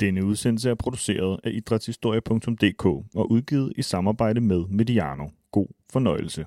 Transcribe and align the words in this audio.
Denne 0.00 0.24
udsendelse 0.24 0.70
er 0.70 0.74
produceret 0.74 1.40
af 1.44 1.50
idrætshistorie.dk 1.52 2.84
og 3.14 3.30
udgivet 3.30 3.72
i 3.76 3.82
samarbejde 3.82 4.40
med 4.40 4.64
Mediano. 4.70 5.28
God 5.52 5.66
fornøjelse. 5.92 6.44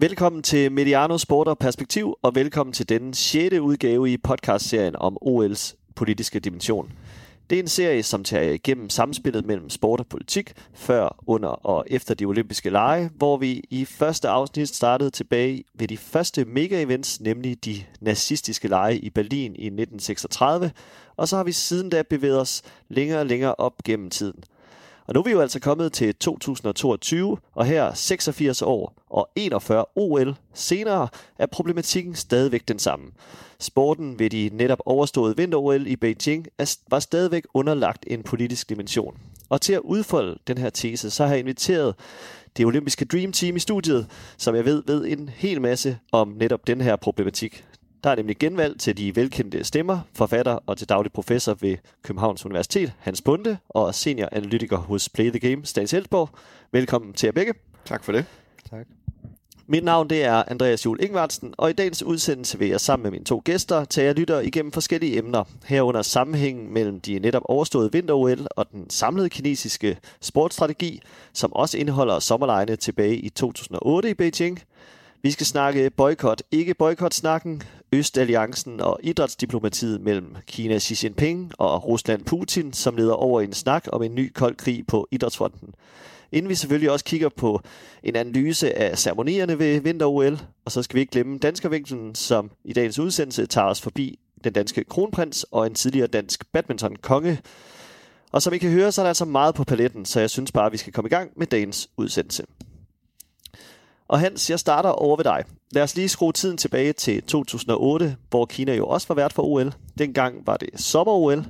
Velkommen 0.00 0.42
til 0.42 0.72
Mediano 0.72 1.18
Sport 1.18 1.48
og 1.48 1.58
Perspektiv, 1.58 2.14
og 2.22 2.34
velkommen 2.34 2.72
til 2.72 2.88
den 2.88 3.14
6. 3.14 3.54
udgave 3.54 4.10
i 4.10 4.16
podcastserien 4.16 4.96
om 4.96 5.16
OL's 5.24 5.92
politiske 5.96 6.40
dimension. 6.40 6.92
Det 7.50 7.58
er 7.58 7.62
en 7.62 7.68
serie, 7.68 8.02
som 8.02 8.24
tager 8.24 8.52
igennem 8.52 8.90
samspillet 8.90 9.46
mellem 9.46 9.70
sport 9.70 10.00
og 10.00 10.06
politik, 10.06 10.52
før, 10.74 11.22
under 11.26 11.48
og 11.48 11.84
efter 11.86 12.14
de 12.14 12.24
olympiske 12.24 12.70
lege, 12.70 13.10
hvor 13.16 13.36
vi 13.36 13.62
i 13.70 13.84
første 13.84 14.28
afsnit 14.28 14.68
startede 14.68 15.10
tilbage 15.10 15.64
ved 15.74 15.88
de 15.88 15.96
første 15.96 16.44
mega-events, 16.44 17.22
nemlig 17.22 17.64
de 17.64 17.84
nazistiske 18.00 18.68
lege 18.68 18.98
i 18.98 19.10
Berlin 19.10 19.52
i 19.56 19.66
1936, 19.66 20.70
og 21.16 21.28
så 21.28 21.36
har 21.36 21.44
vi 21.44 21.52
siden 21.52 21.90
da 21.90 22.02
bevæget 22.02 22.40
os 22.40 22.62
længere 22.88 23.20
og 23.20 23.26
længere 23.26 23.54
op 23.54 23.82
gennem 23.84 24.10
tiden– 24.10 24.44
og 25.06 25.14
nu 25.14 25.20
er 25.20 25.24
vi 25.24 25.30
jo 25.30 25.40
altså 25.40 25.60
kommet 25.60 25.92
til 25.92 26.14
2022, 26.14 27.38
og 27.54 27.66
her 27.66 27.94
86 27.94 28.62
år 28.62 29.02
og 29.10 29.28
41 29.36 29.84
OL 29.96 30.36
senere 30.54 31.08
er 31.38 31.46
problematikken 31.46 32.14
stadigvæk 32.14 32.68
den 32.68 32.78
samme. 32.78 33.06
Sporten 33.58 34.18
ved 34.18 34.30
de 34.30 34.50
netop 34.52 34.78
overståede 34.84 35.36
vinter-OL 35.36 35.86
i 35.86 35.96
Beijing 35.96 36.46
var 36.90 36.98
stadigvæk 36.98 37.42
underlagt 37.54 38.04
en 38.06 38.22
politisk 38.22 38.68
dimension. 38.68 39.18
Og 39.48 39.60
til 39.60 39.72
at 39.72 39.80
udfolde 39.80 40.38
den 40.46 40.58
her 40.58 40.70
tese, 40.70 41.10
så 41.10 41.24
har 41.24 41.30
jeg 41.30 41.38
inviteret 41.38 41.94
det 42.56 42.66
olympiske 42.66 43.04
Dream 43.04 43.32
Team 43.32 43.56
i 43.56 43.58
studiet, 43.58 44.06
som 44.36 44.54
jeg 44.54 44.64
ved 44.64 44.82
ved 44.86 45.06
en 45.06 45.28
hel 45.28 45.60
masse 45.60 45.98
om 46.12 46.28
netop 46.28 46.66
den 46.66 46.80
her 46.80 46.96
problematik. 46.96 47.64
Der 48.06 48.12
er 48.12 48.16
nemlig 48.16 48.38
genvalg 48.38 48.80
til 48.80 48.96
de 48.96 49.16
velkendte 49.16 49.64
stemmer, 49.64 50.00
forfatter 50.14 50.58
og 50.66 50.78
til 50.78 50.88
daglig 50.88 51.12
professor 51.12 51.54
ved 51.60 51.76
Københavns 52.02 52.46
Universitet, 52.46 52.92
Hans 52.98 53.22
Bunde, 53.22 53.58
og 53.68 53.94
senior 53.94 54.28
analytiker 54.32 54.76
hos 54.76 55.08
Play 55.08 55.30
the 55.30 55.38
Game, 55.38 55.66
Stanis 55.66 55.90
Heltborg. 55.90 56.30
Velkommen 56.72 57.12
til 57.12 57.26
jer 57.26 57.32
begge. 57.32 57.54
Tak 57.84 58.04
for 58.04 58.12
det. 58.12 58.24
Tak. 58.70 58.86
Mit 59.66 59.84
navn 59.84 60.10
det 60.10 60.24
er 60.24 60.42
Andreas 60.46 60.84
Jul 60.84 61.02
Ingvartsen, 61.02 61.54
og 61.58 61.70
i 61.70 61.72
dagens 61.72 62.02
udsendelse 62.02 62.58
vil 62.58 62.68
jeg 62.68 62.80
sammen 62.80 63.02
med 63.02 63.10
mine 63.10 63.24
to 63.24 63.42
gæster 63.44 63.84
tage 63.84 64.06
jer 64.06 64.12
lytter 64.12 64.40
igennem 64.40 64.72
forskellige 64.72 65.18
emner, 65.18 65.44
herunder 65.64 66.02
sammenhængen 66.02 66.74
mellem 66.74 67.00
de 67.00 67.18
netop 67.18 67.42
overståede 67.44 67.92
vinter-OL 67.92 68.46
og 68.50 68.70
den 68.72 68.90
samlede 68.90 69.28
kinesiske 69.28 69.98
sportstrategi, 70.20 71.00
som 71.32 71.52
også 71.52 71.78
indeholder 71.78 72.18
sommerlejene 72.18 72.76
tilbage 72.76 73.16
i 73.16 73.28
2008 73.28 74.10
i 74.10 74.14
Beijing– 74.14 74.60
vi 75.26 75.30
skal 75.30 75.46
snakke 75.46 75.90
boykot, 75.90 76.42
ikke 76.50 76.74
boykot-snakken, 76.74 77.62
Østalliancen 77.96 78.80
og 78.80 79.00
idrætsdiplomatiet 79.02 80.00
mellem 80.00 80.36
Kina 80.46 80.78
Xi 80.78 81.06
Jinping 81.06 81.52
og 81.58 81.88
Rusland 81.88 82.24
Putin, 82.24 82.72
som 82.72 82.96
leder 82.96 83.12
over 83.12 83.40
en 83.40 83.52
snak 83.52 83.84
om 83.92 84.02
en 84.02 84.14
ny 84.14 84.32
kold 84.32 84.56
krig 84.56 84.86
på 84.86 85.08
idrætsfronten. 85.10 85.74
Inden 86.32 86.48
vi 86.48 86.54
selvfølgelig 86.54 86.90
også 86.90 87.04
kigger 87.04 87.28
på 87.28 87.60
en 88.02 88.16
analyse 88.16 88.78
af 88.78 88.98
ceremonierne 88.98 89.58
ved 89.58 89.80
vinter-OL, 89.80 90.38
og 90.64 90.72
så 90.72 90.82
skal 90.82 90.94
vi 90.94 91.00
ikke 91.00 91.10
glemme 91.10 91.38
danskervinklen, 91.38 92.14
som 92.14 92.50
i 92.64 92.72
dagens 92.72 92.98
udsendelse 92.98 93.46
tager 93.46 93.66
os 93.66 93.80
forbi 93.80 94.18
den 94.44 94.52
danske 94.52 94.84
kronprins 94.84 95.46
og 95.50 95.66
en 95.66 95.74
tidligere 95.74 96.06
dansk 96.06 96.52
badminton-konge. 96.52 97.38
Og 98.32 98.42
som 98.42 98.52
I 98.52 98.58
kan 98.58 98.70
høre, 98.70 98.92
så 98.92 99.00
er 99.00 99.04
der 99.04 99.10
altså 99.10 99.24
meget 99.24 99.54
på 99.54 99.64
paletten, 99.64 100.04
så 100.04 100.20
jeg 100.20 100.30
synes 100.30 100.52
bare, 100.52 100.66
at 100.66 100.72
vi 100.72 100.76
skal 100.76 100.92
komme 100.92 101.08
i 101.08 101.10
gang 101.10 101.30
med 101.36 101.46
dagens 101.46 101.88
udsendelse. 101.96 102.44
Og 104.08 104.20
Hans, 104.20 104.50
jeg 104.50 104.58
starter 104.58 104.88
over 104.88 105.16
ved 105.16 105.24
dig. 105.24 105.44
Lad 105.72 105.82
os 105.82 105.96
lige 105.96 106.08
skrue 106.08 106.32
tiden 106.32 106.56
tilbage 106.56 106.92
til 106.92 107.22
2008, 107.22 108.16
hvor 108.30 108.46
Kina 108.46 108.74
jo 108.74 108.86
også 108.86 109.08
var 109.08 109.14
vært 109.14 109.32
for 109.32 109.42
OL. 109.42 109.74
Dengang 109.98 110.46
var 110.46 110.56
det 110.56 110.68
sommer-OL. 110.74 111.46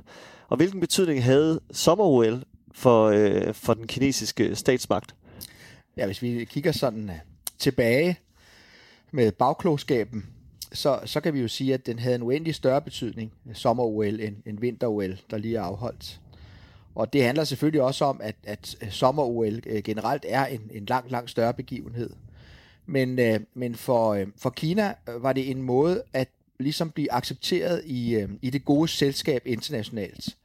Og 0.47 0.57
hvilken 0.57 0.79
betydning 0.79 1.23
havde 1.23 1.59
sommer-OL 1.71 2.43
for, 2.71 3.05
øh, 3.05 3.53
for 3.53 3.73
den 3.73 3.87
kinesiske 3.87 4.55
statsmagt? 4.55 5.15
Ja, 5.97 6.05
hvis 6.05 6.21
vi 6.21 6.45
kigger 6.45 6.71
sådan 6.71 7.09
øh, 7.09 7.15
tilbage 7.59 8.19
med 9.11 9.31
bagklogskaben, 9.31 10.25
så, 10.73 10.99
så 11.05 11.19
kan 11.19 11.33
vi 11.33 11.41
jo 11.41 11.47
sige, 11.47 11.73
at 11.73 11.85
den 11.85 11.99
havde 11.99 12.15
en 12.15 12.23
uendelig 12.23 12.55
større 12.55 12.81
betydning, 12.81 13.31
sommer-OL, 13.53 14.19
end, 14.19 14.35
end 14.45 14.59
vinter-OL, 14.59 15.17
der 15.31 15.37
lige 15.37 15.57
er 15.57 15.61
afholdt. 15.61 16.19
Og 16.95 17.13
det 17.13 17.23
handler 17.23 17.43
selvfølgelig 17.43 17.81
også 17.81 18.05
om, 18.05 18.19
at, 18.23 18.35
at 18.43 18.77
sommer-OL 18.89 19.61
øh, 19.65 19.83
generelt 19.83 20.25
er 20.27 20.45
en, 20.45 20.61
en 20.73 20.85
langt, 20.85 21.11
langt 21.11 21.31
større 21.31 21.53
begivenhed. 21.53 22.09
Men, 22.87 23.19
øh, 23.19 23.39
men 23.53 23.75
for, 23.75 24.13
øh, 24.13 24.27
for 24.37 24.49
Kina 24.49 24.93
øh, 25.09 25.23
var 25.23 25.33
det 25.33 25.51
en 25.51 25.61
måde 25.61 26.03
at 26.13 26.27
ligesom 26.59 26.91
blive 26.91 27.11
accepteret 27.11 27.81
i, 27.85 28.15
øh, 28.15 28.29
i 28.41 28.49
det 28.49 28.65
gode 28.65 28.87
selskab 28.87 29.41
internationalt. 29.45 30.37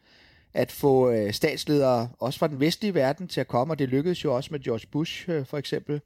At 0.55 0.73
få 0.73 1.11
øh, 1.11 1.33
statsledere, 1.33 2.09
også 2.19 2.39
fra 2.39 2.49
den 2.49 2.61
vestlige 2.61 2.95
verden, 2.95 3.29
til 3.29 3.41
at 3.41 3.49
komme, 3.49 3.73
og 3.73 3.79
det 3.79 3.89
lykkedes 3.89 4.25
jo 4.25 4.37
også 4.37 4.49
med 4.53 4.61
George 4.61 4.87
Bush 4.91 5.31
øh, 5.31 5.47
for 5.47 5.59
eksempel, 5.59 6.01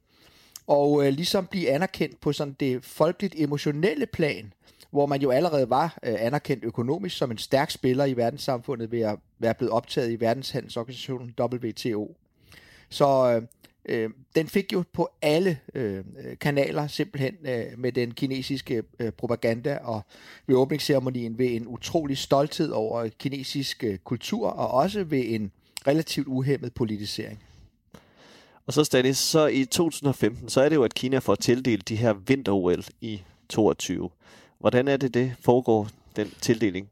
og 0.67 1.05
øh, 1.05 1.13
ligesom 1.13 1.47
blive 1.47 1.69
anerkendt 1.69 2.21
på 2.21 2.33
sådan 2.33 2.55
det 2.59 2.85
folkeligt 2.85 3.35
emotionelle 3.37 4.05
plan, 4.05 4.53
hvor 4.91 5.05
man 5.05 5.21
jo 5.21 5.31
allerede 5.31 5.69
var 5.69 5.97
øh, 6.03 6.15
anerkendt 6.19 6.63
økonomisk 6.63 7.17
som 7.17 7.31
en 7.31 7.37
stærk 7.37 7.71
spiller 7.71 8.05
i 8.05 8.17
verdenssamfundet 8.17 8.91
ved 8.91 9.01
at 9.01 9.19
være 9.39 9.53
blevet 9.53 9.71
optaget 9.71 10.11
i 10.11 10.19
verdenshandelsorganisationen 10.19 11.33
WTO. 11.39 12.15
Så 12.89 13.31
øh, 13.31 13.47
øh, 13.87 14.09
den 14.35 14.47
fik 14.47 14.73
jo 14.73 14.83
på 14.93 15.09
alle 15.21 15.59
øh, 15.73 16.03
kanaler 16.41 16.87
simpelthen 16.87 17.35
øh, 17.43 17.65
med 17.77 17.91
den 17.91 18.11
kinesiske 18.11 18.83
øh, 18.99 19.11
propaganda 19.11 19.77
og 19.83 20.01
ved 20.47 20.55
åbningsceremonien 20.55 21.37
ved 21.37 21.51
en 21.51 21.67
utrolig 21.67 22.17
stolthed 22.17 22.71
over 22.71 23.07
kinesisk 23.19 23.83
øh, 23.83 23.97
kultur 23.97 24.47
og 24.49 24.71
også 24.71 25.03
ved 25.03 25.23
en 25.25 25.51
relativt 25.87 26.27
uhemmet 26.27 26.73
politisering. 26.73 27.43
Og 28.65 28.73
så 28.73 28.83
Stanis, 28.83 29.17
så 29.17 29.47
i 29.47 29.65
2015, 29.65 30.49
så 30.49 30.61
er 30.61 30.69
det 30.69 30.75
jo, 30.75 30.83
at 30.83 30.93
Kina 30.93 31.19
får 31.19 31.35
tildelt 31.35 31.89
de 31.89 31.95
her 31.95 32.13
vinter-OL 32.13 32.85
i 33.01 33.21
22. 33.49 34.09
Hvordan 34.59 34.87
er 34.87 34.97
det, 34.97 35.13
det 35.13 35.33
foregår, 35.39 35.89
den 36.15 36.33
tildeling? 36.41 36.89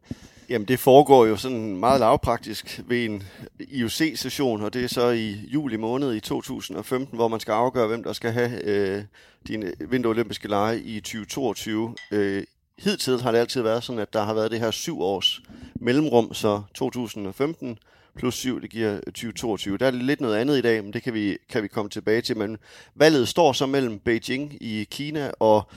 Jamen 0.49 0.67
det 0.67 0.79
foregår 0.79 1.25
jo 1.25 1.37
sådan 1.37 1.77
meget 1.77 1.99
lavpraktisk 1.99 2.81
ved 2.87 3.05
en 3.05 3.23
IOC-session, 3.59 4.61
og 4.61 4.73
det 4.73 4.83
er 4.83 4.87
så 4.87 5.09
i 5.09 5.49
juli 5.53 5.77
måned 5.77 6.15
i 6.15 6.19
2015, 6.19 7.15
hvor 7.15 7.27
man 7.27 7.39
skal 7.39 7.51
afgøre, 7.51 7.87
hvem 7.87 8.03
der 8.03 8.13
skal 8.13 8.31
have 8.31 8.63
øh, 8.63 9.03
de 9.47 9.73
vinterolympiske 9.79 10.47
lege 10.47 10.79
i 10.79 10.99
2022. 10.99 11.95
Øh, 12.11 12.43
hidtil 12.79 13.21
har 13.21 13.31
det 13.31 13.39
altid 13.39 13.61
været 13.61 13.83
sådan, 13.83 13.99
at 13.99 14.13
der 14.13 14.23
har 14.23 14.33
været 14.33 14.51
det 14.51 14.59
her 14.59 14.71
syv 14.71 15.01
års 15.01 15.41
mellemrum, 15.75 16.33
så 16.33 16.61
2015 16.73 17.77
plus 18.15 18.35
7, 18.35 18.61
det 18.61 18.69
giver 18.69 18.99
2022. 18.99 19.77
Der 19.77 19.87
er 19.87 19.91
lidt 19.91 20.21
noget 20.21 20.35
andet 20.35 20.57
i 20.57 20.61
dag, 20.61 20.83
men 20.83 20.93
det 20.93 21.03
kan 21.03 21.13
vi, 21.13 21.37
kan 21.49 21.63
vi 21.63 21.67
komme 21.67 21.89
tilbage 21.89 22.21
til. 22.21 22.37
Men 22.37 22.57
valget 22.95 23.27
står 23.27 23.53
så 23.53 23.65
mellem 23.65 23.99
Beijing 23.99 24.57
i 24.61 24.83
Kina 24.91 25.31
og 25.39 25.69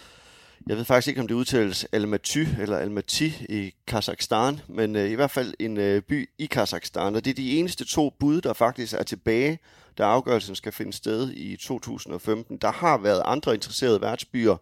jeg 0.69 0.77
ved 0.77 0.84
faktisk 0.84 1.09
ikke, 1.09 1.21
om 1.21 1.29
det 1.29 1.34
udtales 1.34 1.87
Almaty 1.93 2.45
eller 2.61 2.79
Almaty 2.79 3.29
i 3.49 3.75
Kazakhstan, 3.87 4.61
men 4.67 4.97
øh, 4.97 5.11
i 5.11 5.15
hvert 5.15 5.31
fald 5.31 5.55
en 5.59 5.77
øh, 5.77 6.03
by 6.03 6.31
i 6.39 6.47
Kazakhstan. 6.47 7.15
Og 7.15 7.25
det 7.25 7.31
er 7.31 7.34
de 7.34 7.59
eneste 7.59 7.84
to 7.84 8.11
bud, 8.21 8.41
der 8.41 8.53
faktisk 8.53 8.93
er 8.93 9.03
tilbage, 9.03 9.59
da 9.99 10.03
afgørelsen 10.03 10.55
skal 10.55 10.73
finde 10.73 10.93
sted 10.93 11.33
i 11.33 11.57
2015. 11.57 12.57
Der 12.57 12.73
har 12.73 12.99
været 12.99 13.23
andre 13.25 13.55
interesserede 13.55 14.01
værtsbyer 14.01 14.57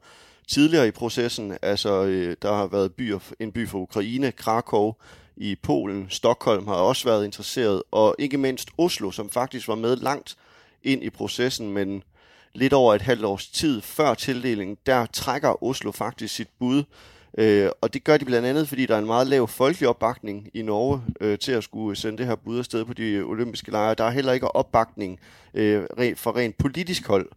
tidligere 0.48 0.88
i 0.88 0.90
processen. 0.90 1.58
Altså, 1.62 2.04
øh, 2.04 2.36
der 2.42 2.52
har 2.52 2.66
været 2.66 2.94
byer, 2.94 3.18
en 3.40 3.52
by 3.52 3.68
for 3.68 3.78
Ukraine, 3.78 4.32
Krakow 4.32 4.92
i 5.36 5.56
Polen, 5.62 6.06
Stockholm 6.10 6.66
har 6.66 6.74
også 6.74 7.08
været 7.08 7.24
interesseret, 7.24 7.82
og 7.90 8.16
ikke 8.18 8.38
mindst 8.38 8.68
Oslo, 8.78 9.10
som 9.10 9.30
faktisk 9.30 9.68
var 9.68 9.74
med 9.74 9.96
langt 9.96 10.36
ind 10.82 11.04
i 11.04 11.10
processen, 11.10 11.72
men 11.72 12.02
lidt 12.56 12.72
over 12.72 12.94
et 12.94 13.02
halvt 13.02 13.24
års 13.24 13.48
tid 13.48 13.80
før 13.80 14.14
tildelingen, 14.14 14.76
der 14.86 15.06
trækker 15.06 15.64
Oslo 15.64 15.92
faktisk 15.92 16.34
sit 16.34 16.48
bud. 16.58 16.82
Øh, 17.38 17.70
og 17.80 17.94
det 17.94 18.04
gør 18.04 18.16
de 18.16 18.24
blandt 18.24 18.48
andet, 18.48 18.68
fordi 18.68 18.86
der 18.86 18.94
er 18.94 18.98
en 18.98 19.06
meget 19.06 19.26
lav 19.26 19.48
folkelig 19.48 19.88
opbakning 19.88 20.50
i 20.54 20.62
Norge 20.62 21.02
øh, 21.20 21.38
til 21.38 21.52
at 21.52 21.64
skulle 21.64 21.96
sende 21.96 22.18
det 22.18 22.26
her 22.26 22.34
bud 22.34 22.58
afsted 22.58 22.84
på 22.84 22.92
de 22.92 23.22
olympiske 23.22 23.70
lejre. 23.70 23.94
Der 23.94 24.04
er 24.04 24.10
heller 24.10 24.32
ikke 24.32 24.56
opbakning 24.56 25.20
øh, 25.54 25.84
for 26.16 26.36
rent 26.36 26.58
politisk 26.58 27.06
hold. 27.06 27.28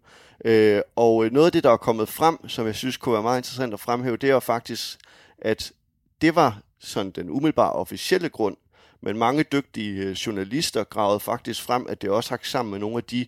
Øh, 0.45 0.81
og 0.95 1.25
noget 1.31 1.45
af 1.45 1.51
det, 1.51 1.63
der 1.63 1.71
er 1.71 1.77
kommet 1.77 2.09
frem, 2.09 2.47
som 2.47 2.65
jeg 2.65 2.75
synes 2.75 2.97
kunne 2.97 3.13
være 3.13 3.23
meget 3.23 3.39
interessant 3.39 3.73
at 3.73 3.79
fremhæve, 3.79 4.17
det 4.17 4.29
er 4.29 4.39
faktisk, 4.39 4.99
at 5.37 5.71
det 6.21 6.35
var 6.35 6.59
sådan 6.79 7.11
den 7.11 7.29
umiddelbare 7.29 7.73
officielle 7.73 8.29
grund, 8.29 8.57
men 9.01 9.17
mange 9.17 9.43
dygtige 9.43 10.03
øh, 10.03 10.11
journalister 10.11 10.83
gravede 10.83 11.19
faktisk 11.19 11.61
frem, 11.61 11.85
at 11.89 12.01
det 12.01 12.09
også 12.09 12.29
har 12.29 12.39
sammen 12.43 12.71
med 12.71 12.79
nogle 12.79 12.97
af 12.97 13.03
de 13.03 13.25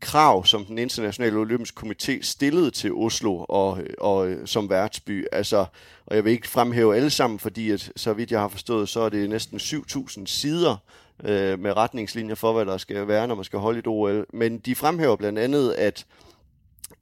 krav, 0.00 0.44
som 0.44 0.64
den 0.64 0.78
internationale 0.78 1.38
olympiske 1.38 1.80
komité 1.86 2.22
stillede 2.22 2.70
til 2.70 2.92
Oslo 2.92 3.44
og, 3.48 3.78
og 3.98 4.28
som 4.44 4.70
værtsby. 4.70 5.26
Altså, 5.32 5.64
og 6.06 6.16
jeg 6.16 6.24
vil 6.24 6.32
ikke 6.32 6.48
fremhæve 6.48 6.96
alle 6.96 7.10
sammen, 7.10 7.38
fordi 7.38 7.70
at, 7.70 7.92
så 7.96 8.12
vidt 8.12 8.30
jeg 8.30 8.40
har 8.40 8.48
forstået, 8.48 8.88
så 8.88 9.00
er 9.00 9.08
det 9.08 9.30
næsten 9.30 9.58
7.000 9.58 10.22
sider 10.26 10.76
øh, 11.24 11.58
med 11.58 11.76
retningslinjer 11.76 12.34
for, 12.34 12.52
hvad 12.52 12.66
der 12.66 12.76
skal 12.76 13.08
være, 13.08 13.28
når 13.28 13.34
man 13.34 13.44
skal 13.44 13.58
holde 13.58 13.78
et 13.78 13.86
OL. 13.86 14.26
Men 14.32 14.58
de 14.58 14.74
fremhæver 14.74 15.16
blandt 15.16 15.38
andet, 15.38 15.72
at 15.72 16.06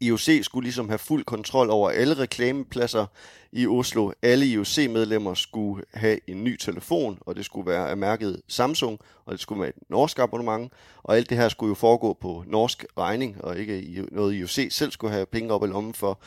IOC 0.00 0.28
skulle 0.42 0.64
ligesom 0.64 0.88
have 0.88 0.98
fuld 0.98 1.24
kontrol 1.24 1.70
over 1.70 1.90
alle 1.90 2.14
reklamepladser 2.14 3.06
i 3.52 3.66
Oslo. 3.66 4.12
Alle 4.22 4.46
IOC-medlemmer 4.46 5.34
skulle 5.34 5.84
have 5.94 6.18
en 6.26 6.44
ny 6.44 6.56
telefon, 6.56 7.18
og 7.20 7.36
det 7.36 7.44
skulle 7.44 7.70
være 7.70 7.90
af 7.90 7.96
mærket 7.96 8.42
Samsung, 8.48 8.98
og 9.26 9.32
det 9.32 9.40
skulle 9.40 9.60
være 9.60 9.68
et 9.68 9.82
norsk 9.88 10.18
abonnement. 10.18 10.72
Og 11.02 11.16
alt 11.16 11.30
det 11.30 11.38
her 11.38 11.48
skulle 11.48 11.68
jo 11.68 11.74
foregå 11.74 12.12
på 12.20 12.44
norsk 12.46 12.84
regning, 12.98 13.44
og 13.44 13.58
ikke 13.58 14.04
noget 14.12 14.34
IOC 14.34 14.66
selv 14.70 14.90
skulle 14.90 15.12
have 15.12 15.26
penge 15.26 15.52
op 15.52 15.64
i 15.64 15.66
lommen 15.66 15.94
for. 15.94 16.18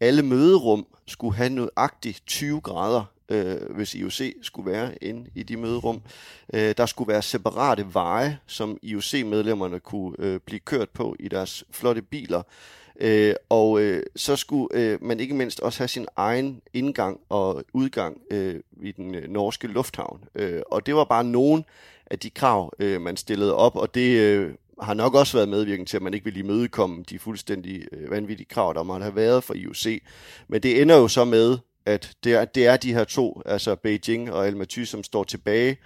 Alle 0.00 0.22
møderum 0.22 0.86
skulle 1.06 1.36
have 1.36 1.50
nøjagtigt 1.50 2.22
20 2.26 2.60
grader 2.60 3.04
øh, 3.30 3.74
hvis 3.74 3.94
IOC 3.94 4.20
skulle 4.42 4.70
være 4.70 5.04
inde 5.04 5.30
i 5.34 5.42
de 5.42 5.56
møderum. 5.56 6.02
Øh, 6.54 6.74
der 6.76 6.86
skulle 6.86 7.08
være 7.08 7.22
separate 7.22 7.94
veje, 7.94 8.38
som 8.46 8.78
IOC-medlemmerne 8.82 9.80
kunne 9.80 10.16
øh, 10.18 10.40
blive 10.40 10.60
kørt 10.60 10.90
på 10.90 11.16
i 11.18 11.28
deres 11.28 11.64
flotte 11.70 12.02
biler. 12.02 12.42
Øh, 13.00 13.34
og 13.48 13.80
øh, 13.80 14.02
så 14.16 14.36
skulle 14.36 14.68
øh, 14.72 14.98
man 15.02 15.20
ikke 15.20 15.34
mindst 15.34 15.60
også 15.60 15.78
have 15.78 15.88
sin 15.88 16.06
egen 16.16 16.60
indgang 16.72 17.20
og 17.28 17.64
udgang 17.72 18.20
øh, 18.30 18.54
i 18.82 18.92
den 18.92 19.14
øh, 19.14 19.28
norske 19.28 19.66
lufthavn. 19.66 20.24
Øh, 20.34 20.62
og 20.70 20.86
det 20.86 20.94
var 20.94 21.04
bare 21.04 21.24
nogen 21.24 21.64
af 22.06 22.18
de 22.18 22.30
krav, 22.30 22.72
øh, 22.78 23.00
man 23.00 23.16
stillede 23.16 23.54
op, 23.54 23.76
og 23.76 23.94
det 23.94 24.20
øh, 24.20 24.54
har 24.82 24.94
nok 24.94 25.14
også 25.14 25.36
været 25.36 25.48
medvirkende 25.48 25.90
til, 25.90 25.96
at 25.96 26.02
man 26.02 26.14
ikke 26.14 26.24
ville 26.24 26.40
imødekomme 26.40 27.04
de 27.10 27.18
fuldstændig 27.18 27.84
øh, 27.92 28.10
vanvittige 28.10 28.48
krav, 28.50 28.74
der 28.74 28.82
måtte 28.82 29.04
have 29.04 29.16
været 29.16 29.44
for 29.44 29.54
IOC. 29.54 30.02
Men 30.48 30.62
det 30.62 30.82
ender 30.82 30.96
jo 30.96 31.08
så 31.08 31.24
med, 31.24 31.58
at 31.86 32.12
det 32.24 32.34
er, 32.34 32.44
det 32.44 32.66
er 32.66 32.76
de 32.76 32.94
her 32.94 33.04
to, 33.04 33.42
altså 33.46 33.76
Beijing 33.76 34.32
og 34.32 34.46
Almaty, 34.46 34.84
som 34.84 35.04
står 35.04 35.24
tilbage, 35.24 35.76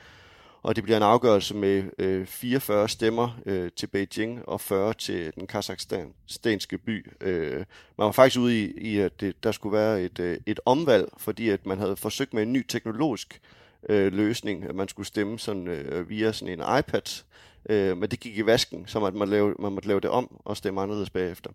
og 0.65 0.77
det 0.77 0.85
bliver 0.85 0.97
en 0.97 1.03
afgørelse 1.03 1.57
med 1.57 1.85
øh, 1.99 2.27
44 2.27 2.89
stemmer 2.89 3.41
øh, 3.47 3.71
til 3.77 3.87
Beijing 3.87 4.49
og 4.49 4.61
40 4.61 4.95
til 4.95 5.33
den 5.35 5.47
kazakhstanske 5.47 6.79
by. 6.79 7.13
Øh, 7.21 7.57
man 7.99 8.05
var 8.05 8.13
faktisk 8.13 8.41
ude 8.41 8.63
i, 8.65 8.73
i 8.79 8.99
at 8.99 9.21
det, 9.21 9.45
der 9.45 9.53
skulle 9.53 9.77
være 9.77 10.03
et, 10.03 10.19
øh, 10.19 10.39
et 10.47 10.61
omvalg, 10.65 11.09
fordi 11.19 11.49
at 11.49 11.67
man 11.67 11.79
havde 11.79 11.97
forsøgt 11.97 12.35
med 12.35 12.43
en 12.43 12.53
ny 12.53 12.67
teknologisk 12.69 13.41
øh, 13.89 14.13
løsning, 14.13 14.65
at 14.65 14.75
man 14.75 14.89
skulle 14.89 15.07
stemme 15.07 15.39
sådan, 15.39 15.69
øh, 15.69 16.09
via 16.09 16.33
sådan 16.33 16.61
en 16.61 16.79
iPad, 16.79 17.23
øh, 17.69 17.97
men 17.97 18.11
det 18.11 18.21
gik 18.21 18.39
i 18.39 18.47
vasken, 18.47 18.87
så 18.87 19.01
man, 19.01 19.15
man, 19.15 19.29
lave, 19.29 19.55
man 19.59 19.73
måtte 19.73 19.89
lave 19.89 20.01
det 20.01 20.11
om 20.11 20.41
og 20.45 20.57
stemme 20.57 20.81
anderledes 20.81 21.11
bagefter. 21.11 21.51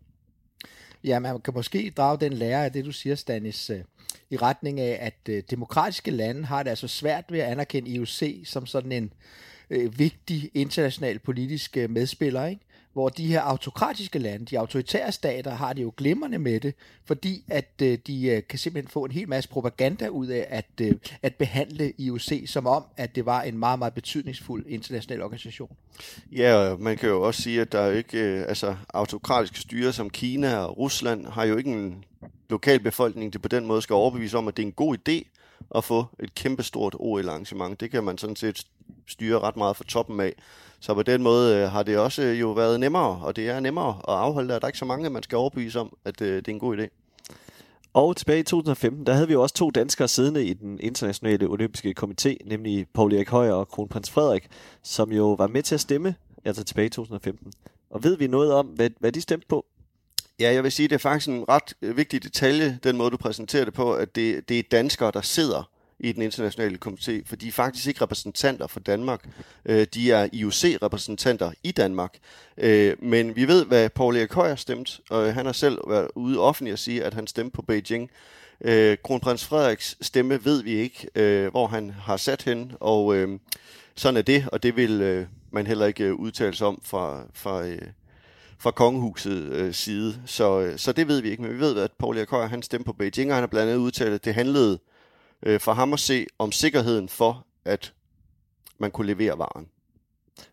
Ja, 1.04 1.20
man 1.20 1.42
kan 1.42 1.54
måske 1.54 1.94
drage 1.98 2.20
den 2.20 2.34
lære 2.34 2.66
af 2.66 2.72
det, 2.72 2.86
du 2.86 2.92
siger, 2.92 3.16
Stanis, 3.16 3.70
øh, 3.70 3.80
i 4.30 4.38
retning 4.38 4.80
af, 4.80 4.98
at 5.02 5.30
øh, 5.30 5.44
demokratiske 5.52 6.12
lande 6.12 6.46
har 6.46 6.64
det 6.64 6.70
altså 6.70 6.88
svært 6.88 7.26
ved 7.30 7.40
at 7.40 7.52
anerkende 7.52 7.90
IOC 7.90 8.24
som 8.46 8.66
sådan 8.66 8.92
en 8.92 9.14
øh, 9.70 10.00
vigtig 10.00 10.52
international 10.54 11.20
politisk 11.20 11.78
øh, 11.78 11.90
medspiller, 11.90 12.46
ikke? 12.46 12.62
Hvor 12.94 13.10
de 13.10 13.28
her 13.28 13.42
autokratiske 13.42 14.20
lande, 14.20 14.46
de 14.46 14.60
autoritære 14.60 15.12
stater, 15.12 15.52
har 15.52 15.74
det 15.74 15.82
jo 15.82 15.94
glimrende 15.98 16.40
med 16.40 16.60
det, 16.60 16.74
fordi 17.06 17.44
at 17.48 17.70
øh, 17.82 17.98
de 18.08 18.28
øh, 18.28 18.44
kan 18.50 18.60
simpelthen 18.60 18.92
få 18.92 19.06
en 19.06 19.12
hel 19.12 19.30
masse 19.30 19.50
propaganda 19.50 20.08
ud 20.08 20.28
af 20.28 20.48
at, 20.50 20.66
øh, 20.82 20.96
at 21.22 21.36
behandle 21.36 21.94
IOC 21.98 22.44
som 22.46 22.68
om, 22.68 22.84
at 22.98 23.16
det 23.16 23.26
var 23.26 23.42
en 23.42 23.58
meget, 23.58 23.80
meget 23.80 23.94
betydningsfuld 23.94 24.66
international 24.68 25.22
organisation. 25.22 25.76
Ja, 26.32 26.76
man 26.80 26.98
kan 26.98 27.10
jo 27.10 27.22
også 27.22 27.42
sige, 27.42 27.62
at 27.62 27.72
der 27.72 27.80
er 27.80 27.92
ikke, 27.92 28.18
øh, 28.18 28.46
altså 28.48 28.76
autokratiske 28.94 29.60
styre 29.60 29.94
som 29.94 30.10
Kina 30.10 30.58
og 30.58 30.78
Rusland 30.78 31.26
har 31.26 31.44
jo 31.44 31.58
ikke 31.58 31.72
en 31.72 32.04
lokalbefolkning, 32.50 33.34
der 33.34 33.40
på 33.40 33.48
den 33.48 33.66
måde 33.66 33.82
skal 33.82 33.94
overbevise 33.94 34.38
om, 34.38 34.48
at 34.48 34.58
det 34.58 34.64
er 34.64 34.68
en 34.68 34.74
god 34.74 34.98
idé 34.98 35.24
at 35.76 35.84
få 35.84 36.06
et 36.20 36.36
kæmpestort 36.36 36.96
OL-arrangement. 37.00 37.80
Det 37.80 37.92
kan 37.92 38.04
man 38.04 38.18
sådan 38.18 38.36
set 38.36 38.66
styre 39.08 39.40
ret 39.40 39.58
meget 39.58 39.78
fra 39.78 39.84
toppen 39.84 40.20
af. 40.20 40.34
Så 40.80 40.94
på 40.94 41.04
den 41.04 41.24
måde 41.24 41.56
øh, 41.56 41.72
har 41.72 41.84
det 41.84 41.98
også 41.98 42.22
øh, 42.22 42.40
jo 42.40 42.52
været 42.52 42.80
nemmere, 42.80 43.20
og 43.24 43.36
det 43.36 43.50
er 43.50 43.60
nemmere 43.60 43.90
at 43.90 44.14
afholde 44.14 44.54
det. 44.54 44.62
Der 44.62 44.66
er 44.66 44.70
ikke 44.70 44.80
så 44.80 44.86
mange, 44.86 45.10
man 45.10 45.24
skal 45.24 45.38
overbevise 45.38 45.80
om, 45.80 45.98
at 46.06 46.22
øh, 46.22 46.36
det 46.38 46.48
er 46.48 46.52
en 46.52 46.60
god 46.60 46.78
idé. 46.78 46.88
Og 47.94 48.18
tilbage 48.18 48.40
i 48.40 48.44
2015, 48.44 49.06
der 49.06 49.14
havde 49.14 49.28
vi 49.28 49.34
jo 49.34 49.42
også 49.42 49.56
to 49.56 49.70
danskere 49.72 50.08
siddende 50.08 50.46
i 50.46 50.54
den 50.54 50.80
internationale 50.80 51.48
olympiske 51.48 51.96
komité, 52.00 52.36
nemlig 52.46 52.88
Paul 52.94 53.14
Erik 53.14 53.30
Højer 53.30 53.54
og 53.54 53.68
kronprins 53.68 54.10
Frederik, 54.10 54.48
som 54.84 55.12
jo 55.12 55.34
var 55.34 55.48
med 55.48 55.64
til 55.64 55.76
at 55.76 55.82
stemme, 55.82 56.16
altså 56.46 56.64
tilbage 56.64 56.86
i 56.86 56.90
2015. 56.90 57.54
Og 57.90 58.04
ved 58.04 58.18
vi 58.18 58.28
noget 58.28 58.54
om, 58.54 58.66
hvad, 58.66 58.90
hvad 59.00 59.12
de 59.12 59.22
stemte 59.22 59.48
på? 59.48 59.66
Ja, 60.40 60.54
jeg 60.54 60.64
vil 60.64 60.72
sige, 60.72 60.88
det 60.88 60.96
er 60.96 61.00
faktisk 61.00 61.30
en 61.30 61.46
ret 61.50 61.96
vigtig 61.96 62.24
detalje, 62.24 62.80
den 62.84 62.98
måde 62.98 63.12
du 63.12 63.18
præsenterer 63.18 63.66
det 63.66 63.74
på, 63.74 63.94
at 63.94 64.16
det, 64.16 64.50
det 64.50 64.60
er 64.60 64.64
danskere, 64.72 65.12
der 65.12 65.22
sidder 65.22 65.70
i 66.00 66.12
den 66.12 66.22
internationale 66.22 66.78
komité, 66.86 67.22
for 67.26 67.36
de 67.36 67.48
er 67.48 67.52
faktisk 67.52 67.88
ikke 67.88 68.02
repræsentanter 68.02 68.68
for 68.68 68.80
Danmark. 68.80 69.30
Øh, 69.66 69.88
de 69.94 70.12
er 70.12 70.30
IOC-repræsentanter 70.34 71.52
i 71.64 71.72
Danmark. 71.72 72.18
Øh, 72.58 72.96
men 73.00 73.36
vi 73.36 73.48
ved, 73.48 73.66
hvad 73.66 73.90
Paul 73.90 74.18
Erik 74.18 74.34
Højer 74.34 74.56
stemt, 74.56 75.00
og 75.10 75.34
han 75.34 75.46
har 75.46 75.54
selv 75.54 75.78
været 75.88 76.08
ude 76.16 76.40
offentligt 76.40 76.74
at 76.74 76.80
sige, 76.80 77.04
at 77.04 77.14
han 77.14 77.28
stemte 77.28 77.56
på 77.56 77.62
Beijing. 77.62 78.10
Øh, 78.62 78.98
Kronprins 79.04 79.46
Frederiks 79.46 79.98
stemme 80.02 80.46
ved 80.46 80.64
vi 80.64 80.72
ikke, 80.72 81.08
øh, 81.16 81.52
hvor 81.52 81.68
han 81.68 81.90
har 81.90 82.18
sat 82.18 82.44
hen, 82.44 82.72
og 82.80 83.16
øh, 83.16 83.40
sådan 83.96 84.18
er 84.18 84.22
det, 84.22 84.50
og 84.52 84.64
det 84.64 84.76
vil 84.76 85.02
øh, 85.02 85.26
man 85.52 85.68
heller 85.68 85.86
ikke 85.86 86.20
udtale 86.20 86.56
sig 86.56 86.68
om 86.68 86.82
fra, 86.84 87.24
fra, 87.34 87.64
fra 88.60 88.72
kongehuset 88.72 89.76
side. 89.76 90.22
Så, 90.26 90.74
så 90.78 90.92
det 90.92 91.08
ved 91.08 91.22
vi 91.22 91.30
ikke, 91.30 91.44
men 91.44 91.54
vi 91.54 91.60
ved, 91.60 91.80
at 91.80 91.92
Paul 91.92 92.18
Erik 92.18 92.30
Højer, 92.30 92.48
han 92.48 92.62
stemte 92.62 92.86
på 92.86 92.94
Beijing, 92.94 93.32
og 93.32 93.36
han 93.36 93.42
har 93.42 93.48
blandt 93.48 93.72
andet 93.72 93.84
udtalt, 93.84 94.14
at 94.14 94.26
det 94.26 94.34
handlede 94.34 94.80
øh, 95.44 95.60
for 95.60 95.74
ham 95.74 95.94
at 95.94 96.00
se 96.00 96.26
om 96.40 96.52
sikkerheden 96.52 97.10
for, 97.10 97.46
at 97.66 97.94
man 98.78 98.92
kunne 98.92 99.08
levere 99.08 99.38
varen. 99.38 99.68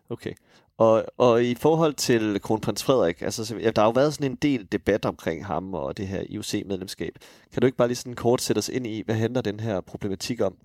Okay. 0.09 0.33
Og, 0.77 1.05
og 1.17 1.43
i 1.43 1.55
forhold 1.55 1.93
til 1.93 2.41
kronprins 2.41 2.83
Frederik, 2.83 3.21
altså, 3.21 3.55
ja, 3.55 3.71
der 3.71 3.81
har 3.81 3.87
jo 3.87 3.91
været 3.91 4.13
sådan 4.13 4.31
en 4.31 4.35
del 4.35 4.67
debat 4.71 5.05
omkring 5.05 5.45
ham 5.45 5.73
og 5.73 5.97
det 5.97 6.07
her 6.07 6.23
IOC-medlemskab. 6.29 7.13
Kan 7.53 7.61
du 7.61 7.65
ikke 7.65 7.77
bare 7.77 7.87
lige 7.87 7.95
sådan 7.95 8.13
kort 8.13 8.41
sætte 8.41 8.59
os 8.59 8.69
ind 8.69 8.87
i, 8.87 9.03
hvad 9.05 9.15
handler 9.15 9.41
den 9.41 9.59
her 9.59 9.81
problematik 9.81 10.41
om? 10.41 10.55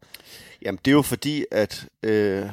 Jamen, 0.63 0.79
det 0.85 0.91
er 0.91 0.95
jo 0.95 1.03
fordi, 1.03 1.45
at 1.51 1.89
øh, 2.03 2.47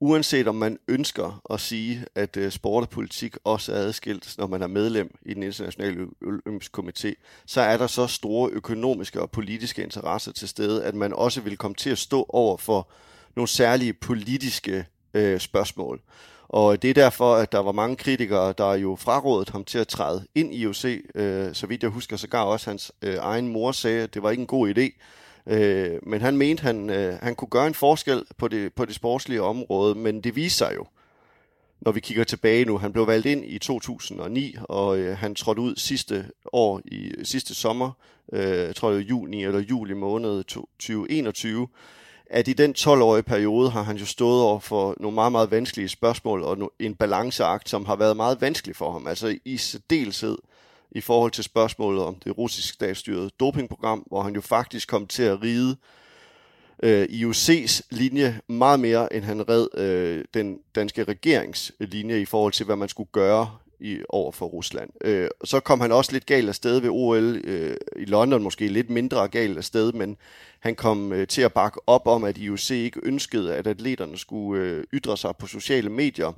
uanset 0.00 0.48
om 0.48 0.54
man 0.54 0.78
ønsker 0.88 1.40
at 1.50 1.60
sige, 1.60 2.04
at 2.14 2.36
øh, 2.36 2.50
sport 2.50 2.82
og 2.82 2.88
politik 2.90 3.36
også 3.44 3.72
er 3.72 3.76
adskilt, 3.76 4.34
når 4.38 4.46
man 4.46 4.62
er 4.62 4.66
medlem 4.66 5.18
i 5.22 5.34
den 5.34 5.42
internationale 5.42 6.06
olympiske 6.22 6.82
komité, 6.82 7.12
så 7.46 7.60
er 7.60 7.76
der 7.76 7.86
så 7.86 8.06
store 8.06 8.50
økonomiske 8.50 9.20
og 9.20 9.30
politiske 9.30 9.82
interesser 9.82 10.32
til 10.32 10.48
stede, 10.48 10.84
at 10.84 10.94
man 10.94 11.12
også 11.12 11.40
vil 11.40 11.56
komme 11.56 11.74
til 11.74 11.90
at 11.90 11.98
stå 11.98 12.26
over 12.28 12.56
for 12.56 12.88
nogle 13.36 13.48
særlige 13.48 13.92
politiske 13.92 14.86
øh, 15.14 15.40
spørgsmål. 15.40 16.00
Og 16.48 16.82
det 16.82 16.90
er 16.90 16.94
derfor, 16.94 17.34
at 17.34 17.52
der 17.52 17.58
var 17.58 17.72
mange 17.72 17.96
kritikere, 17.96 18.54
der 18.58 18.74
jo 18.74 18.96
frarådede 18.96 19.52
ham 19.52 19.64
til 19.64 19.78
at 19.78 19.88
træde 19.88 20.26
ind 20.34 20.54
i 20.54 20.56
IOC. 20.56 20.84
Øh, 21.14 21.54
så 21.54 21.66
vidt 21.66 21.82
jeg 21.82 21.90
husker, 21.90 22.16
så 22.16 22.28
gav 22.28 22.48
også 22.48 22.70
hans 22.70 22.92
øh, 23.02 23.16
egen 23.20 23.48
mor 23.48 23.72
sagde, 23.72 24.02
at 24.02 24.14
det 24.14 24.22
var 24.22 24.30
ikke 24.30 24.40
en 24.40 24.46
god 24.46 24.74
idé. 24.74 25.00
Øh, 25.46 25.98
men 26.02 26.20
han 26.20 26.36
mente, 26.36 26.62
han, 26.62 26.90
øh, 26.90 27.18
han 27.22 27.34
kunne 27.34 27.48
gøre 27.48 27.66
en 27.66 27.74
forskel 27.74 28.24
på 28.38 28.48
det, 28.48 28.74
på 28.74 28.84
det 28.84 28.94
sportslige 28.94 29.42
område, 29.42 29.94
men 29.94 30.20
det 30.20 30.36
viser 30.36 30.66
sig 30.66 30.76
jo, 30.76 30.86
når 31.80 31.92
vi 31.92 32.00
kigger 32.00 32.24
tilbage 32.24 32.64
nu. 32.64 32.78
Han 32.78 32.92
blev 32.92 33.06
valgt 33.06 33.26
ind 33.26 33.44
i 33.44 33.58
2009, 33.58 34.56
og 34.62 34.98
øh, 34.98 35.18
han 35.18 35.34
trådte 35.34 35.60
ud 35.62 35.76
sidste 35.76 36.24
år, 36.52 36.80
i 36.84 37.12
sidste 37.22 37.54
sommer, 37.54 37.90
øh, 38.32 38.58
jeg 38.58 38.76
tror 38.76 38.88
det 38.88 38.96
var 38.96 39.04
juni 39.04 39.44
eller 39.44 39.60
juli 39.60 39.94
måned 39.94 40.44
2021, 40.44 41.68
at 42.30 42.48
i 42.48 42.52
den 42.52 42.74
12-årige 42.78 43.22
periode 43.22 43.70
har 43.70 43.82
han 43.82 43.96
jo 43.96 44.06
stået 44.06 44.42
over 44.42 44.60
for 44.60 44.94
nogle 45.00 45.14
meget, 45.14 45.32
meget 45.32 45.50
vanskelige 45.50 45.88
spørgsmål, 45.88 46.42
og 46.42 46.72
en 46.78 46.94
balanceakt, 46.94 47.68
som 47.68 47.84
har 47.84 47.96
været 47.96 48.16
meget 48.16 48.40
vanskelig 48.40 48.76
for 48.76 48.92
ham. 48.92 49.06
Altså 49.06 49.38
i 49.44 49.56
særdeleshed 49.56 50.38
i 50.92 51.00
forhold 51.00 51.30
til 51.30 51.44
spørgsmålet 51.44 52.02
om 52.02 52.14
det 52.14 52.38
russisk 52.38 52.74
statsstyrede 52.74 53.30
dopingprogram, 53.40 54.04
hvor 54.06 54.22
han 54.22 54.34
jo 54.34 54.40
faktisk 54.40 54.88
kom 54.88 55.06
til 55.06 55.22
at 55.22 55.42
ride 55.42 55.76
øh, 56.82 57.04
IOC's 57.10 57.80
linje 57.90 58.40
meget 58.48 58.80
mere, 58.80 59.12
end 59.12 59.24
han 59.24 59.48
red 59.48 59.66
øh, 59.74 60.24
den 60.34 60.58
danske 60.74 61.04
regerings 61.04 61.72
linje 61.78 62.20
i 62.20 62.24
forhold 62.24 62.52
til, 62.52 62.66
hvad 62.66 62.76
man 62.76 62.88
skulle 62.88 63.10
gøre 63.12 63.50
i, 63.80 63.98
over 64.08 64.32
for 64.32 64.46
Rusland. 64.46 64.90
Øh, 65.00 65.28
så 65.44 65.60
kom 65.60 65.80
han 65.80 65.92
også 65.92 66.12
lidt 66.12 66.26
galt 66.26 66.48
af 66.48 66.54
sted 66.54 66.80
ved 66.80 66.90
OL 66.92 67.40
øh, 67.44 67.76
i 67.96 68.04
London, 68.04 68.42
måske 68.42 68.68
lidt 68.68 68.90
mindre 68.90 69.28
galt 69.28 69.58
af 69.58 69.64
sted, 69.64 69.92
men 69.92 70.16
han 70.60 70.74
kom 70.74 71.12
øh, 71.12 71.28
til 71.28 71.42
at 71.42 71.52
bakke 71.52 71.80
op 71.86 72.06
om, 72.06 72.24
at 72.24 72.38
IOC 72.38 72.70
ikke 72.70 73.00
ønskede, 73.02 73.54
at 73.54 73.66
atleterne 73.66 74.18
skulle 74.18 74.64
øh, 74.64 74.84
ytre 74.94 75.16
sig 75.16 75.36
på 75.36 75.46
sociale 75.46 75.90
medier. 75.90 76.32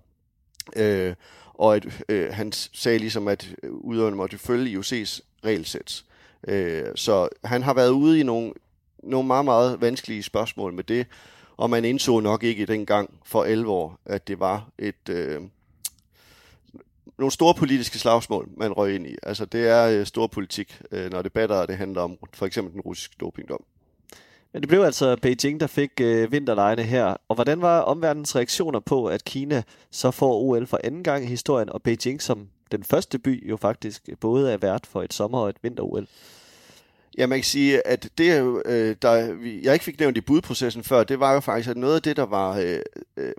Øh, 0.76 1.14
og 1.62 1.76
at 1.76 2.04
øh, 2.09 2.33
han 2.33 2.52
sagde 2.52 2.99
ligesom, 2.99 3.28
at 3.28 3.54
øh, 3.62 3.73
udøverne 3.73 4.16
måtte 4.16 4.38
følge 4.38 4.78
IOC's 4.78 5.21
regelsæt. 5.45 6.04
Øh, 6.49 6.85
så 6.95 7.28
han 7.45 7.62
har 7.62 7.75
været 7.75 7.90
ude 7.90 8.21
i 8.21 8.23
nogle, 8.23 8.52
nogle 9.02 9.26
meget, 9.26 9.45
meget 9.45 9.81
vanskelige 9.81 10.23
spørgsmål 10.23 10.73
med 10.73 10.85
det, 10.85 11.07
og 11.57 11.71
man 11.71 11.85
indså 11.85 12.21
nok 12.21 12.42
ikke 12.42 12.66
dengang 12.66 13.11
for 13.25 13.45
11 13.45 13.71
år, 13.71 14.00
at 14.07 14.28
det 14.28 14.40
var 14.40 14.69
et... 14.78 15.09
Øh, 15.09 15.40
nogle 17.19 17.33
store 17.33 17.54
politiske 17.54 17.99
slagsmål, 17.99 18.49
man 18.57 18.73
røg 18.73 18.95
ind 18.95 19.07
i. 19.07 19.16
Altså, 19.23 19.45
det 19.45 19.69
er 19.69 19.88
øh, 19.88 20.07
stor 20.07 20.26
politik, 20.26 20.81
øh, 20.92 21.11
når 21.11 21.23
debatter 21.23 21.66
det 21.66 21.76
handler 21.76 22.00
om 22.00 22.19
for 22.33 22.47
eksempel 22.47 22.73
den 22.73 22.81
russiske 22.81 23.16
dopingdom. 23.21 23.64
Men 24.52 24.62
det 24.62 24.68
blev 24.68 24.82
altså 24.82 25.16
Beijing, 25.23 25.61
der 25.61 25.66
fik 25.66 25.90
øh, 26.00 26.32
vinterlejene 26.32 26.82
her. 26.82 27.16
Og 27.28 27.35
hvordan 27.35 27.62
var 27.62 27.80
omverdens 27.80 28.37
reaktioner 28.37 28.80
på, 28.80 29.06
at 29.06 29.25
Kina 29.25 29.62
så 29.90 30.11
får 30.11 30.40
OL 30.40 30.66
for 30.66 30.80
anden 30.85 31.04
gang 31.04 31.25
i 31.25 31.26
historien, 31.26 31.68
og 31.68 31.82
Beijing 31.82 32.23
som 32.23 32.49
den 32.73 32.85
første 32.85 33.18
by 33.18 33.49
jo 33.49 33.56
faktisk 33.56 34.09
både 34.21 34.52
er 34.52 34.56
vært 34.56 34.87
for 34.87 35.02
et 35.02 35.14
sommer- 35.14 35.38
og 35.38 35.49
et 35.49 35.56
vinter-OL. 35.62 36.06
Ja, 37.18 37.26
man 37.26 37.38
kan 37.38 37.44
sige, 37.44 37.87
at 37.87 38.11
det, 38.18 38.62
øh, 38.66 38.97
der, 39.02 39.32
vi, 39.35 39.62
jeg 39.62 39.73
ikke 39.73 39.85
fik 39.85 40.00
nævnt 40.00 40.16
i 40.16 40.21
budprocessen 40.21 40.85
før, 40.85 41.04
det 41.04 41.21
var 41.21 41.32
jo 41.32 41.40
faktisk, 41.40 41.68
at 41.68 41.76
noget 41.76 41.97
af 41.97 42.02
det, 42.02 42.16
der 42.16 42.23
var 42.23 42.59
øh, 42.59 42.78
øh, 43.16 43.32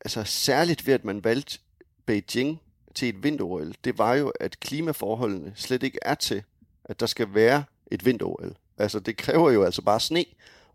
altså 0.00 0.24
særligt 0.24 0.86
ved, 0.86 0.94
at 0.94 1.04
man 1.04 1.24
valgte 1.24 1.58
Beijing 2.06 2.60
til 2.94 3.08
et 3.08 3.22
vinter 3.22 3.72
det 3.84 3.98
var 3.98 4.14
jo, 4.14 4.28
at 4.40 4.60
klimaforholdene 4.60 5.52
slet 5.56 5.82
ikke 5.82 5.98
er 6.02 6.14
til, 6.14 6.42
at 6.84 7.00
der 7.00 7.06
skal 7.06 7.26
være 7.34 7.64
et 7.90 8.04
vinter 8.04 8.54
Altså, 8.78 9.00
det 9.00 9.16
kræver 9.16 9.50
jo 9.50 9.64
altså 9.64 9.82
bare 9.82 10.00
sne, 10.00 10.24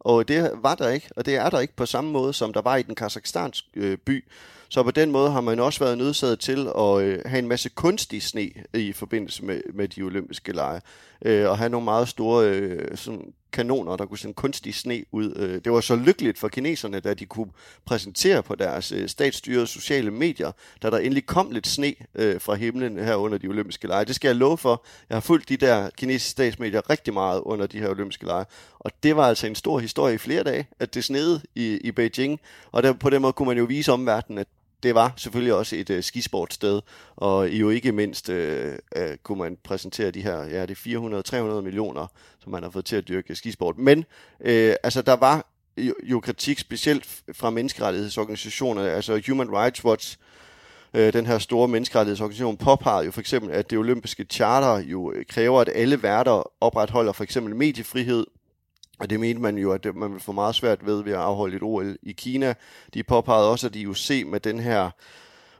og 0.03 0.27
det 0.27 0.51
var 0.53 0.75
der 0.75 0.89
ikke, 0.89 1.09
og 1.15 1.25
det 1.25 1.35
er 1.35 1.49
der 1.49 1.59
ikke 1.59 1.75
på 1.75 1.85
samme 1.85 2.11
måde, 2.11 2.33
som 2.33 2.53
der 2.53 2.61
var 2.61 2.75
i 2.75 2.81
den 2.81 2.95
kazakhstanske 2.95 3.67
øh, 3.75 3.97
by. 3.97 4.25
Så 4.69 4.83
på 4.83 4.91
den 4.91 5.11
måde 5.11 5.31
har 5.31 5.41
man 5.41 5.59
også 5.59 5.79
været 5.79 5.97
nødsaget 5.97 6.39
til 6.39 6.67
at 6.77 7.01
øh, 7.01 7.19
have 7.25 7.39
en 7.39 7.47
masse 7.47 7.69
kunstig 7.69 8.23
sne 8.23 8.51
i 8.73 8.91
forbindelse 8.93 9.45
med, 9.45 9.61
med 9.73 9.87
de 9.87 10.01
olympiske 10.01 10.51
lege. 10.51 10.81
Øh, 11.25 11.49
og 11.49 11.57
have 11.57 11.69
nogle 11.69 11.85
meget 11.85 12.07
store 12.07 12.49
øh, 12.49 12.97
sådan 12.97 13.33
kanoner, 13.53 13.95
der 13.95 14.05
kunne 14.05 14.17
sende 14.17 14.33
kunstig 14.33 14.75
sne 14.75 15.03
ud. 15.11 15.33
Øh, 15.35 15.61
det 15.63 15.71
var 15.71 15.81
så 15.81 15.95
lykkeligt 15.95 16.37
for 16.37 16.47
kineserne, 16.47 16.99
da 16.99 17.13
de 17.13 17.25
kunne 17.25 17.51
præsentere 17.85 18.43
på 18.43 18.55
deres 18.55 18.91
øh, 18.91 19.09
statsstyrede 19.09 19.67
sociale 19.67 20.11
medier, 20.11 20.51
da 20.83 20.89
der 20.89 20.97
endelig 20.97 21.25
kom 21.25 21.51
lidt 21.51 21.67
sne 21.67 21.93
øh, 22.15 22.41
fra 22.41 22.55
himlen 22.55 22.99
her 22.99 23.15
under 23.15 23.37
de 23.37 23.47
olympiske 23.47 23.87
lege. 23.87 24.05
Det 24.05 24.15
skal 24.15 24.27
jeg 24.27 24.35
love 24.35 24.57
for. 24.57 24.85
Jeg 25.09 25.15
har 25.15 25.21
fulgt 25.21 25.49
de 25.49 25.57
der 25.57 25.89
kinesiske 25.89 26.31
statsmedier 26.31 26.89
rigtig 26.89 27.13
meget 27.13 27.41
under 27.41 27.67
de 27.67 27.79
her 27.79 27.89
olympiske 27.89 28.25
lege. 28.25 28.45
Og 28.79 28.91
det 29.03 29.15
var 29.15 29.27
altså 29.27 29.47
en 29.47 29.55
stor 29.55 29.79
historie 29.79 30.15
i 30.15 30.17
flere 30.17 30.43
dage, 30.43 30.67
at 30.79 30.93
det 30.93 31.03
snede 31.03 31.41
i, 31.55 31.77
i 31.77 31.91
Beijing. 31.91 32.39
Og 32.71 32.83
der, 32.83 32.93
på 32.93 33.09
den 33.09 33.21
måde 33.21 33.33
kunne 33.33 33.47
man 33.47 33.57
jo 33.57 33.63
vise 33.63 33.91
omverdenen, 33.91 34.37
at 34.37 34.47
det 34.83 34.95
var 34.95 35.13
selvfølgelig 35.17 35.53
også 35.53 35.75
et 35.75 35.89
øh, 35.89 36.03
skisportsted, 36.03 36.81
og 37.15 37.49
jo 37.49 37.69
ikke 37.69 37.91
mindst 37.91 38.29
øh, 38.29 38.77
øh, 38.95 39.17
kunne 39.23 39.37
man 39.37 39.57
præsentere 39.63 40.11
de 40.11 40.21
her, 40.21 40.43
ja, 40.43 40.65
det 40.65 40.77
400-300 40.77 41.61
millioner, 41.61 42.07
som 42.39 42.51
man 42.51 42.63
har 42.63 42.69
fået 42.69 42.85
til 42.85 42.95
at 42.95 43.07
dyrke 43.07 43.35
skisport. 43.35 43.77
Men 43.77 44.05
øh, 44.39 44.75
altså, 44.83 45.01
der 45.01 45.13
var 45.13 45.45
jo, 45.77 45.93
jo 46.03 46.19
kritik 46.19 46.59
specielt 46.59 47.21
fra 47.33 47.49
menneskerettighedsorganisationer, 47.49 48.83
altså 48.83 49.21
Human 49.27 49.51
Rights 49.51 49.85
Watch, 49.85 50.17
øh, 50.93 51.13
den 51.13 51.25
her 51.25 51.39
store 51.39 51.67
menneskerettighedsorganisation, 51.67 52.57
påpegede 52.57 53.05
jo 53.05 53.11
for 53.11 53.21
eksempel, 53.21 53.51
at 53.51 53.69
det 53.69 53.77
olympiske 53.77 54.25
charter 54.29 54.85
jo 54.85 55.11
øh, 55.11 55.25
kræver, 55.25 55.61
at 55.61 55.69
alle 55.75 56.03
værter 56.03 56.51
opretholder 56.61 57.11
for 57.11 57.23
eksempel 57.23 57.55
mediefrihed, 57.55 58.25
og 59.01 59.09
det 59.09 59.19
mente 59.19 59.41
man 59.41 59.57
jo, 59.57 59.71
at 59.71 59.95
man 59.95 60.09
ville 60.09 60.23
få 60.23 60.31
meget 60.31 60.55
svært 60.55 60.85
ved 60.85 61.03
ved 61.03 61.11
at 61.11 61.19
afholde 61.19 61.55
et 61.55 61.63
OL 61.63 61.97
i 62.03 62.11
Kina. 62.11 62.53
De 62.93 63.03
påpegede 63.03 63.49
også, 63.49 63.67
at 63.67 63.73
de 63.73 63.79
jo 63.79 63.93
se 63.93 64.25
med 64.25 64.39
den 64.39 64.59
her 64.59 64.89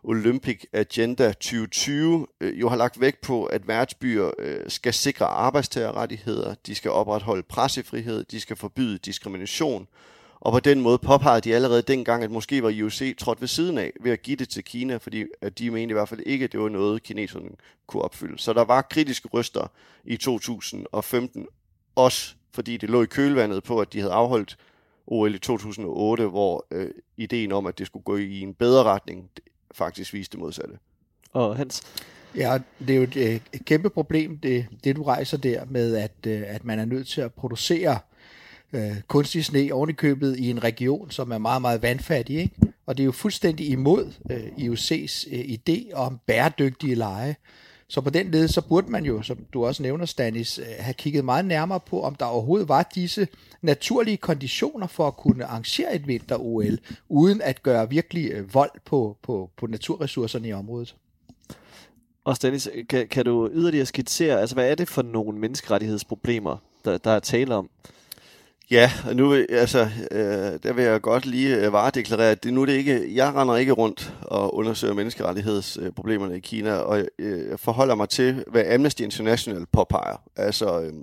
Olympic 0.04 0.64
Agenda 0.74 1.28
2020 1.32 2.28
øh, 2.42 2.60
jo 2.60 2.70
har 2.70 2.76
lagt 2.76 3.02
vægt 3.02 3.22
på, 3.22 3.46
at 3.46 3.68
værtsbyer 3.68 4.32
øh, 4.40 4.60
skal 4.68 4.94
sikre 4.94 5.26
arbejdstagerrettigheder, 5.26 6.56
de 6.66 6.76
skal 6.76 6.92
opretholde 6.92 7.44
pressefrihed, 7.44 8.24
de 8.24 8.40
skal 8.40 8.56
forbyde 8.56 8.98
diskrimination. 8.98 9.88
Og 10.40 10.52
på 10.52 10.60
den 10.60 10.82
måde 10.82 10.98
påpegede 10.98 11.42
de 11.42 11.56
allerede 11.56 11.82
dengang, 11.82 12.24
at 12.24 12.32
måske 12.32 12.64
var 12.64 12.70
IOC 12.70 13.18
trådt 13.18 13.42
ved 13.42 13.48
siden 13.48 13.78
af 13.78 13.94
ved 14.02 14.12
at 14.12 14.22
give 14.22 14.36
det 14.36 14.50
til 14.50 14.64
Kina, 14.64 14.98
fordi 14.98 15.26
at 15.42 15.60
de 15.60 15.72
mente 15.72 15.92
i 15.92 15.94
hvert 15.94 16.10
fald 16.10 16.22
ikke, 16.26 16.46
at 16.46 16.52
det 16.52 16.60
var 16.60 16.70
noget, 16.70 17.04
kineserne 17.04 17.50
kunne 17.88 18.04
opfylde. 18.04 18.40
Så 18.40 18.54
der 18.54 18.64
var 18.64 18.82
kritiske 18.82 19.28
røster 19.28 19.72
i 20.04 20.18
2015, 20.18 21.48
også 21.96 22.36
fordi 22.54 22.78
det 22.78 22.90
lå 22.90 23.04
i 23.04 23.06
kølvandet 23.06 23.64
på, 23.64 23.80
at 23.80 23.94
de 23.94 24.00
havde 24.00 24.14
afholdt 24.14 24.58
OL 25.08 25.36
i 25.36 25.40
2008, 25.40 26.28
hvor 26.28 26.66
øh, 26.72 26.90
ideen 27.18 27.52
om, 27.52 27.66
at 27.66 27.80
det 27.80 27.88
skulle 27.88 28.04
gå 28.04 28.18
i 28.18 28.40
en 28.40 28.54
bedre 28.54 28.84
retning, 28.84 29.30
faktisk 29.74 30.14
viste 30.14 30.32
det 30.32 30.40
modsatte. 30.40 30.74
Og 31.34 31.58
Hans? 31.58 31.84
Ja, 32.36 32.58
det 32.80 32.90
er 32.90 32.96
jo 32.98 33.04
et, 33.04 33.16
øh, 33.16 33.40
et 33.54 33.66
kæmpe 33.66 33.90
problem, 33.90 34.38
det, 34.38 34.66
det 34.84 34.96
du 34.96 35.04
rejser 35.04 35.38
der 35.38 35.66
med, 35.70 35.96
at, 35.96 36.12
øh, 36.28 36.44
at 36.46 36.66
man 36.66 36.80
er 36.80 36.86
nødt 36.86 37.08
til 37.08 37.22
at 37.22 37.34
producere 37.34 38.00
øh, 38.74 39.02
kunstig 39.08 39.46
sne 39.46 39.74
oven 39.74 39.90
i 39.90 39.94
købet 39.94 40.38
i 40.38 40.50
en 40.50 40.64
region, 40.64 41.12
som 41.12 41.32
er 41.32 41.38
meget, 41.38 41.62
meget 41.62 41.82
vandfattig. 41.82 42.38
Ikke? 42.38 42.56
Og 42.86 42.98
det 42.98 43.04
er 43.04 43.06
jo 43.06 43.12
fuldstændig 43.12 43.70
imod 43.70 44.14
øh, 44.32 44.44
IOC's 44.58 45.36
øh, 45.36 45.40
idé 45.40 45.94
om 45.94 46.20
bæredygtige 46.26 46.96
leje. 46.96 47.36
Så 47.92 48.02
på 48.02 48.10
den 48.10 48.32
led, 48.32 48.48
så 48.48 48.62
burde 48.62 48.92
man 48.92 49.06
jo, 49.06 49.22
som 49.22 49.38
du 49.54 49.66
også 49.66 49.84
nævner, 49.84 50.06
Stanis, 50.06 50.60
øh, 50.60 50.66
have 50.80 50.94
kigget 50.94 51.26
meget 51.26 51.46
nærmere 51.46 51.80
på, 51.80 52.02
om 52.02 52.16
der 52.16 52.26
overhovedet 52.26 52.70
var 52.70 52.90
disse 52.96 53.28
naturlige 53.62 54.18
konditioner 54.18 54.88
for 54.88 55.08
at 55.08 55.18
kunne 55.18 55.46
arrangere 55.46 55.96
et 55.96 56.08
vinter-OL, 56.08 56.78
uden 57.10 57.42
at 57.42 57.64
gøre 57.64 57.90
virkelig 57.90 58.32
øh, 58.32 58.54
vold 58.54 58.72
på, 58.86 59.18
på, 59.24 59.50
på 59.58 59.68
naturressourcerne 59.68 60.48
i 60.48 60.54
området. 60.54 60.96
Og 62.24 62.36
Stanis, 62.36 62.70
kan, 62.90 63.08
kan 63.08 63.26
du 63.26 63.50
yderligere 63.54 63.86
skitsere, 63.86 64.40
altså 64.40 64.56
hvad 64.56 64.72
er 64.72 64.76
det 64.76 64.88
for 64.88 65.02
nogle 65.02 65.40
menneskerettighedsproblemer, 65.40 66.58
der, 66.86 66.98
der 66.98 67.12
er 67.12 67.20
tale 67.20 67.56
om? 67.56 67.70
Ja, 68.72 68.92
og 69.08 69.16
nu 69.16 69.34
altså, 69.50 69.90
øh, 70.12 70.60
der 70.64 70.74
vil 70.74 70.84
jeg 70.84 71.02
godt 71.02 71.26
lige 71.26 71.56
øh, 71.56 71.74
varedeklarere, 71.74 72.32
at 72.32 72.44
det, 72.44 72.54
nu 72.54 72.62
er 72.62 72.66
det 72.66 72.74
ikke, 72.74 73.16
jeg 73.16 73.36
render 73.36 73.56
ikke 73.56 73.72
rundt 73.72 74.14
og 74.22 74.56
undersøger 74.56 74.94
menneskerettighedsproblemerne 74.94 76.38
i 76.38 76.40
Kina, 76.40 76.74
og 76.74 77.08
øh, 77.20 77.50
jeg 77.50 77.60
forholder 77.60 77.96
mig 77.96 78.10
til, 78.10 78.44
hvad 78.48 78.66
Amnesty 78.66 79.02
International 79.02 79.66
påpeger, 79.72 80.22
altså, 80.36 80.82
øh, 80.82 80.94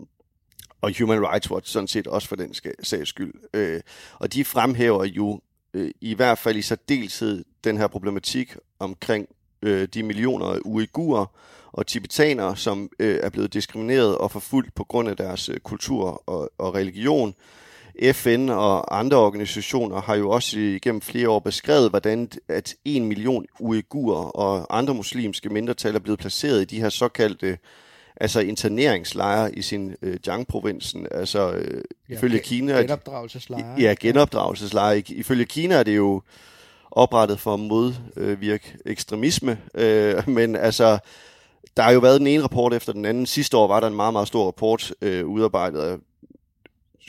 og 0.81 0.93
Human 0.99 1.27
Rights 1.27 1.51
Watch 1.51 1.73
sådan 1.73 1.89
set 1.89 2.07
også 2.07 2.29
for 2.29 2.37
den 2.37 2.55
sags 2.83 3.09
skyld. 3.09 3.33
Øh, 3.55 3.81
og 4.19 4.33
de 4.33 4.45
fremhæver 4.45 5.05
jo 5.05 5.41
øh, 5.75 5.91
i 6.01 6.15
hvert 6.15 6.39
fald 6.39 6.57
i 6.57 6.63
særdeleshed 6.63 7.45
den 7.65 7.77
her 7.77 7.87
problematik 7.87 8.57
omkring 8.79 9.27
øh, 9.63 9.89
de 9.95 10.03
millioner 10.03 10.47
af 10.47 10.59
uigurer, 10.65 11.27
og 11.73 11.87
tibetanere, 11.87 12.57
som 12.57 12.91
øh, 12.99 13.21
er 13.23 13.31
blevet 13.31 13.55
diskrimineret 13.55 14.19
og 14.19 14.31
forfulgt 14.31 14.75
på 14.75 14.85
grund 14.85 15.09
af 15.09 15.17
deres 15.17 15.49
øh, 15.49 15.59
kultur 15.59 16.23
og, 16.27 16.51
og 16.59 16.75
religion. 16.75 17.35
FN 18.13 18.49
og 18.49 18.99
andre 18.99 19.17
organisationer 19.17 20.01
har 20.01 20.15
jo 20.15 20.31
også 20.31 20.59
igennem 20.59 21.01
flere 21.01 21.29
år 21.29 21.39
beskrevet, 21.39 21.91
hvordan 21.91 22.31
at 22.49 22.75
en 22.85 23.05
million 23.07 23.47
uigurer 23.61 24.25
og 24.25 24.79
andre 24.79 24.95
muslimske 24.95 25.49
mindretal 25.49 25.95
er 25.95 25.99
blevet 25.99 26.19
placeret 26.19 26.63
i 26.63 26.65
de 26.65 26.81
her 26.81 26.89
såkaldte 26.89 27.59
altså 28.17 28.41
interneringslejre 28.41 29.55
i 29.55 29.63
sin 29.63 29.95
øh, 30.03 30.17
Jiang-provinsen. 30.27 31.07
Altså 31.11 31.53
øh, 31.53 31.83
ja, 32.09 32.15
ifølge 32.15 32.39
Kina... 32.39 32.81
Genopdragelseslejre. 32.81 33.75
Ja, 33.81 33.95
genopdragelseslejre. 34.01 34.99
Ifølge 34.99 35.45
Kina 35.45 35.75
er 35.75 35.83
det 35.83 35.97
jo 35.97 36.23
oprettet 36.99 37.41
for 37.41 37.55
at 37.55 37.61
modvirke 37.61 38.77
ekstremisme, 38.87 39.59
øh, 39.75 40.29
men 40.29 40.57
altså 40.57 40.99
der 41.77 41.83
har 41.83 41.93
jo 41.93 41.99
været 41.99 42.21
den 42.21 42.27
ene 42.27 42.43
rapport 42.43 42.75
efter 42.75 42.93
den 42.93 43.05
anden. 43.05 43.27
Sidste 43.27 43.57
år 43.57 43.67
var 43.67 43.81
der 43.81 43.87
en 43.87 43.95
meget, 43.95 44.13
meget 44.13 44.29
stor 44.29 44.47
rapport 44.47 44.93
øh, 45.03 45.27
udarbejdet 45.27 45.81
af 45.81 45.97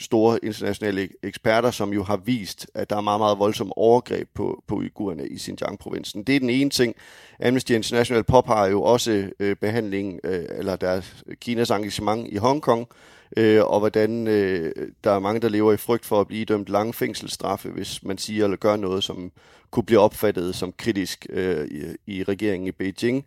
store 0.00 0.38
internationale 0.42 1.08
eksperter, 1.22 1.70
som 1.70 1.92
jo 1.92 2.02
har 2.02 2.16
vist, 2.16 2.66
at 2.74 2.90
der 2.90 2.96
er 2.96 3.00
meget, 3.00 3.20
meget 3.20 3.38
voldsomme 3.38 3.78
overgreb 3.78 4.28
på, 4.34 4.62
på 4.66 4.74
uigurerne 4.74 5.28
i 5.28 5.38
Xinjiang-provinsen. 5.38 6.22
Det 6.22 6.36
er 6.36 6.40
den 6.40 6.50
ene 6.50 6.70
ting. 6.70 6.94
Amnesty 7.42 7.72
International 7.72 8.24
påpeger 8.24 8.70
jo 8.70 8.82
også 8.82 9.30
øh, 9.40 9.56
behandlingen, 9.56 10.20
øh, 10.24 10.44
eller 10.58 10.76
deres 10.76 11.14
Kinas 11.40 11.70
engagement 11.70 12.28
i 12.32 12.36
Hongkong, 12.36 12.80
øh, 12.80 13.19
øh, 13.36 13.64
og 13.64 13.78
hvordan 13.78 14.26
øh, 14.26 14.72
der 15.04 15.10
er 15.10 15.18
mange, 15.18 15.40
der 15.40 15.48
lever 15.48 15.72
i 15.72 15.76
frygt 15.76 16.04
for 16.04 16.20
at 16.20 16.26
blive 16.26 16.44
dømt 16.44 16.68
lange 16.68 16.92
fængselsstraffe, 16.92 17.68
hvis 17.68 18.02
man 18.02 18.18
siger 18.18 18.44
eller 18.44 18.56
gør 18.56 18.76
noget, 18.76 19.04
som 19.04 19.32
kunne 19.70 19.84
blive 19.84 20.00
opfattet 20.00 20.54
som 20.54 20.72
kritisk 20.76 21.26
øh, 21.30 21.68
i, 22.06 22.16
i 22.16 22.22
regeringen 22.22 22.68
i 22.68 22.72
Beijing. 22.72 23.24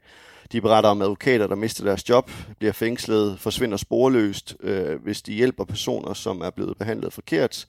De 0.51 0.61
beretter 0.61 0.89
om 0.89 1.01
advokater, 1.01 1.47
der 1.47 1.55
mister 1.55 1.83
deres 1.83 2.09
job, 2.09 2.31
bliver 2.59 2.73
fængslet, 2.73 3.39
forsvinder 3.39 3.77
sporløst, 3.77 4.55
øh, 4.63 5.03
hvis 5.03 5.21
de 5.21 5.33
hjælper 5.33 5.63
personer, 5.63 6.13
som 6.13 6.41
er 6.41 6.49
blevet 6.49 6.77
behandlet 6.77 7.13
forkert. 7.13 7.67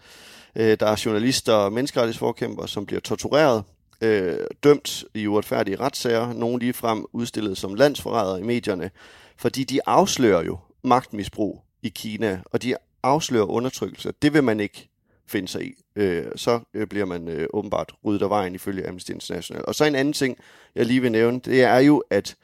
Øh, 0.56 0.76
der 0.80 0.86
er 0.86 1.02
journalister 1.04 1.52
og 1.52 1.72
menneskerettighedsforkæmper, 1.72 2.66
som 2.66 2.86
bliver 2.86 3.00
tortureret, 3.00 3.62
øh, 4.00 4.38
dømt 4.64 5.04
i 5.14 5.26
uretfærdige 5.26 5.80
retssager, 5.80 6.32
nogle 6.32 6.58
ligefrem 6.58 7.04
udstillet 7.12 7.58
som 7.58 7.74
landsforrædere 7.74 8.40
i 8.40 8.42
medierne, 8.42 8.90
fordi 9.36 9.64
de 9.64 9.80
afslører 9.86 10.44
jo 10.44 10.58
magtmisbrug 10.82 11.62
i 11.84 11.88
Kina, 11.88 12.40
og 12.44 12.62
de 12.62 12.76
afslører 13.02 13.44
undertrykkelse. 13.44 14.12
Det 14.22 14.34
vil 14.34 14.44
man 14.44 14.60
ikke 14.60 14.88
finde 15.26 15.48
sig 15.48 15.66
i. 15.66 15.74
Øh, 15.96 16.26
så 16.36 16.60
øh, 16.74 16.86
bliver 16.86 17.04
man 17.04 17.28
øh, 17.28 17.46
åbenbart 17.52 17.92
ryddet 18.04 18.22
af 18.22 18.30
vejen 18.30 18.54
ifølge 18.54 18.88
Amnesty 18.88 19.10
International. 19.10 19.64
Og 19.64 19.74
så 19.74 19.84
en 19.84 19.94
anden 19.94 20.14
ting, 20.14 20.38
jeg 20.74 20.86
lige 20.86 21.00
vil 21.00 21.12
nævne, 21.12 21.40
det 21.40 21.62
er 21.62 21.78
jo, 21.78 22.02
at 22.10 22.36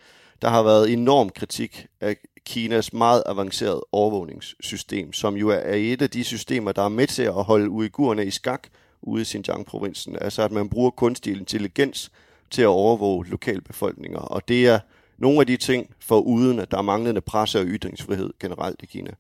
der 0.42 0.48
har 0.48 0.62
været 0.62 0.92
enorm 0.92 1.30
kritik 1.30 1.86
af 2.00 2.16
Kinas 2.44 2.92
meget 2.92 3.22
avancerede 3.26 3.86
overvågningssystem, 3.92 5.12
som 5.12 5.36
jo 5.36 5.48
er 5.48 5.74
et 5.74 6.02
af 6.02 6.10
de 6.10 6.24
systemer, 6.24 6.72
der 6.72 6.82
er 6.82 6.88
med 6.88 7.06
til 7.06 7.22
at 7.22 7.44
holde 7.44 7.70
uigurerne 7.70 8.26
i 8.26 8.30
skak 8.30 8.68
ude 9.02 9.22
i 9.22 9.24
Xinjiang-provinsen. 9.24 10.16
Altså 10.20 10.42
at 10.42 10.52
man 10.52 10.68
bruger 10.68 10.90
kunstig 10.90 11.36
intelligens 11.36 12.12
til 12.50 12.62
at 12.62 12.68
overvåge 12.68 13.26
lokalbefolkninger. 13.26 14.18
Og 14.18 14.48
det 14.48 14.68
er 14.68 14.80
nogle 15.18 15.40
af 15.40 15.46
de 15.46 15.56
ting, 15.56 15.94
for 16.00 16.20
uden 16.20 16.58
at 16.58 16.70
der 16.70 16.78
er 16.78 16.82
manglende 16.82 17.20
presse 17.20 17.60
og 17.60 17.66
ytringsfrihed 17.66 18.30
generelt 18.40 18.82
i 18.82 18.86
Kina. 18.86 19.10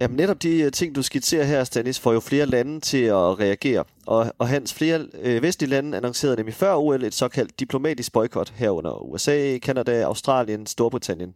Jamen 0.00 0.16
netop 0.16 0.42
de 0.42 0.60
øh, 0.60 0.72
ting, 0.72 0.94
du 0.94 1.02
skitserer 1.02 1.44
her, 1.44 1.64
Stanis, 1.64 2.00
får 2.00 2.12
jo 2.12 2.20
flere 2.20 2.46
lande 2.46 2.80
til 2.80 3.04
at 3.04 3.40
reagere. 3.40 3.84
Og, 4.06 4.32
og 4.38 4.48
hans 4.48 4.74
flere 4.74 5.06
øh, 5.22 5.42
vestlige 5.42 5.70
lande 5.70 5.96
annoncerede 5.96 6.36
nemlig 6.36 6.54
før 6.54 6.74
OL 6.74 7.04
et 7.04 7.14
såkaldt 7.14 7.60
diplomatisk 7.60 8.12
boykot 8.12 8.52
herunder 8.56 9.02
USA, 9.02 9.58
Kanada, 9.58 10.02
Australien, 10.02 10.66
Storbritannien. 10.66 11.34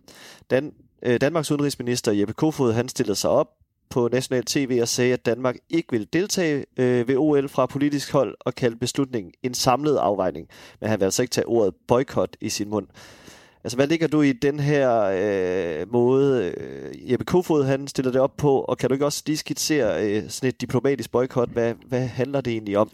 Dan, 0.50 0.72
øh, 1.02 1.20
Danmarks 1.20 1.50
udenrigsminister 1.50 2.12
Jeppe 2.12 2.34
Kofod, 2.34 2.72
han 2.72 2.88
stillede 2.88 3.16
sig 3.16 3.30
op 3.30 3.48
på 3.90 4.08
national 4.12 4.44
tv 4.44 4.78
og 4.82 4.88
sagde, 4.88 5.12
at 5.12 5.26
Danmark 5.26 5.56
ikke 5.70 5.88
ville 5.90 6.06
deltage 6.12 6.64
øh, 6.76 7.08
ved 7.08 7.16
OL 7.16 7.48
fra 7.48 7.66
politisk 7.66 8.12
hold 8.12 8.34
og 8.40 8.54
kaldte 8.54 8.78
beslutningen 8.78 9.32
en 9.42 9.54
samlet 9.54 9.96
afvejning. 9.96 10.48
Men 10.80 10.90
han 10.90 11.00
vil 11.00 11.04
altså 11.04 11.22
ikke 11.22 11.32
tage 11.32 11.46
ordet 11.46 11.74
boykot 11.88 12.36
i 12.40 12.48
sin 12.48 12.70
mund. 12.70 12.86
Altså, 13.64 13.76
hvad 13.76 13.86
ligger 13.86 14.06
du 14.06 14.22
i 14.22 14.32
den 14.32 14.60
her 14.60 15.00
øh, 15.02 15.92
måde, 15.92 16.54
øh, 16.56 17.10
Jeppe 17.12 17.24
Kofod 17.24 17.64
han 17.64 17.88
stiller 17.88 18.12
det 18.12 18.20
op 18.20 18.36
på, 18.36 18.60
og 18.60 18.78
kan 18.78 18.88
du 18.88 18.94
ikke 18.94 19.04
også 19.04 19.22
lige 19.26 19.36
skitsere 19.36 20.04
øh, 20.06 20.22
sådan 20.28 20.48
et 20.48 20.60
diplomatisk 20.60 21.10
boykot? 21.10 21.48
Hvad, 21.48 21.74
hvad 21.86 22.06
handler 22.06 22.40
det 22.40 22.52
egentlig 22.52 22.78
om? 22.78 22.90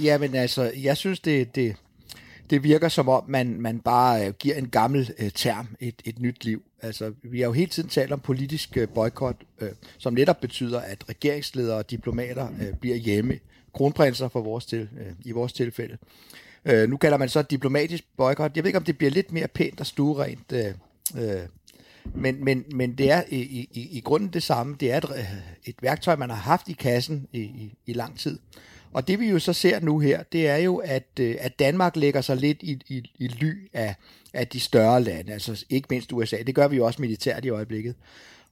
Jamen 0.00 0.34
altså, 0.34 0.72
jeg 0.82 0.96
synes, 0.96 1.20
det, 1.20 1.54
det, 1.54 1.76
det 2.50 2.62
virker 2.62 2.88
som 2.88 3.08
om, 3.08 3.24
man, 3.28 3.60
man 3.60 3.80
bare 3.80 4.26
øh, 4.26 4.32
giver 4.38 4.56
en 4.56 4.68
gammel 4.68 5.10
øh, 5.18 5.30
term 5.30 5.68
et, 5.80 6.02
et 6.04 6.18
nyt 6.18 6.44
liv. 6.44 6.62
Altså, 6.82 7.12
vi 7.22 7.40
har 7.40 7.46
jo 7.46 7.52
hele 7.52 7.70
tiden 7.70 7.88
talt 7.88 8.12
om 8.12 8.20
politisk 8.20 8.76
øh, 8.76 8.88
boykot, 8.88 9.36
øh, 9.60 9.70
som 9.98 10.14
netop 10.14 10.40
betyder, 10.40 10.80
at 10.80 11.04
regeringsledere 11.08 11.76
og 11.76 11.90
diplomater 11.90 12.48
øh, 12.60 12.74
bliver 12.80 12.96
hjemme. 12.96 13.38
Kronprinser 13.74 14.28
for 14.28 14.40
vores 14.40 14.66
til, 14.66 14.80
øh, 14.80 15.12
i 15.24 15.32
vores 15.32 15.52
tilfælde. 15.52 15.92
Øh, 15.92 15.98
Øh, 16.64 16.88
nu 16.88 16.96
kalder 16.96 17.18
man 17.18 17.28
så 17.28 17.42
diplomatisk 17.42 18.04
boykot. 18.16 18.56
Jeg 18.56 18.64
ved 18.64 18.68
ikke, 18.68 18.78
om 18.78 18.84
det 18.84 18.98
bliver 18.98 19.10
lidt 19.10 19.32
mere 19.32 19.48
pænt 19.48 19.80
og 19.80 19.86
stuerent. 19.86 20.52
Øh, 20.52 20.74
øh, 21.18 21.40
men, 22.14 22.44
men, 22.44 22.64
men 22.74 22.98
det 22.98 23.10
er 23.10 23.22
i, 23.28 23.36
i, 23.72 23.88
i 23.92 24.00
grunden 24.00 24.28
det 24.28 24.42
samme. 24.42 24.76
Det 24.80 24.92
er 24.92 24.96
et, 24.96 25.10
øh, 25.16 25.24
et 25.64 25.76
værktøj, 25.82 26.16
man 26.16 26.30
har 26.30 26.36
haft 26.36 26.68
i 26.68 26.72
kassen 26.72 27.28
i, 27.32 27.40
i, 27.40 27.74
i 27.86 27.92
lang 27.92 28.18
tid. 28.18 28.38
Og 28.92 29.08
det 29.08 29.20
vi 29.20 29.28
jo 29.28 29.38
så 29.38 29.52
ser 29.52 29.80
nu 29.80 29.98
her, 29.98 30.22
det 30.22 30.48
er 30.48 30.56
jo, 30.56 30.76
at, 30.76 31.08
øh, 31.20 31.36
at 31.40 31.58
Danmark 31.58 31.96
lægger 31.96 32.20
sig 32.20 32.36
lidt 32.36 32.58
i, 32.62 32.82
i, 32.88 33.10
i 33.18 33.28
ly 33.28 33.68
af, 33.72 33.94
af 34.34 34.48
de 34.48 34.60
større 34.60 35.02
lande, 35.02 35.32
altså 35.32 35.64
ikke 35.70 35.86
mindst 35.90 36.12
USA. 36.12 36.36
Det 36.46 36.54
gør 36.54 36.68
vi 36.68 36.76
jo 36.76 36.86
også 36.86 37.02
militært 37.02 37.44
i 37.44 37.48
øjeblikket. 37.48 37.94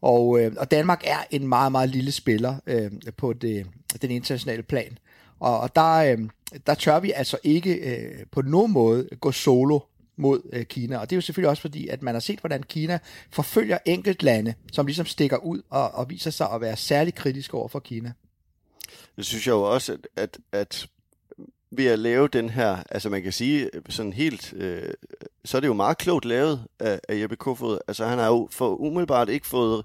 Og, 0.03 0.41
øh, 0.41 0.53
og 0.59 0.71
Danmark 0.71 1.03
er 1.05 1.19
en 1.31 1.49
meget, 1.49 1.73
meget 1.73 1.89
lille 1.89 2.13
spiller 2.13 2.57
øh, 2.67 2.91
på 3.17 3.33
det, 3.33 3.67
den 4.03 4.11
internationale 4.11 4.63
plan. 4.63 4.99
Og, 5.41 5.61
og 5.61 5.77
der, 5.77 5.95
øh, 5.95 6.19
der 6.67 6.75
tør 6.75 7.01
vi 7.01 7.13
altså 7.13 7.39
ikke 7.43 7.75
øh, 7.75 8.27
på 8.31 8.43
nogen 8.43 8.73
måde 8.73 9.09
gå 9.21 9.33
solo 9.33 9.81
mod 10.17 10.41
øh, 10.53 10.65
Kina. 10.65 10.99
Og 10.99 11.11
det 11.11 11.17
er 11.17 11.17
jo 11.17 11.21
selvfølgelig 11.21 11.51
også 11.51 11.61
fordi, 11.61 11.89
at 11.89 12.03
man 12.03 12.15
har 12.15 12.21
set, 12.21 12.41
hvordan 12.41 12.63
Kina 12.63 12.99
forfølger 13.31 13.79
enkelt 13.87 14.23
lande, 14.23 14.55
som 14.73 14.87
ligesom 14.87 15.07
stikker 15.07 15.37
ud 15.37 15.63
og, 15.71 15.91
og 15.91 16.11
viser 16.11 16.31
sig 16.31 16.51
at 16.53 16.61
være 16.61 16.77
særlig 16.77 17.15
kritisk 17.15 17.55
over 17.55 17.69
for 17.69 17.79
Kina. 17.79 18.13
Det 19.17 19.25
synes 19.25 19.47
jeg 19.47 19.53
jo 19.53 19.63
også, 19.63 19.93
at, 19.93 20.09
at, 20.17 20.39
at 20.53 20.87
ved 21.71 21.87
at 21.87 21.99
lave 21.99 22.29
den 22.29 22.49
her, 22.49 22.83
altså 22.91 23.09
man 23.09 23.23
kan 23.23 23.33
sige 23.33 23.71
øh, 23.75 23.83
sådan 23.89 24.13
helt, 24.13 24.53
øh, 24.53 24.93
så 25.45 25.57
er 25.57 25.61
det 25.61 25.69
jo 25.69 25.75
meget 25.75 25.99
klogt 25.99 26.25
lavet 26.25 26.65
af, 26.79 27.01
af 27.09 27.21
Jeppe 27.21 27.37
Kofod. 27.37 27.79
Altså 27.89 28.07
han 28.07 28.19
har 28.19 28.27
jo 28.27 28.49
for 28.51 28.81
umiddelbart 28.81 29.29
ikke 29.29 29.47
fået 29.47 29.85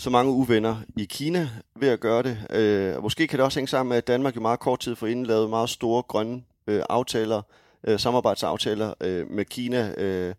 så 0.00 0.10
mange 0.10 0.32
uvenner 0.32 0.76
i 0.96 1.04
Kina 1.04 1.48
ved 1.76 1.88
at 1.88 2.00
gøre 2.00 2.22
det. 2.22 2.38
Øh, 2.50 3.02
måske 3.02 3.26
kan 3.26 3.38
det 3.38 3.44
også 3.44 3.58
hænge 3.58 3.68
sammen 3.68 3.88
med, 3.88 3.96
at 3.96 4.06
Danmark 4.06 4.36
i 4.36 4.38
meget 4.38 4.60
kort 4.60 4.80
tid 4.80 4.96
forinden 4.96 5.26
lavede 5.26 5.48
meget 5.48 5.70
store 5.70 6.02
grønne 6.02 6.42
øh, 6.66 6.82
aftaler, 6.88 7.42
øh, 7.84 7.98
samarbejdsaftaler 7.98 8.94
øh, 9.00 9.30
med 9.30 9.44
Kina. 9.44 9.94
Øh. 9.96 10.34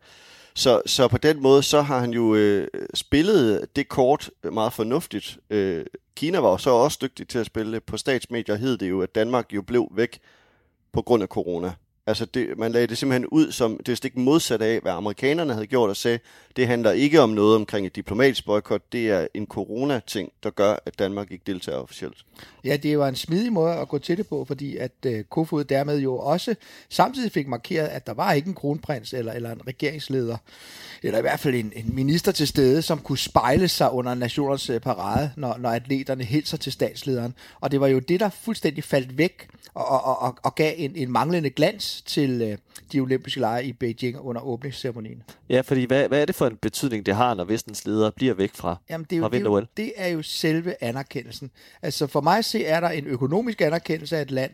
Så, 0.53 0.81
så 0.85 1.07
på 1.07 1.17
den 1.17 1.41
måde, 1.41 1.63
så 1.63 1.81
har 1.81 1.99
han 1.99 2.11
jo 2.11 2.35
øh, 2.35 2.67
spillet 2.93 3.65
det 3.75 3.87
kort 3.87 4.29
meget 4.51 4.73
fornuftigt. 4.73 5.37
Øh, 5.49 5.85
Kina 6.15 6.39
var 6.39 6.49
jo 6.49 6.57
så 6.57 6.69
også 6.69 6.97
dygtig 7.01 7.27
til 7.27 7.39
at 7.39 7.45
spille 7.45 7.79
På 7.79 7.97
statsmedier 7.97 8.55
hed 8.55 8.77
det 8.77 8.89
jo, 8.89 9.01
at 9.01 9.15
Danmark 9.15 9.53
jo 9.53 9.61
blev 9.61 9.87
væk 9.91 10.19
på 10.91 11.01
grund 11.01 11.23
af 11.23 11.29
corona. 11.29 11.73
Altså 12.07 12.25
det, 12.25 12.57
man 12.57 12.71
lagde 12.71 12.87
det 12.87 12.97
simpelthen 12.97 13.25
ud 13.25 13.51
som 13.51 13.79
det 13.85 13.97
stik 13.97 14.17
modsat 14.17 14.61
af, 14.61 14.79
hvad 14.81 14.91
amerikanerne 14.91 15.53
havde 15.53 15.67
gjort 15.67 15.89
og 15.89 15.97
sagde, 15.97 16.19
det 16.55 16.67
handler 16.67 16.91
ikke 16.91 17.21
om 17.21 17.29
noget 17.29 17.55
omkring 17.55 17.85
et 17.85 17.95
diplomatisk 17.95 18.45
boykot, 18.45 18.81
det 18.91 19.09
er 19.09 19.27
en 19.33 19.47
corona-ting, 19.47 20.31
der 20.43 20.49
gør, 20.49 20.75
at 20.85 20.99
Danmark 20.99 21.31
ikke 21.31 21.43
deltager 21.47 21.77
officielt. 21.77 22.17
Ja, 22.63 22.77
det 22.77 22.99
var 22.99 23.07
en 23.07 23.15
smidig 23.15 23.53
måde 23.53 23.73
at 23.73 23.87
gå 23.87 23.97
til 23.97 24.17
det 24.17 24.27
på, 24.27 24.45
fordi 24.45 24.77
at 24.77 24.91
øh, 25.05 25.23
Kofod 25.23 25.63
dermed 25.63 25.99
jo 25.99 26.17
også 26.17 26.55
samtidig 26.89 27.31
fik 27.31 27.47
markeret, 27.47 27.87
at 27.87 28.07
der 28.07 28.13
var 28.13 28.33
ikke 28.33 28.47
en 28.47 28.53
kronprins 28.53 29.13
eller, 29.13 29.33
eller 29.33 29.51
en 29.51 29.67
regeringsleder, 29.67 30.37
eller 31.03 31.17
i 31.17 31.21
hvert 31.21 31.39
fald 31.39 31.55
en, 31.55 31.73
en 31.75 31.95
minister 31.95 32.31
til 32.31 32.47
stede, 32.47 32.81
som 32.81 32.99
kunne 32.99 33.17
spejle 33.17 33.67
sig 33.67 33.91
under 33.91 34.13
nationens 34.13 34.69
øh, 34.69 34.79
parade, 34.79 35.31
når, 35.37 35.57
når 35.57 35.69
atleterne 35.69 36.23
hilser 36.23 36.57
til 36.57 36.71
statslederen. 36.71 37.33
Og 37.59 37.71
det 37.71 37.81
var 37.81 37.87
jo 37.87 37.99
det, 37.99 38.19
der 38.19 38.29
fuldstændig 38.29 38.83
faldt 38.83 39.17
væk 39.17 39.47
og, 39.73 39.87
og, 39.87 40.21
og, 40.21 40.37
og 40.43 40.55
gav 40.55 40.73
en, 40.77 40.95
en 40.95 41.11
manglende 41.11 41.49
glans 41.49 41.90
til 42.05 42.41
uh, 42.41 42.57
de 42.93 42.99
olympiske 42.99 43.39
lege 43.39 43.65
i 43.65 43.73
Beijing 43.73 44.19
under 44.19 44.41
åbningsceremonien. 44.41 45.23
Ja, 45.49 45.61
fordi 45.61 45.85
hvad, 45.85 46.07
hvad 46.07 46.21
er 46.21 46.25
det 46.25 46.35
for 46.35 46.47
en 46.47 46.55
betydning, 46.55 47.05
det 47.05 47.15
har, 47.15 47.33
når 47.33 47.43
vestens 47.43 47.85
ledere 47.85 48.11
bliver 48.11 48.33
væk 48.33 48.51
fra, 48.53 48.75
Jamen, 48.89 49.05
det 49.09 49.15
er 49.15 49.17
jo, 49.17 49.23
fra 49.23 49.29
det, 49.29 49.41
er 49.41 49.49
jo, 49.49 49.65
det 49.77 49.93
er 49.95 50.07
jo 50.07 50.21
selve 50.21 50.83
anerkendelsen. 50.83 51.51
Altså 51.81 52.07
for 52.07 52.21
mig 52.21 52.45
se, 52.45 52.65
er 52.65 52.79
der 52.79 52.89
en 52.89 53.07
økonomisk 53.07 53.61
anerkendelse 53.61 54.17
af 54.17 54.21
et 54.21 54.31
land, 54.31 54.51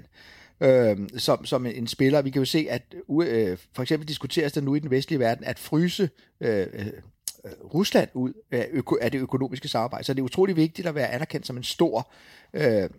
øh, 0.61 0.97
som, 1.17 1.45
som 1.45 1.65
en 1.65 1.87
spiller. 1.87 2.21
Vi 2.21 2.29
kan 2.29 2.41
jo 2.41 2.45
se, 2.45 2.67
at 2.69 2.95
øh, 3.21 3.57
for 3.75 3.81
eksempel 3.81 4.07
diskuteres 4.07 4.53
der 4.53 4.61
nu 4.61 4.75
i 4.75 4.79
den 4.79 4.91
vestlige 4.91 5.19
verden, 5.19 5.45
at 5.45 5.59
fryse 5.59 6.09
øh, 6.41 6.67
øh, 6.73 6.87
Rusland 7.73 8.09
ud 8.13 8.33
af, 8.51 8.67
øko, 8.71 8.97
af 9.01 9.11
det 9.11 9.19
økonomiske 9.19 9.67
samarbejde. 9.67 10.03
Så 10.03 10.13
det 10.13 10.19
er 10.19 10.23
utrolig 10.23 10.55
vigtigt 10.55 10.87
at 10.87 10.95
være 10.95 11.07
anerkendt 11.07 11.47
som 11.47 11.57
en 11.57 11.63
stor 11.63 12.11
øh, 12.53 12.89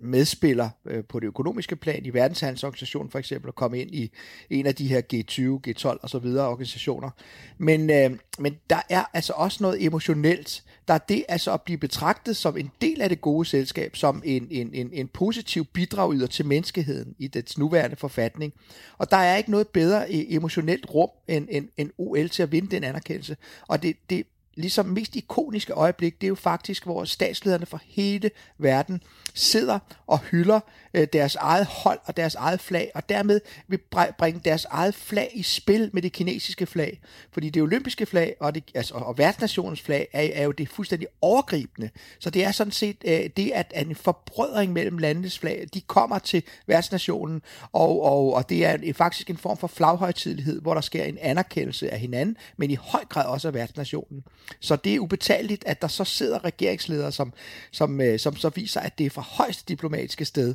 medspiller 0.00 0.70
øh, 0.86 1.04
på 1.04 1.20
det 1.20 1.26
økonomiske 1.26 1.76
plan 1.76 2.06
i 2.06 2.10
verdenshandelsorganisationen 2.10 3.10
for 3.10 3.18
eksempel, 3.18 3.48
at 3.48 3.54
komme 3.54 3.80
ind 3.80 3.94
i 3.94 4.12
en 4.50 4.66
af 4.66 4.74
de 4.74 4.88
her 4.88 5.02
G20, 5.14 5.70
G12 5.70 5.98
og 6.02 6.10
så 6.10 6.18
videre 6.18 6.48
organisationer. 6.48 7.10
Men, 7.58 7.90
øh, 7.90 8.10
men 8.38 8.56
der 8.70 8.80
er 8.88 9.04
altså 9.12 9.32
også 9.36 9.58
noget 9.62 9.84
emotionelt. 9.84 10.64
Der 10.88 10.94
er 10.94 10.98
det 10.98 11.24
altså 11.28 11.52
at 11.52 11.62
blive 11.62 11.78
betragtet 11.78 12.36
som 12.36 12.56
en 12.56 12.70
del 12.80 13.00
af 13.00 13.08
det 13.08 13.20
gode 13.20 13.48
selskab, 13.48 13.96
som 13.96 14.22
en, 14.24 14.48
en, 14.50 14.70
en, 14.74 14.90
en 14.92 15.08
positiv 15.08 15.64
bidrag 15.64 16.14
yder 16.14 16.26
til 16.26 16.46
menneskeheden 16.46 17.14
i 17.18 17.26
dets 17.26 17.58
nuværende 17.58 17.96
forfatning. 17.96 18.52
Og 18.98 19.10
der 19.10 19.16
er 19.16 19.36
ikke 19.36 19.50
noget 19.50 19.68
bedre 19.68 20.12
e, 20.12 20.34
emotionelt 20.34 20.86
rum 20.94 21.10
end, 21.28 21.48
end, 21.50 21.68
end 21.76 21.90
OL 21.98 22.28
til 22.28 22.42
at 22.42 22.52
vinde 22.52 22.70
den 22.70 22.84
anerkendelse. 22.84 23.36
Og 23.68 23.82
det, 23.82 23.96
det 24.10 24.26
ligesom 24.54 24.86
mest 24.86 25.16
ikoniske 25.16 25.72
øjeblik, 25.72 26.20
det 26.20 26.26
er 26.26 26.28
jo 26.28 26.34
faktisk, 26.34 26.84
hvor 26.84 27.04
statslederne 27.04 27.66
fra 27.66 27.78
hele 27.86 28.30
verden 28.58 29.02
sidder 29.34 29.78
og 30.06 30.18
hylder 30.18 30.60
øh, 30.94 31.06
deres 31.12 31.34
eget 31.34 31.66
hold 31.66 31.98
og 32.04 32.16
deres 32.16 32.34
eget 32.34 32.60
flag, 32.60 32.90
og 32.94 33.08
dermed 33.08 33.40
vil 33.68 33.78
bringe 34.18 34.40
deres 34.44 34.64
eget 34.64 34.94
flag 34.94 35.30
i 35.34 35.42
spil 35.42 35.90
med 35.92 36.02
det 36.02 36.12
kinesiske 36.12 36.66
flag. 36.66 37.00
Fordi 37.32 37.50
det 37.50 37.62
olympiske 37.62 38.06
flag 38.06 38.36
og, 38.40 38.54
det, 38.54 38.64
altså, 38.74 38.94
og 38.94 39.18
verdensnationens 39.18 39.80
flag 39.80 40.08
er, 40.12 40.28
er 40.34 40.44
jo 40.44 40.52
det 40.52 40.68
fuldstændig 40.68 41.08
overgribende. 41.20 41.90
Så 42.18 42.30
det 42.30 42.44
er 42.44 42.52
sådan 42.52 42.72
set 42.72 42.96
øh, 43.04 43.30
det, 43.36 43.50
at, 43.54 43.72
at 43.74 43.86
en 43.86 43.96
forbrødring 43.96 44.72
mellem 44.72 44.98
landenes 44.98 45.38
flag, 45.38 45.68
de 45.74 45.80
kommer 45.80 46.18
til 46.18 46.42
verdensnationen, 46.66 47.42
og, 47.72 48.02
og, 48.02 48.34
og 48.34 48.48
det 48.48 48.64
er 48.64 48.74
en, 48.74 48.94
faktisk 48.94 49.30
en 49.30 49.36
form 49.36 49.56
for 49.56 49.66
flaghøjtidlighed, 49.66 50.60
hvor 50.60 50.74
der 50.74 50.80
sker 50.80 51.04
en 51.04 51.18
anerkendelse 51.20 51.90
af 51.90 51.98
hinanden, 51.98 52.36
men 52.56 52.70
i 52.70 52.74
høj 52.74 53.04
grad 53.04 53.26
også 53.26 53.48
af 53.48 53.54
verdensnationen. 53.54 54.24
Så 54.60 54.76
det 54.76 54.94
er 54.94 55.00
ubetaleligt, 55.00 55.64
at 55.66 55.82
der 55.82 55.88
så 55.88 56.04
sidder 56.04 56.44
regeringsledere, 56.44 57.12
som, 57.12 57.32
som, 57.70 58.00
øh, 58.00 58.18
som 58.18 58.36
så 58.36 58.48
viser, 58.48 58.80
at 58.80 58.98
det 58.98 59.06
er 59.06 59.10
fra 59.10 59.21
højst 59.22 59.68
diplomatiske 59.68 60.24
sted 60.24 60.54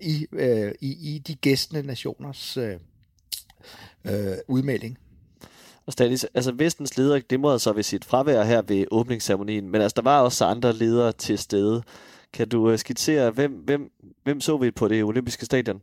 i, 0.00 0.26
øh, 0.32 0.72
i, 0.80 1.14
i 1.14 1.18
de 1.18 1.34
gæstende 1.34 1.82
nationers 1.82 2.56
øh, 2.56 2.74
øh, 4.04 4.36
udmelding. 4.48 4.98
Og 5.86 5.92
Stanis, 5.92 6.26
altså 6.34 6.52
vestens 6.52 6.98
ledere 6.98 7.20
glimrede 7.20 7.58
sig 7.58 7.76
ved 7.76 7.82
sit 7.82 8.04
fravær 8.04 8.44
her 8.44 8.62
ved 8.62 8.84
åbningsceremonien, 8.90 9.70
men 9.70 9.80
altså 9.80 9.94
der 9.96 10.02
var 10.02 10.20
også 10.20 10.44
andre 10.44 10.72
ledere 10.72 11.12
til 11.12 11.38
stede. 11.38 11.82
Kan 12.32 12.48
du 12.48 12.72
uh, 12.72 12.78
skitsere, 12.78 13.30
hvem, 13.30 13.52
hvem, 13.52 13.90
hvem 14.24 14.40
så 14.40 14.56
vi 14.56 14.70
på 14.70 14.88
det 14.88 15.04
olympiske 15.04 15.44
stadion? 15.44 15.82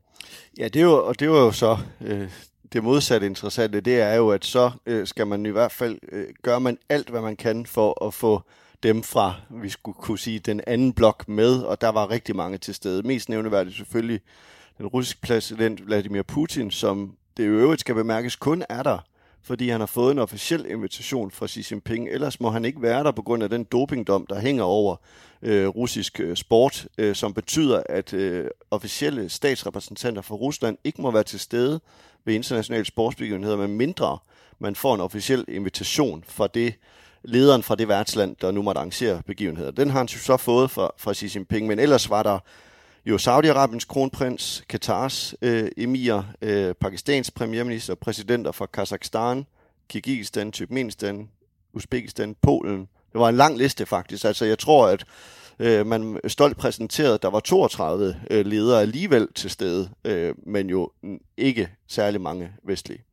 Ja, 0.58 0.68
det 0.68 0.76
er 0.76 0.84
jo, 0.84 1.06
og 1.06 1.20
det 1.20 1.30
var 1.30 1.40
jo 1.40 1.52
så 1.52 1.78
øh, 2.02 2.30
det 2.74 2.84
modsatte 2.84 3.28
interessante, 3.28 3.82
det 3.82 4.02
er 4.02 4.14
jo, 4.14 4.30
at 4.30 4.46
så 4.46 4.72
øh, 4.86 5.08
skal 5.08 5.28
man 5.28 5.46
i 5.46 5.50
hvert 5.50 5.72
fald, 5.72 6.00
øh, 6.12 6.28
gøre 6.42 6.60
man 6.60 6.78
alt, 6.90 7.10
hvad 7.10 7.22
man 7.22 7.36
kan 7.36 7.66
for 7.66 8.06
at 8.06 8.14
få 8.14 8.42
dem 8.84 9.04
fra, 9.04 9.34
vi 9.50 9.70
skulle 9.70 9.96
kunne 9.96 10.20
sige, 10.20 10.40
den 10.40 10.62
anden 10.68 10.94
blok 10.94 11.28
med, 11.28 11.62
og 11.62 11.82
der 11.82 11.90
var 11.90 12.10
rigtig 12.10 12.36
mange 12.36 12.58
til 12.58 12.76
stede. 12.76 13.08
Mest 13.08 13.30
nævneværdigt 13.30 13.76
selvfølgelig 13.76 14.22
den 14.78 14.88
russiske 14.88 15.22
præsident 15.22 15.86
Vladimir 15.86 16.22
Putin, 16.22 16.72
som 16.72 17.16
det 17.38 17.44
i 17.44 17.48
øvrigt 17.48 17.82
skal 17.82 17.96
bemærkes 17.96 18.36
kun 18.36 18.64
er 18.70 18.84
der, 18.84 18.98
fordi 19.42 19.70
han 19.70 19.80
har 19.80 19.88
fået 19.88 20.12
en 20.12 20.20
officiel 20.20 20.66
invitation 20.70 21.32
fra 21.32 21.48
Xi 21.48 21.66
Jinping. 21.72 22.10
Ellers 22.10 22.40
må 22.40 22.50
han 22.50 22.66
ikke 22.66 22.82
være 22.82 23.04
der 23.04 23.12
på 23.12 23.22
grund 23.22 23.44
af 23.44 23.50
den 23.50 23.64
dopingdom, 23.64 24.26
der 24.30 24.40
hænger 24.40 24.64
over 24.64 24.96
øh, 25.42 25.68
russisk 25.68 26.20
øh, 26.20 26.36
sport, 26.36 26.88
øh, 26.98 27.16
som 27.16 27.34
betyder, 27.34 27.84
at 27.90 28.14
øh, 28.14 28.48
officielle 28.72 29.30
statsrepræsentanter 29.30 30.22
for 30.22 30.36
Rusland 30.36 30.78
ikke 30.84 31.02
må 31.02 31.12
være 31.12 31.24
til 31.24 31.40
stede 31.40 31.80
ved 32.26 32.34
internationale 32.34 32.86
sportsbegivenheder, 32.86 33.58
med 33.58 33.68
mindre 33.68 34.18
man 34.60 34.76
får 34.76 34.96
en 34.96 35.02
officiel 35.02 35.46
invitation 35.48 36.24
fra 36.28 36.48
det 36.48 36.74
lederen 37.28 37.64
fra 37.64 37.76
det 37.76 37.88
værtsland, 37.88 38.36
der 38.42 38.52
nu 38.52 38.62
måtte 38.62 38.80
arrangere 38.80 39.22
begivenheder. 39.26 39.72
Den 39.72 39.90
har 39.90 39.98
han 39.98 40.08
så 40.08 40.38
fået 40.38 40.72
fra, 40.72 40.92
fra 40.98 41.14
Xi 41.14 41.32
Jinping, 41.36 41.68
men 41.68 41.80
ellers 41.80 42.10
var 42.10 42.24
der 42.24 42.40
jo 43.06 43.18
Saudi-Arabiens 43.18 43.86
kronprins, 43.88 44.64
Katars 44.70 45.36
øh, 45.42 45.68
emir, 45.78 46.22
øh, 46.42 46.74
Pakistans 46.74 47.32
premierminister, 47.32 47.96
præsidenter 47.96 48.52
fra 48.52 48.66
Kazakhstan, 48.66 49.46
Kirgisistan, 49.90 50.52
Turkmenistan, 50.52 51.30
Uzbekistan, 51.74 52.36
Polen. 52.42 52.80
Det 53.14 53.22
var 53.22 53.30
en 53.30 53.36
lang 53.36 53.58
liste 53.58 53.86
faktisk. 53.86 54.26
Altså 54.26 54.46
jeg 54.46 54.60
tror, 54.60 54.88
at 54.88 55.06
øh, 55.60 55.86
man 55.86 56.20
stolt 56.28 56.58
præsenterede, 56.58 57.14
at 57.14 57.22
der 57.22 57.30
var 57.30 57.40
32 57.40 58.16
øh, 58.30 58.46
ledere 58.46 58.82
alligevel 58.82 59.28
til 59.36 59.50
stede, 59.50 59.90
øh, 60.06 60.36
men 60.46 60.70
jo 60.70 60.92
ikke 61.38 61.70
særlig 61.88 62.22
mange 62.22 62.52
vestlige. 62.64 63.04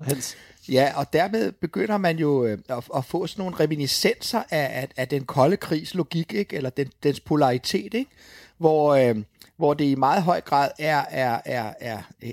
Hans? 0.00 0.36
Ja, 0.68 0.92
og 0.96 1.12
dermed 1.12 1.52
begynder 1.52 1.96
man 1.96 2.18
jo 2.18 2.44
øh, 2.44 2.58
at, 2.68 2.84
at 2.96 3.04
få 3.04 3.26
sådan 3.26 3.42
nogle 3.42 3.56
reminiscenser 3.60 4.42
af, 4.50 4.80
af, 4.80 4.88
af 4.96 5.08
den 5.08 5.24
kolde 5.24 5.56
krigs 5.56 5.94
logik, 5.94 6.32
ikke? 6.32 6.56
eller 6.56 6.70
den, 6.70 6.90
dens 7.02 7.20
polaritet, 7.20 7.94
ikke? 7.94 8.10
Hvor, 8.58 8.94
øh, 8.94 9.16
hvor 9.56 9.74
det 9.74 9.84
i 9.84 9.94
meget 9.94 10.22
høj 10.22 10.40
grad 10.40 10.70
er, 10.78 11.04
er, 11.10 11.40
er, 11.44 11.72
er 11.80 12.02
øh, 12.22 12.30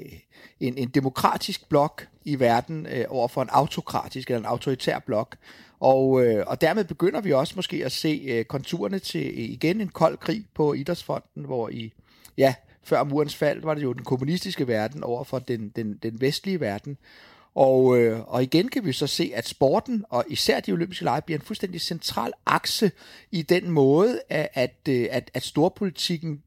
en, 0.59 0.77
en 0.77 0.87
demokratisk 0.87 1.69
blok 1.69 2.07
i 2.25 2.39
verden 2.39 2.85
øh, 2.85 3.05
over 3.09 3.27
for 3.27 3.41
en 3.41 3.49
autokratisk 3.51 4.29
eller 4.29 4.39
en 4.39 4.45
autoritær 4.45 4.99
blok. 4.99 5.35
Og, 5.79 6.25
øh, 6.25 6.43
og 6.47 6.61
dermed 6.61 6.83
begynder 6.83 7.21
vi 7.21 7.33
også 7.33 7.53
måske 7.55 7.85
at 7.85 7.91
se 7.91 8.21
øh, 8.27 8.45
konturerne 8.45 8.99
til 8.99 9.27
øh, 9.27 9.33
igen 9.37 9.81
en 9.81 9.87
kold 9.87 10.17
krig 10.17 10.45
på 10.53 10.73
idrætsfonden, 10.73 11.45
hvor 11.45 11.69
i 11.69 11.93
ja, 12.37 12.53
før 12.83 13.03
murens 13.03 13.35
fald 13.35 13.61
var 13.61 13.73
det 13.73 13.83
jo 13.83 13.93
den 13.93 14.03
kommunistiske 14.03 14.67
verden 14.67 15.03
over 15.03 15.23
for 15.23 15.39
den, 15.39 15.69
den, 15.75 15.99
den 16.03 16.21
vestlige 16.21 16.59
verden. 16.59 16.97
Og, 17.55 17.97
øh, 17.97 18.19
og 18.27 18.43
igen 18.43 18.67
kan 18.67 18.85
vi 18.85 18.93
så 18.93 19.07
se, 19.07 19.31
at 19.35 19.47
sporten, 19.47 20.05
og 20.09 20.25
især 20.29 20.59
de 20.59 20.71
olympiske 20.71 21.03
lege, 21.03 21.21
bliver 21.21 21.39
en 21.39 21.45
fuldstændig 21.45 21.81
central 21.81 22.31
akse 22.45 22.91
i 23.31 23.41
den 23.41 23.69
måde, 23.69 24.21
at, 24.29 24.49
at, 24.53 24.89
at, 24.89 25.31
at 25.33 25.43
storpolitikken 25.43 26.41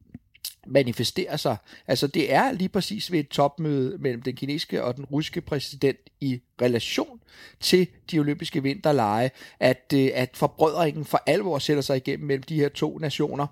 manifesterer 0.66 1.36
sig. 1.36 1.56
Altså 1.86 2.06
det 2.06 2.32
er 2.32 2.52
lige 2.52 2.68
præcis 2.68 3.12
ved 3.12 3.20
et 3.20 3.28
topmøde 3.28 3.98
mellem 3.98 4.22
den 4.22 4.36
kinesiske 4.36 4.84
og 4.84 4.96
den 4.96 5.04
russiske 5.04 5.40
præsident 5.40 5.98
i 6.20 6.40
relation 6.62 7.20
til 7.60 7.88
de 8.10 8.18
olympiske 8.18 8.62
vinterlege, 8.62 9.30
at, 9.60 9.92
øh, 9.94 10.10
at 10.14 10.30
forbrødringen 10.34 11.04
for 11.04 11.22
alvor 11.26 11.58
sætter 11.58 11.82
sig 11.82 11.96
igennem 11.96 12.26
mellem 12.26 12.42
de 12.42 12.54
her 12.54 12.68
to 12.68 12.98
nationer. 12.98 13.46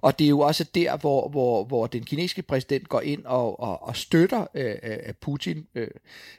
Og 0.00 0.18
det 0.18 0.24
er 0.24 0.28
jo 0.28 0.40
også 0.40 0.64
der, 0.74 0.96
hvor, 0.96 1.28
hvor, 1.28 1.64
hvor 1.64 1.86
den 1.86 2.04
kinesiske 2.04 2.42
præsident 2.42 2.88
går 2.88 3.00
ind 3.00 3.24
og, 3.24 3.60
og, 3.60 3.82
og 3.82 3.96
støtter 3.96 4.46
øh, 4.54 4.74
øh, 4.82 4.96
øh 5.06 5.14
Putin 5.20 5.66
øh, 5.74 5.88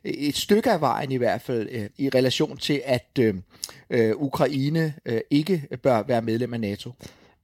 et 0.04 0.36
stykke 0.36 0.72
af 0.72 0.82
vejen 0.82 1.12
i 1.12 1.16
hvert 1.16 1.42
fald 1.42 1.70
øh, 1.72 1.90
i 1.98 2.10
relation 2.10 2.58
til, 2.58 2.82
at 2.86 3.10
øh, 3.20 3.36
øh 3.90 4.16
Ukraine 4.16 4.94
øh, 5.06 5.22
ikke 5.30 5.68
bør 5.84 6.04
være 6.04 6.22
medlem 6.22 6.54
af 6.54 6.60
NATO. 6.60 6.92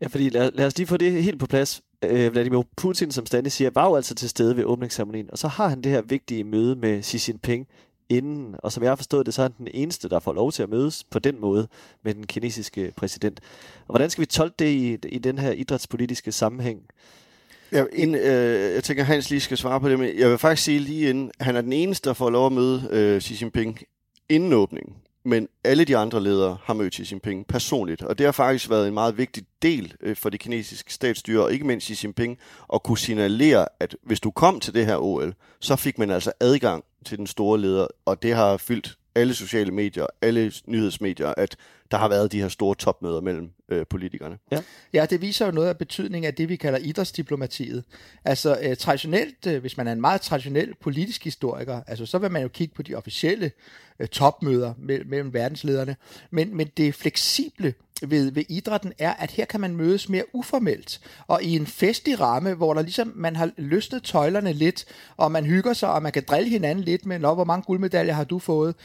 Ja, 0.01 0.07
fordi 0.07 0.29
lad, 0.29 0.51
lad 0.53 0.65
os 0.65 0.77
lige 0.77 0.87
få 0.87 0.97
det 0.97 1.23
helt 1.23 1.39
på 1.39 1.45
plads. 1.45 1.81
Øh, 2.03 2.31
Vladimir 2.31 2.63
Putin, 2.77 3.11
som 3.11 3.25
Stanley 3.25 3.49
siger, 3.49 3.69
var 3.73 3.87
jo 3.87 3.95
altså 3.95 4.15
til 4.15 4.29
stede 4.29 4.57
ved 4.57 4.63
åbningsceremonien, 4.63 5.29
og 5.31 5.37
så 5.37 5.47
har 5.47 5.67
han 5.67 5.81
det 5.81 5.91
her 5.91 6.01
vigtige 6.01 6.43
møde 6.43 6.75
med 6.75 7.03
Xi 7.03 7.31
Jinping 7.31 7.67
inden, 8.09 8.55
og 8.57 8.71
som 8.71 8.83
jeg 8.83 8.91
har 8.91 8.95
forstået 8.95 9.25
det, 9.25 9.33
så 9.33 9.41
er 9.41 9.43
han 9.43 9.53
den 9.57 9.67
eneste, 9.73 10.09
der 10.09 10.19
får 10.19 10.33
lov 10.33 10.51
til 10.51 10.63
at 10.63 10.69
mødes 10.69 11.03
på 11.03 11.19
den 11.19 11.41
måde 11.41 11.67
med 12.03 12.13
den 12.13 12.27
kinesiske 12.27 12.93
præsident. 12.95 13.39
Og 13.79 13.91
hvordan 13.93 14.09
skal 14.09 14.21
vi 14.21 14.25
tolke 14.25 14.55
det 14.59 14.69
i, 14.69 14.97
i 15.09 15.17
den 15.17 15.37
her 15.37 15.51
idrætspolitiske 15.51 16.31
sammenhæng? 16.31 16.81
Ja, 17.71 17.85
ind, 17.93 18.15
øh, 18.15 18.73
jeg 18.73 18.83
tænker, 18.83 19.03
Hans 19.03 19.29
lige 19.29 19.39
skal 19.39 19.57
svare 19.57 19.79
på 19.79 19.89
det, 19.89 19.99
men 19.99 20.19
jeg 20.19 20.29
vil 20.29 20.37
faktisk 20.37 20.63
sige 20.63 20.79
lige 20.79 21.09
inden, 21.09 21.31
han 21.39 21.55
er 21.55 21.61
den 21.61 21.73
eneste, 21.73 22.09
der 22.09 22.13
får 22.13 22.29
lov 22.29 22.45
at 22.45 22.51
møde 22.51 22.89
øh, 22.91 23.21
Xi 23.21 23.37
Jinping 23.41 23.79
inden 24.29 24.53
åbningen 24.53 24.95
men 25.25 25.47
alle 25.63 25.85
de 25.85 25.97
andre 25.97 26.23
ledere 26.23 26.57
har 26.63 26.73
mødt 26.73 26.95
Xi 26.95 27.07
Jinping 27.11 27.47
personligt, 27.47 28.01
og 28.01 28.17
det 28.17 28.25
har 28.25 28.31
faktisk 28.31 28.69
været 28.69 28.87
en 28.87 28.93
meget 28.93 29.17
vigtig 29.17 29.43
del 29.61 29.93
øh, 30.01 30.15
for 30.15 30.29
det 30.29 30.39
kinesiske 30.39 30.93
statsstyre, 30.93 31.43
og 31.43 31.53
ikke 31.53 31.67
mindst 31.67 31.87
Xi 31.87 32.05
Jinping, 32.05 32.37
at 32.73 32.83
kunne 32.83 32.97
signalere, 32.97 33.67
at 33.79 33.95
hvis 34.03 34.19
du 34.19 34.31
kom 34.31 34.59
til 34.59 34.73
det 34.73 34.85
her 34.85 34.97
OL, 34.97 35.33
så 35.59 35.75
fik 35.75 35.97
man 35.97 36.11
altså 36.11 36.31
adgang 36.39 36.83
til 37.05 37.17
den 37.17 37.27
store 37.27 37.59
leder, 37.59 37.87
og 38.05 38.23
det 38.23 38.35
har 38.35 38.57
fyldt 38.57 38.97
alle 39.15 39.33
sociale 39.33 39.71
medier, 39.71 40.05
alle 40.21 40.51
nyhedsmedier, 40.67 41.33
at 41.37 41.55
der 41.91 41.97
har 41.97 42.07
været 42.07 42.31
de 42.31 42.41
her 42.41 42.47
store 42.47 42.75
topmøder 42.75 43.21
mellem 43.21 43.51
øh, 43.69 43.85
politikerne. 43.89 44.37
Ja. 44.51 44.61
ja, 44.93 45.05
det 45.09 45.21
viser 45.21 45.45
jo 45.45 45.51
noget 45.51 45.67
af 45.67 45.77
betydningen 45.77 46.27
af 46.27 46.35
det, 46.35 46.49
vi 46.49 46.55
kalder 46.55 46.79
idrætsdiplomatiet. 46.79 47.83
Altså 48.25 48.59
øh, 48.61 48.77
traditionelt, 48.77 49.47
øh, 49.47 49.61
hvis 49.61 49.77
man 49.77 49.87
er 49.87 49.91
en 49.91 50.01
meget 50.01 50.21
traditionel 50.21 50.73
politisk 50.81 51.23
historiker, 51.23 51.81
altså 51.87 52.05
så 52.05 52.17
vil 52.17 52.31
man 52.31 52.41
jo 52.41 52.47
kigge 52.47 52.75
på 52.75 52.81
de 52.81 52.95
officielle 52.95 53.51
øh, 53.99 54.07
topmøder 54.07 54.73
mellem, 54.77 55.09
mellem 55.09 55.33
verdenslederne, 55.33 55.95
men, 56.31 56.57
men 56.57 56.67
det 56.77 56.95
fleksible 56.95 57.73
ved, 58.07 58.31
ved 58.31 58.43
idrætten 58.49 58.93
er, 58.97 59.13
at 59.13 59.31
her 59.31 59.45
kan 59.45 59.61
man 59.61 59.75
mødes 59.75 60.09
mere 60.09 60.23
uformelt, 60.33 61.01
og 61.27 61.43
i 61.43 61.55
en 61.55 61.67
festlig 61.67 62.19
ramme, 62.19 62.53
hvor 62.53 62.73
der 62.73 62.81
ligesom, 62.81 63.13
man 63.15 63.35
har 63.35 63.51
løsnet 63.57 64.03
tøjlerne 64.03 64.53
lidt, 64.53 64.85
og 65.17 65.31
man 65.31 65.45
hygger 65.45 65.73
sig, 65.73 65.91
og 65.91 66.03
man 66.03 66.11
kan 66.11 66.23
drille 66.27 66.49
hinanden 66.49 66.83
lidt 66.83 67.05
med, 67.05 67.19
hvor 67.19 67.43
mange 67.43 67.63
guldmedaljer 67.63 68.13
har 68.13 68.23
du 68.23 68.39
fået? 68.39 68.75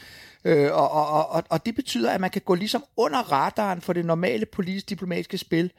Øh, 0.45 0.73
og, 0.73 0.91
og, 0.91 1.29
og, 1.29 1.43
og 1.49 1.65
det 1.65 1.75
betyder, 1.75 2.11
at 2.11 2.21
man 2.21 2.29
kan 2.29 2.41
gå 2.45 2.55
ligesom 2.55 2.83
under 2.97 3.31
radaren 3.31 3.81
for 3.81 3.93
det 3.93 4.05
normale 4.05 4.45
politisk-diplomatiske 4.45 5.37
spil, 5.37 5.71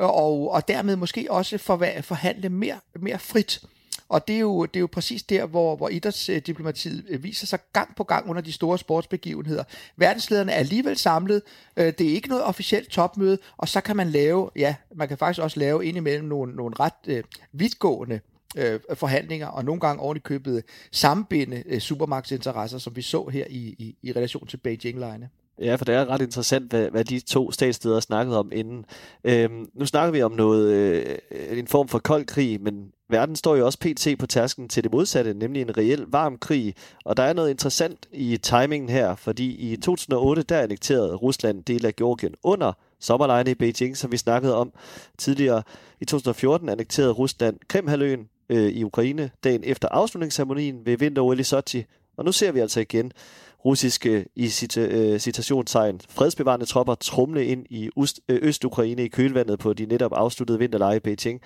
øh, 0.00 0.06
og, 0.06 0.50
og 0.50 0.68
dermed 0.68 0.96
måske 0.96 1.26
også 1.30 1.58
forhandle 2.02 2.48
mere, 2.48 2.80
mere 3.00 3.18
frit. 3.18 3.60
Og 4.08 4.28
det 4.28 4.36
er 4.36 4.40
jo, 4.40 4.64
det 4.64 4.76
er 4.76 4.80
jo 4.80 4.88
præcis 4.92 5.22
der, 5.22 5.46
hvor, 5.46 5.76
hvor 5.76 5.88
idrætsdiplomatiet 5.88 7.04
øh, 7.08 7.22
viser 7.22 7.46
sig 7.46 7.58
gang 7.72 7.96
på 7.96 8.04
gang 8.04 8.30
under 8.30 8.42
de 8.42 8.52
store 8.52 8.78
sportsbegivenheder. 8.78 9.64
Verdenslederne 9.96 10.52
er 10.52 10.56
alligevel 10.56 10.96
samlet. 10.96 11.42
Øh, 11.76 11.92
det 11.98 12.00
er 12.00 12.14
ikke 12.14 12.28
noget 12.28 12.44
officielt 12.44 12.88
topmøde, 12.88 13.38
og 13.56 13.68
så 13.68 13.80
kan 13.80 13.96
man 13.96 14.10
lave, 14.10 14.50
ja, 14.56 14.74
man 14.94 15.08
kan 15.08 15.18
faktisk 15.18 15.42
også 15.42 15.60
lave 15.60 15.86
indimellem 15.86 16.28
nogle, 16.28 16.54
nogle 16.54 16.74
ret 16.80 16.92
øh, 17.06 17.24
vidtgående 17.52 18.20
øh, 18.56 18.80
forhandlinger, 18.94 19.46
og 19.46 19.64
nogle 19.64 19.80
gange 19.80 20.02
ordentligt 20.02 20.24
købet 20.24 20.62
sammenbinde 20.92 21.62
øh, 21.66 21.80
supermarkedsinteresser, 21.80 22.78
som 22.78 22.96
vi 22.96 23.02
så 23.02 23.28
her 23.32 23.44
i, 23.48 23.74
i, 23.78 23.96
i 24.02 24.12
relation 24.12 24.46
til 24.46 24.56
Beijing-lejene. 24.56 25.28
Ja, 25.60 25.74
for 25.74 25.84
det 25.84 25.94
er 25.94 26.06
ret 26.06 26.22
interessant, 26.22 26.70
hvad, 26.70 26.90
hvad 26.90 27.04
de 27.04 27.20
to 27.20 27.52
statssteder 27.52 28.00
snakkede 28.00 28.38
om 28.38 28.52
inden. 28.52 28.84
Øhm, 29.24 29.66
nu 29.74 29.86
snakker 29.86 30.12
vi 30.12 30.22
om 30.22 30.32
noget, 30.32 30.72
øh, 30.72 31.58
en 31.58 31.66
form 31.66 31.88
for 31.88 31.98
kold 31.98 32.24
krig, 32.24 32.60
men 32.60 32.92
verden 33.08 33.36
står 33.36 33.56
jo 33.56 33.66
også 33.66 33.78
pt. 33.78 34.08
på 34.18 34.26
tasken 34.26 34.68
til 34.68 34.82
det 34.82 34.92
modsatte, 34.92 35.34
nemlig 35.34 35.62
en 35.62 35.78
reel 35.78 36.04
varm 36.08 36.38
krig. 36.38 36.74
Og 37.04 37.16
der 37.16 37.22
er 37.22 37.32
noget 37.32 37.50
interessant 37.50 38.08
i 38.12 38.36
timingen 38.36 38.88
her, 38.88 39.14
fordi 39.14 39.72
i 39.72 39.76
2008, 39.76 40.42
der 40.42 40.60
annekterede 40.60 41.14
Rusland 41.14 41.64
del 41.64 41.86
af 41.86 41.96
Georgien 41.96 42.34
under 42.42 42.72
sommerlejene 43.00 43.50
i 43.50 43.54
Beijing, 43.54 43.96
som 43.96 44.12
vi 44.12 44.16
snakkede 44.16 44.56
om 44.56 44.72
tidligere. 45.18 45.62
I 46.00 46.04
2014 46.04 46.68
annekterede 46.68 47.12
Rusland 47.12 47.56
Krimhaløen 47.68 48.28
øh, 48.50 48.68
i 48.68 48.84
Ukraine 48.84 49.30
dagen 49.44 49.64
efter 49.64 49.88
afslutningsceremonien 49.88 50.86
ved 50.86 50.98
vinter-OL 50.98 51.40
i 51.40 51.42
Sochi. 51.42 51.84
Og 52.16 52.24
nu 52.24 52.32
ser 52.32 52.52
vi 52.52 52.60
altså 52.60 52.80
igen 52.80 53.12
russiske 53.64 54.10
øh, 54.10 54.24
i 54.36 54.48
cita, 54.48 54.80
øh, 54.80 55.18
citationstegn 55.18 56.00
fredsbevarende 56.08 56.66
tropper 56.66 56.94
trumle 56.94 57.46
ind 57.46 57.66
i 57.70 57.90
Øst, 58.02 58.20
øh, 58.28 58.38
Øst-Ukraine 58.42 59.04
i 59.04 59.08
kølvandet 59.08 59.58
på 59.58 59.72
de 59.72 59.86
netop 59.86 60.12
afsluttede 60.14 60.58
vinterlege 60.58 60.96
i 60.96 61.00
Beijing. 61.00 61.40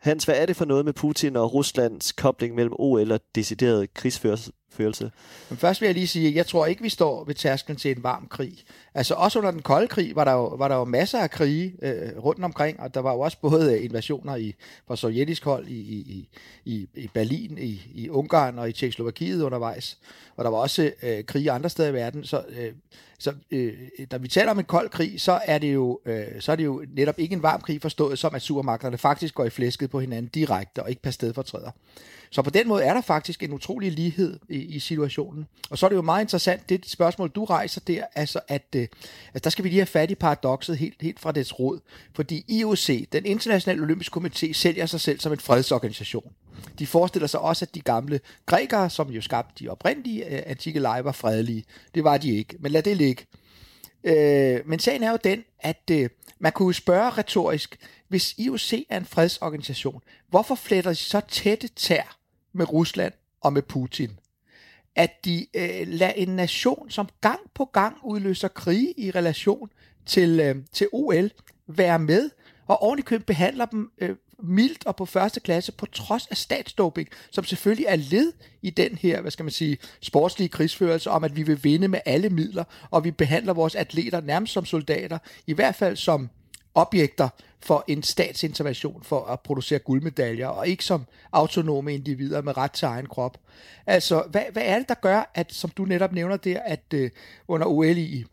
Hans, 0.00 0.24
hvad 0.24 0.34
er 0.36 0.46
det 0.46 0.56
for 0.56 0.64
noget 0.64 0.84
med 0.84 0.92
Putin 0.92 1.36
og 1.36 1.54
Ruslands 1.54 2.12
kobling 2.12 2.54
mellem 2.54 2.72
OL 2.78 3.12
og 3.12 3.20
decideret 3.34 3.94
krigsførelse? 3.94 4.52
Følelse. 4.72 5.10
Men 5.48 5.58
først 5.58 5.80
vil 5.80 5.86
jeg 5.86 5.94
lige 5.94 6.06
sige, 6.06 6.28
at 6.28 6.34
jeg 6.34 6.46
tror 6.46 6.66
ikke, 6.66 6.82
vi 6.82 6.88
står 6.88 7.24
ved 7.24 7.34
tærsklen 7.34 7.76
til 7.76 7.96
en 7.96 8.02
varm 8.02 8.26
krig. 8.30 8.58
Altså 8.94 9.14
også 9.14 9.38
under 9.38 9.50
den 9.50 9.62
kolde 9.62 9.88
krig 9.88 10.16
var 10.16 10.24
der 10.24 10.32
jo, 10.32 10.46
var 10.46 10.68
der 10.68 10.76
jo 10.76 10.84
masser 10.84 11.18
af 11.18 11.30
krige 11.30 11.74
øh, 11.82 12.18
rundt 12.18 12.44
omkring, 12.44 12.80
og 12.80 12.94
der 12.94 13.00
var 13.00 13.12
jo 13.12 13.20
også 13.20 13.38
både 13.40 13.74
øh, 13.74 13.84
invasioner 13.84 14.36
i, 14.36 14.54
fra 14.86 14.96
sovjetisk 14.96 15.44
hold 15.44 15.68
i, 15.68 15.80
i, 15.80 16.28
i, 16.64 16.88
i 16.94 17.10
Berlin, 17.14 17.58
i, 17.58 17.82
i 17.94 18.08
Ungarn 18.08 18.58
og 18.58 18.68
i 18.68 18.72
Tjekkoslovakiet 18.72 19.42
undervejs. 19.42 19.98
Og 20.36 20.44
der 20.44 20.50
var 20.50 20.58
også 20.58 20.92
øh, 21.02 21.24
krige 21.24 21.50
andre 21.50 21.70
steder 21.70 21.88
i 21.88 21.92
verden. 21.92 22.24
Så, 22.24 22.44
øh, 22.48 22.72
så 23.18 23.34
øh, 23.50 23.72
når 24.10 24.18
vi 24.18 24.28
taler 24.28 24.50
om 24.50 24.58
en 24.58 24.64
kold 24.64 24.88
krig, 24.88 25.20
så 25.20 25.40
er, 25.44 25.58
det 25.58 25.74
jo, 25.74 26.00
øh, 26.06 26.26
så 26.40 26.52
er 26.52 26.56
det 26.56 26.64
jo 26.64 26.84
netop 26.96 27.18
ikke 27.18 27.32
en 27.32 27.42
varm 27.42 27.60
krig 27.60 27.82
forstået 27.82 28.18
som, 28.18 28.34
at 28.34 28.42
supermagterne 28.42 28.98
faktisk 28.98 29.34
går 29.34 29.44
i 29.44 29.50
flæsket 29.50 29.90
på 29.90 30.00
hinanden 30.00 30.30
direkte 30.34 30.82
og 30.82 30.90
ikke 30.90 31.02
per 31.02 31.10
stedfortræder. 31.10 31.70
Så 32.32 32.42
på 32.42 32.50
den 32.50 32.68
måde 32.68 32.84
er 32.84 32.94
der 32.94 33.00
faktisk 33.00 33.42
en 33.42 33.52
utrolig 33.52 33.92
lighed 33.92 34.38
i, 34.48 34.56
i 34.56 34.78
situationen. 34.78 35.46
Og 35.70 35.78
så 35.78 35.86
er 35.86 35.88
det 35.88 35.96
jo 35.96 36.02
meget 36.02 36.22
interessant, 36.24 36.68
det 36.68 36.90
spørgsmål, 36.90 37.28
du 37.28 37.44
rejser 37.44 37.80
der, 37.80 38.04
altså 38.14 38.40
at, 38.48 38.66
øh, 38.76 38.86
altså, 39.34 39.40
der 39.44 39.50
skal 39.50 39.64
vi 39.64 39.68
lige 39.68 39.80
have 39.80 39.86
fat 39.86 40.10
i 40.10 40.14
paradokset 40.14 40.78
helt, 40.78 41.02
helt 41.02 41.20
fra 41.20 41.32
dets 41.32 41.58
rod. 41.58 41.78
Fordi 42.14 42.44
IOC, 42.48 43.08
den 43.12 43.26
internationale 43.26 43.82
olympiske 43.82 44.20
komité, 44.20 44.52
sælger 44.52 44.86
sig 44.86 45.00
selv 45.00 45.20
som 45.20 45.32
en 45.32 45.38
fredsorganisation. 45.38 46.32
De 46.78 46.86
forestiller 46.86 47.26
sig 47.26 47.40
også, 47.40 47.64
at 47.64 47.74
de 47.74 47.80
gamle 47.80 48.20
grækere, 48.46 48.90
som 48.90 49.10
jo 49.10 49.20
skabte 49.20 49.64
de 49.64 49.68
oprindelige 49.68 50.26
øh, 50.26 50.42
antikke 50.46 50.80
lege, 50.80 51.04
var 51.04 51.12
fredelige. 51.12 51.64
Det 51.94 52.04
var 52.04 52.16
de 52.16 52.36
ikke, 52.36 52.56
men 52.60 52.72
lad 52.72 52.82
det 52.82 52.96
ligge. 52.96 53.26
Øh, 54.04 54.60
men 54.66 54.78
sagen 54.78 55.02
er 55.02 55.10
jo 55.10 55.18
den, 55.24 55.44
at 55.60 55.90
øh, 55.90 56.08
man 56.38 56.52
kunne 56.52 56.74
spørge 56.74 57.10
retorisk, 57.10 57.76
hvis 58.08 58.34
IOC 58.38 58.72
er 58.88 58.96
en 58.96 59.04
fredsorganisation, 59.04 60.02
hvorfor 60.30 60.54
fletter 60.54 60.90
de 60.90 60.96
så 60.96 61.20
tætte 61.28 61.68
tær 61.68 62.21
med 62.52 62.72
Rusland 62.72 63.12
og 63.40 63.52
med 63.52 63.62
Putin. 63.62 64.10
at 64.94 65.24
de 65.24 65.46
øh, 65.56 65.88
lader 65.88 66.12
en 66.12 66.28
nation, 66.28 66.90
som 66.90 67.08
gang 67.20 67.40
på 67.54 67.64
gang 67.64 67.96
udløser 68.04 68.48
krige 68.48 69.00
i 69.00 69.10
relation 69.10 69.70
til, 70.06 70.40
øh, 70.40 70.56
til 70.72 70.88
OL, 70.92 71.30
være 71.66 71.98
med, 71.98 72.30
og 72.66 72.82
ordentligt 72.82 73.26
behandler 73.26 73.64
dem 73.64 73.92
øh, 73.98 74.16
mildt 74.42 74.86
og 74.86 74.96
på 74.96 75.06
første 75.06 75.40
klasse, 75.40 75.72
på 75.72 75.86
trods 75.86 76.26
af 76.26 76.36
statsdoping, 76.36 77.08
som 77.30 77.44
selvfølgelig 77.44 77.86
er 77.88 77.96
led 77.96 78.32
i 78.62 78.70
den 78.70 78.94
her, 78.96 79.20
hvad 79.20 79.30
skal 79.30 79.44
man 79.44 79.52
sige, 79.52 79.78
sportslige 80.00 80.48
krigsførelse 80.48 81.10
om, 81.10 81.24
at 81.24 81.36
vi 81.36 81.42
vil 81.42 81.64
vinde 81.64 81.88
med 81.88 82.00
alle 82.06 82.30
midler, 82.30 82.64
og 82.90 83.04
vi 83.04 83.10
behandler 83.10 83.52
vores 83.52 83.74
atleter 83.74 84.20
nærmest 84.20 84.52
som 84.52 84.64
soldater, 84.64 85.18
i 85.46 85.52
hvert 85.52 85.74
fald 85.74 85.96
som 85.96 86.30
objekter 86.74 87.28
for 87.60 87.84
en 87.88 88.02
statsintervention 88.02 89.02
for 89.02 89.24
at 89.24 89.40
producere 89.40 89.78
guldmedaljer, 89.78 90.46
og 90.46 90.68
ikke 90.68 90.84
som 90.84 91.04
autonome 91.32 91.94
individer 91.94 92.42
med 92.42 92.56
ret 92.56 92.72
til 92.72 92.86
egen 92.86 93.06
krop. 93.06 93.38
Altså, 93.86 94.24
hvad, 94.30 94.42
hvad 94.52 94.62
er 94.66 94.78
det, 94.78 94.88
der 94.88 94.94
gør, 94.94 95.30
at, 95.34 95.52
som 95.52 95.70
du 95.70 95.84
netop 95.84 96.12
nævner 96.12 96.36
der, 96.36 96.60
at 96.60 96.82
øh, 96.94 97.10
under 97.48 97.66
OL 97.66 97.98
i, 97.98 98.24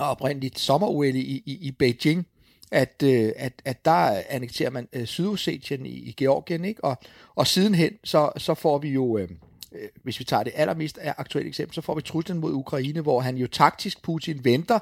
oprindeligt 0.00 0.58
sommer-OL 0.58 1.14
i, 1.14 1.42
i, 1.46 1.58
i 1.60 1.70
Beijing, 1.70 2.26
at, 2.70 3.02
øh, 3.04 3.32
at, 3.36 3.52
at 3.64 3.84
der 3.84 4.22
annekterer 4.28 4.70
man 4.70 4.88
øh, 4.92 5.06
Sydossetien 5.06 5.86
i, 5.86 5.90
i 5.90 6.12
Georgien, 6.12 6.64
ikke? 6.64 6.84
Og, 6.84 6.96
og 7.34 7.46
sidenhen, 7.46 7.92
så, 8.04 8.30
så 8.36 8.54
får 8.54 8.78
vi 8.78 8.88
jo, 8.88 9.18
øh, 9.18 9.28
hvis 10.02 10.18
vi 10.18 10.24
tager 10.24 10.42
det 10.42 10.52
allermest 10.56 10.98
aktuelle 11.16 11.48
eksempel, 11.48 11.74
så 11.74 11.80
får 11.80 11.94
vi 11.94 12.02
truslen 12.02 12.38
mod 12.38 12.52
Ukraine, 12.52 13.00
hvor 13.00 13.20
han 13.20 13.36
jo 13.36 13.46
taktisk, 13.46 14.02
Putin, 14.02 14.44
venter. 14.44 14.78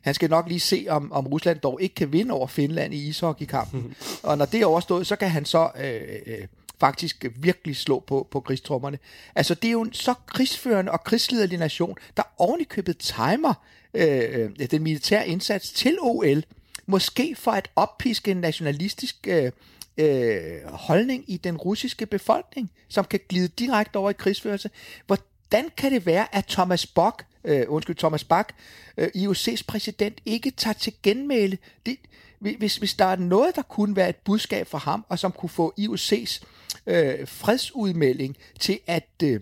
Han 0.00 0.14
skal 0.14 0.30
nok 0.30 0.48
lige 0.48 0.60
se, 0.60 0.86
om, 0.88 1.12
om 1.12 1.26
Rusland 1.26 1.58
dog 1.58 1.82
ikke 1.82 1.94
kan 1.94 2.12
vinde 2.12 2.34
over 2.34 2.46
Finland 2.46 2.94
i 2.94 3.08
ishockeykampen. 3.08 3.94
og 4.22 4.38
når 4.38 4.44
det 4.44 4.62
er 4.62 4.66
overstået, 4.66 5.06
så 5.06 5.16
kan 5.16 5.30
han 5.30 5.44
så... 5.44 5.70
Øh, 5.80 6.00
øh, 6.26 6.46
faktisk 6.80 7.24
virkelig 7.36 7.76
slå 7.76 8.00
på, 8.06 8.28
på 8.30 8.40
krigstrummerne. 8.40 8.98
Altså, 9.34 9.54
det 9.54 9.68
er 9.68 9.72
jo 9.72 9.82
en 9.82 9.92
så 9.92 10.14
krigsførende 10.26 10.92
og 10.92 11.04
krigsliderlig 11.04 11.58
nation, 11.58 11.96
der 12.16 12.22
ovenikøbet 12.38 12.98
timer 12.98 13.54
øh, 13.94 14.50
øh, 14.60 14.70
den 14.70 14.82
militære 14.82 15.28
indsats 15.28 15.70
til 15.70 15.98
OL, 16.00 16.44
måske 16.86 17.36
for 17.38 17.50
at 17.50 17.70
oppiske 17.76 18.30
en 18.30 18.36
nationalistisk 18.36 19.16
øh, 19.28 19.52
øh, 19.98 20.64
holdning 20.64 21.24
i 21.26 21.36
den 21.36 21.56
russiske 21.56 22.06
befolkning, 22.06 22.70
som 22.88 23.04
kan 23.04 23.20
glide 23.28 23.48
direkte 23.48 23.96
over 23.96 24.10
i 24.10 24.12
krigsførelse. 24.12 24.70
Hvordan 25.06 25.70
kan 25.76 25.92
det 25.92 26.06
være, 26.06 26.34
at 26.34 26.46
Thomas 26.46 26.86
Bock, 26.86 27.24
øh, 27.44 27.64
undskyld, 27.68 27.96
Thomas 27.96 28.24
Bach, 28.24 28.48
øh, 28.96 29.08
IOC's 29.16 29.62
præsident, 29.68 30.20
ikke 30.24 30.50
tager 30.50 30.74
til 30.74 30.92
genmæle? 31.02 31.58
Det, 31.86 31.96
hvis, 32.38 32.76
hvis 32.76 32.94
der 32.94 33.04
er 33.04 33.16
noget, 33.16 33.56
der 33.56 33.62
kunne 33.62 33.96
være 33.96 34.08
et 34.08 34.16
budskab 34.16 34.66
for 34.66 34.78
ham, 34.78 35.04
og 35.08 35.18
som 35.18 35.32
kunne 35.32 35.50
få 35.50 35.74
IOC's 35.80 36.44
øh, 36.86 37.28
fredsudmelding 37.28 38.36
til 38.60 38.78
at, 38.86 39.08
øh, 39.22 39.40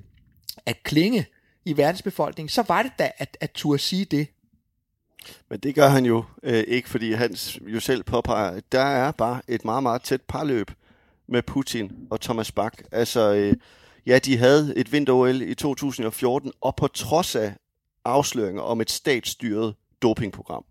at 0.67 0.83
klinge 0.83 1.27
i 1.65 1.77
verdensbefolkningen, 1.77 2.49
så 2.49 2.65
var 2.69 2.83
det 2.83 2.93
da 2.99 3.11
at, 3.19 3.37
at 3.41 3.51
turde 3.51 3.79
sige 3.79 4.05
det. 4.05 4.27
Men 5.49 5.59
det 5.59 5.75
gør 5.75 5.89
han 5.89 6.05
jo 6.07 6.25
øh, 6.43 6.65
ikke, 6.69 6.89
fordi 6.89 7.13
han 7.13 7.37
jo 7.67 7.81
selv 7.81 8.03
påpeger, 8.03 8.51
at 8.51 8.65
der 8.73 8.85
er 8.85 9.13
bare 9.13 9.41
et 9.49 9.65
meget, 9.65 9.83
meget 9.83 10.03
tæt 10.03 10.21
parløb 10.29 10.71
med 11.27 11.43
Putin 11.43 11.93
og 12.11 12.21
Thomas 12.21 12.53
Bach. 12.53 12.79
Altså, 12.93 13.35
øh, 13.35 13.55
ja, 14.07 14.19
de 14.19 14.37
havde 14.37 14.73
et 14.77 14.93
vinter-OL 14.93 15.43
i 15.43 15.55
2014, 15.55 16.53
og 16.61 16.77
på 16.77 16.89
trods 16.89 17.37
af 17.37 17.55
afsløringer 18.05 18.63
om 18.63 18.81
et 18.81 18.91
statsstyret 18.91 19.75
dopingprogram, 20.03 20.65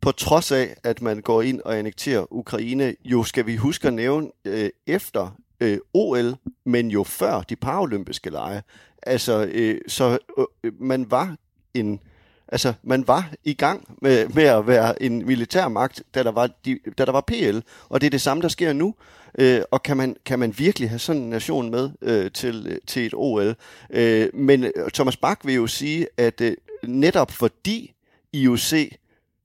på 0.00 0.12
trods 0.12 0.52
af, 0.52 0.76
at 0.82 1.02
man 1.02 1.22
går 1.22 1.42
ind 1.42 1.60
og 1.60 1.78
annekterer 1.78 2.32
Ukraine, 2.32 2.94
jo 3.04 3.24
skal 3.24 3.46
vi 3.46 3.56
huske 3.56 3.88
at 3.88 3.94
nævne 3.94 4.28
øh, 4.44 4.70
efter 4.86 5.30
øh, 5.60 5.78
OL, 5.94 6.36
men 6.64 6.90
jo 6.90 7.04
før 7.04 7.40
de 7.40 7.56
paralympiske 7.56 8.30
lege. 8.30 8.62
Altså, 9.02 9.50
øh, 9.52 9.80
så 9.88 10.18
øh, 10.38 10.44
øh 10.64 10.72
man 10.80 11.10
var 11.10 11.36
en 11.74 12.00
Altså, 12.48 12.72
man 12.82 13.08
var 13.08 13.30
i 13.44 13.54
gang 13.54 13.96
med, 14.02 14.28
med 14.28 14.44
at 14.44 14.66
være 14.66 15.02
en 15.02 15.26
militærmagt, 15.26 16.02
da 16.14 16.22
der, 16.22 16.32
var 16.32 16.50
de, 16.64 16.78
da 16.98 17.04
der 17.04 17.12
var 17.12 17.20
PL, 17.20 17.58
og 17.88 18.00
det 18.00 18.06
er 18.06 18.10
det 18.10 18.20
samme, 18.20 18.42
der 18.42 18.48
sker 18.48 18.72
nu. 18.72 18.94
Øh, 19.38 19.60
og 19.70 19.82
kan 19.82 19.96
man, 19.96 20.16
kan 20.24 20.38
man 20.38 20.54
virkelig 20.58 20.88
have 20.88 20.98
sådan 20.98 21.22
en 21.22 21.30
nation 21.30 21.70
med 21.70 21.90
øh, 22.02 22.30
til, 22.30 22.80
til 22.86 23.06
et 23.06 23.12
OL? 23.16 23.54
Øh, 23.90 24.28
men 24.34 24.64
øh, 24.64 24.90
Thomas 24.94 25.16
Bach 25.16 25.40
vil 25.44 25.54
jo 25.54 25.66
sige, 25.66 26.06
at 26.16 26.40
øh, 26.40 26.56
netop 26.82 27.30
fordi 27.30 27.94
IOC, 28.32 28.92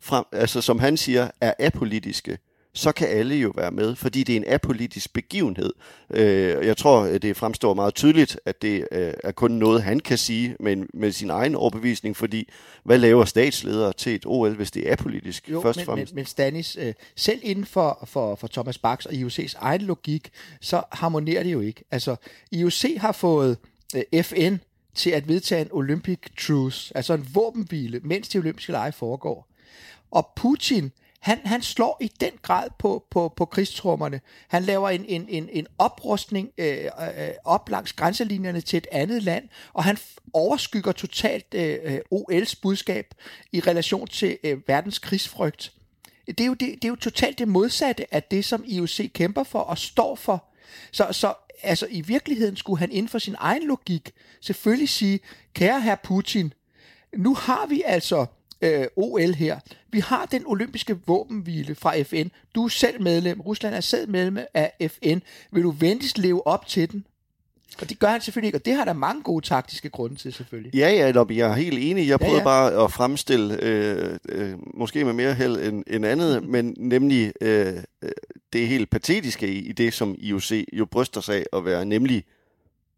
frem, 0.01 0.25
altså 0.31 0.61
som 0.61 0.79
han 0.79 0.97
siger, 0.97 1.31
er 1.41 1.53
apolitiske, 1.59 2.37
så 2.79 2.91
kan 2.91 3.07
alle 3.07 3.35
jo 3.35 3.51
være 3.55 3.71
med, 3.71 3.95
fordi 3.95 4.23
det 4.23 4.33
er 4.33 4.37
en 4.37 4.47
apolitisk 4.47 5.13
begivenhed. 5.13 5.73
Øh, 6.09 6.65
jeg 6.65 6.77
tror, 6.77 7.05
det 7.05 7.37
fremstår 7.37 7.73
meget 7.73 7.95
tydeligt, 7.95 8.39
at 8.45 8.61
det 8.61 8.87
øh, 8.91 9.13
er 9.23 9.31
kun 9.31 9.51
noget, 9.51 9.83
han 9.83 9.99
kan 9.99 10.17
sige 10.17 10.55
med, 10.59 10.75
med 10.93 11.11
sin 11.11 11.29
egen 11.29 11.55
overbevisning, 11.55 12.17
fordi 12.17 12.49
hvad 12.83 12.97
laver 12.97 13.25
statsledere 13.25 13.93
til 13.93 14.15
et 14.15 14.25
OL, 14.25 14.55
hvis 14.55 14.71
det 14.71 14.87
er 14.87 14.93
apolitisk, 14.93 15.49
jo, 15.49 15.61
først 15.61 15.77
men, 15.77 15.85
fremmest? 15.85 16.13
Men, 16.13 16.19
men 16.19 16.25
Stanis, 16.25 16.77
øh, 16.81 16.93
selv 17.15 17.39
inden 17.43 17.65
for, 17.65 18.03
for, 18.07 18.35
for 18.35 18.47
Thomas 18.47 18.77
Bachs 18.77 19.05
og 19.05 19.13
IOC's 19.13 19.53
egen 19.57 19.81
logik, 19.81 20.29
så 20.61 20.83
harmonerer 20.91 21.43
det 21.43 21.51
jo 21.51 21.59
ikke. 21.59 21.83
Altså, 21.91 22.15
IOC 22.51 22.97
har 22.97 23.11
fået 23.11 23.57
øh, 23.95 24.23
FN 24.23 24.55
til 24.95 25.09
at 25.09 25.27
vedtage 25.27 25.61
en 25.61 25.67
Olympic 25.71 26.19
Truce, 26.39 26.97
altså 26.97 27.13
en 27.13 27.27
våbenhvile, 27.33 27.99
mens 28.03 28.29
de 28.29 28.37
olympiske 28.37 28.71
lege 28.71 28.91
foregår. 28.91 29.47
Og 30.11 30.29
Putin 30.35 30.91
han, 31.19 31.39
han 31.45 31.61
slår 31.61 31.97
i 32.01 32.11
den 32.19 32.31
grad 32.41 32.69
på, 32.79 33.05
på, 33.11 33.33
på 33.35 33.45
krigstrummerne. 33.45 34.21
Han 34.47 34.63
laver 34.63 34.89
en, 34.89 35.05
en, 35.07 35.25
en, 35.29 35.49
en 35.51 35.67
oprustning 35.77 36.51
øh, 36.57 36.85
øh, 36.85 37.29
op 37.45 37.69
langs 37.69 37.93
grænselinjerne 37.93 38.61
til 38.61 38.77
et 38.77 38.87
andet 38.91 39.23
land, 39.23 39.49
og 39.73 39.83
han 39.83 39.97
overskygger 40.33 40.91
totalt 40.91 41.53
øh, 41.53 41.77
øh 41.83 41.99
OL's 42.13 42.53
budskab 42.61 43.13
i 43.51 43.59
relation 43.59 44.07
til 44.07 44.37
øh, 44.43 44.67
verdens 44.67 44.99
krigsfrygt. 44.99 45.73
Det 46.27 46.41
er, 46.41 46.45
jo 46.45 46.53
det, 46.53 46.75
det 46.75 46.85
er 46.85 46.89
jo 46.89 46.95
totalt 46.95 47.39
det 47.39 47.47
modsatte 47.47 48.13
af 48.13 48.23
det, 48.23 48.45
som 48.45 48.63
IOC 48.67 49.11
kæmper 49.13 49.43
for 49.43 49.59
og 49.59 49.77
står 49.77 50.15
for. 50.15 50.45
Så, 50.91 51.07
så 51.11 51.33
altså, 51.63 51.87
i 51.89 52.01
virkeligheden 52.01 52.55
skulle 52.55 52.79
han 52.79 52.91
inden 52.91 53.09
for 53.09 53.19
sin 53.19 53.35
egen 53.37 53.67
logik 53.67 54.11
selvfølgelig 54.41 54.89
sige, 54.89 55.19
kære 55.53 55.81
herr 55.81 55.95
Putin, 56.03 56.53
nu 57.17 57.33
har 57.33 57.65
vi 57.65 57.83
altså 57.85 58.25
øh, 58.61 58.85
OL 58.95 59.33
her. 59.33 59.59
Vi 59.91 59.99
har 59.99 60.25
den 60.25 60.43
olympiske 60.45 60.97
våbenhvile 61.07 61.75
fra 61.75 62.01
FN. 62.01 62.27
Du 62.55 62.65
er 62.65 62.69
selv 62.69 63.01
medlem. 63.01 63.41
Rusland 63.41 63.75
er 63.75 63.81
selv 63.81 64.09
medlem 64.09 64.37
af 64.53 64.89
FN. 64.91 65.19
Vil 65.51 65.63
du 65.63 65.71
venligst 65.71 66.17
leve 66.17 66.47
op 66.47 66.67
til 66.67 66.91
den? 66.91 67.05
Og 67.81 67.89
det 67.89 67.99
gør 67.99 68.07
han 68.07 68.21
selvfølgelig 68.21 68.47
ikke, 68.47 68.57
og 68.57 68.65
det 68.65 68.73
har 68.73 68.85
der 68.85 68.93
mange 68.93 69.23
gode 69.23 69.45
taktiske 69.45 69.89
grunde 69.89 70.15
til 70.15 70.33
selvfølgelig. 70.33 70.75
Ja, 70.75 70.89
ja, 70.89 71.11
Lobby, 71.11 71.37
jeg 71.37 71.49
er 71.49 71.55
helt 71.55 71.79
enig. 71.81 72.07
Jeg 72.07 72.19
prøvede 72.19 72.35
ja, 72.35 72.41
ja. 72.41 72.43
bare 72.43 72.83
at 72.83 72.91
fremstille, 72.91 73.63
øh, 73.63 74.17
øh, 74.29 74.53
måske 74.73 75.05
med 75.05 75.13
mere 75.13 75.33
held 75.33 75.57
end, 75.57 75.83
end 75.87 76.05
andet, 76.05 76.43
mm. 76.43 76.49
men 76.49 76.75
nemlig 76.77 77.33
øh, 77.41 77.73
øh 78.01 78.11
det 78.53 78.67
helt 78.67 78.89
patetiske 78.89 79.47
i, 79.47 79.69
i 79.69 79.71
det, 79.71 79.93
som 79.93 80.15
IOC 80.19 80.51
jo 80.73 80.85
bryster 80.85 81.21
sig 81.21 81.35
af 81.35 81.45
at 81.53 81.65
være, 81.65 81.85
nemlig 81.85 82.25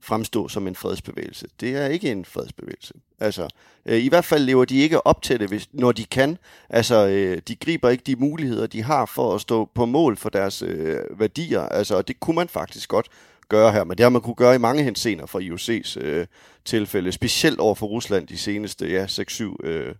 fremstå 0.02 0.48
som 0.48 0.68
en 0.68 0.76
fredsbevægelse. 0.76 1.48
Det 1.60 1.76
er 1.76 1.88
ikke 1.88 2.12
en 2.12 2.26
fredsbevægelse. 2.26 2.94
Altså, 3.20 3.48
øh, 3.86 4.04
i 4.04 4.10
hvert 4.10 4.26
fald 4.26 4.44
lever 4.44 4.66
de 4.66 4.78
ikke 4.78 5.08
op 5.08 5.22
til 5.22 5.40
det, 5.40 5.48
hvis, 5.48 5.70
når 5.74 5.92
de 5.92 6.06
kan. 6.06 6.38
Altså, 6.70 7.08
øh, 7.08 7.42
de 7.48 7.56
griber 7.56 7.90
ikke 7.90 8.04
de 8.04 8.16
muligheder, 8.16 8.68
de 8.68 8.84
har 8.84 9.06
for 9.06 9.36
at 9.36 9.42
stå 9.42 9.70
på 9.76 9.86
mål 9.86 10.18
for 10.18 10.30
deres 10.30 10.62
øh, 10.62 11.20
værdier. 11.20 11.62
Altså, 11.62 11.96
og 11.96 12.08
det 12.08 12.20
kunne 12.20 12.36
man 12.36 12.48
faktisk 12.48 12.90
godt 12.90 13.08
gøre 13.50 13.72
her, 13.72 13.84
men 13.84 13.98
det 13.98 14.04
har 14.04 14.10
man 14.10 14.22
kunne 14.22 14.36
gøre 14.36 14.56
i 14.56 14.58
mange 14.58 14.84
hensener 14.84 15.26
fra 15.26 15.40
IOC's 15.40 16.00
øh, 16.06 16.28
tilfælde, 16.66 17.12
specielt 17.12 17.60
over 17.60 17.76
for 17.76 17.88
Rusland 17.88 18.28
de 18.28 18.38
seneste 18.38 18.88
ja, 18.88 19.06
6-7 19.06 19.56
øh, 19.64 19.96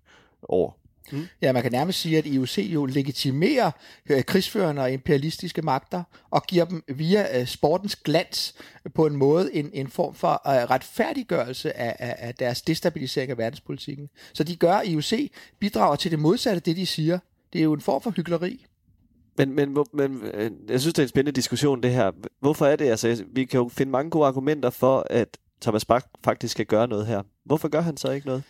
år. 0.50 0.81
Mm. 1.12 1.28
Ja, 1.42 1.52
man 1.52 1.62
kan 1.62 1.72
nærmest 1.72 2.00
sige, 2.00 2.18
at 2.18 2.26
IOC 2.26 2.58
jo 2.58 2.86
legitimerer 2.86 3.72
øh, 4.10 4.24
krigsførende 4.24 4.82
og 4.82 4.92
imperialistiske 4.92 5.62
magter 5.62 6.04
og 6.32 6.44
giver 6.44 6.66
dem 6.66 6.84
via 6.88 7.40
øh, 7.40 7.48
sportens 7.48 7.96
glans 7.96 8.56
på 8.94 9.06
en 9.06 9.16
måde 9.16 9.56
en, 9.56 9.70
en 9.74 9.88
form 9.88 10.16
for 10.16 10.32
øh, 10.32 10.70
retfærdiggørelse 10.70 11.78
af, 11.78 11.96
af, 12.00 12.16
af 12.28 12.36
deres 12.36 12.62
destabilisering 12.62 13.32
af 13.32 13.38
verdenspolitikken. 13.38 14.10
Så 14.34 14.44
de 14.44 14.56
gør, 14.56 14.74
at 14.74 14.88
IOC 14.88 15.32
bidrager 15.60 15.96
til 15.96 16.12
det 16.12 16.20
modsatte 16.20 16.56
af 16.56 16.62
det, 16.62 16.78
de 16.78 16.86
siger. 16.86 17.20
Det 17.54 17.60
er 17.60 17.64
jo 17.64 17.74
en 17.74 17.82
form 17.82 18.02
for 18.02 18.12
hyggeleri. 18.12 18.66
Men, 19.38 19.56
men, 19.56 19.78
men 19.94 20.22
jeg 20.70 20.82
synes, 20.82 20.94
det 20.94 21.00
er 21.00 21.04
en 21.06 21.10
spændende 21.10 21.36
diskussion, 21.36 21.84
det 21.84 21.92
her. 21.92 22.12
Hvorfor 22.40 22.66
er 22.66 22.76
det? 22.76 22.86
Altså, 22.86 23.24
vi 23.34 23.46
kan 23.46 23.60
jo 23.60 23.70
finde 23.74 23.92
mange 23.92 24.12
gode 24.12 24.28
argumenter 24.28 24.70
for, 24.70 25.08
at 25.10 25.38
Thomas 25.62 25.86
Bach 25.86 26.06
faktisk 26.24 26.52
skal 26.52 26.66
gøre 26.66 26.88
noget 26.88 27.08
her. 27.08 27.22
Hvorfor 27.46 27.68
gør 27.68 27.82
han 27.82 27.98
så 27.98 28.12
ikke 28.12 28.28
noget? 28.28 28.44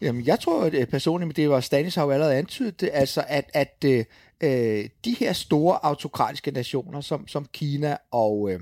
Jamen, 0.00 0.26
jeg 0.26 0.40
tror 0.40 0.60
at 0.62 0.70
personligt, 0.70 0.90
personligt, 0.90 1.36
det 1.36 1.50
var 1.50 1.60
Stanis 1.60 1.94
har 1.94 2.04
jo 2.04 2.10
allerede 2.10 2.34
antydet 2.34 2.80
det, 2.80 2.90
altså 2.92 3.24
at, 3.28 3.50
at 3.54 3.84
øh, 3.84 4.04
øh, 4.40 4.88
de 5.04 5.16
her 5.18 5.32
store 5.32 5.78
autokratiske 5.82 6.50
nationer, 6.50 7.00
som, 7.00 7.28
som 7.28 7.46
Kina 7.52 7.96
og, 8.10 8.50
øh, 8.52 8.60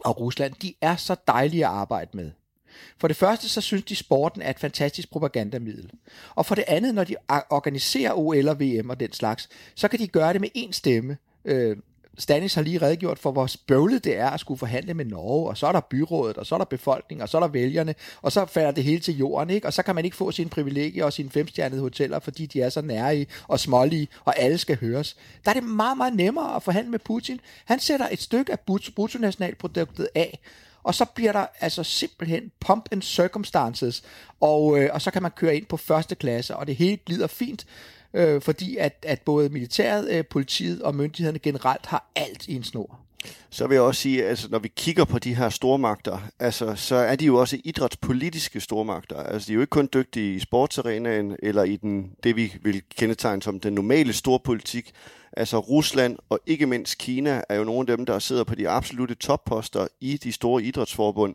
og 0.00 0.20
Rusland, 0.20 0.54
de 0.62 0.74
er 0.80 0.96
så 0.96 1.16
dejlige 1.26 1.66
at 1.66 1.72
arbejde 1.72 2.10
med. 2.14 2.30
For 2.98 3.08
det 3.08 3.16
første, 3.16 3.48
så 3.48 3.60
synes 3.60 3.84
de, 3.84 3.96
sporten 3.96 4.42
er 4.42 4.50
et 4.50 4.58
fantastisk 4.58 5.10
propagandamiddel. 5.10 5.90
Og 6.34 6.46
for 6.46 6.54
det 6.54 6.64
andet, 6.68 6.94
når 6.94 7.04
de 7.04 7.16
organiserer 7.50 8.12
OL 8.12 8.48
og 8.48 8.60
VM 8.60 8.90
og 8.90 9.00
den 9.00 9.12
slags, 9.12 9.48
så 9.74 9.88
kan 9.88 9.98
de 9.98 10.08
gøre 10.08 10.32
det 10.32 10.40
med 10.40 10.48
én 10.56 10.72
stemme. 10.72 11.16
Øh, 11.44 11.76
Stanis 12.18 12.54
har 12.54 12.62
lige 12.62 12.82
redegjort 12.82 13.18
for, 13.18 13.32
hvor 13.32 13.50
bøvlet 13.66 14.04
det 14.04 14.16
er 14.18 14.30
at 14.30 14.40
skulle 14.40 14.58
forhandle 14.58 14.94
med 14.94 15.04
Norge, 15.04 15.48
og 15.48 15.58
så 15.58 15.66
er 15.66 15.72
der 15.72 15.80
byrådet, 15.80 16.36
og 16.36 16.46
så 16.46 16.54
er 16.54 16.58
der 16.58 16.64
befolkningen, 16.64 17.22
og 17.22 17.28
så 17.28 17.38
er 17.38 17.40
der 17.40 17.48
vælgerne, 17.48 17.94
og 18.22 18.32
så 18.32 18.46
falder 18.46 18.70
det 18.70 18.84
hele 18.84 19.00
til 19.00 19.18
jorden, 19.18 19.50
ikke? 19.50 19.66
og 19.66 19.72
så 19.72 19.82
kan 19.82 19.94
man 19.94 20.04
ikke 20.04 20.16
få 20.16 20.32
sine 20.32 20.50
privilegier 20.50 21.04
og 21.04 21.12
sine 21.12 21.30
femstjernede 21.30 21.80
hoteller, 21.80 22.18
fordi 22.18 22.46
de 22.46 22.60
er 22.60 22.68
så 22.68 22.80
nære 22.80 23.26
og 23.48 23.60
smålige, 23.60 24.08
og 24.24 24.38
alle 24.38 24.58
skal 24.58 24.78
høres. 24.80 25.16
Der 25.44 25.50
er 25.50 25.54
det 25.54 25.64
meget, 25.64 25.96
meget 25.96 26.14
nemmere 26.14 26.56
at 26.56 26.62
forhandle 26.62 26.90
med 26.90 26.98
Putin. 26.98 27.40
Han 27.64 27.80
sætter 27.80 28.08
et 28.12 28.22
stykke 28.22 28.52
af 28.52 28.60
bruttonationalproduktet 28.60 30.08
af, 30.14 30.38
og 30.82 30.94
så 30.94 31.04
bliver 31.04 31.32
der 31.32 31.46
altså 31.60 31.82
simpelthen 31.84 32.50
pump 32.60 32.88
and 32.92 33.02
circumstances, 33.02 34.02
og, 34.40 34.78
øh, 34.78 34.90
og 34.92 35.02
så 35.02 35.10
kan 35.10 35.22
man 35.22 35.30
køre 35.30 35.56
ind 35.56 35.66
på 35.66 35.76
første 35.76 36.14
klasse, 36.14 36.56
og 36.56 36.66
det 36.66 36.76
hele 36.76 36.96
glider 37.06 37.26
fint, 37.26 37.66
øh, 38.16 38.42
fordi 38.42 38.76
at, 38.76 39.04
at 39.06 39.22
både 39.22 39.48
militæret, 39.48 40.10
øh, 40.10 40.24
politiet 40.30 40.82
og 40.82 40.94
myndighederne 40.94 41.38
generelt 41.38 41.86
har 41.86 42.10
alt 42.16 42.48
i 42.48 42.54
en 42.54 42.64
snor. 42.64 43.00
Så 43.50 43.66
vil 43.66 43.74
jeg 43.74 43.82
også 43.82 44.00
sige, 44.00 44.22
at 44.22 44.28
altså, 44.28 44.48
når 44.50 44.58
vi 44.58 44.68
kigger 44.76 45.04
på 45.04 45.18
de 45.18 45.34
her 45.34 45.48
stormagter, 45.48 46.18
altså, 46.38 46.74
så 46.74 46.96
er 46.96 47.16
de 47.16 47.24
jo 47.24 47.36
også 47.36 47.58
idrætspolitiske 47.64 48.60
stormagter. 48.60 49.16
Altså, 49.16 49.46
de 49.46 49.52
er 49.52 49.54
jo 49.54 49.60
ikke 49.60 49.70
kun 49.70 49.88
dygtige 49.94 50.34
i 50.34 50.38
sportsarenaen 50.38 51.36
eller 51.42 51.62
i 51.62 51.76
den, 51.76 52.10
det, 52.22 52.36
vi 52.36 52.54
vil 52.62 52.82
kendetegne 52.96 53.42
som 53.42 53.60
den 53.60 53.72
normale 53.72 54.12
storpolitik. 54.12 54.92
Altså 55.32 55.58
Rusland 55.58 56.18
og 56.28 56.40
ikke 56.46 56.66
mindst 56.66 56.98
Kina 56.98 57.42
er 57.48 57.56
jo 57.56 57.64
nogle 57.64 57.90
af 57.92 57.96
dem, 57.96 58.06
der 58.06 58.18
sidder 58.18 58.44
på 58.44 58.54
de 58.54 58.68
absolute 58.68 59.14
topposter 59.14 59.86
i 60.00 60.16
de 60.16 60.32
store 60.32 60.62
idrætsforbund. 60.62 61.34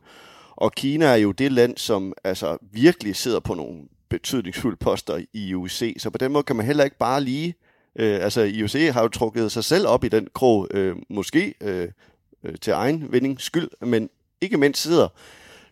Og 0.55 0.71
Kina 0.71 1.05
er 1.05 1.15
jo 1.15 1.31
det 1.31 1.51
land, 1.51 1.77
som 1.77 2.13
altså 2.23 2.57
virkelig 2.71 3.15
sidder 3.15 3.39
på 3.39 3.53
nogle 3.53 3.81
betydningsfulde 4.11 4.77
poster 4.77 5.21
i 5.33 5.53
UC. 5.53 5.95
Så 5.97 6.09
på 6.09 6.17
den 6.17 6.31
måde 6.31 6.43
kan 6.43 6.55
man 6.55 6.65
heller 6.65 6.83
ikke 6.83 6.97
bare 6.97 7.23
lige... 7.23 7.55
Øh, 7.95 8.23
altså 8.23 8.41
IOC 8.41 8.93
har 8.93 9.01
jo 9.01 9.07
trukket 9.07 9.51
sig 9.51 9.63
selv 9.63 9.87
op 9.87 10.03
i 10.03 10.07
den 10.07 10.27
krog, 10.33 10.67
øh, 10.71 10.95
måske 11.09 11.53
øh, 11.61 11.87
øh 12.43 12.55
til 12.61 12.73
egen 12.73 13.11
vinding 13.11 13.41
skyld, 13.41 13.69
men 13.81 14.09
ikke 14.41 14.57
mindst 14.57 14.81
sidder 14.81 15.07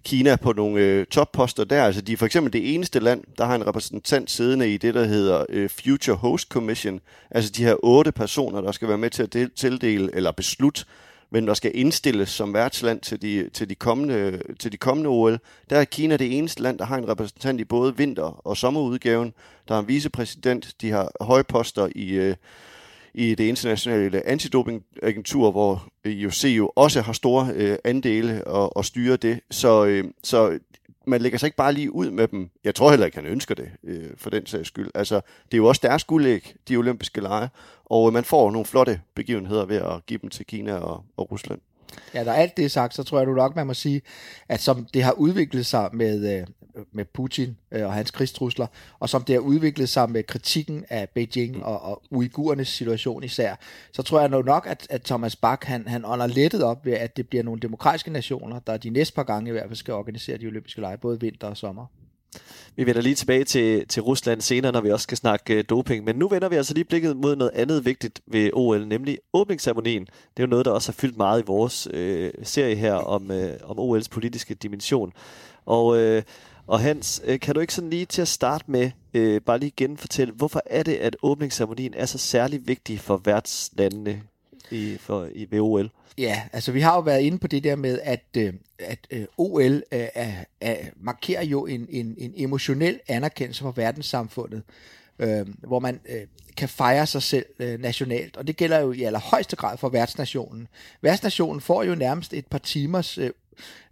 Kina 0.03 0.35
på 0.35 0.53
nogle 0.53 0.81
øh, 0.81 1.05
topposter 1.05 1.63
der. 1.63 1.83
Altså 1.83 2.01
de 2.01 2.13
er 2.13 2.17
for 2.17 2.25
eksempel 2.25 2.53
det 2.53 2.73
eneste 2.75 2.99
land, 2.99 3.23
der 3.37 3.45
har 3.45 3.55
en 3.55 3.67
repræsentant 3.67 4.31
siddende 4.31 4.73
i 4.73 4.77
det, 4.77 4.93
der 4.93 5.03
hedder 5.03 5.45
øh, 5.49 5.69
Future 5.69 6.15
Host 6.15 6.47
Commission. 6.47 6.99
Altså 7.31 7.51
de 7.51 7.63
her 7.63 7.75
otte 7.85 8.11
personer, 8.11 8.61
der 8.61 8.71
skal 8.71 8.87
være 8.87 8.97
med 8.97 9.09
til 9.09 9.23
at 9.23 9.49
tildele 9.55 10.15
eller 10.15 10.31
beslutte, 10.31 10.85
men 11.31 11.47
der 11.47 11.53
skal 11.53 11.71
indstilles 11.73 12.29
som 12.29 12.53
værtsland 12.53 13.01
til 13.01 13.21
de, 13.21 13.49
til 13.53 13.69
de, 13.69 13.75
kommende, 13.75 14.41
til 14.59 14.71
de 14.71 14.77
kommende 14.77 15.09
OL. 15.09 15.39
Der 15.69 15.77
er 15.77 15.83
Kina 15.83 16.17
det 16.17 16.37
eneste 16.37 16.61
land, 16.61 16.77
der 16.77 16.85
har 16.85 16.97
en 16.97 17.07
repræsentant 17.09 17.61
i 17.61 17.63
både 17.63 17.97
vinter- 17.97 18.41
og 18.47 18.57
sommerudgaven. 18.57 19.33
Der 19.67 19.75
er 19.75 19.79
en 19.79 19.87
vicepræsident, 19.87 20.75
de 20.81 20.91
har 20.91 21.11
høje 21.21 21.43
poster 21.43 21.89
i... 21.95 22.09
Øh, 22.09 22.35
i 23.13 23.35
det 23.35 23.43
internationale 23.43 24.27
antidopingagentur, 24.27 25.51
hvor 25.51 25.87
IOC 26.05 26.43
jo 26.45 26.71
også 26.75 27.01
har 27.01 27.13
store 27.13 27.51
øh, 27.55 27.77
andele 27.83 28.47
og, 28.47 28.77
og 28.77 28.85
styrer 28.85 29.17
det. 29.17 29.39
Så, 29.51 29.85
øh, 29.85 30.03
så 30.23 30.59
man 31.05 31.21
lægger 31.21 31.39
sig 31.39 31.47
ikke 31.47 31.57
bare 31.57 31.73
lige 31.73 31.91
ud 31.91 32.11
med 32.11 32.27
dem. 32.27 32.49
Jeg 32.63 32.75
tror 32.75 32.89
heller 32.89 33.05
ikke, 33.05 33.17
han 33.17 33.25
ønsker 33.25 33.55
det, 33.55 33.69
øh, 33.83 34.09
for 34.17 34.29
den 34.29 34.45
sags 34.45 34.67
skyld. 34.67 34.91
Altså, 34.95 35.15
det 35.45 35.53
er 35.53 35.57
jo 35.57 35.65
også 35.65 35.81
deres 35.83 36.03
guldæg, 36.03 36.55
de 36.69 36.77
olympiske 36.77 37.21
lege, 37.21 37.49
og 37.89 38.13
man 38.13 38.23
får 38.23 38.51
nogle 38.51 38.65
flotte 38.65 39.01
begivenheder 39.15 39.65
ved 39.65 39.77
at 39.77 40.05
give 40.05 40.19
dem 40.21 40.29
til 40.29 40.45
Kina 40.45 40.75
og, 40.75 41.03
og 41.17 41.31
Rusland. 41.31 41.59
Ja, 42.13 42.23
der 42.23 42.31
er 42.31 42.35
alt 42.35 42.57
det 42.57 42.71
sagt, 42.71 42.95
så 42.95 43.03
tror 43.03 43.17
jeg 43.17 43.27
du 43.27 43.33
nok, 43.33 43.55
man 43.55 43.67
må 43.67 43.73
sige, 43.73 44.01
at 44.49 44.59
som 44.59 44.87
det 44.93 45.03
har 45.03 45.11
udviklet 45.11 45.65
sig 45.65 45.89
med, 45.93 46.39
øh, 46.39 46.47
med 46.91 47.05
Putin 47.05 47.57
øh, 47.71 47.85
og 47.85 47.93
hans 47.93 48.11
krigstrusler, 48.11 48.67
og 48.99 49.09
som 49.09 49.23
det 49.23 49.35
har 49.35 49.39
udviklet 49.39 49.89
sig 49.89 50.11
med 50.11 50.23
kritikken 50.23 50.85
af 50.89 51.09
Beijing 51.09 51.55
mm. 51.55 51.61
og, 51.61 51.81
og 51.81 52.01
uigurernes 52.09 52.67
situation 52.67 53.23
især, 53.23 53.55
så 53.91 54.03
tror 54.03 54.19
jeg 54.19 54.29
nok, 54.29 54.67
at, 54.67 54.87
at 54.89 55.01
Thomas 55.01 55.35
Bach, 55.35 55.67
han, 55.67 55.87
han 55.87 56.05
ånder 56.05 56.27
lettet 56.27 56.63
op 56.63 56.85
ved, 56.85 56.93
at 56.93 57.17
det 57.17 57.29
bliver 57.29 57.43
nogle 57.43 57.61
demokratiske 57.61 58.11
nationer, 58.11 58.59
der 58.59 58.77
de 58.77 58.89
næste 58.89 59.15
par 59.15 59.23
gange 59.23 59.49
i 59.49 59.51
hvert 59.51 59.67
fald 59.67 59.75
skal 59.75 59.93
organisere 59.93 60.37
de 60.37 60.47
olympiske 60.47 60.81
lege, 60.81 60.97
både 60.97 61.19
vinter 61.19 61.47
og 61.47 61.57
sommer. 61.57 61.85
Vi 62.75 62.85
vender 62.85 63.01
lige 63.01 63.15
tilbage 63.15 63.43
til, 63.43 63.87
til 63.87 64.01
Rusland 64.01 64.41
senere, 64.41 64.71
når 64.71 64.81
vi 64.81 64.91
også 64.91 65.03
skal 65.03 65.17
snakke 65.17 65.53
øh, 65.53 65.63
doping. 65.69 66.05
Men 66.05 66.15
nu 66.15 66.27
vender 66.27 66.49
vi 66.49 66.55
altså 66.55 66.73
lige 66.73 66.85
blikket 66.85 67.17
mod 67.17 67.35
noget 67.35 67.51
andet 67.55 67.85
vigtigt 67.85 68.21
ved 68.27 68.49
OL, 68.53 68.87
nemlig 68.87 69.17
åbningsceremonien. 69.33 70.05
Det 70.05 70.43
er 70.43 70.43
jo 70.43 70.47
noget, 70.47 70.65
der 70.65 70.71
også 70.71 70.91
har 70.91 70.93
fyldt 70.93 71.17
meget 71.17 71.41
i 71.41 71.45
vores 71.45 71.87
øh, 71.93 72.31
serie 72.43 72.75
her 72.75 72.93
om, 72.93 73.31
øh, 73.31 73.53
om 73.63 73.79
OL's 73.79 74.07
politiske 74.11 74.53
dimension. 74.53 75.13
Og, 75.65 75.97
øh, 75.97 76.23
og 76.67 76.79
Hans, 76.79 77.21
øh, 77.25 77.39
kan 77.39 77.55
du 77.55 77.61
ikke 77.61 77.73
sådan 77.73 77.89
lige 77.89 78.05
til 78.05 78.21
at 78.21 78.27
starte 78.27 78.65
med 78.67 78.91
øh, 79.13 79.41
bare 79.41 79.59
lige 79.59 79.73
genfortælle, 79.77 80.33
hvorfor 80.33 80.61
er 80.65 80.83
det, 80.83 80.95
at 80.95 81.15
åbningsceremonien 81.21 81.93
er 81.93 82.05
så 82.05 82.17
særlig 82.17 82.67
vigtig 82.67 82.99
for 82.99 83.17
værtslandene 83.17 84.21
i, 84.71 84.97
for, 84.99 85.27
i 85.35 85.47
ved 85.51 85.59
OL? 85.59 85.89
Ja, 86.17 86.43
altså 86.53 86.71
vi 86.71 86.81
har 86.81 86.95
jo 86.95 87.01
været 87.01 87.21
inde 87.21 87.37
på 87.37 87.47
det 87.47 87.63
der 87.63 87.75
med, 87.75 87.99
at, 88.03 88.23
øh, 88.37 88.53
at 88.79 88.99
øh, 89.11 89.25
OL 89.37 89.73
øh, 89.73 89.81
er, 89.91 90.33
er, 90.61 90.75
markerer 91.01 91.43
jo 91.43 91.65
en, 91.65 91.87
en, 91.89 92.15
en 92.17 92.33
emotionel 92.35 92.99
anerkendelse 93.07 93.61
for 93.61 93.71
verdenssamfundet, 93.71 94.63
øh, 95.19 95.47
hvor 95.67 95.79
man 95.79 95.99
øh, 96.09 96.21
kan 96.57 96.69
fejre 96.69 97.07
sig 97.07 97.23
selv 97.23 97.45
øh, 97.59 97.79
nationalt, 97.79 98.37
og 98.37 98.47
det 98.47 98.57
gælder 98.57 98.79
jo 98.79 98.91
i 98.91 99.03
allerhøjeste 99.03 99.55
grad 99.55 99.77
for 99.77 99.89
værtsnationen. 99.89 100.67
Værtsnationen 101.01 101.61
får 101.61 101.83
jo 101.83 101.95
nærmest 101.95 102.33
et 102.33 102.47
par 102.47 102.57
timers 102.57 103.17
øh, 103.17 103.31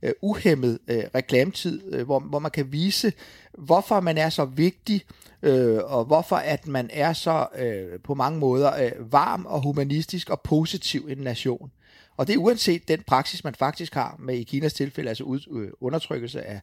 øh, 0.02 0.14
uhemmet 0.22 0.80
øh, 0.88 1.04
reklametid, 1.16 1.94
øh, 1.94 2.06
hvor, 2.06 2.20
hvor 2.20 2.40
man 2.40 2.52
kan 2.52 2.72
vise, 2.72 3.14
hvorfor 3.58 4.00
man 4.00 4.18
er 4.18 4.30
så 4.30 4.46
vigtig, 4.46 5.04
øh, 5.44 5.80
og 5.84 6.06
hvorfor 6.06 6.36
at 6.36 6.68
man 6.68 6.90
er 6.94 7.14
så 7.14 7.48
øh, 7.58 8.00
på 8.04 8.14
mange 8.14 8.40
måder 8.40 8.84
øh, 8.84 9.12
varm 9.12 9.46
og 9.46 9.62
humanistisk 9.62 10.30
og 10.30 10.42
positiv 10.42 11.08
en 11.10 11.18
nation. 11.18 11.72
Og 12.18 12.28
det 12.28 12.34
er 12.34 12.38
uanset 12.38 12.88
den 12.88 13.04
praksis, 13.08 13.44
man 13.44 13.56
faktisk 13.56 13.94
har 13.94 14.16
med 14.20 14.36
i 14.36 14.44
Kinas 14.44 14.74
tilfælde, 14.74 15.10
altså 15.10 15.24
ud, 15.24 15.40
øh, 15.52 15.72
undertrykkelse 15.82 16.42
af, 16.42 16.62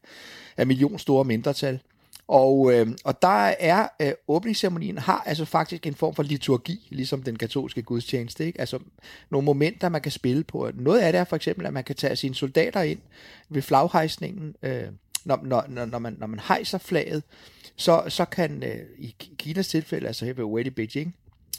af 0.57 0.67
million 0.67 0.99
store 0.99 1.25
mindretal. 1.25 1.81
Og, 2.29 2.73
øh, 2.73 2.87
og 3.05 3.23
der 3.23 3.47
er 3.49 3.89
øh, 4.01 4.13
åbningsceremonien 4.29 4.99
har 4.99 5.23
altså 5.27 5.45
faktisk 5.45 5.87
en 5.87 5.95
form 5.95 6.15
for 6.15 6.23
liturgi, 6.23 6.89
ligesom 6.91 7.23
den 7.23 7.37
katolske 7.37 7.83
gudstjeneste. 7.83 8.47
Ikke? 8.47 8.61
Altså 8.61 8.79
nogle 9.31 9.45
momenter, 9.45 9.89
man 9.89 10.01
kan 10.01 10.13
spille 10.13 10.45
på. 10.45 10.71
Noget 10.75 11.01
af 11.01 11.13
det 11.13 11.19
er 11.19 11.25
for 11.25 11.37
eksempel, 11.37 11.67
at 11.67 11.73
man 11.73 11.85
kan 11.85 11.97
tage 11.97 12.17
sine 12.17 12.35
soldater 12.35 12.83
ind 12.83 12.99
ved 13.49 13.63
flaghejsningen, 13.63 14.57
øh, 14.63 14.85
når, 15.25 15.41
når, 15.43 15.87
når, 15.87 15.99
man, 15.99 16.17
når 16.19 16.27
man 16.27 16.41
hejser 16.49 16.79
flaget, 16.79 17.23
så, 17.77 18.03
så 18.09 18.25
kan 18.25 18.63
øh, 18.63 18.79
i 18.99 19.15
Kinas 19.39 19.69
tilfælde, 19.69 20.07
altså 20.07 20.25
her 20.25 20.33
ved 20.33 20.45
OL 20.45 20.67
i 20.67 20.71
Beijing, 20.71 21.15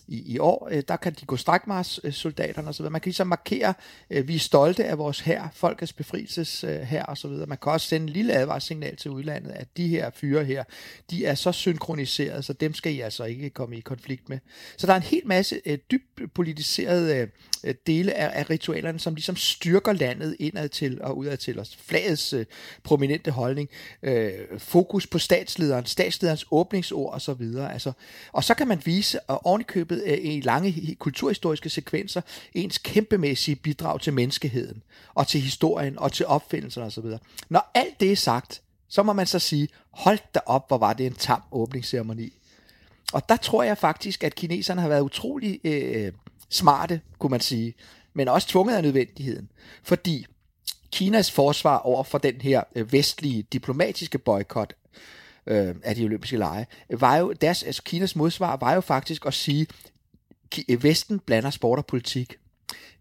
i, 0.07 0.33
i 0.33 0.39
år. 0.39 0.69
Øh, 0.71 0.83
der 0.87 0.95
kan 0.95 1.13
de 1.13 1.25
gå 1.25 1.37
strækmarssoldaterne 1.37 2.67
øh, 2.67 2.69
osv. 2.69 2.83
Man 2.83 3.01
kan 3.01 3.09
ligesom 3.09 3.27
markere, 3.27 3.73
øh, 4.09 4.27
vi 4.27 4.35
er 4.35 4.39
stolte 4.39 4.85
af 4.85 4.97
vores 4.97 5.19
her, 5.19 5.47
folkets 5.53 5.93
befrielses 5.93 6.63
øh, 6.63 6.79
her 6.79 7.05
osv. 7.05 7.29
Man 7.29 7.57
kan 7.61 7.71
også 7.71 7.87
sende 7.87 8.07
en 8.07 8.09
lille 8.09 8.33
advarssignal 8.33 8.95
til 8.95 9.11
udlandet, 9.11 9.51
at 9.51 9.67
de 9.77 9.87
her 9.87 10.09
fyre 10.13 10.43
her, 10.43 10.63
de 11.09 11.25
er 11.25 11.35
så 11.35 11.51
synkroniseret, 11.51 12.45
så 12.45 12.53
dem 12.53 12.73
skal 12.73 12.93
I 12.93 12.99
altså 12.99 13.23
ikke 13.23 13.49
komme 13.49 13.77
i 13.77 13.79
konflikt 13.79 14.29
med. 14.29 14.39
Så 14.77 14.87
der 14.87 14.93
er 14.93 14.97
en 14.97 15.03
hel 15.03 15.21
masse 15.25 15.61
øh, 15.65 15.77
dybt 15.91 16.33
politiserede 16.33 17.17
øh, 17.17 17.27
øh, 17.65 17.75
dele 17.88 18.13
af, 18.13 18.39
af 18.39 18.49
ritualerne, 18.49 18.99
som 18.99 19.15
ligesom 19.15 19.36
styrker 19.36 19.93
landet 19.93 20.36
indad 20.39 20.69
til 20.69 21.01
og 21.01 21.17
udad 21.17 21.38
til 21.38 21.60
os. 21.60 21.78
Flagets 21.78 22.34
øh, 22.34 22.45
prominente 22.84 23.32
holdning, 23.32 23.69
øh, 24.04 24.32
fokus 24.58 25.08
på 25.08 25.19
statslederen, 25.19 25.86
statslederens 25.86 26.45
åbningsord 26.51 27.13
osv. 27.13 27.56
Altså, 27.71 27.91
og 28.32 28.43
så 28.43 28.54
kan 28.54 28.67
man 28.67 28.82
vise, 28.86 29.19
og 29.19 29.45
ovenikøbet 29.45 30.04
øh, 30.06 30.17
i 30.21 30.41
lange 30.41 30.95
kulturhistoriske 30.99 31.69
sekvenser 31.69 32.21
ens 32.54 32.78
kæmpemæssige 32.78 33.56
bidrag 33.56 34.01
til 34.01 34.13
menneskeheden, 34.13 34.84
og 35.13 35.28
til 35.28 35.41
historien, 35.41 35.99
og 35.99 36.12
til 36.12 36.25
opfindelserne 36.25 36.88
osv. 36.88 37.06
Når 37.49 37.71
alt 37.73 37.99
det 37.99 38.12
er 38.12 38.15
sagt, 38.15 38.62
så 38.88 39.04
må 39.04 39.13
man 39.13 39.28
så 39.28 39.39
sige, 39.39 39.67
hold 39.91 40.19
da 40.36 40.39
op, 40.45 40.67
hvor 40.67 40.78
var 40.78 40.93
det 40.93 41.06
en 41.06 41.13
tam 41.13 41.41
åbningsceremoni. 41.51 42.34
Og 43.13 43.30
der 43.30 43.36
tror 43.36 43.63
jeg 43.63 43.78
faktisk, 43.78 44.23
at 44.23 44.36
kineserne 44.36 44.82
har 44.82 44.88
været 44.88 45.01
utrolig 45.01 45.60
øh, 45.63 46.12
smarte, 46.49 47.01
kunne 47.19 47.29
man 47.31 47.39
sige, 47.39 47.73
men 48.13 48.27
også 48.27 48.47
tvunget 48.47 48.75
af 48.75 48.84
nødvendigheden. 48.84 49.49
Fordi 49.84 50.25
Kinas 50.91 51.31
forsvar 51.31 51.77
over 51.77 52.03
for 52.03 52.17
den 52.17 52.41
her 52.41 52.63
øh, 52.75 52.93
vestlige 52.93 53.43
diplomatiske 53.43 54.17
boykot 54.17 54.73
øh, 55.47 55.75
af 55.84 55.95
de 55.95 56.05
olympiske 56.05 56.38
lege, 56.38 56.65
var 56.89 57.15
jo, 57.15 57.34
deres, 57.34 57.63
altså 57.63 57.84
Kinas 57.84 58.15
modsvar 58.15 58.58
var 58.58 58.73
jo 58.73 58.81
faktisk 58.81 59.25
at 59.25 59.34
sige, 59.34 59.67
Vesten 60.79 61.19
blander 61.19 61.49
sport 61.49 61.79
og 61.79 61.86
politik. 61.86 62.36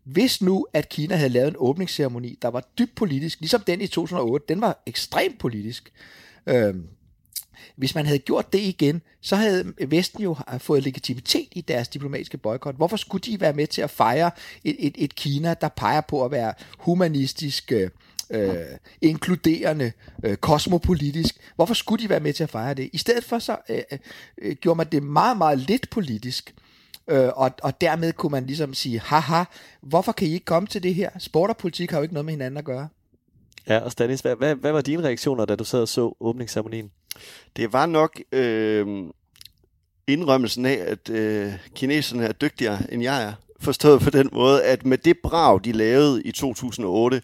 Hvis 0.04 0.42
nu, 0.42 0.66
at 0.72 0.88
Kina 0.88 1.16
havde 1.16 1.28
lavet 1.28 1.48
en 1.48 1.56
åbningsceremoni, 1.58 2.38
der 2.42 2.48
var 2.48 2.68
dybt 2.78 2.94
politisk, 2.94 3.40
ligesom 3.40 3.60
den 3.60 3.80
i 3.80 3.86
2008, 3.86 4.46
den 4.48 4.60
var 4.60 4.82
ekstremt 4.86 5.38
politisk. 5.38 5.92
Øh, 6.46 6.74
hvis 7.76 7.94
man 7.94 8.06
havde 8.06 8.18
gjort 8.18 8.52
det 8.52 8.60
igen, 8.60 9.02
så 9.20 9.36
havde 9.36 9.72
Vesten 9.88 10.22
jo 10.22 10.36
fået 10.58 10.82
legitimitet 10.82 11.48
i 11.52 11.60
deres 11.60 11.88
diplomatiske 11.88 12.38
boykot. 12.38 12.76
Hvorfor 12.76 12.96
skulle 12.96 13.22
de 13.22 13.40
være 13.40 13.52
med 13.52 13.66
til 13.66 13.82
at 13.82 13.90
fejre 13.90 14.30
et, 14.64 14.76
et, 14.78 14.94
et 14.98 15.14
Kina, 15.14 15.54
der 15.60 15.68
peger 15.68 16.00
på 16.00 16.24
at 16.24 16.30
være 16.30 16.54
humanistisk, 16.78 17.72
øh, 17.72 17.90
øh 18.30 18.54
inkluderende, 19.00 19.92
øh, 20.24 20.36
kosmopolitisk. 20.36 21.36
Hvorfor 21.56 21.74
skulle 21.74 22.04
de 22.04 22.08
være 22.08 22.20
med 22.20 22.32
til 22.32 22.42
at 22.42 22.50
fejre 22.50 22.74
det? 22.74 22.90
I 22.92 22.98
stedet 22.98 23.24
for 23.24 23.38
så 23.38 23.56
øh, 23.68 23.82
øh, 23.92 23.98
øh, 24.42 24.56
gjorde 24.56 24.76
man 24.76 24.86
det 24.92 25.02
meget, 25.02 25.36
meget 25.36 25.58
lidt 25.58 25.90
politisk. 25.90 26.54
Øh, 27.08 27.28
og, 27.36 27.50
og 27.62 27.80
dermed 27.80 28.12
kunne 28.12 28.30
man 28.30 28.46
ligesom 28.46 28.74
sige, 28.74 29.00
haha, 29.00 29.44
hvorfor 29.80 30.12
kan 30.12 30.28
I 30.28 30.32
ikke 30.32 30.44
komme 30.44 30.66
til 30.66 30.82
det 30.82 30.94
her? 30.94 31.10
Sport 31.18 31.50
og 31.50 31.56
politik 31.56 31.90
har 31.90 31.98
jo 31.98 32.02
ikke 32.02 32.14
noget 32.14 32.24
med 32.24 32.32
hinanden 32.32 32.58
at 32.58 32.64
gøre. 32.64 32.88
Ja, 33.68 33.78
og 33.78 33.92
Stanis, 33.92 34.20
hvad, 34.20 34.36
hvad, 34.36 34.54
hvad 34.54 34.72
var 34.72 34.80
dine 34.80 35.02
reaktioner, 35.02 35.44
da 35.44 35.56
du 35.56 35.64
sad 35.64 35.80
og 35.80 35.88
så 35.88 36.16
åbningsceremonien? 36.20 36.90
Det 37.56 37.72
var 37.72 37.86
nok 37.86 38.20
øh, 38.32 38.86
indrømmelsen 40.06 40.66
af, 40.66 40.84
at 40.86 41.10
øh, 41.10 41.52
kineserne 41.74 42.24
er 42.24 42.32
dygtigere, 42.32 42.78
end 42.92 43.02
jeg 43.02 43.22
er. 43.22 43.32
Forstået 43.60 44.00
på 44.00 44.10
den 44.10 44.28
måde, 44.32 44.64
at 44.64 44.86
med 44.86 44.98
det 44.98 45.18
brag, 45.22 45.60
de 45.64 45.72
lavede 45.72 46.22
i 46.22 46.32
2008, 46.32 47.22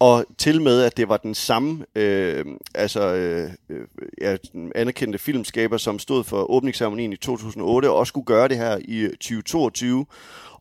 og 0.00 0.24
til 0.38 0.62
med, 0.62 0.82
at 0.82 0.96
det 0.96 1.08
var 1.08 1.16
den 1.16 1.34
samme 1.34 1.84
øh, 1.94 2.44
altså, 2.74 3.14
øh, 3.14 3.50
øh 3.68 3.86
ja, 4.20 4.36
anerkendte 4.74 5.18
filmskaber, 5.18 5.76
som 5.76 5.98
stod 5.98 6.24
for 6.24 6.50
åbningsceremonien 6.50 7.12
i 7.12 7.16
2008, 7.16 7.90
og 7.90 7.96
også 7.96 8.08
skulle 8.08 8.26
gøre 8.26 8.48
det 8.48 8.56
her 8.56 8.78
i 8.84 8.98
øh, 8.98 9.10
2022. 9.10 10.06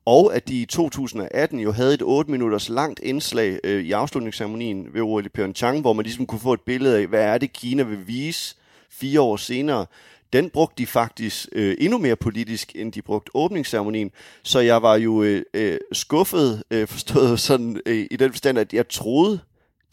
Og 0.08 0.36
at 0.36 0.48
de 0.48 0.62
i 0.62 0.66
2018 0.66 1.60
jo 1.60 1.72
havde 1.72 1.94
et 1.94 2.02
8 2.02 2.32
minutters 2.32 2.70
langt 2.70 3.00
indslag 3.04 3.60
øh, 3.64 3.84
i 3.84 3.92
afslutningsceremonien 3.92 4.94
ved 4.94 5.02
OL 5.02 5.26
i 5.26 5.30
Pyeongchang, 5.30 5.82
hvor 5.82 5.94
man 5.94 6.04
ligesom 6.04 6.26
kunne 6.26 6.40
få 6.40 6.54
et 6.54 6.62
billede 6.62 6.98
af, 6.98 7.08
hvad 7.08 7.24
er 7.24 7.38
det, 7.38 7.54
Kina 7.54 7.84
vil 7.84 8.08
vise 8.08 8.56
fire 8.90 9.22
år 9.22 9.38
senere 9.38 9.86
den 10.34 10.50
brugte 10.50 10.76
de 10.78 10.88
faktisk 10.88 11.48
øh, 11.52 11.76
endnu 11.80 11.98
mere 11.98 12.16
politisk, 12.16 12.72
end 12.76 12.94
de 12.94 13.02
brugte 13.02 13.32
åbningsceremonien. 13.34 14.12
Så 14.44 14.60
jeg 14.60 14.82
var 14.82 14.96
jo 14.96 15.24
øh, 15.24 15.44
øh, 15.54 15.78
skuffet, 15.92 16.64
øh, 16.72 16.88
forstået 16.88 17.40
sådan 17.40 17.82
øh, 17.86 18.08
i 18.12 18.16
den 18.16 18.32
forstand, 18.32 18.60
at 18.60 18.74
jeg 18.74 18.90
troede, 18.90 19.40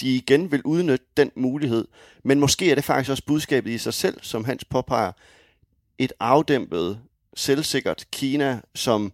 de 0.01 0.17
igen 0.17 0.53
vil 0.53 0.63
udnytte 0.65 1.07
den 1.17 1.31
mulighed. 1.35 1.85
Men 2.23 2.41
måske 2.41 2.71
er 2.71 2.75
det 2.75 2.85
faktisk 2.85 3.11
også 3.11 3.23
budskabet 3.27 3.71
i 3.71 3.79
sig 3.79 3.95
selv, 3.95 4.19
som 4.23 4.45
Hans 4.45 4.65
påpeger, 4.65 5.13
et 5.99 6.13
afdæmpet, 6.21 6.99
selvsikkert 7.37 8.05
Kina, 8.13 8.61
som 8.75 9.13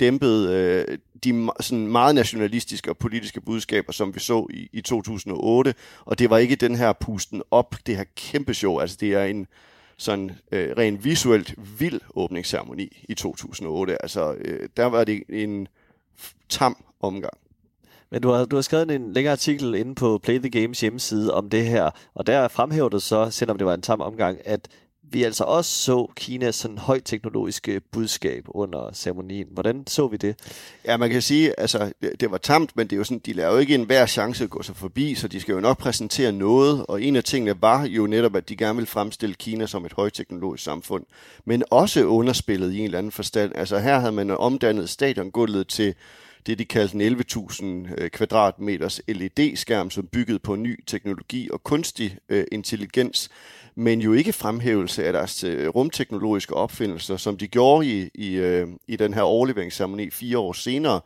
dæmpede 0.00 0.54
øh, 0.54 0.98
de 1.24 1.50
sådan 1.60 1.86
meget 1.86 2.14
nationalistiske 2.14 2.90
og 2.90 2.98
politiske 2.98 3.40
budskaber, 3.40 3.92
som 3.92 4.14
vi 4.14 4.20
så 4.20 4.46
i, 4.50 4.68
i 4.72 4.80
2008. 4.80 5.74
Og 6.04 6.18
det 6.18 6.30
var 6.30 6.38
ikke 6.38 6.56
den 6.56 6.76
her 6.76 6.92
pusten 6.92 7.42
op, 7.50 7.74
det 7.86 7.96
her 7.96 8.04
kæmpe 8.16 8.54
show. 8.54 8.78
Altså 8.78 8.96
det 9.00 9.14
er 9.14 9.24
en 9.24 9.46
sådan 9.96 10.30
øh, 10.52 10.74
rent 10.78 11.04
visuelt 11.04 11.54
vild 11.78 12.00
åbningsceremoni 12.14 13.04
i 13.08 13.14
2008. 13.14 14.02
Altså, 14.02 14.34
øh, 14.34 14.68
der 14.76 14.84
var 14.84 15.04
det 15.04 15.22
en 15.28 15.68
tam 16.48 16.84
omgang. 17.00 17.34
Men 18.10 18.22
du 18.22 18.30
har, 18.30 18.44
du 18.44 18.56
har 18.56 18.62
skrevet 18.62 18.90
en 18.90 19.12
længere 19.12 19.32
artikel 19.32 19.74
inde 19.74 19.94
på 19.94 20.18
Play 20.22 20.38
the 20.38 20.50
Games 20.50 20.80
hjemmeside 20.80 21.34
om 21.34 21.50
det 21.50 21.66
her, 21.66 21.90
og 22.14 22.26
der 22.26 22.48
fremhæver 22.48 22.88
du 22.88 23.00
så, 23.00 23.30
selvom 23.30 23.58
det 23.58 23.66
var 23.66 23.74
en 23.74 23.82
tam 23.82 24.00
omgang, 24.00 24.38
at 24.44 24.68
vi 25.12 25.22
altså 25.22 25.44
også 25.44 25.70
så 25.70 26.10
Kinas 26.16 26.54
sådan 26.54 26.78
højteknologiske 26.78 27.80
budskab 27.80 28.44
under 28.48 28.90
ceremonien. 28.92 29.46
Hvordan 29.50 29.86
så 29.86 30.08
vi 30.08 30.16
det? 30.16 30.36
Ja, 30.84 30.96
man 30.96 31.10
kan 31.10 31.22
sige, 31.22 31.60
altså 31.60 31.92
det, 32.02 32.20
det 32.20 32.30
var 32.30 32.38
tamt, 32.38 32.76
men 32.76 32.86
det 32.86 32.92
er 32.92 32.96
jo 32.96 33.04
sådan, 33.04 33.18
de 33.18 33.32
lader 33.32 33.52
jo 33.52 33.58
ikke 33.58 33.74
en 33.74 33.84
hver 33.84 34.06
chance 34.06 34.44
at 34.44 34.50
gå 34.50 34.62
sig 34.62 34.76
forbi, 34.76 35.14
så 35.14 35.28
de 35.28 35.40
skal 35.40 35.52
jo 35.52 35.60
nok 35.60 35.78
præsentere 35.78 36.32
noget, 36.32 36.86
og 36.86 37.02
en 37.02 37.16
af 37.16 37.24
tingene 37.24 37.62
var 37.62 37.84
jo 37.84 38.06
netop, 38.06 38.36
at 38.36 38.48
de 38.48 38.56
gerne 38.56 38.76
vil 38.76 38.86
fremstille 38.86 39.34
Kina 39.34 39.66
som 39.66 39.84
et 39.84 39.92
højteknologisk 39.92 40.64
samfund, 40.64 41.04
men 41.44 41.62
også 41.70 42.04
underspillet 42.04 42.72
i 42.72 42.78
en 42.78 42.84
eller 42.84 42.98
anden 42.98 43.12
forstand. 43.12 43.52
Altså 43.54 43.78
her 43.78 43.98
havde 43.98 44.12
man 44.12 44.30
omdannet 44.30 44.88
stadiongulvet 44.88 45.68
til 45.68 45.94
det, 46.46 46.58
de 46.58 46.64
kaldte 46.64 46.94
en 46.94 47.16
11.000 47.20 47.94
øh, 47.98 48.10
kvadratmeters 48.10 49.00
LED-skærm, 49.08 49.90
som 49.90 50.06
byggede 50.06 50.38
på 50.38 50.56
ny 50.56 50.84
teknologi 50.86 51.50
og 51.50 51.62
kunstig 51.62 52.18
øh, 52.28 52.44
intelligens, 52.52 53.30
men 53.74 54.00
jo 54.00 54.12
ikke 54.12 54.32
fremhævelse 54.32 55.04
af 55.04 55.12
deres 55.12 55.44
øh, 55.44 55.68
rumteknologiske 55.68 56.54
opfindelser, 56.54 57.16
som 57.16 57.36
de 57.36 57.48
gjorde 57.48 57.86
i, 57.86 58.10
i, 58.14 58.34
øh, 58.34 58.68
i 58.88 58.96
den 58.96 59.14
her 59.14 59.22
overleveringsceremoni 59.22 60.10
fire 60.10 60.38
år 60.38 60.52
senere, 60.52 61.00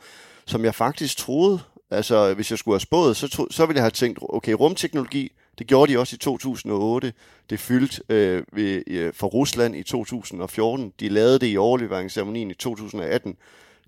som 0.47 0.65
jeg 0.65 0.75
faktisk 0.75 1.17
troede, 1.17 1.61
altså 1.91 2.35
hvis 2.35 2.51
jeg 2.51 2.59
skulle 2.59 2.75
have 2.75 2.81
spået, 2.81 3.17
så, 3.17 3.29
tro, 3.29 3.47
så 3.51 3.67
ville 3.67 3.77
jeg 3.77 3.85
have 3.85 3.91
tænkt, 3.91 4.19
okay, 4.23 4.53
rumteknologi, 4.53 5.33
det 5.59 5.67
gjorde 5.67 5.93
de 5.93 5.99
også 5.99 6.15
i 6.15 6.19
2008. 6.19 7.13
Det 7.51 7.61
fyldte 7.61 8.03
øh, 8.09 8.43
ved, 8.53 8.83
øh, 8.87 9.13
for 9.15 9.27
Rusland 9.27 9.77
i 9.77 9.83
2014. 9.83 10.93
De 11.01 11.09
lavede 11.09 11.39
det 11.39 11.53
i 11.53 11.57
overleveringsceremonien 11.57 12.51
i 12.51 12.55
2018. 12.55 13.37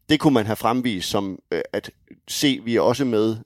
Det 0.09 0.21
kunne 0.21 0.35
man 0.35 0.47
have 0.47 0.57
fremvist 0.57 1.11
som, 1.11 1.39
øh, 1.51 1.63
at 1.73 1.91
se, 2.29 2.61
vi 2.65 2.77
er 2.77 2.81
også 2.81 3.05
med 3.05 3.37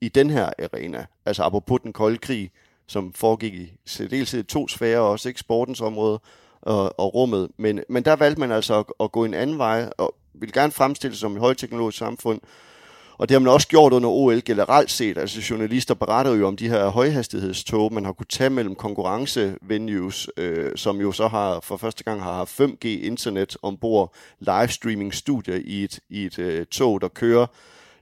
i 0.00 0.08
den 0.08 0.30
her 0.30 0.50
arena. 0.58 1.06
Altså 1.26 1.42
apropos 1.42 1.80
den 1.82 1.92
kolde 1.92 2.18
krig, 2.18 2.50
som 2.86 3.12
foregik 3.12 3.54
i 3.54 3.72
særdeleshed 3.86 4.44
to 4.44 4.68
sfære 4.68 5.00
også 5.00 5.28
ikke 5.28 5.40
sportens 5.40 5.80
område 5.80 6.20
og, 6.62 7.00
og 7.00 7.14
rummet. 7.14 7.50
Men, 7.56 7.80
men 7.88 8.04
der 8.04 8.16
valgte 8.16 8.40
man 8.40 8.52
altså 8.52 8.78
at, 8.78 8.84
at 9.00 9.12
gå 9.12 9.24
en 9.24 9.34
anden 9.34 9.58
vej, 9.58 9.90
og 9.98 10.14
ville 10.34 10.52
gerne 10.52 10.72
fremstille 10.72 11.14
sig 11.14 11.20
som 11.20 11.32
et 11.32 11.40
højteknologisk 11.40 11.98
samfund. 11.98 12.40
Og 13.20 13.28
det 13.28 13.34
har 13.34 13.38
man 13.38 13.52
også 13.52 13.68
gjort 13.68 13.92
under 13.92 14.08
OL 14.08 14.42
generelt 14.44 14.90
set. 14.90 15.18
Altså 15.18 15.40
journalister 15.50 15.94
beretter 15.94 16.34
jo 16.34 16.46
om 16.46 16.56
de 16.56 16.68
her 16.68 16.88
højhastighedstog, 16.88 17.92
man 17.92 18.04
har 18.04 18.12
kunne 18.12 18.26
tage 18.30 18.50
mellem 18.50 18.74
konkurrencevenues, 18.74 20.28
øh, 20.36 20.76
som 20.76 21.00
jo 21.00 21.12
så 21.12 21.28
har 21.28 21.60
for 21.60 21.76
første 21.76 22.04
gang 22.04 22.22
har 22.22 22.34
haft 22.34 22.60
5G 22.60 22.86
internet 22.86 23.56
ombord, 23.62 24.14
livestreaming 24.38 25.14
studier 25.14 25.60
i 25.64 25.84
et, 25.84 26.00
i 26.08 26.24
et 26.24 26.38
øh, 26.38 26.66
tog, 26.66 27.00
der 27.00 27.08
kører 27.08 27.46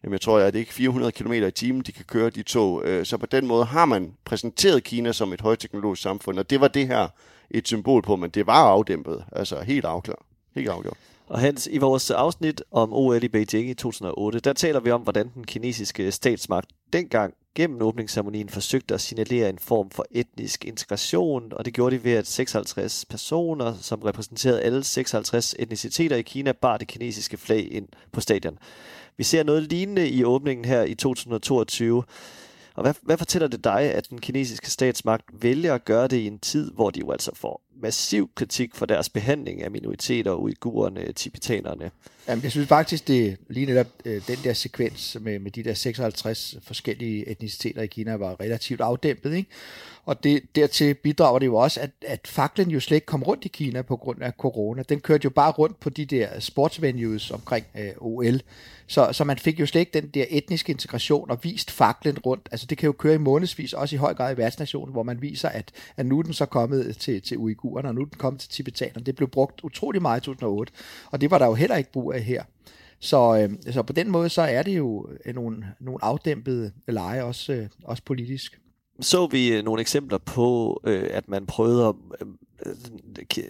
jamen 0.03 0.13
jeg 0.13 0.21
tror, 0.21 0.39
at 0.39 0.53
det 0.53 0.59
er 0.59 0.63
ikke 0.63 0.75
400 0.75 1.13
km 1.13 1.33
i 1.33 1.51
timen, 1.51 1.83
de 1.83 1.93
kan 1.93 2.05
køre 2.05 2.31
de 2.31 2.43
tog. 2.43 2.85
Øh, 2.85 3.07
så 3.07 3.17
på 3.17 3.27
den 3.27 3.47
måde 3.47 3.65
har 3.65 3.85
man 3.85 4.13
præsenteret 4.25 4.85
Kina 4.85 5.13
som 5.13 5.33
et 5.33 5.41
højteknologisk 5.41 6.03
samfund, 6.03 6.39
og 6.39 6.51
det 6.51 6.61
var 6.61 6.69
det 6.69 6.87
her 6.87 7.09
et 7.51 7.69
symbol 7.69 8.03
på, 8.03 8.17
men 8.17 8.31
det 8.31 8.47
var 8.47 8.65
afdæmpet, 8.65 9.25
altså 9.33 9.61
helt 9.61 9.85
afklaret. 9.85 10.23
Helt 10.55 10.69
afgjort. 10.69 10.97
Og 11.29 11.39
Hans, 11.39 11.69
i 11.71 11.79
vores 11.79 12.11
afsnit 12.11 12.63
om 12.71 12.93
OL 12.93 13.25
i 13.25 13.29
Beijing 13.29 13.71
i 13.71 13.75
2008, 13.75 14.41
der 14.41 14.53
taler 14.53 14.81
vi 14.81 14.91
om, 14.91 15.01
hvordan 15.01 15.31
den 15.35 15.45
kinesiske 15.45 16.13
statsmagt 16.13 16.71
dengang 16.93 17.35
gennem 17.55 17.83
åbningsceremonien 17.83 18.49
forsøgte 18.49 18.95
at 18.95 19.01
signalere 19.01 19.49
en 19.49 19.59
form 19.59 19.91
for 19.91 20.07
etnisk 20.11 20.65
integration, 20.65 21.53
og 21.53 21.65
det 21.65 21.75
gjorde 21.75 21.97
de 21.97 22.05
ved, 22.05 22.13
at 22.13 22.27
56 22.27 23.05
personer, 23.05 23.75
som 23.81 24.03
repræsenterede 24.03 24.61
alle 24.61 24.85
56 24.85 25.55
etniciteter 25.59 26.17
i 26.17 26.23
Kina, 26.23 26.53
bar 26.53 26.77
det 26.77 26.89
kinesiske 26.89 27.37
flag 27.37 27.73
ind 27.73 27.89
på 28.13 28.21
stadion. 28.21 28.59
Vi 29.17 29.25
ser 29.25 29.43
noget 29.43 29.63
lignende 29.63 30.09
i 30.09 30.25
åbningen 30.25 30.65
her 30.65 30.83
i 30.83 30.95
2022. 30.95 32.05
Og 32.75 32.83
hvad, 32.83 32.95
hvad 33.03 33.17
fortæller 33.19 33.49
det 33.49 33.65
dig, 33.65 33.81
at 33.81 34.11
den 34.11 34.21
kinesiske 34.21 34.71
statsmagt 34.71 35.25
vælger 35.33 35.75
at 35.75 35.85
gøre 35.85 36.09
det 36.09 36.17
i 36.17 36.27
en 36.27 36.39
tid, 36.39 36.71
hvor 36.73 36.91
de 36.91 37.01
jo 37.01 37.11
altså 37.11 37.31
får 37.35 37.68
massiv 37.83 38.31
kritik 38.35 38.75
for 38.75 38.87
deres 38.87 39.09
behandling 39.09 39.63
af 39.63 39.71
minoriteter, 39.71 40.33
uigurerne, 40.33 41.13
tibetanerne? 41.13 41.91
Jamen, 42.29 42.43
jeg 42.43 42.51
synes 42.51 42.69
faktisk, 42.69 43.09
det 43.09 43.37
lige 43.49 43.67
netop 43.67 43.87
øh, 44.05 44.23
den 44.27 44.39
der 44.45 44.53
sekvens 44.53 45.17
med, 45.21 45.39
med 45.39 45.51
de 45.51 45.63
der 45.63 45.75
56 45.75 46.57
forskellige 46.63 47.29
etniciteter 47.29 47.83
i 47.83 47.87
Kina 47.87 48.15
var 48.15 48.41
relativt 48.41 48.81
afdæmpet, 48.81 49.35
ikke? 49.35 49.51
Og 50.09 50.25
det, 50.25 50.43
dertil 50.55 50.95
bidrager 50.95 51.39
det 51.39 51.47
jo 51.47 51.57
også, 51.57 51.81
at, 51.81 51.91
at 52.07 52.27
faklen 52.27 52.71
jo 52.71 52.81
slet 52.81 52.95
ikke 52.95 53.07
kom 53.07 53.23
rundt 53.23 53.45
i 53.45 53.49
Kina 53.49 53.83
på 53.83 53.97
grund 53.97 54.23
af 54.23 54.33
corona. 54.39 54.83
Den 54.83 55.01
kørte 55.01 55.25
jo 55.25 55.31
bare 55.31 55.51
rundt 55.51 55.81
på 55.81 55.91
de 55.91 56.05
der 56.05 56.41
sportsvenues 56.41 57.31
omkring 57.31 57.67
øh, 57.79 57.91
OL. 57.99 58.41
Så, 58.87 59.09
så 59.13 59.25
man 59.25 59.39
fik 59.39 59.61
jo 59.61 59.67
slet 59.67 59.81
ikke 59.81 60.01
den 60.01 60.09
der 60.09 60.25
etniske 60.29 60.71
integration 60.71 61.31
og 61.31 61.39
vist 61.43 61.71
faklen 61.71 62.19
rundt. 62.19 62.49
Altså 62.51 62.67
det 62.67 62.79
kan 62.79 62.87
jo 62.87 62.93
køre 62.93 63.15
i 63.15 63.19
månedsvis, 63.19 63.73
også 63.73 63.97
i 63.97 63.99
høj 63.99 64.15
grad 64.15 64.35
i 64.35 64.37
værtsnationen, 64.37 64.93
hvor 64.93 65.03
man 65.03 65.23
viser, 65.23 65.49
at, 65.49 65.73
at 65.97 66.07
nu 66.07 66.19
er 66.19 66.23
den 66.23 66.33
så 66.33 66.47
kommet 66.47 66.97
til, 66.97 67.23
til 67.23 67.39
uigurerne, 67.69 67.89
og 67.89 67.95
nu 67.95 68.01
er 68.01 68.05
den 68.05 68.19
kommet 68.19 68.41
til 68.41 68.51
tibetanerne. 68.51 69.05
Det 69.05 69.17
blev 69.17 69.29
brugt 69.29 69.61
utrolig 69.65 70.03
meget 70.03 70.21
i 70.21 70.25
2008, 70.25 70.73
og 71.11 71.21
det 71.21 71.31
var 71.31 71.39
der 71.39 71.47
jo 71.47 71.55
heller 71.55 71.77
ikke 71.77 71.93
brug 71.93 72.15
af 72.15 72.23
her. 72.23 72.43
Så, 73.01 73.49
øh, 73.67 73.73
så 73.73 73.83
på 73.83 73.93
den 73.93 74.11
måde, 74.11 74.29
så 74.29 74.43
er 74.43 74.63
det 74.63 74.77
jo 74.77 75.09
nogle, 75.35 75.67
nogle 75.81 76.05
afdæmpede 76.05 76.73
lege, 76.89 77.25
også, 77.25 77.53
øh, 77.53 77.69
også 77.85 78.03
politisk 78.07 78.61
så 79.01 79.27
vi 79.27 79.53
øh, 79.53 79.65
nogle 79.65 79.81
eksempler 79.81 80.19
på, 80.19 80.81
øh, 80.85 81.11
at 81.11 81.29
man 81.29 81.47
prøvede 81.47 81.89
at, 81.89 81.95
øh, 82.67 83.45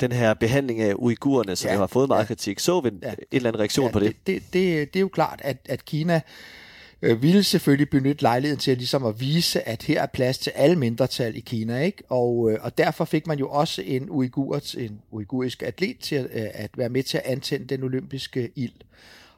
den 0.00 0.12
her 0.12 0.34
behandling 0.34 0.80
af 0.80 0.94
uigurerne, 0.96 1.56
som 1.56 1.70
ja, 1.70 1.76
har 1.76 1.86
fået 1.86 2.08
meget 2.08 2.22
ja, 2.22 2.26
kritik. 2.26 2.58
Så 2.58 2.80
vi 2.80 2.88
en, 2.88 2.98
ja, 3.02 3.10
en 3.10 3.16
eller 3.32 3.48
anden 3.48 3.60
reaktion 3.60 3.86
ja, 3.86 3.92
på 3.92 4.00
det? 4.00 4.16
Det, 4.26 4.26
det, 4.26 4.52
det? 4.52 4.94
Det 4.94 4.96
er 4.96 5.00
jo 5.00 5.08
klart, 5.08 5.40
at, 5.44 5.56
at 5.68 5.84
Kina 5.84 6.20
øh, 7.04 7.22
ville 7.22 7.42
selvfølgelig 7.42 7.90
benytte 7.90 8.22
lejligheden 8.22 8.60
til 8.60 8.70
at, 8.70 8.78
ligesom 8.78 9.04
at 9.04 9.20
vise, 9.20 9.68
at 9.68 9.82
her 9.82 10.02
er 10.02 10.06
plads 10.06 10.38
til 10.38 10.50
alle 10.50 10.76
mindretal 10.76 11.36
i 11.36 11.40
Kina, 11.40 11.80
ikke? 11.80 12.02
Og, 12.08 12.50
øh, 12.50 12.58
og 12.62 12.78
derfor 12.78 13.04
fik 13.04 13.26
man 13.26 13.38
jo 13.38 13.48
også 13.48 13.82
en 13.82 14.10
uigur, 14.10 14.60
en 14.78 15.00
uigurisk 15.10 15.62
atlet 15.62 15.98
til 15.98 16.16
at, 16.16 16.24
øh, 16.24 16.48
at 16.54 16.70
være 16.76 16.88
med 16.88 17.02
til 17.02 17.18
at 17.18 17.24
antænde 17.24 17.66
den 17.66 17.82
olympiske 17.82 18.50
ild. 18.56 18.72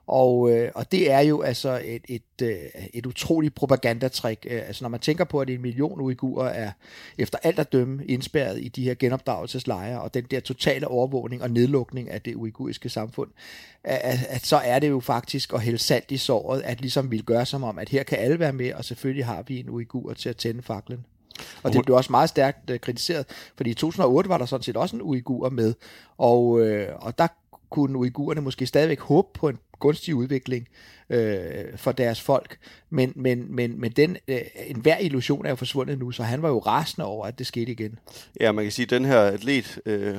Og, 0.06 0.50
øh, 0.50 0.70
og 0.74 0.92
det 0.92 1.10
er 1.10 1.20
jo 1.20 1.42
altså 1.42 1.80
et, 1.84 2.02
et, 2.08 2.42
øh, 2.42 2.56
et 2.94 3.06
utroligt 3.06 3.54
propagandatrik. 3.54 4.46
Øh, 4.50 4.62
altså 4.66 4.84
når 4.84 4.88
man 4.88 5.00
tænker 5.00 5.24
på, 5.24 5.40
at 5.40 5.50
en 5.50 5.62
million 5.62 6.00
uigurer 6.00 6.48
er 6.48 6.70
efter 7.18 7.38
alt 7.42 7.58
at 7.58 7.72
dømme 7.72 8.04
indspærret 8.06 8.60
i 8.60 8.68
de 8.68 8.84
her 8.84 8.94
genopdragelseslejre, 8.94 10.00
og 10.00 10.14
den 10.14 10.24
der 10.24 10.40
totale 10.40 10.88
overvågning 10.88 11.42
og 11.42 11.50
nedlukning 11.50 12.10
af 12.10 12.22
det 12.22 12.34
uiguriske 12.34 12.88
samfund, 12.88 13.30
at, 13.84 14.18
at 14.28 14.46
så 14.46 14.56
er 14.56 14.78
det 14.78 14.88
jo 14.88 15.00
faktisk 15.00 15.52
at 15.52 15.60
hælde 15.60 15.78
salt 15.78 16.10
i 16.10 16.16
såret, 16.16 16.62
at 16.62 16.80
ligesom 16.80 17.10
vil 17.10 17.22
gøre 17.22 17.46
som 17.46 17.64
om, 17.64 17.78
at 17.78 17.88
her 17.88 18.02
kan 18.02 18.18
alle 18.18 18.38
være 18.38 18.52
med, 18.52 18.72
og 18.72 18.84
selvfølgelig 18.84 19.26
har 19.26 19.42
vi 19.42 19.60
en 19.60 19.70
uigur 19.70 20.12
til 20.12 20.28
at 20.28 20.36
tænde 20.36 20.62
faklen. 20.62 21.04
Og 21.62 21.72
det 21.72 21.84
blev 21.84 21.96
også 21.96 22.12
meget 22.12 22.28
stærkt 22.28 22.70
uh, 22.70 22.76
kritiseret, 22.76 23.26
fordi 23.56 23.70
i 23.70 23.74
2008 23.74 24.28
var 24.28 24.38
der 24.38 24.46
sådan 24.46 24.62
set 24.62 24.76
også 24.76 24.96
en 24.96 25.02
uigur 25.02 25.48
med, 25.48 25.74
og, 26.18 26.60
øh, 26.60 26.88
og 26.96 27.18
der 27.18 27.26
kunne 27.70 27.98
uigurerne 27.98 28.40
måske 28.40 28.66
stadigvæk 28.66 29.00
håbe 29.00 29.28
på 29.34 29.48
en 29.48 29.58
gunstig 29.78 30.14
udvikling 30.14 30.68
øh, 31.10 31.76
for 31.76 31.92
deres 31.92 32.20
folk. 32.20 32.58
Men, 32.90 33.12
men, 33.16 33.46
men, 33.48 33.80
men 33.80 33.92
den, 33.92 34.16
øh, 34.28 34.40
enhver 34.66 34.98
illusion 34.98 35.46
er 35.46 35.50
jo 35.50 35.56
forsvundet 35.56 35.98
nu, 35.98 36.10
så 36.10 36.22
han 36.22 36.42
var 36.42 36.48
jo 36.48 36.58
rasende 36.58 37.06
over, 37.06 37.26
at 37.26 37.38
det 37.38 37.46
skete 37.46 37.72
igen. 37.72 37.98
Ja, 38.40 38.52
man 38.52 38.64
kan 38.64 38.72
sige, 38.72 38.84
at 38.84 38.90
den 38.90 39.04
her 39.04 39.20
atlet, 39.20 39.78
øh, 39.86 40.16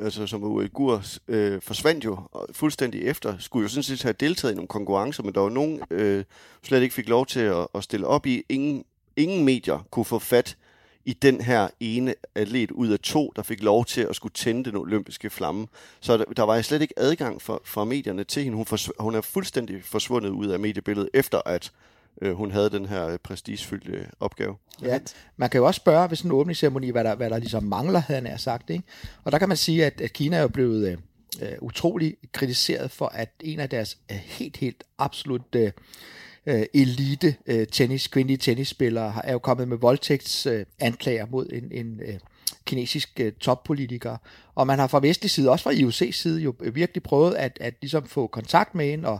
altså 0.00 0.26
som 0.26 0.44
uigur, 0.44 1.02
øh, 1.28 1.60
forsvandt 1.62 2.04
jo 2.04 2.18
fuldstændig 2.52 3.02
efter. 3.02 3.38
Skulle 3.38 3.62
jo 3.62 3.68
sådan 3.68 3.82
set 3.82 4.02
have 4.02 4.14
deltaget 4.20 4.52
i 4.52 4.56
nogle 4.56 4.68
konkurrencer, 4.68 5.22
men 5.22 5.34
der 5.34 5.40
var 5.40 5.48
nogen, 5.48 5.80
øh, 5.90 6.24
slet 6.62 6.82
ikke 6.82 6.94
fik 6.94 7.08
lov 7.08 7.26
til 7.26 7.40
at, 7.40 7.66
at 7.74 7.84
stille 7.84 8.06
op 8.06 8.26
i. 8.26 8.42
Ingen, 8.48 8.84
ingen 9.16 9.44
medier 9.44 9.86
kunne 9.90 10.04
få 10.04 10.18
fat 10.18 10.56
i 11.10 11.12
den 11.12 11.40
her 11.40 11.68
ene 11.80 12.14
atlet 12.34 12.70
ud 12.70 12.88
af 12.88 12.98
to, 12.98 13.32
der 13.36 13.42
fik 13.42 13.62
lov 13.62 13.84
til 13.84 14.00
at 14.00 14.16
skulle 14.16 14.32
tænde 14.32 14.64
den 14.64 14.76
olympiske 14.76 15.30
flamme. 15.30 15.66
Så 16.00 16.16
der, 16.16 16.24
der 16.24 16.42
var 16.42 16.62
slet 16.62 16.82
ikke 16.82 16.94
adgang 16.96 17.42
for, 17.42 17.62
for 17.64 17.84
medierne 17.84 18.24
til 18.24 18.44
hende. 18.44 18.56
Hun, 18.56 18.66
forsv- 18.72 18.96
hun 18.98 19.14
er 19.14 19.20
fuldstændig 19.20 19.84
forsvundet 19.84 20.30
ud 20.30 20.46
af 20.46 20.60
mediebilledet, 20.60 21.10
efter 21.14 21.40
at 21.46 21.72
øh, 22.22 22.32
hun 22.32 22.50
havde 22.50 22.70
den 22.70 22.86
her 22.86 23.16
prestigefyldte 23.16 23.92
øh, 23.92 24.04
opgave. 24.20 24.56
Ja, 24.82 24.98
man 25.36 25.50
kan 25.50 25.58
jo 25.58 25.66
også 25.66 25.78
spørge 25.78 26.10
ved 26.10 26.16
sådan 26.16 26.30
en 26.30 26.36
åbningsceremoni, 26.36 26.90
hvad 26.90 27.04
der, 27.04 27.14
hvad 27.14 27.30
der 27.30 27.38
ligesom 27.38 27.64
mangler, 27.64 27.98
havde 27.98 28.28
han 28.28 28.38
sagt. 28.38 28.70
Ikke? 28.70 28.84
Og 29.24 29.32
der 29.32 29.38
kan 29.38 29.48
man 29.48 29.56
sige, 29.56 29.86
at, 29.86 30.00
at 30.00 30.12
Kina 30.12 30.36
er 30.36 30.42
jo 30.42 30.48
blevet 30.48 30.88
øh, 30.88 30.96
øh 31.42 31.58
utrolig 31.60 32.16
kritiseret 32.32 32.90
for, 32.90 33.06
at 33.06 33.30
en 33.40 33.60
af 33.60 33.68
deres 33.68 33.98
øh, 34.10 34.16
helt, 34.16 34.56
helt 34.56 34.84
absolut... 34.98 35.54
Øh, 35.54 35.72
øh, 36.46 36.62
elite 36.74 37.36
øh, 37.46 37.66
tennis, 37.66 38.06
kvindelige 38.06 38.38
tennisspillere 38.38 39.26
er 39.26 39.32
jo 39.32 39.38
kommet 39.38 39.68
med 39.68 39.76
voldtægtsanklager 39.76 41.24
øh, 41.24 41.30
mod 41.30 41.46
en, 41.52 41.68
en 41.72 42.00
øh, 42.06 42.14
kinesisk 42.64 43.20
øh, 43.20 43.32
toppolitiker. 43.32 44.16
Og 44.54 44.66
man 44.66 44.78
har 44.78 44.86
fra 44.86 45.00
vestlig 45.00 45.30
side, 45.30 45.50
også 45.50 45.62
fra 45.62 45.72
IOC's 45.72 46.12
side, 46.12 46.40
jo 46.40 46.54
øh, 46.60 46.74
virkelig 46.74 47.02
prøvet 47.02 47.34
at, 47.34 47.58
at 47.60 47.74
ligesom 47.80 48.06
få 48.06 48.26
kontakt 48.26 48.74
med 48.74 48.90
hende, 48.90 49.08
og 49.08 49.18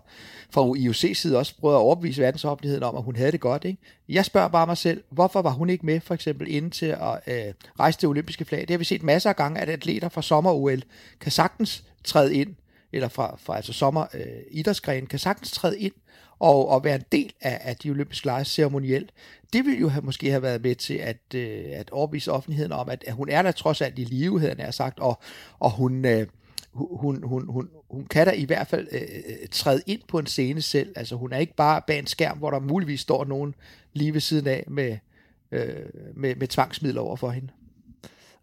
fra 0.51 0.63
IOC's 0.63 1.15
side 1.15 1.39
også 1.39 1.55
prøvet 1.61 1.75
at 1.75 1.79
overbevise 1.79 2.23
verdensoffentligheden 2.23 2.83
om, 2.83 2.97
at 2.97 3.03
hun 3.03 3.17
havde 3.17 3.33
det 3.33 3.41
godt. 3.41 3.65
Ikke? 3.65 3.79
Jeg 4.09 4.25
spørger 4.25 4.49
bare 4.49 4.67
mig 4.67 4.77
selv, 4.77 5.03
hvorfor 5.11 5.43
var 5.43 5.51
hun 5.51 5.71
ikke 5.71 5.87
med 5.87 6.01
for 6.01 6.15
eksempel 6.15 6.47
inden 6.51 6.71
til 6.71 6.87
at 6.87 7.21
øh, 7.27 7.55
rejse 7.81 7.99
det 8.01 8.09
olympiske 8.09 8.45
flag? 8.45 8.61
Det 8.61 8.71
har 8.71 8.79
vi 8.79 8.85
set 8.85 9.03
masser 9.03 9.31
af 9.31 9.37
gange, 9.37 9.61
at 9.61 9.69
atleter 9.69 10.09
fra 10.09 10.23
sommer-OL 10.23 10.83
kan 11.21 11.33
sagtens 11.33 11.85
træde 12.05 12.35
ind, 12.35 12.55
eller 12.93 13.09
fra, 13.09 13.37
fra 13.39 13.57
altså 13.57 13.73
sommer 13.73 14.07
øh, 14.15 14.25
idrætsgren, 14.51 15.07
kan 15.07 15.19
sagtens 15.19 15.51
træde 15.51 15.79
ind 15.79 15.93
og, 16.39 16.69
og 16.69 16.85
være 16.85 16.95
en 16.95 17.05
del 17.13 17.33
af, 17.41 17.61
af 17.63 17.77
de 17.77 17.91
olympiske 17.91 18.27
lege 18.27 18.45
ceremonielt. 18.45 19.13
Det 19.53 19.65
ville 19.65 19.81
jo 19.81 19.89
have, 19.89 20.05
måske 20.05 20.31
have 20.31 20.43
været 20.43 20.63
med 20.63 20.75
til 20.75 20.95
at, 20.95 21.35
øh, 21.35 21.65
at 21.73 21.91
overbevise 21.91 22.33
offentligheden 22.33 22.73
om, 22.73 22.89
at, 22.89 23.05
at 23.07 23.13
hun 23.13 23.29
er 23.29 23.43
der 23.43 23.53
trods 23.53 23.81
alt 23.81 23.99
i 23.99 24.05
live, 24.05 24.41
havde 24.41 24.55
jeg 24.59 24.75
sagt, 24.75 24.99
og, 24.99 25.23
og 25.59 25.71
hun, 25.71 26.05
øh, 26.05 26.27
hun, 26.73 27.23
hun, 27.23 27.49
hun, 27.49 27.69
hun 27.91 28.05
kan 28.05 28.27
da 28.27 28.33
i 28.33 28.45
hvert 28.45 28.67
fald 28.67 28.89
øh, 28.93 29.01
øh, 29.01 29.49
træde 29.51 29.83
ind 29.87 30.01
på 30.09 30.19
en 30.19 30.27
scene 30.27 30.63
selv. 30.63 30.93
Altså 30.97 31.17
hun 31.17 31.33
er 31.33 31.39
ikke 31.39 31.57
bare 31.57 31.83
bag 31.87 31.99
en 31.99 32.07
skærm, 32.07 32.39
hvor 32.39 32.51
der 32.51 32.61
muligvis 32.61 33.01
står 33.01 33.25
nogen 33.25 33.55
lige 33.93 34.15
ved 34.15 34.21
siden 34.21 34.47
af 34.47 34.65
med, 34.69 34.97
øh, 35.53 35.75
med, 36.15 36.37
med 36.37 36.49
tvangsmidler 36.49 37.01
over 37.01 37.17
for 37.17 37.31
hende. 37.31 37.49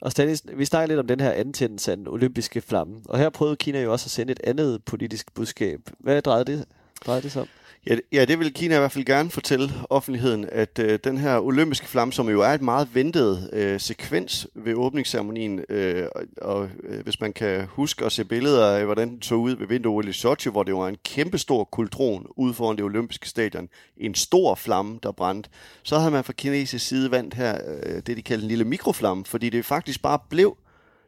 Og 0.02 0.12
Stanis, 0.12 0.44
vi 0.54 0.66
snakker 0.66 0.88
lidt 0.88 1.00
om 1.00 1.08
den 1.08 1.20
her 1.20 1.32
antændelse 1.32 1.92
af 1.92 1.98
den 1.98 2.08
olympiske 2.08 2.62
flamme, 2.62 3.02
og 3.06 3.20
her 3.20 3.30
prøvede 3.30 3.56
Kina 3.56 3.82
jo 3.82 3.92
også 3.92 4.08
at 4.08 4.12
sende 4.12 4.32
et 4.32 4.40
andet 4.44 4.84
politisk 4.84 5.34
budskab. 5.34 5.80
Hvad 6.00 6.22
drejede 6.22 6.46
det, 6.46 6.66
drejede 7.06 7.22
det 7.22 7.32
sig 7.32 7.42
om? 7.42 7.48
Ja, 7.88 7.98
ja, 8.12 8.26
det 8.26 8.40
vil 8.40 8.54
Kina 8.54 8.76
i 8.76 8.80
hvert 8.80 8.92
fald 8.92 9.06
gerne 9.06 9.30
fortælle 9.30 9.70
offentligheden, 9.90 10.50
at 10.52 10.80
øh, 10.80 11.00
den 11.04 11.18
her 11.18 11.40
olympiske 11.40 11.88
flamme, 11.88 12.14
som 12.14 12.30
jo 12.30 12.42
er 12.42 12.48
et 12.50 12.62
meget 12.62 12.96
ventet 12.96 13.50
øh, 13.54 13.80
sekvens 13.80 14.48
ved 14.56 14.74
åbningsceremonien, 14.74 15.62
øh, 15.70 16.08
og, 16.16 16.24
og 16.42 16.70
øh, 16.84 17.04
hvis 17.04 17.22
man 17.22 17.34
kan 17.34 17.66
huske 17.66 18.06
at 18.06 18.12
se 18.12 18.26
billeder 18.26 18.72
af, 18.78 18.86
hvordan 18.86 19.10
den 19.10 19.22
så 19.22 19.36
ud 19.36 19.56
ved 19.56 19.68
vinter 19.68 20.08
i 20.08 20.14
Sochi, 20.14 20.50
hvor 20.50 20.64
det 20.64 20.76
var 20.76 20.88
en 20.88 20.98
kæmpestor 21.06 21.64
kultron 21.64 22.28
ude 22.36 22.54
foran 22.54 22.76
det 22.76 22.86
olympiske 22.86 23.30
stadion, 23.30 23.70
en 23.98 24.16
stor 24.16 24.56
flamme, 24.56 25.00
der 25.04 25.12
brændte, 25.12 25.50
så 25.84 26.00
havde 26.00 26.12
man 26.12 26.24
fra 26.24 26.34
kinesisk 26.34 26.88
side 26.88 27.12
vandt 27.12 27.34
her 27.34 27.58
øh, 27.68 28.02
det, 28.08 28.18
de 28.18 28.22
kaldte 28.22 28.44
en 28.44 28.50
lille 28.50 28.66
mikroflamme, 28.66 29.26
fordi 29.26 29.50
det 29.50 29.66
faktisk 29.66 30.02
bare 30.02 30.20
blev 30.30 30.58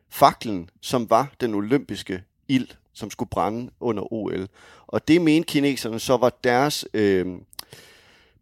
faklen, 0.10 0.70
som 0.82 1.10
var 1.10 1.32
den 1.42 1.54
olympiske 1.54 2.24
ild, 2.48 2.68
som 2.94 3.12
skulle 3.12 3.30
brænde 3.30 3.72
under 3.80 4.14
OL. 4.14 4.48
Og 4.88 5.08
det 5.08 5.22
mente 5.22 5.48
kineserne 5.48 6.00
så 6.00 6.18
var 6.18 6.38
deres 6.44 6.86
øh, 6.94 7.26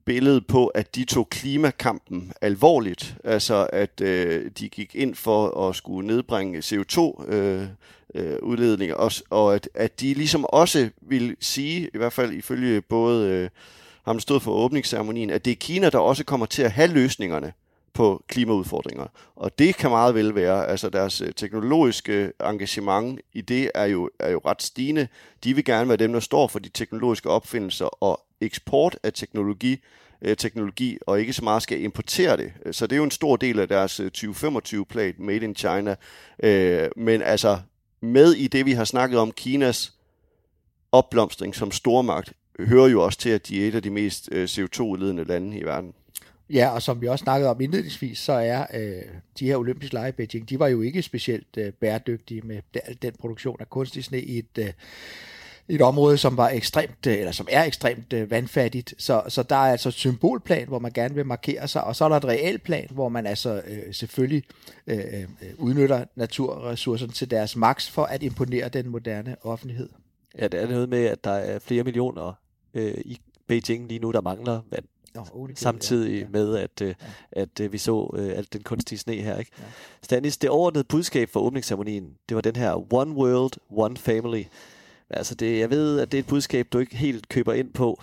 billede 0.06 0.42
på, 0.42 0.68
at 0.68 0.96
de 0.96 1.06
tog 1.06 1.30
klimakampen 1.30 2.34
alvorligt. 2.42 3.18
Altså 3.24 3.68
at 3.74 4.02
øh, 4.02 4.52
de 4.60 4.70
gik 4.70 4.96
ind 4.96 5.16
for 5.16 5.70
at 5.70 5.76
skulle 5.76 6.08
nedbringe 6.08 6.60
CO2 6.60 7.26
øh, 7.32 7.68
øh, 8.16 8.38
udledninger, 8.42 8.96
og, 8.96 9.12
og 9.30 9.56
at, 9.56 9.70
at 9.74 10.02
de 10.02 10.14
ligesom 10.14 10.46
også 10.46 10.90
ville 11.02 11.36
sige, 11.40 11.90
i 11.94 11.98
hvert 11.98 12.14
fald 12.14 12.34
ifølge 12.34 12.82
både 12.82 13.30
øh, 13.30 13.50
ham, 14.06 14.16
der 14.16 14.22
stod 14.22 14.40
for 14.40 14.52
åbningsceremonien, 14.52 15.30
at 15.30 15.46
det 15.46 15.52
er 15.52 15.56
Kina, 15.56 15.90
der 15.90 16.00
også 16.00 16.24
kommer 16.24 16.46
til 16.46 16.62
at 16.62 16.72
have 16.72 16.94
løsningerne 16.94 17.54
på 17.98 18.24
klimaudfordringer. 18.28 19.06
Og 19.36 19.60
det 19.60 19.76
kan 19.76 19.90
meget 19.90 20.16
vel 20.16 20.36
være, 20.36 20.68
altså 20.68 20.90
deres 20.90 21.22
øh, 21.22 21.34
teknologiske 21.34 22.32
engagement 22.44 23.20
i 23.34 23.42
det 23.42 23.72
er 23.76 23.86
jo, 23.86 24.10
er 24.20 24.32
jo 24.32 24.42
ret 24.46 24.62
stigende. 24.62 25.08
De 25.44 25.54
vil 25.54 25.66
gerne 25.66 25.88
være 25.88 25.98
dem, 25.98 26.14
der 26.14 26.20
står 26.20 26.48
for 26.48 26.60
de 26.60 26.70
teknologiske 26.70 27.30
opfindelser 27.30 27.86
og 27.86 28.26
eksport 28.42 28.98
af 29.04 29.14
teknologi, 29.14 29.80
øh, 30.22 30.38
teknologi 30.38 30.98
og 31.08 31.20
ikke 31.20 31.34
så 31.34 31.44
meget 31.44 31.64
skal 31.64 31.82
importere 31.82 32.38
det. 32.38 32.52
Så 32.72 32.88
det 32.88 32.96
er 32.96 32.98
jo 32.98 33.04
en 33.04 33.12
stor 33.12 33.36
del 33.36 33.60
af 33.60 33.68
deres 33.68 34.00
øh, 34.00 34.12
2025-plan 34.18 35.14
Made 35.18 35.46
in 35.46 35.56
China. 35.56 35.96
Men 36.96 37.22
altså 37.22 37.60
med 38.02 38.34
i 38.34 38.48
det, 38.48 38.66
vi 38.66 38.72
har 38.72 38.86
snakket 38.86 39.20
om, 39.20 39.32
Kinas 39.32 39.94
opblomstring 40.92 41.56
som 41.56 41.72
stormagt, 41.72 42.34
hører 42.60 42.88
jo 42.88 43.04
også 43.04 43.20
til, 43.20 43.30
at 43.30 43.48
de 43.48 43.64
er 43.64 43.68
et 43.68 43.76
af 43.76 43.84
de 43.84 43.90
mest 43.90 44.30
CO2-udledende 44.32 45.24
lande 45.24 45.58
i 45.58 45.64
verden. 45.64 45.94
Ja, 46.50 46.70
og 46.70 46.82
som 46.82 47.02
vi 47.02 47.08
også 47.08 47.24
snakkede 47.24 47.50
om 47.50 47.62
indledningsvis, 47.62 48.20
så 48.20 48.34
er 48.34 48.66
øh, 48.74 49.02
de 49.40 49.46
her 49.46 49.58
olympiske 49.58 49.94
lege 49.94 50.10
i 50.10 50.12
Beijing, 50.12 50.50
de 50.50 50.60
var 50.60 50.68
jo 50.68 50.82
ikke 50.82 51.02
specielt 51.02 51.58
øh, 51.58 51.74
bæredygtige 51.74 52.42
med 52.42 52.62
den 53.02 53.14
produktion 53.20 53.58
af 53.60 53.70
kunstig 53.70 54.04
sne 54.04 54.22
i 54.22 54.38
et, 54.38 54.58
øh, 54.58 54.74
et 55.68 55.82
område, 55.82 56.18
som 56.18 56.38
var 56.38 56.50
ekstremt, 56.50 57.08
øh, 57.08 57.18
eller 57.18 57.32
som 57.32 57.48
er 57.52 57.64
ekstremt 57.64 58.14
øh, 58.14 58.32
vandfattigt. 58.32 58.94
Så, 58.98 59.24
så 59.28 59.44
der 59.44 59.56
er 59.56 59.72
altså 59.72 59.90
et 59.90 59.96
symbolplan, 59.96 60.68
hvor 60.68 60.80
man 60.80 60.92
gerne 60.92 61.16
vil 61.16 61.26
markere 61.26 61.68
sig, 61.68 61.84
og 61.84 61.96
så 61.96 62.06
er 62.06 62.10
der 62.10 62.16
et 62.16 62.26
reelt 62.26 62.64
plan, 62.64 62.88
hvor 62.92 63.10
man 63.10 63.26
altså 63.26 63.62
øh, 63.68 63.94
selvfølgelig 63.94 64.44
øh, 64.88 64.98
øh 64.98 65.26
udnytter 65.58 66.06
naturressourcerne 66.16 67.14
til 67.14 67.32
deres 67.32 67.56
maks 67.56 67.90
for 67.90 68.04
at 68.04 68.24
imponere 68.24 68.70
den 68.70 68.90
moderne 68.90 69.36
offentlighed. 69.42 69.90
Ja, 70.38 70.48
det 70.48 70.62
er 70.62 70.68
noget 70.68 70.90
med, 70.90 71.06
at 71.06 71.24
der 71.24 71.32
er 71.32 71.60
flere 71.60 71.84
millioner 71.84 72.34
øh, 72.74 72.94
i 73.06 73.22
Beijing 73.48 73.88
lige 73.88 74.00
nu, 74.00 74.12
der 74.12 74.22
mangler 74.22 74.62
vand. 74.72 74.86
Nå, 75.18 75.48
samtidig 75.56 76.14
ja, 76.14 76.20
ja. 76.20 76.26
med, 76.30 76.58
at, 76.58 76.82
øh, 76.82 76.88
ja. 77.36 77.42
at, 77.42 77.60
at 77.60 77.74
vi 77.74 77.78
så 77.78 78.12
uh, 78.14 78.30
alt 78.38 78.54
den 78.54 78.64
kunstige 78.64 79.00
sne 79.00 79.14
her. 79.14 79.38
Ikke? 79.38 79.52
Ja. 79.58 79.64
Stanis, 80.02 80.38
det 80.38 80.50
overordnede 80.50 80.84
budskab 80.84 81.30
for 81.30 81.40
åbningsceremonien, 81.40 82.14
det 82.30 82.36
var 82.36 82.42
den 82.42 82.56
her 82.56 82.94
One 82.94 83.12
World, 83.12 83.52
One 83.70 83.98
Family. 83.98 84.44
Altså 85.10 85.36
det, 85.36 85.60
jeg 85.60 85.70
ved, 85.70 86.00
at 86.00 86.12
det 86.12 86.18
er 86.18 86.20
et 86.20 86.28
budskab, 86.28 86.68
du 86.74 86.80
ikke 86.80 86.98
helt 86.98 87.30
køber 87.30 87.54
ind 87.54 87.74
på. 87.74 88.02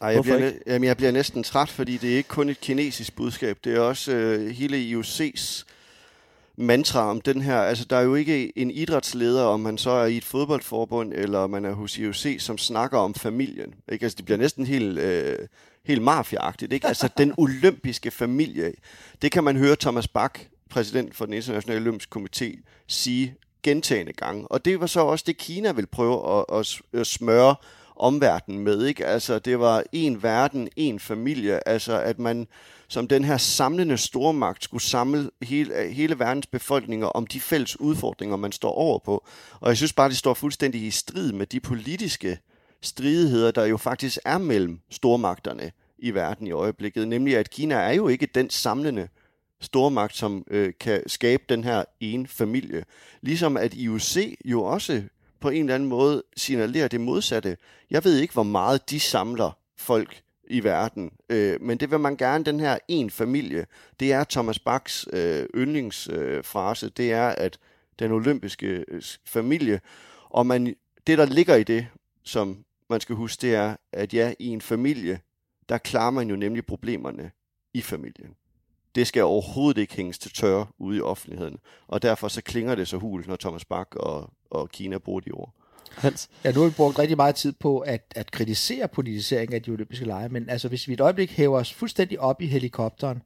Ej, 0.00 0.08
jeg, 0.08 0.22
bliver, 0.22 0.46
ikke? 0.46 0.60
jamen, 0.66 0.86
jeg 0.86 0.96
bliver 0.96 1.12
næsten 1.12 1.42
træt, 1.42 1.68
fordi 1.68 1.96
det 1.96 2.12
er 2.12 2.16
ikke 2.16 2.28
kun 2.28 2.48
et 2.48 2.60
kinesisk 2.60 3.16
budskab. 3.16 3.58
Det 3.64 3.74
er 3.74 3.80
også 3.80 4.12
uh, 4.12 4.46
hele 4.46 5.00
IOC's 5.00 5.64
mantra 6.56 7.10
om 7.10 7.20
den 7.20 7.40
her. 7.40 7.56
Altså, 7.56 7.84
der 7.90 7.96
er 7.96 8.02
jo 8.02 8.14
ikke 8.14 8.58
en 8.58 8.70
idrætsleder, 8.70 9.42
om 9.42 9.60
man 9.60 9.78
så 9.78 9.90
er 9.90 10.06
i 10.06 10.16
et 10.16 10.24
fodboldforbund, 10.24 11.12
eller 11.12 11.46
man 11.46 11.64
er 11.64 11.72
hos 11.72 11.98
IOC, 11.98 12.36
som 12.38 12.58
snakker 12.58 12.98
om 12.98 13.14
familien. 13.14 13.74
Ikke? 13.92 14.04
Altså, 14.04 14.16
det 14.16 14.24
bliver 14.24 14.38
næsten 14.38 14.66
helt... 14.66 14.98
Uh, 14.98 15.46
helt 15.84 16.02
mafiaagtigt. 16.02 16.72
Ikke? 16.72 16.86
Altså 16.86 17.08
den 17.18 17.34
olympiske 17.36 18.10
familie. 18.10 18.72
Det 19.22 19.32
kan 19.32 19.44
man 19.44 19.56
høre 19.56 19.76
Thomas 19.76 20.08
Bach, 20.08 20.34
præsident 20.70 21.16
for 21.16 21.24
den 21.24 21.34
internationale 21.34 21.80
olympiske 21.80 22.18
komité, 22.18 22.62
sige 22.86 23.34
gentagende 23.62 24.12
gange. 24.12 24.46
Og 24.48 24.64
det 24.64 24.80
var 24.80 24.86
så 24.86 25.00
også 25.00 25.24
det, 25.26 25.36
Kina 25.36 25.72
vil 25.72 25.86
prøve 25.86 26.44
at, 26.58 26.80
at 26.92 27.06
smøre 27.06 27.54
omverdenen 27.96 28.64
med. 28.64 28.86
Ikke? 28.86 29.06
Altså, 29.06 29.38
det 29.38 29.58
var 29.58 29.82
en 29.92 30.22
verden, 30.22 30.68
en 30.76 31.00
familie. 31.00 31.68
Altså, 31.68 32.00
at 32.00 32.18
man 32.18 32.46
som 32.88 33.08
den 33.08 33.24
her 33.24 33.36
samlende 33.36 33.98
stormagt 33.98 34.64
skulle 34.64 34.82
samle 34.82 35.30
hele, 35.42 35.88
hele 35.90 36.18
verdens 36.18 36.46
befolkninger 36.46 37.06
om 37.06 37.26
de 37.26 37.40
fælles 37.40 37.80
udfordringer, 37.80 38.36
man 38.36 38.52
står 38.52 38.70
over 38.70 38.98
på. 38.98 39.26
Og 39.60 39.68
jeg 39.68 39.76
synes 39.76 39.92
bare, 39.92 40.08
det 40.08 40.16
står 40.16 40.34
fuldstændig 40.34 40.82
i 40.82 40.90
strid 40.90 41.32
med 41.32 41.46
de 41.46 41.60
politiske 41.60 42.28
øh, 42.28 42.36
stridigheder, 42.86 43.50
der 43.50 43.64
jo 43.64 43.76
faktisk 43.76 44.18
er 44.24 44.38
mellem 44.38 44.80
stormagterne 44.90 45.72
i 45.98 46.10
verden 46.10 46.46
i 46.46 46.50
øjeblikket. 46.50 47.08
Nemlig 47.08 47.36
at 47.36 47.50
Kina 47.50 47.74
er 47.74 47.92
jo 47.92 48.08
ikke 48.08 48.26
den 48.34 48.50
samlende 48.50 49.08
stormagt, 49.60 50.16
som 50.16 50.44
øh, 50.50 50.72
kan 50.80 51.02
skabe 51.06 51.42
den 51.48 51.64
her 51.64 51.84
ene 52.00 52.26
familie. 52.26 52.84
Ligesom 53.20 53.56
at 53.56 53.74
IOC 53.74 54.16
jo 54.44 54.64
også 54.64 55.02
på 55.40 55.48
en 55.48 55.60
eller 55.60 55.74
anden 55.74 55.88
måde 55.88 56.22
signalerer 56.36 56.88
det 56.88 57.00
modsatte. 57.00 57.56
Jeg 57.90 58.04
ved 58.04 58.18
ikke, 58.18 58.34
hvor 58.34 58.42
meget 58.42 58.90
de 58.90 59.00
samler 59.00 59.58
folk 59.76 60.22
i 60.50 60.64
verden, 60.64 61.10
øh, 61.30 61.62
men 61.62 61.78
det 61.78 61.90
vil 61.90 62.00
man 62.00 62.16
gerne, 62.16 62.44
den 62.44 62.60
her 62.60 62.78
en 62.88 63.10
familie. 63.10 63.66
Det 64.00 64.12
er 64.12 64.24
Thomas 64.24 64.58
Bachs 64.58 65.08
øh, 65.12 65.46
yndlingsfrase, 65.54 66.86
øh, 66.86 66.92
det 66.96 67.12
er, 67.12 67.28
at 67.28 67.58
den 67.98 68.12
olympiske 68.12 68.84
øh, 68.88 69.02
familie, 69.26 69.80
og 70.30 70.46
man 70.46 70.74
det, 71.06 71.18
der 71.18 71.26
ligger 71.26 71.54
i 71.54 71.62
det, 71.62 71.86
som 72.22 72.64
man 72.94 73.00
skal 73.00 73.16
huske, 73.16 73.40
det 73.40 73.54
er, 73.54 73.76
at 73.92 74.14
ja, 74.14 74.34
i 74.38 74.46
en 74.46 74.60
familie, 74.60 75.20
der 75.68 75.78
klarer 75.78 76.10
man 76.10 76.30
jo 76.30 76.36
nemlig 76.36 76.66
problemerne 76.66 77.30
i 77.74 77.80
familien. 77.82 78.34
Det 78.94 79.06
skal 79.06 79.22
overhovedet 79.22 79.80
ikke 79.80 79.94
hænges 79.94 80.18
til 80.18 80.32
tørre 80.32 80.66
ude 80.78 80.98
i 80.98 81.00
offentligheden. 81.00 81.58
Og 81.86 82.02
derfor 82.02 82.28
så 82.28 82.42
klinger 82.42 82.74
det 82.74 82.88
så 82.88 82.96
hul, 82.96 83.24
når 83.26 83.36
Thomas 83.36 83.64
Bak 83.64 83.96
og, 83.96 84.30
og 84.50 84.70
Kina 84.70 84.98
bruger 84.98 85.20
de 85.20 85.30
ord. 85.30 85.54
Hans? 85.96 86.30
Ja, 86.44 86.52
nu 86.52 86.60
har 86.60 86.68
vi 86.68 86.74
brugt 86.74 86.98
rigtig 86.98 87.16
meget 87.16 87.34
tid 87.34 87.52
på 87.52 87.78
at, 87.78 88.12
at 88.16 88.30
kritisere 88.30 88.88
politisering 88.88 89.54
af 89.54 89.62
de 89.62 89.70
olympiske 89.70 90.04
lege, 90.04 90.28
men 90.28 90.48
altså 90.48 90.68
hvis 90.68 90.88
vi 90.88 90.92
et 90.92 91.00
øjeblik 91.00 91.30
hæver 91.30 91.58
os 91.58 91.72
fuldstændig 91.72 92.20
op 92.20 92.42
i 92.42 92.46
helikopteren, 92.46 93.22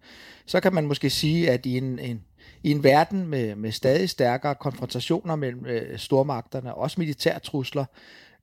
så 0.46 0.60
kan 0.60 0.74
man 0.74 0.86
måske 0.86 1.10
sige, 1.10 1.50
at 1.50 1.66
i 1.66 1.76
en, 1.76 1.98
en, 1.98 2.24
i 2.62 2.70
en 2.70 2.84
verden 2.84 3.26
med, 3.26 3.54
med 3.54 3.72
stadig 3.72 4.10
stærkere 4.10 4.54
konfrontationer 4.54 5.36
mellem 5.36 5.66
øh, 5.66 5.98
stormagterne, 5.98 6.74
også 6.74 7.00
militærtrusler, 7.00 7.84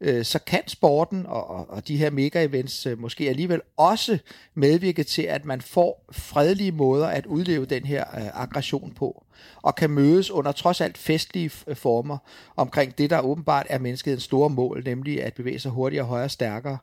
øh, 0.02 0.26
så 0.26 0.40
kan 0.40 0.68
sporten 0.68 1.26
og, 1.26 1.50
og, 1.50 1.70
og 1.70 1.88
de 1.88 1.98
her 1.98 2.10
mega-events 2.10 2.90
øh, 2.90 3.00
måske 3.00 3.30
alligevel 3.30 3.62
også 3.78 4.18
medvirke 4.54 5.04
til, 5.04 5.22
at 5.22 5.46
man 5.46 5.62
får 5.62 6.06
fredelige 6.12 6.72
måder 6.72 7.08
at 7.08 7.26
udleve 7.26 7.66
den 7.66 7.86
her 7.86 8.04
øh, 8.18 8.42
aggression 8.42 8.92
på, 8.92 9.24
og 9.62 9.76
kan 9.76 9.90
mødes 9.90 10.32
under 10.32 10.52
trods 10.52 10.82
alt 10.82 10.98
festlige 10.98 11.52
øh, 11.68 11.76
former 11.76 12.18
omkring 12.56 12.98
det, 12.98 13.10
der 13.10 13.22
åbenbart 13.22 13.66
er 13.70 13.80
menneskets 13.80 14.24
store 14.24 14.50
mål, 14.50 14.84
nemlig 14.86 15.24
at 15.24 15.34
bevæge 15.34 15.60
sig 15.60 15.72
hurtigere, 15.72 16.06
højere, 16.06 16.30
stærkere, 16.30 16.78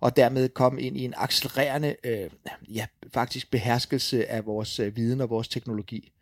og 0.00 0.16
dermed 0.16 0.48
komme 0.48 0.82
ind 0.82 0.96
i 0.96 1.04
en 1.04 1.14
accelererende, 1.16 1.96
øh, 2.04 2.30
ja, 2.74 2.86
faktisk 3.14 3.50
beherskelse 3.50 4.30
af 4.30 4.46
vores 4.46 4.80
øh, 4.80 4.96
viden 4.96 5.20
og 5.20 5.30
vores 5.30 5.48
teknologi. 5.48 6.13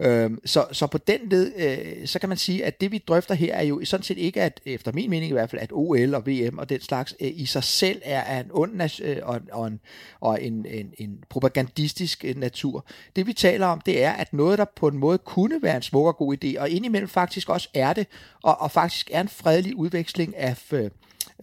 Øhm, 0.00 0.40
så, 0.44 0.66
så 0.72 0.86
på 0.86 0.98
den 0.98 1.20
led, 1.30 1.52
øh, 1.56 2.06
så 2.06 2.18
kan 2.18 2.28
man 2.28 2.38
sige, 2.38 2.64
at 2.64 2.80
det 2.80 2.92
vi 2.92 3.04
drøfter 3.08 3.34
her 3.34 3.54
er 3.54 3.62
jo 3.62 3.80
sådan 3.84 4.04
set 4.04 4.18
ikke, 4.18 4.42
at 4.42 4.60
efter 4.64 4.92
min 4.92 5.10
mening 5.10 5.30
i 5.30 5.32
hvert 5.32 5.50
fald, 5.50 5.62
at 5.62 5.72
OL 5.72 6.14
og 6.14 6.26
VM 6.26 6.58
og 6.58 6.68
den 6.68 6.80
slags 6.80 7.14
øh, 7.20 7.30
i 7.34 7.46
sig 7.46 7.64
selv 7.64 8.02
er 8.04 8.40
en 8.40 8.50
ond 8.52 9.00
øh, 9.02 9.16
og, 9.22 9.40
og, 9.52 9.66
en, 9.66 9.80
og 10.20 10.42
en, 10.42 10.66
en, 10.66 10.92
en 10.98 11.24
propagandistisk 11.28 12.24
øh, 12.24 12.36
natur. 12.36 12.84
Det 13.16 13.26
vi 13.26 13.32
taler 13.32 13.66
om, 13.66 13.80
det 13.80 14.04
er, 14.04 14.12
at 14.12 14.32
noget, 14.32 14.58
der 14.58 14.64
på 14.76 14.88
en 14.88 14.98
måde 14.98 15.18
kunne 15.18 15.62
være 15.62 15.76
en 15.76 15.82
smuk 15.82 16.06
og 16.06 16.16
god 16.16 16.36
idé, 16.44 16.60
og 16.60 16.70
indimellem 16.70 17.08
faktisk 17.08 17.48
også 17.48 17.68
er 17.74 17.92
det, 17.92 18.06
og, 18.42 18.60
og 18.60 18.70
faktisk 18.70 19.10
er 19.12 19.20
en 19.20 19.28
fredelig 19.28 19.76
udveksling 19.76 20.36
af... 20.36 20.72
Øh, 20.72 20.90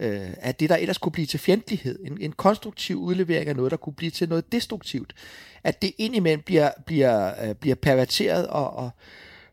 øh, 0.00 0.30
af 0.36 0.54
det, 0.54 0.70
der 0.70 0.76
ellers 0.76 0.98
kunne 0.98 1.12
blive 1.12 1.26
til 1.26 1.40
fjendtlighed. 1.40 1.98
En, 2.04 2.18
en 2.20 2.32
konstruktiv 2.32 2.96
udlevering 2.96 3.48
af 3.48 3.56
noget, 3.56 3.70
der 3.70 3.76
kunne 3.76 3.92
blive 3.94 4.10
til 4.10 4.28
noget 4.28 4.52
destruktivt. 4.52 5.14
At 5.64 5.82
det 5.82 5.92
indimellem 5.98 6.42
bliver, 6.42 6.70
bliver, 6.86 7.48
øh, 7.48 7.54
bliver 7.54 7.76
perverteret, 7.76 8.46
og, 8.46 8.76
og, 8.76 8.90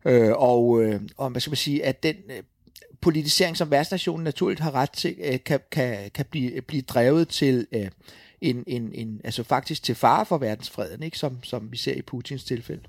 øh, 0.06 0.32
og, 0.32 0.84
øh, 0.84 1.02
og 1.18 1.30
hvad 1.30 1.42
skal 1.42 1.52
man 1.52 1.58
sige, 1.58 1.86
at 1.86 2.04
den 2.04 2.16
øh, 2.30 2.44
politisering, 3.02 3.58
som 3.58 3.72
værtsnationen 3.72 4.24
naturligt 4.24 4.60
har 4.60 4.76
ret 4.76 4.92
til, 4.92 5.16
øh, 5.24 5.40
kan, 5.46 5.60
kan, 5.72 6.12
kan 6.14 6.26
blive, 6.32 6.62
blive 6.62 6.82
drevet 6.82 7.28
til 7.28 7.68
øh, 7.72 7.88
en, 8.44 8.64
en, 8.68 8.92
en, 8.94 9.22
altså 9.24 9.44
faktisk 9.44 9.84
til 9.84 9.96
fare 9.96 10.26
for 10.26 10.38
verdensfreden, 10.38 11.04
ikke? 11.04 11.18
Som, 11.18 11.44
som 11.44 11.72
vi 11.72 11.78
ser 11.78 11.94
i 11.94 12.02
Putins 12.02 12.44
tilfælde. 12.44 12.82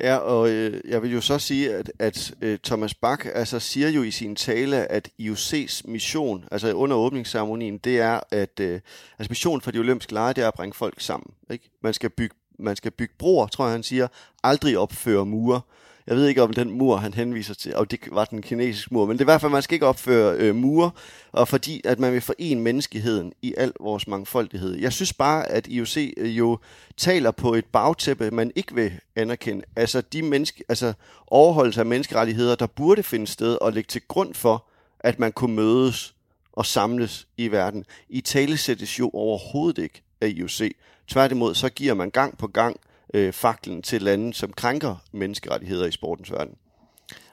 Ja, 0.00 0.16
og 0.16 0.50
øh, 0.50 0.80
jeg 0.88 1.02
vil 1.02 1.12
jo 1.12 1.20
så 1.20 1.38
sige, 1.38 1.74
at, 1.74 1.92
at 1.98 2.34
øh, 2.40 2.58
Thomas 2.64 2.94
Bach 2.94 3.26
altså, 3.34 3.60
siger 3.60 3.88
jo 3.88 4.02
i 4.02 4.10
sin 4.10 4.36
tale, 4.36 4.92
at 4.92 5.08
IOC's 5.20 5.80
mission, 5.84 6.44
altså 6.50 6.72
under 6.72 6.96
åbningsceremonien, 6.96 7.78
det 7.78 8.00
er, 8.00 8.20
at 8.30 8.60
øh, 8.60 8.80
altså 9.18 9.30
missionen 9.30 9.60
for 9.60 9.70
de 9.70 9.78
olympiske 9.78 10.12
lege, 10.12 10.34
det 10.34 10.44
er 10.44 10.48
at 10.48 10.54
bringe 10.54 10.74
folk 10.74 11.00
sammen. 11.00 11.30
Ikke? 11.50 11.70
Man 11.82 11.94
skal 11.94 12.10
bygge 12.10 12.34
man 12.58 12.76
skal 12.76 12.90
bygge 12.90 13.14
broer, 13.18 13.46
tror 13.46 13.64
jeg 13.64 13.72
han 13.72 13.82
siger, 13.82 14.08
aldrig 14.42 14.78
opføre 14.78 15.26
mure. 15.26 15.60
Jeg 16.06 16.16
ved 16.16 16.26
ikke, 16.26 16.42
om 16.42 16.52
den 16.52 16.70
mur, 16.70 16.96
han 16.96 17.14
henviser 17.14 17.54
til, 17.54 17.76
og 17.76 17.90
det 17.90 18.00
var 18.12 18.24
den 18.24 18.42
kinesiske 18.42 18.94
mur, 18.94 19.06
men 19.06 19.12
det 19.12 19.20
er 19.20 19.24
i 19.24 19.32
hvert 19.32 19.40
fald, 19.40 19.52
man 19.52 19.62
skal 19.62 19.74
ikke 19.74 19.86
opføre 19.86 20.36
øh, 20.36 20.54
mure, 20.54 20.90
og 21.32 21.48
fordi 21.48 21.80
at 21.84 21.98
man 21.98 22.12
vil 22.12 22.20
forene 22.20 22.60
menneskeheden 22.60 23.32
i 23.42 23.54
al 23.56 23.72
vores 23.80 24.06
mangfoldighed. 24.06 24.74
Jeg 24.74 24.92
synes 24.92 25.12
bare, 25.12 25.48
at 25.50 25.66
IOC 25.66 26.14
øh, 26.16 26.38
jo 26.38 26.58
taler 26.96 27.30
på 27.30 27.54
et 27.54 27.64
bagtæppe, 27.64 28.30
man 28.30 28.52
ikke 28.54 28.74
vil 28.74 28.92
anerkende. 29.16 29.64
Altså 29.76 30.00
de 30.00 30.22
menneske, 30.22 30.64
altså 30.68 30.92
overholdelse 31.26 31.80
af 31.80 31.86
menneskerettigheder, 31.86 32.54
der 32.54 32.66
burde 32.66 33.02
finde 33.02 33.26
sted 33.26 33.58
og 33.60 33.72
ligge 33.72 33.88
til 33.88 34.02
grund 34.08 34.34
for, 34.34 34.64
at 35.00 35.18
man 35.18 35.32
kunne 35.32 35.56
mødes 35.56 36.14
og 36.52 36.66
samles 36.66 37.26
i 37.36 37.48
verden. 37.48 37.84
I 38.08 38.20
tale 38.20 38.56
sættes 38.56 38.98
jo 38.98 39.10
overhovedet 39.14 39.82
ikke 39.82 40.02
af 40.20 40.28
IOC. 40.28 40.76
Tværtimod, 41.08 41.54
så 41.54 41.68
giver 41.68 41.94
man 41.94 42.10
gang 42.10 42.38
på 42.38 42.46
gang 42.46 42.76
øh, 43.14 43.32
faklen 43.32 43.82
til 43.82 44.02
lande, 44.02 44.34
som 44.34 44.52
krænker 44.52 44.96
menneskerettigheder 45.12 45.86
i 45.86 45.90
sportens 45.90 46.32
verden. 46.32 46.54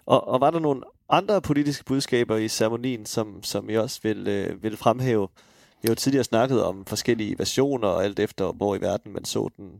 Og, 0.05 0.27
og 0.27 0.41
var 0.41 0.51
der 0.51 0.59
nogle 0.59 0.81
andre 1.09 1.41
politiske 1.41 1.83
budskaber 1.83 2.37
i 2.37 2.47
ceremonien, 2.47 3.05
som, 3.05 3.43
som 3.43 3.69
I 3.69 3.75
også 3.75 3.99
vil, 4.03 4.27
øh, 4.27 4.63
vil 4.63 4.77
fremhæve? 4.77 5.27
Vi 5.81 5.87
har 5.87 5.91
jo 5.91 5.95
tidligere 5.95 6.23
snakket 6.23 6.63
om 6.63 6.85
forskellige 6.85 7.39
versioner, 7.39 7.87
og 7.87 8.03
alt 8.03 8.19
efter, 8.19 8.51
hvor 8.51 8.75
i 8.75 8.81
verden 8.81 9.13
man 9.13 9.25
så 9.25 9.49
den. 9.57 9.71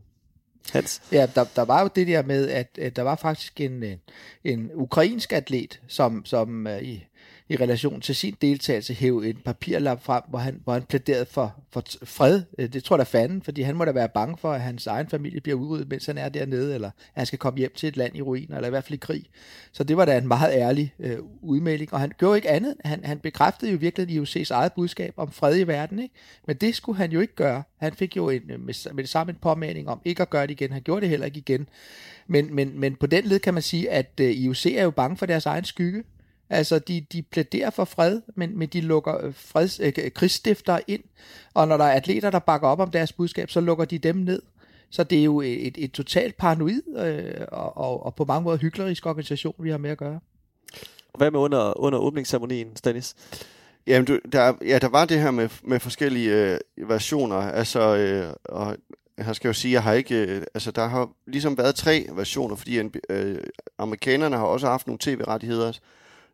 Hans? 0.72 1.02
Ja, 1.12 1.26
der, 1.34 1.44
der 1.56 1.62
var 1.62 1.82
jo 1.82 1.88
det 1.94 2.06
der 2.06 2.22
med, 2.22 2.48
at, 2.48 2.78
at 2.78 2.96
der 2.96 3.02
var 3.02 3.16
faktisk 3.16 3.60
en, 3.60 3.84
en, 4.44 4.70
ukrainsk 4.74 5.32
atlet, 5.32 5.80
som, 5.88 6.24
som 6.24 6.66
uh, 6.66 6.82
i, 6.82 7.04
i 7.48 7.56
relation 7.56 8.00
til 8.00 8.14
sin 8.14 8.36
deltagelse 8.42 8.94
hæve 8.94 9.28
en 9.28 9.36
papirlap 9.44 10.02
frem, 10.02 10.22
hvor 10.28 10.38
han, 10.38 10.60
hvor 10.64 10.72
han 10.72 10.82
plæderede 10.82 11.26
for, 11.26 11.54
for 11.70 11.84
fred. 12.04 12.42
Øh, 12.58 12.72
det 12.72 12.84
tror 12.84 12.96
jeg 12.96 12.98
da 12.98 13.18
fanden, 13.18 13.42
fordi 13.42 13.62
han 13.62 13.76
må 13.76 13.84
da 13.84 13.92
være 13.92 14.08
bange 14.08 14.36
for, 14.36 14.52
at 14.52 14.60
hans 14.60 14.86
egen 14.86 15.08
familie 15.08 15.40
bliver 15.40 15.58
udryddet, 15.58 15.88
mens 15.88 16.06
han 16.06 16.18
er 16.18 16.28
dernede, 16.28 16.74
eller 16.74 16.88
at 16.88 16.94
han 17.14 17.26
skal 17.26 17.38
komme 17.38 17.58
hjem 17.58 17.72
til 17.76 17.88
et 17.88 17.96
land 17.96 18.16
i 18.16 18.22
ruiner, 18.22 18.56
eller 18.56 18.66
i 18.66 18.70
hvert 18.70 18.84
fald 18.84 18.94
i 18.94 19.00
krig. 19.00 19.24
Så 19.72 19.84
det 19.84 19.96
var 19.96 20.04
da 20.04 20.18
en 20.18 20.28
meget 20.28 20.52
ærlig 20.52 20.94
øh, 20.98 21.18
udmelding, 21.42 21.92
og 21.92 22.00
han 22.00 22.12
gjorde 22.18 22.38
ikke 22.38 22.50
andet. 22.50 22.74
Han, 22.84 23.04
han 23.04 23.18
bekræftede 23.18 23.72
jo 23.72 23.78
virkelig 23.80 24.22
IOC's 24.22 24.50
eget 24.50 24.72
budskab 24.72 25.14
om 25.16 25.32
fred 25.32 25.58
i 25.58 25.66
verden, 25.66 25.98
ikke? 25.98 26.14
men 26.46 26.56
det 26.56 26.74
skulle 26.74 26.98
han 26.98 27.12
jo 27.12 27.20
ikke 27.20 27.34
gøre. 27.34 27.62
Han 27.76 27.92
fik 27.92 28.16
jo 28.16 28.30
en, 28.30 28.42
øh, 28.50 28.60
med, 28.60 28.92
med 28.94 29.04
det 29.04 29.10
samme 29.10 29.30
en 29.30 29.38
påmelding 29.42 29.88
om 29.88 30.00
ikke 30.04 30.22
at 30.22 30.30
gøre 30.30 30.42
det 30.42 30.50
igen. 30.50 30.72
Han 30.72 30.82
gjorde 30.82 31.00
det 31.00 31.08
heller 31.08 31.26
ikke 31.26 31.38
igen. 31.38 31.68
Men, 32.26 32.54
men, 32.54 32.80
men 32.80 32.96
på 32.96 33.06
den 33.06 33.24
led 33.24 33.38
kan 33.38 33.54
man 33.54 33.62
sige, 33.62 33.90
at 33.90 34.20
øh, 34.20 34.30
IOC 34.30 34.66
er 34.66 34.82
jo 34.82 34.90
bange 34.90 35.16
for 35.16 35.26
deres 35.26 35.46
egen 35.46 35.64
skygge. 35.64 36.04
Altså, 36.52 36.78
de, 36.78 37.06
de 37.12 37.22
plæderer 37.22 37.70
for 37.70 37.84
fred, 37.84 38.20
men, 38.34 38.58
men 38.58 38.68
de 38.68 38.80
lukker 38.80 39.24
øh, 39.24 39.34
freds, 39.34 39.80
øh, 39.80 39.92
krigsstifter 40.14 40.78
ind, 40.86 41.02
og 41.54 41.68
når 41.68 41.76
der 41.76 41.84
er 41.84 41.92
atleter, 41.92 42.30
der 42.30 42.38
bakker 42.38 42.68
op 42.68 42.80
om 42.80 42.90
deres 42.90 43.12
budskab, 43.12 43.50
så 43.50 43.60
lukker 43.60 43.84
de 43.84 43.98
dem 43.98 44.16
ned. 44.16 44.42
Så 44.90 45.04
det 45.04 45.20
er 45.20 45.24
jo 45.24 45.40
et, 45.40 45.66
et, 45.66 45.74
et 45.78 45.92
totalt 45.92 46.36
paranoid 46.36 46.96
øh, 46.96 47.46
og, 47.52 47.76
og, 47.76 48.06
og 48.06 48.14
på 48.14 48.24
mange 48.24 48.44
måder 48.44 48.58
hyklerisk 48.58 49.06
organisation, 49.06 49.54
vi 49.58 49.70
har 49.70 49.78
med 49.78 49.90
at 49.90 49.98
gøre. 49.98 50.20
Hvad 51.18 51.30
med 51.30 51.40
under, 51.40 51.80
under 51.80 51.98
åbningsceremonien, 51.98 52.76
Stanis? 52.76 53.14
Jamen, 53.86 54.04
du, 54.06 54.18
der, 54.32 54.52
ja, 54.66 54.78
der 54.78 54.88
var 54.88 55.04
det 55.04 55.20
her 55.20 55.30
med, 55.30 55.48
med 55.62 55.80
forskellige 55.80 56.52
øh, 56.52 56.58
versioner, 56.88 57.36
altså, 57.36 57.96
øh, 57.96 58.32
og 58.44 58.76
jeg 59.18 59.36
skal 59.36 59.48
jo 59.48 59.52
sige, 59.52 59.72
jeg 59.72 59.82
har 59.82 59.92
ikke, 59.92 60.16
øh, 60.16 60.42
altså 60.54 60.70
der 60.70 60.86
har 60.86 61.10
ligesom 61.26 61.58
været 61.58 61.74
tre 61.74 62.06
versioner, 62.12 62.56
fordi 62.56 62.80
øh, 63.10 63.38
amerikanerne 63.78 64.36
har 64.36 64.44
også 64.44 64.66
haft 64.66 64.86
nogle 64.86 64.98
tv-rettigheder, 65.02 65.72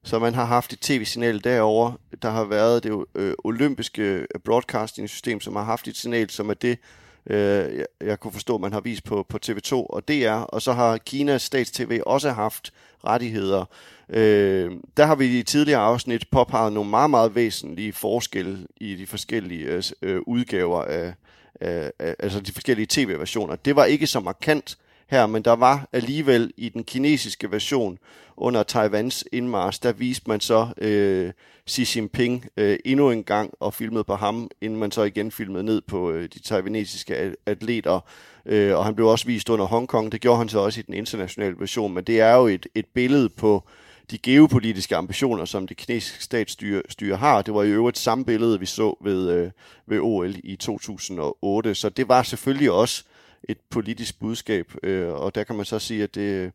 så 0.09 0.18
man 0.18 0.34
har 0.34 0.44
haft 0.44 0.72
et 0.72 0.80
tv-signal 0.80 1.44
derover. 1.44 1.92
Der 2.22 2.30
har 2.30 2.44
været 2.44 2.84
det 2.84 3.04
øh, 3.14 3.34
olympiske 3.44 4.02
øh, 4.02 4.26
broadcasting-system, 4.44 5.40
som 5.40 5.56
har 5.56 5.64
haft 5.64 5.88
et 5.88 5.96
signal, 5.96 6.30
som 6.30 6.50
er 6.50 6.54
det, 6.54 6.78
øh, 7.26 7.36
jeg, 7.76 7.86
jeg 8.00 8.20
kunne 8.20 8.32
forstå, 8.32 8.59
man 8.59 8.72
har 8.72 8.80
vist 8.80 9.04
på, 9.04 9.26
på 9.28 9.38
TV2 9.46 9.72
og 9.72 10.09
DR. 10.09 10.30
Og 10.30 10.62
så 10.62 10.72
har 10.72 10.98
Kinas 10.98 11.42
stats-TV 11.42 12.00
også 12.06 12.30
haft 12.30 12.72
rettigheder. 13.04 13.64
Øh, 14.09 14.70
der 14.96 15.06
har 15.06 15.14
vi 15.14 15.38
i 15.38 15.42
tidligere 15.42 15.80
afsnit 15.80 16.30
påpeget 16.30 16.72
nogle 16.72 16.90
meget, 16.90 17.11
meget 17.11 17.34
væsentlige 17.34 17.92
forskelle 17.92 18.66
i 18.76 18.94
de 18.94 19.06
forskellige 19.06 19.64
øh, 19.64 19.82
øh 20.02 20.20
udgaver 20.26 20.82
af, 20.82 21.14
af, 21.61 21.92
af, 21.98 22.14
altså 22.18 22.40
de 22.40 22.52
forskellige 22.52 22.86
tv-versioner. 22.90 23.56
Det 23.56 23.76
var 23.76 23.84
ikke 23.84 24.06
så 24.06 24.20
markant 24.20 24.78
her, 25.09 25.26
men 25.26 25.42
der 25.42 25.52
var 25.52 25.88
alligevel 25.92 26.52
i 26.56 26.68
den 26.68 26.84
kinesiske 26.84 27.50
version 27.52 27.98
under 28.36 28.62
Taiwans 28.62 29.24
indmars, 29.32 29.78
der 29.78 29.92
viste 29.92 30.24
man 30.28 30.40
så 30.40 30.68
øh, 30.78 31.32
Xi 31.70 31.98
Jinping 31.98 32.46
øh, 32.56 32.78
endnu 32.84 33.11
en 33.11 33.24
gang 33.24 33.54
og 33.61 33.74
filmede 33.74 34.04
på 34.04 34.14
ham, 34.14 34.50
inden 34.61 34.78
man 34.78 34.90
så 34.90 35.02
igen 35.02 35.30
filmede 35.30 35.64
ned 35.64 35.80
på 35.80 36.11
øh, 36.11 36.28
de 36.34 36.38
taiwanesiske 36.38 37.34
atleter. 37.46 38.00
Øh, 38.46 38.76
og 38.76 38.84
han 38.84 38.94
blev 38.94 39.06
også 39.06 39.26
vist 39.26 39.48
under 39.48 39.66
Hongkong. 39.66 40.12
Det 40.12 40.20
gjorde 40.20 40.38
han 40.38 40.48
så 40.48 40.59
også 40.59 40.80
i 40.80 40.82
den 40.82 40.94
internationale 40.94 41.56
version, 41.59 41.94
men 41.94 42.04
det 42.04 42.20
er 42.20 42.34
jo 42.34 42.46
et, 42.46 42.66
et 42.74 42.86
billede 42.94 43.28
på 43.28 43.64
de 44.11 44.18
geopolitiske 44.18 44.96
ambitioner, 44.96 45.44
som 45.44 45.66
det 45.66 45.76
kinesiske 45.76 46.24
statsstyre 46.24 46.82
styre 46.88 47.16
har. 47.16 47.42
Det 47.42 47.54
var 47.54 47.62
i 47.62 47.70
øvrigt 47.70 47.98
samme 47.98 48.24
billede, 48.24 48.61
vi 48.61 48.66
så 48.66 48.96
ved, 49.04 49.30
øh, 49.30 49.50
ved 49.86 49.98
OL 50.00 50.34
i 50.44 50.56
2008, 50.56 51.74
så 51.74 51.88
det 51.88 52.09
var 52.09 52.22
selvfølgelig 52.22 52.70
også 52.70 53.04
et 53.45 53.59
politisk 53.70 54.18
budskab, 54.18 54.72
øh, 54.82 55.09
og 55.09 55.34
der 55.34 55.45
kan 55.45 55.57
man 55.57 55.64
så 55.64 55.78
sige, 55.78 56.03
at 56.03 56.14
det, 56.14 56.53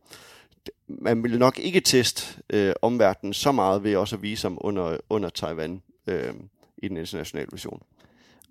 man 0.87 1.23
ville 1.23 1.39
nok 1.39 1.59
ikke 1.59 1.79
teste 1.79 2.41
øh, 2.49 2.73
omverdenen 2.81 3.33
så 3.33 3.51
meget 3.51 3.83
ved 3.83 3.95
også 3.95 4.15
at 4.15 4.21
vise 4.21 4.45
ham 4.45 4.57
under, 4.61 4.97
under 5.09 5.29
Taiwan 5.29 5.81
øh, 6.07 6.33
i 6.77 6.87
den 6.87 6.97
internationale 6.97 7.47
version. 7.51 7.81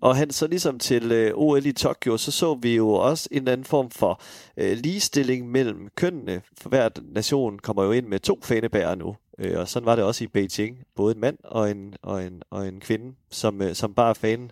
Og 0.03 0.15
han 0.15 0.31
så 0.31 0.47
ligesom 0.47 0.79
til 0.79 1.11
øh, 1.11 1.31
OL 1.35 1.65
i 1.65 1.71
Tokyo, 1.71 2.17
så 2.17 2.31
så 2.31 2.53
vi 2.53 2.75
jo 2.75 2.89
også 2.89 3.29
en 3.31 3.47
anden 3.47 3.65
form 3.65 3.89
for 3.89 4.21
øh, 4.57 4.77
ligestilling 4.77 5.51
mellem 5.51 5.89
kønnene. 5.95 6.41
For 6.61 6.69
hver 6.69 6.89
nation 7.01 7.59
kommer 7.59 7.83
jo 7.83 7.91
ind 7.91 8.07
med 8.07 8.19
to 8.19 8.39
fanebærere 8.43 8.95
nu. 8.95 9.15
Øh, 9.39 9.59
og 9.59 9.67
sådan 9.67 9.85
var 9.85 9.95
det 9.95 10.05
også 10.05 10.23
i 10.23 10.27
Beijing. 10.27 10.79
Både 10.95 11.15
en 11.15 11.21
mand 11.21 11.37
og 11.43 11.71
en, 11.71 11.93
og 12.01 12.23
en, 12.23 12.43
og 12.49 12.67
en 12.67 12.79
kvinde, 12.79 13.15
som, 13.29 13.61
øh, 13.61 13.75
som 13.75 13.93
bare 13.93 14.15
fanen. 14.15 14.51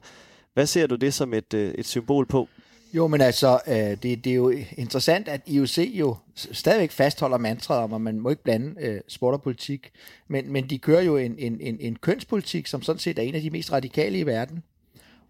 Hvad 0.53 0.65
ser 0.65 0.87
du 0.87 0.95
det 0.95 1.13
som 1.13 1.33
et, 1.33 1.53
øh, 1.53 1.73
et 1.73 1.85
symbol 1.85 2.25
på? 2.25 2.47
Jo, 2.93 3.07
men 3.07 3.21
altså, 3.21 3.59
øh, 3.67 3.75
det, 3.75 4.03
det 4.03 4.27
er 4.27 4.33
jo 4.33 4.49
interessant, 4.77 5.27
at 5.27 5.41
IOC 5.45 5.77
jo 5.77 6.15
stadigvæk 6.35 6.91
fastholder 6.91 7.37
mantraet 7.37 7.83
om, 7.83 7.93
at 7.93 8.01
man 8.01 8.19
må 8.19 8.29
ikke 8.29 8.43
blande 8.43 8.75
øh, 8.79 9.01
sport 9.07 9.33
og 9.33 9.41
politik, 9.41 9.91
men, 10.27 10.51
men 10.51 10.69
de 10.69 10.79
kører 10.79 11.01
jo 11.01 11.17
en, 11.17 11.35
en, 11.37 11.61
en, 11.61 11.77
en 11.79 11.95
kønspolitik, 11.95 12.67
som 12.67 12.81
sådan 12.81 12.99
set 12.99 13.19
er 13.19 13.23
en 13.23 13.35
af 13.35 13.41
de 13.41 13.49
mest 13.49 13.71
radikale 13.71 14.19
i 14.19 14.25
verden. 14.25 14.63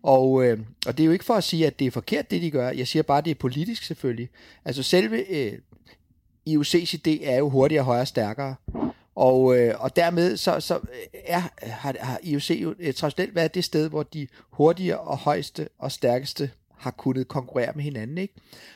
Og, 0.04 0.46
øh, 0.46 0.60
og 0.88 0.98
det 0.98 1.04
er 1.04 1.06
jo 1.06 1.12
ikke 1.12 1.26
for 1.26 1.34
at 1.34 1.44
sige, 1.44 1.68
at 1.68 1.80
det 1.80 1.88
er 1.88 1.92
forkert, 1.92 2.32
det 2.32 2.42
de 2.42 2.52
gør. 2.52 2.70
Jeg 2.70 2.88
siger 2.88 3.04
bare, 3.04 3.18
at 3.18 3.26
det 3.26 3.32
er 3.32 3.36
politisk 3.36 3.84
selvfølgelig. 3.84 4.30
Altså 4.66 4.84
selve 4.84 5.32
øh, 5.32 5.54
IOC's 6.50 6.96
idé 6.96 7.26
er 7.26 7.38
jo 7.38 7.50
hurtigere, 7.50 7.84
højere, 7.84 8.06
stærkere. 8.06 8.56
Og, 9.16 9.58
øh, 9.58 9.76
og 9.80 9.96
dermed 9.96 10.38
så, 10.38 10.60
så 10.60 10.76
øh, 10.76 11.22
er, 11.26 11.42
har, 11.62 11.96
har 12.00 12.20
IOC 12.24 12.52
jo 12.52 12.76
øh, 12.80 12.94
traditionelt 12.94 13.36
været 13.36 13.56
det 13.56 13.64
sted, 13.64 13.90
hvor 13.90 14.04
de 14.04 14.28
hurtigere 14.52 15.00
og 15.00 15.18
højeste 15.18 15.70
og 15.80 15.92
stærkeste 15.92 16.52
har 16.82 16.92
kunnet 16.92 17.28
konkurrere 17.28 17.72
med 17.76 17.84
hinanden. 17.84 18.18
Ikke? 18.18 18.34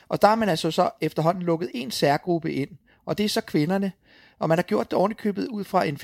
Og 0.08 0.22
der 0.22 0.28
har 0.28 0.34
man 0.34 0.48
altså 0.48 0.70
så 0.70 0.90
efterhånden 1.00 1.42
lukket 1.42 1.70
en 1.74 1.90
særgruppe 1.90 2.52
ind, 2.52 2.70
og 3.04 3.18
det 3.18 3.24
er 3.24 3.28
så 3.28 3.40
kvinderne. 3.40 3.92
Og 4.38 4.48
man 4.48 4.58
har 4.58 4.62
gjort 4.62 4.90
det 4.90 4.98
ovenikøbet 4.98 5.48
ud 5.48 5.64
fra 5.64 5.84
en 5.84 5.94
50-50 5.94 5.98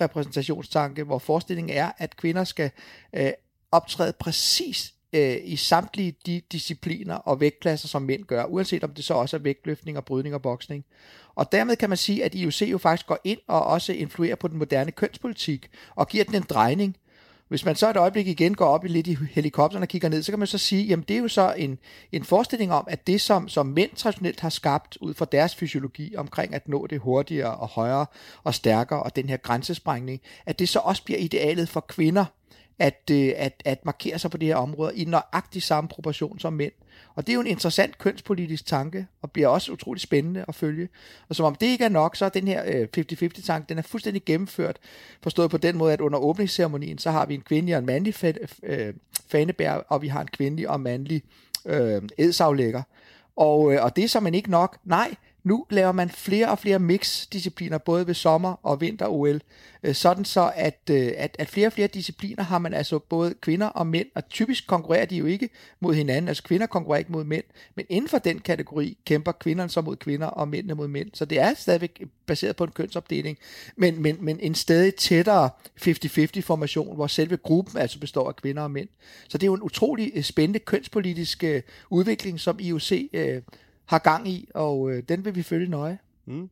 repræsentationstanke, 0.00 1.04
hvor 1.04 1.18
forestillingen 1.18 1.76
er, 1.76 1.92
at 1.98 2.16
kvinder 2.16 2.44
skal 2.44 2.70
øh, 3.12 3.30
optræde 3.72 4.12
præcis 4.12 4.94
øh, 5.12 5.36
i 5.44 5.56
samtlige 5.56 6.16
de 6.26 6.42
discipliner 6.52 7.14
og 7.14 7.40
vægtklasser, 7.40 7.88
som 7.88 8.02
mænd 8.02 8.24
gør, 8.24 8.44
uanset 8.44 8.84
om 8.84 8.94
det 8.94 9.04
så 9.04 9.14
også 9.14 9.36
er 9.36 9.40
vægtløftning 9.40 9.96
og 9.96 10.04
brydning 10.04 10.34
og 10.34 10.42
boksning. 10.42 10.84
Og 11.34 11.52
dermed 11.52 11.76
kan 11.76 11.88
man 11.88 11.98
sige, 11.98 12.24
at 12.24 12.34
IOC 12.34 12.62
jo 12.62 12.78
faktisk 12.78 13.06
går 13.06 13.18
ind 13.24 13.38
og 13.46 13.66
også 13.66 13.92
influerer 13.92 14.36
på 14.36 14.48
den 14.48 14.58
moderne 14.58 14.92
kønspolitik 14.92 15.70
og 15.94 16.08
giver 16.08 16.24
den 16.24 16.34
en 16.34 16.42
drejning. 16.42 16.96
Hvis 17.54 17.64
man 17.64 17.76
så 17.76 17.90
et 17.90 17.96
øjeblik 17.96 18.26
igen 18.26 18.54
går 18.54 18.66
op 18.66 18.84
i 18.84 18.88
lidt 18.88 19.06
i 19.06 19.18
helikopteren 19.30 19.82
og 19.82 19.88
kigger 19.88 20.08
ned, 20.08 20.22
så 20.22 20.32
kan 20.32 20.38
man 20.38 20.48
så 20.48 20.58
sige, 20.58 20.84
jamen 20.84 21.04
det 21.08 21.16
er 21.16 21.20
jo 21.20 21.28
så 21.28 21.54
en, 21.56 21.78
en 22.12 22.24
forestilling 22.24 22.72
om, 22.72 22.86
at 22.90 23.06
det 23.06 23.20
som, 23.20 23.48
som 23.48 23.66
mænd 23.66 23.90
traditionelt 23.96 24.40
har 24.40 24.48
skabt 24.48 24.98
ud 25.00 25.14
fra 25.14 25.24
deres 25.24 25.54
fysiologi 25.54 26.16
omkring 26.16 26.54
at 26.54 26.68
nå 26.68 26.86
det 26.86 27.00
hurtigere 27.00 27.54
og 27.54 27.68
højere 27.68 28.06
og 28.44 28.54
stærkere 28.54 29.02
og 29.02 29.16
den 29.16 29.28
her 29.28 29.36
grænsesprængning, 29.36 30.20
at 30.46 30.58
det 30.58 30.68
så 30.68 30.78
også 30.78 31.04
bliver 31.04 31.18
idealet 31.18 31.68
for 31.68 31.80
kvinder, 31.80 32.24
at, 32.78 33.10
øh, 33.10 33.32
at, 33.36 33.62
at 33.64 33.84
markere 33.84 34.18
sig 34.18 34.30
på 34.30 34.36
det 34.36 34.48
her 34.48 34.56
område 34.56 34.96
i 34.96 35.04
nøjagtig 35.04 35.62
samme 35.62 35.88
proportion 35.88 36.38
som 36.38 36.52
mænd. 36.52 36.72
Og 37.14 37.26
det 37.26 37.32
er 37.32 37.34
jo 37.34 37.40
en 37.40 37.46
interessant 37.46 37.98
kønspolitisk 37.98 38.66
tanke, 38.66 39.06
og 39.22 39.30
bliver 39.30 39.48
også 39.48 39.72
utrolig 39.72 40.00
spændende 40.00 40.44
at 40.48 40.54
følge. 40.54 40.88
Og 41.28 41.36
som 41.36 41.46
om 41.46 41.54
det 41.54 41.66
ikke 41.66 41.84
er 41.84 41.88
nok, 41.88 42.16
så 42.16 42.24
er 42.24 42.28
den 42.28 42.48
her 42.48 42.62
øh, 42.66 42.88
50-50 42.98 43.46
tanke, 43.46 43.68
den 43.68 43.78
er 43.78 43.82
fuldstændig 43.82 44.24
gennemført, 44.24 44.78
forstået 45.22 45.50
på 45.50 45.56
den 45.56 45.76
måde, 45.76 45.92
at 45.92 46.00
under 46.00 46.18
åbningsceremonien, 46.18 46.98
så 46.98 47.10
har 47.10 47.26
vi 47.26 47.34
en 47.34 47.40
kvindelig 47.40 47.74
og 47.74 47.78
en 47.78 47.86
mandlig 47.86 48.14
øh, 48.62 48.94
fanebær, 49.28 49.72
og 49.72 50.02
vi 50.02 50.08
har 50.08 50.20
en 50.20 50.28
kvindelig 50.28 50.68
og 50.68 50.80
mandlig 50.80 51.22
øh, 51.66 52.02
edsaflægger. 52.18 52.82
Og, 53.36 53.72
øh, 53.72 53.84
og 53.84 53.96
det 53.96 54.04
er 54.04 54.08
så 54.08 54.20
man 54.20 54.34
ikke 54.34 54.50
nok. 54.50 54.78
Nej, 54.84 55.14
nu 55.44 55.66
laver 55.70 55.92
man 55.92 56.10
flere 56.10 56.50
og 56.50 56.58
flere 56.58 56.78
mix-discipliner, 56.78 57.78
både 57.78 58.06
ved 58.06 58.14
sommer- 58.14 58.60
og 58.62 58.80
vinter-OL, 58.80 59.40
øh, 59.82 59.94
sådan 59.94 60.24
så, 60.24 60.52
at, 60.54 60.80
øh, 60.90 61.12
at, 61.16 61.36
at 61.38 61.48
flere 61.48 61.66
og 61.66 61.72
flere 61.72 61.88
discipliner 61.88 62.42
har 62.42 62.58
man 62.58 62.74
altså 62.74 62.98
både 62.98 63.34
kvinder 63.40 63.66
og 63.66 63.86
mænd, 63.86 64.06
og 64.14 64.28
typisk 64.28 64.66
konkurrerer 64.66 65.04
de 65.04 65.16
jo 65.16 65.26
ikke 65.26 65.48
mod 65.80 65.94
hinanden, 65.94 66.28
altså 66.28 66.42
kvinder 66.42 66.66
konkurrerer 66.66 66.98
ikke 66.98 67.12
mod 67.12 67.24
mænd, 67.24 67.44
men 67.74 67.86
inden 67.88 68.08
for 68.08 68.18
den 68.18 68.38
kategori 68.38 68.98
kæmper 69.04 69.32
kvinderne 69.32 69.70
så 69.70 69.80
mod 69.80 69.96
kvinder, 69.96 70.26
og 70.26 70.48
mændene 70.48 70.74
mod 70.74 70.88
mænd, 70.88 71.10
så 71.14 71.24
det 71.24 71.38
er 71.38 71.54
stadigvæk 71.54 72.02
baseret 72.26 72.56
på 72.56 72.64
en 72.64 72.70
kønsopdeling, 72.70 73.38
men, 73.76 74.02
men, 74.02 74.16
men 74.20 74.40
en 74.40 74.54
stadig 74.54 74.94
tættere 74.94 75.50
50-50 75.80 76.40
formation, 76.40 76.94
hvor 76.94 77.06
selve 77.06 77.36
gruppen 77.36 77.78
altså 77.78 77.98
består 77.98 78.28
af 78.28 78.36
kvinder 78.36 78.62
og 78.62 78.70
mænd. 78.70 78.88
Så 79.28 79.38
det 79.38 79.42
er 79.42 79.46
jo 79.46 79.54
en 79.54 79.62
utrolig 79.62 80.12
øh, 80.14 80.22
spændende 80.22 80.58
kønspolitisk 80.58 81.44
udvikling, 81.90 82.40
som 82.40 82.58
IOC 82.60 82.92
øh, 83.12 83.42
har 83.86 83.98
gang 83.98 84.28
i, 84.28 84.48
og 84.54 84.90
øh, 84.90 85.02
den 85.08 85.24
vil 85.24 85.34
vi 85.34 85.42
følge 85.42 85.70
nøje. 85.70 85.98
Mm. 86.26 86.50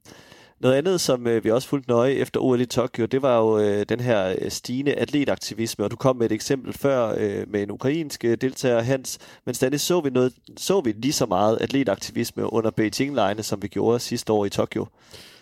Noget 0.61 0.75
andet, 0.75 1.01
som 1.01 1.27
øh, 1.27 1.45
vi 1.45 1.51
også 1.51 1.69
fulgte 1.69 1.91
nøje 1.91 2.13
efter 2.13 2.41
OL 2.41 2.61
i 2.61 2.67
Tokyo, 2.67 3.07
det 3.07 3.23
var 3.23 3.39
jo 3.39 3.59
øh, 3.59 3.87
den 3.89 4.01
her 4.01 4.35
øh, 4.39 4.51
stigende 4.51 4.95
atletaktivisme, 4.95 5.85
og 5.85 5.91
du 5.91 5.97
kom 5.97 6.17
med 6.17 6.27
et 6.27 6.33
eksempel 6.33 6.73
før 6.73 7.15
øh, 7.19 7.51
med 7.51 7.63
en 7.63 7.71
ukrainsk 7.71 8.25
øh, 8.25 8.37
deltager, 8.41 8.81
Hans, 8.81 9.19
men 9.45 9.55
stadig 9.55 9.81
så 9.81 10.01
vi, 10.01 10.11
noget, 10.11 10.33
så 10.57 10.81
vi 10.81 10.93
lige 10.93 11.13
så 11.13 11.27
meget 11.27 11.59
atletaktivisme 11.61 12.53
under 12.53 12.71
Beijing-lejene, 12.71 13.43
som 13.43 13.63
vi 13.63 13.69
gjorde 13.69 14.01
sidste 14.01 14.33
år 14.33 14.45
i 14.45 14.51
Tokyo. 14.51 14.87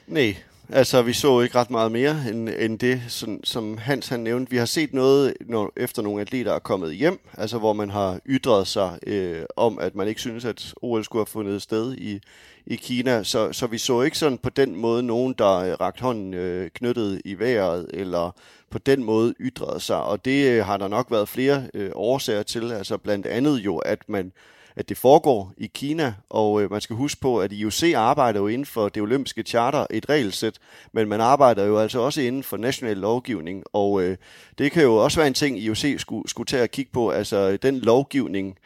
Nej, 0.07 0.37
Altså, 0.73 1.03
vi 1.03 1.13
så 1.13 1.41
ikke 1.41 1.55
ret 1.59 1.71
meget 1.71 1.93
mere 1.93 2.17
end, 2.29 2.49
end 2.49 2.79
det, 2.79 3.03
som, 3.09 3.45
som 3.45 3.79
Hans 3.79 4.09
han 4.09 4.21
nævnte. 4.21 4.51
Vi 4.51 4.57
har 4.57 4.65
set 4.65 4.95
noget, 4.95 5.35
når, 5.41 5.73
efter 5.77 6.03
nogle 6.03 6.21
atleter 6.21 6.53
er 6.53 6.59
kommet 6.59 6.95
hjem, 6.95 7.21
altså 7.39 7.59
hvor 7.59 7.73
man 7.73 7.91
har 7.91 8.21
ytret 8.27 8.67
sig 8.67 8.99
øh, 9.07 9.43
om, 9.57 9.79
at 9.79 9.95
man 9.95 10.09
ikke 10.09 10.21
synes, 10.21 10.45
at 10.45 10.75
OL 10.83 11.05
skulle 11.05 11.21
have 11.21 11.27
fundet 11.27 11.63
sted 11.63 11.95
i, 11.95 12.21
i 12.67 12.77
Kina. 12.77 13.23
Så, 13.23 13.53
så 13.53 13.67
vi 13.67 13.79
så 13.79 14.03
ikke 14.03 14.19
sådan 14.19 14.39
på 14.39 14.51
den 14.51 14.77
måde 14.77 15.03
nogen, 15.03 15.35
der 15.39 15.57
øh, 15.57 15.73
rakt 15.73 16.01
hånden 16.01 16.35
øh, 16.35 16.71
knyttet 16.71 17.23
i 17.25 17.39
vejret, 17.39 17.87
eller 17.93 18.35
på 18.71 18.79
den 18.79 19.05
måde 19.05 19.35
ytrede 19.41 19.81
sig. 19.81 20.03
Og 20.03 20.25
det 20.25 20.51
øh, 20.51 20.65
har 20.65 20.77
der 20.77 20.89
nok 20.89 21.11
været 21.11 21.29
flere 21.29 21.69
øh, 21.75 21.91
årsager 21.95 22.43
til. 22.43 22.73
Altså 22.73 22.97
blandt 22.97 23.27
andet 23.27 23.59
jo, 23.59 23.77
at 23.79 24.09
man 24.09 24.33
at 24.77 24.89
det 24.89 24.99
foregår 24.99 25.53
i 25.57 25.71
Kina, 25.75 26.15
og 26.31 26.63
øh, 26.63 26.71
man 26.71 26.81
skal 26.81 26.97
huske 26.97 27.21
på, 27.21 27.41
at 27.41 27.53
IOC 27.53 27.83
arbejder 27.97 28.41
jo 28.41 28.47
inden 28.47 28.67
for 28.67 28.89
det 28.89 29.03
olympiske 29.03 29.43
charter, 29.43 29.87
et 29.91 30.09
regelsæt, 30.09 30.59
men 30.93 31.09
man 31.09 31.21
arbejder 31.21 31.65
jo 31.65 31.79
altså 31.79 32.01
også 32.01 32.21
inden 32.21 32.43
for 32.43 32.57
national 32.57 32.97
lovgivning, 32.97 33.65
og 33.73 34.03
øh, 34.03 34.17
det 34.59 34.73
kan 34.73 34.83
jo 34.83 34.97
også 34.97 35.21
være 35.21 35.27
en 35.27 35.35
ting, 35.35 35.59
IOC 35.59 35.85
skulle, 35.99 36.29
skulle 36.29 36.47
tage 36.47 36.63
at 36.63 36.71
kigge 36.71 36.93
på, 36.93 37.11
altså 37.11 37.57
den 37.57 37.79
lovgivning, 37.79 38.59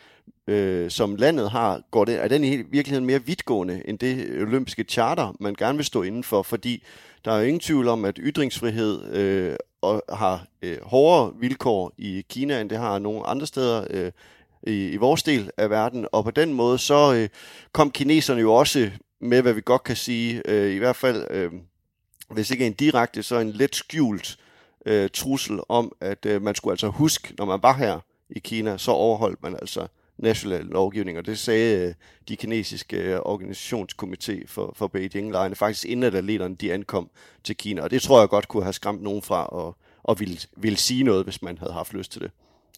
øh, 0.46 0.90
som 0.90 1.16
landet 1.16 1.50
har, 1.50 1.80
går 1.90 2.04
det, 2.04 2.24
er 2.24 2.28
den 2.28 2.44
i 2.44 2.56
virkeligheden 2.56 3.06
mere 3.06 3.22
vidtgående 3.22 3.82
end 3.84 3.98
det 3.98 4.42
olympiske 4.42 4.84
charter, 4.84 5.36
man 5.40 5.54
gerne 5.54 5.78
vil 5.78 5.84
stå 5.84 6.02
inden 6.02 6.24
for, 6.24 6.42
fordi 6.42 6.82
der 7.24 7.32
er 7.32 7.38
jo 7.38 7.44
ingen 7.44 7.60
tvivl 7.60 7.88
om, 7.88 8.04
at 8.04 8.18
ytringsfrihed 8.22 9.14
øh, 9.14 9.56
og 9.82 10.04
har 10.12 10.46
øh, 10.62 10.78
hårdere 10.82 11.32
vilkår 11.40 11.92
i 11.98 12.24
Kina, 12.28 12.60
end 12.60 12.70
det 12.70 12.78
har 12.78 12.98
nogle 12.98 13.26
andre 13.26 13.46
steder 13.46 13.84
øh, 13.90 14.12
i, 14.66 14.88
i 14.88 14.96
vores 14.96 15.22
del 15.22 15.50
af 15.56 15.70
verden, 15.70 16.06
og 16.12 16.24
på 16.24 16.30
den 16.30 16.54
måde 16.54 16.78
så 16.78 17.14
øh, 17.14 17.28
kom 17.72 17.90
kineserne 17.90 18.40
jo 18.40 18.54
også 18.54 18.90
med, 19.20 19.42
hvad 19.42 19.52
vi 19.52 19.60
godt 19.64 19.84
kan 19.84 19.96
sige, 19.96 20.42
øh, 20.44 20.74
i 20.74 20.78
hvert 20.78 20.96
fald, 20.96 21.26
øh, 21.30 21.52
hvis 22.30 22.50
ikke 22.50 22.66
en 22.66 22.72
direkte, 22.72 23.22
så 23.22 23.38
en 23.38 23.50
let 23.50 23.76
skjult 23.76 24.36
øh, 24.86 25.10
trussel 25.12 25.60
om, 25.68 25.92
at 26.00 26.26
øh, 26.26 26.42
man 26.42 26.54
skulle 26.54 26.72
altså 26.72 26.88
huske, 26.88 27.34
når 27.38 27.44
man 27.44 27.62
var 27.62 27.76
her 27.76 28.00
i 28.30 28.38
Kina, 28.38 28.78
så 28.78 28.90
overholdt 28.90 29.42
man 29.42 29.54
altså 29.54 29.86
national 30.18 30.64
lovgivning, 30.64 31.18
og 31.18 31.26
det 31.26 31.38
sagde 31.38 31.88
øh, 31.88 31.94
de 32.28 32.36
kinesiske 32.36 32.96
øh, 32.96 33.18
organisationskomité 33.18 34.46
for, 34.46 34.72
for 34.76 34.86
Beijing-lejrene, 34.86 35.54
faktisk 35.54 35.84
inden 35.84 36.02
at 36.02 36.14
atleterne 36.14 36.54
de 36.54 36.72
ankom 36.72 37.10
til 37.44 37.56
Kina, 37.56 37.82
og 37.82 37.90
det 37.90 38.02
tror 38.02 38.20
jeg 38.20 38.28
godt 38.28 38.48
kunne 38.48 38.62
have 38.62 38.72
skræmt 38.72 39.02
nogen 39.02 39.22
fra 39.22 39.46
og, 39.46 39.76
og 40.02 40.20
ville, 40.20 40.38
ville 40.56 40.78
sige 40.78 41.04
noget, 41.04 41.24
hvis 41.24 41.42
man 41.42 41.58
havde 41.58 41.72
haft 41.72 41.94
lyst 41.94 42.12
til 42.12 42.20
det. 42.20 42.30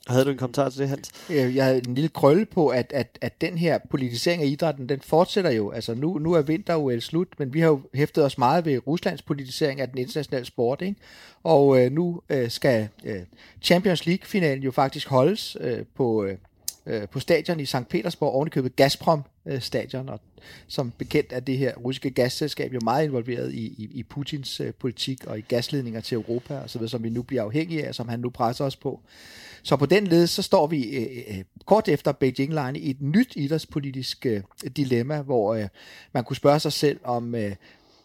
Havde 0.07 0.25
du 0.25 0.31
en 0.31 0.37
kommentar 0.37 0.69
til 0.69 0.81
det, 0.81 0.89
Hans? 0.89 1.13
Øh, 1.31 1.57
jeg 1.57 1.65
havde 1.65 1.79
en 1.89 1.95
lille 1.95 2.09
krølle 2.09 2.47
på, 2.47 2.69
at, 2.69 2.93
at, 2.95 3.19
at 3.21 3.41
den 3.41 3.59
her 3.59 3.79
politisering 3.91 4.43
af 4.43 4.47
idrætten, 4.47 4.89
den 4.89 5.01
fortsætter 5.01 5.51
jo. 5.51 5.71
Altså 5.71 5.95
nu, 5.95 6.19
nu 6.19 6.33
er 6.33 6.43
vinter 6.43 7.01
slut, 7.01 7.29
men 7.39 7.55
vi 7.55 7.61
har 7.61 7.69
jo 7.69 7.81
hæftet 7.95 8.25
os 8.25 8.39
meget 8.39 8.65
ved 8.65 8.87
Ruslands 8.87 9.23
politisering 9.23 9.81
af 9.81 9.89
den 9.89 9.99
internationale 9.99 10.47
sport. 10.47 10.83
Ikke? 10.83 10.97
Og 11.45 11.81
øh, 11.81 11.93
nu 11.93 12.23
øh, 12.29 12.51
skal 12.51 12.89
øh, 13.05 13.21
Champions 13.63 14.07
League-finalen 14.07 14.63
jo 14.63 14.71
faktisk 14.71 15.09
holdes 15.09 15.57
øh, 15.61 15.85
på, 15.95 16.25
øh, 16.25 16.37
øh 16.87 17.09
på 17.09 17.21
stadion 17.21 17.61
i 17.61 17.67
St. 17.67 17.89
Petersborg, 17.91 18.33
ovenikøbet 18.33 18.77
Gazprom 18.77 19.23
øh, 19.47 19.61
stadion, 19.61 20.09
og 20.09 20.21
som 20.67 20.93
bekendt 20.99 21.33
er 21.33 21.41
det 21.41 21.59
her 21.59 21.75
russiske 21.75 22.11
gasselskab 22.11 22.75
jo 22.75 22.81
meget 22.85 23.05
involveret 23.05 23.53
i, 23.55 23.67
i, 23.67 23.91
i 23.93 24.03
Putins 24.03 24.61
øh, 24.61 24.73
politik 24.75 25.27
og 25.27 25.39
i 25.39 25.41
gasledninger 25.41 26.01
til 26.01 26.15
Europa 26.15 26.59
og 26.59 26.71
så 26.71 26.79
videre, 26.79 26.91
som 26.91 27.03
vi 27.03 27.09
nu 27.09 27.23
bliver 27.23 27.43
afhængige 27.43 27.87
af, 27.87 27.95
som 27.95 28.09
han 28.09 28.21
nu 28.21 28.31
presser 28.31 28.65
os 28.65 28.77
på. 28.77 29.01
Så 29.63 29.77
på 29.77 29.87
den 29.87 30.07
led, 30.07 30.27
så 30.27 30.43
står 30.43 30.67
vi 30.67 30.83
øh, 30.85 31.39
øh, 31.39 31.45
kort 31.65 31.89
efter 31.89 32.13
Beijing 32.13 32.55
Line 32.55 32.79
i 32.79 32.91
et 32.91 33.03
nyt 33.03 33.33
idrætspolitisk 33.37 34.27
øh, 34.27 34.43
dilemma, 34.77 35.23
hvor 35.23 35.55
øh, 35.55 35.69
man 36.13 36.25
kunne 36.25 36.37
spørge 36.37 36.61
sig 36.61 36.73
selv, 36.73 37.01
om 37.05 37.35
øh, 37.35 37.57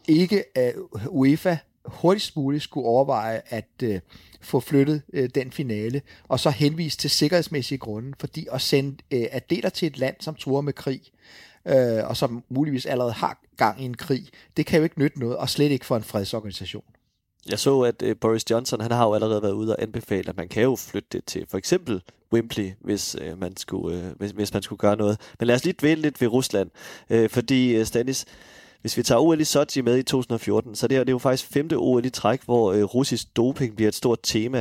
ikke 0.08 0.44
øh, 0.58 0.74
UEFA 1.10 1.58
hurtigst 1.86 2.36
muligt 2.36 2.64
skulle 2.64 2.88
overveje 2.88 3.42
at 3.46 3.70
øh, 3.84 4.00
få 4.42 4.60
flyttet 4.60 5.02
øh, 5.14 5.30
den 5.36 5.52
finale, 5.52 6.02
og 6.28 6.40
så 6.40 6.50
henvise 6.50 6.98
til 6.98 7.10
sikkerhedsmæssige 7.10 7.78
grunde, 7.78 8.14
fordi 8.20 8.48
at 8.52 8.62
sende 8.62 8.98
øh, 9.12 9.26
atleter 9.32 9.70
til 9.70 9.86
et 9.86 9.98
land, 9.98 10.16
som 10.20 10.36
truer 10.36 10.62
med 10.62 10.74
krig, 10.74 11.02
øh, 11.66 12.08
og 12.08 12.18
som 12.18 12.44
muligvis 12.50 12.86
allerede 12.86 13.14
har 13.14 13.42
gang 13.58 13.82
i 13.82 13.86
en 13.86 13.98
krig, 13.98 14.28
det 14.58 14.66
kan 14.66 14.78
jo 14.78 14.84
ikke 14.84 15.00
nytte 15.00 15.20
noget, 15.20 15.38
og 15.38 15.50
slet 15.50 15.72
ikke 15.72 15.86
for 15.86 15.98
en 15.98 16.04
fredsorganisation. 16.04 16.84
Jeg 17.50 17.60
så, 17.60 17.82
at 17.82 18.02
øh, 18.02 18.16
Boris 18.22 18.52
Johnson, 18.52 18.82
han 18.82 18.92
har 18.92 19.06
jo 19.06 19.14
allerede 19.14 19.42
været 19.42 19.54
ude 19.54 19.76
og 19.76 19.82
anbefale, 19.82 20.30
at 20.30 20.38
man 20.38 20.48
kan 20.48 20.64
jo 20.64 20.76
flytte 20.76 21.10
det 21.12 21.26
til 21.26 21.46
for 21.50 21.58
eksempel 21.58 22.02
Wembley, 22.34 22.72
hvis, 22.80 23.16
øh, 23.22 23.40
man 23.40 23.58
skulle, 23.58 23.98
øh, 23.98 24.12
hvis, 24.18 24.32
hvis 24.32 24.54
man 24.54 24.64
skulle 24.64 24.80
gøre 24.80 24.96
noget. 24.96 25.20
Men 25.40 25.48
lad 25.48 25.56
os 25.56 25.64
lige 25.64 25.76
dvæle 25.80 26.02
lidt 26.02 26.22
ved 26.22 26.28
Rusland, 26.28 26.70
øh, 27.10 27.30
fordi 27.30 27.76
øh, 27.76 27.86
Stanis, 27.86 28.26
hvis 28.82 28.98
vi 28.98 29.04
tager 29.04 29.20
OL 29.20 29.42
i 29.42 29.44
Sochi 29.44 29.82
med 29.82 29.98
i 29.98 30.04
2014, 30.04 30.76
så 30.76 30.88
det 30.88 30.98
her 30.98 31.04
det 31.04 31.10
er 31.10 31.14
jo 31.14 31.20
faktisk 31.20 31.52
femte 31.54 31.76
OL 31.76 32.06
i 32.06 32.10
træk, 32.10 32.42
hvor 32.46 32.74
øh, 32.74 32.84
russisk 32.84 33.36
doping 33.36 33.76
bliver 33.76 33.88
et 33.88 33.96
stort 33.96 34.20
tema. 34.24 34.58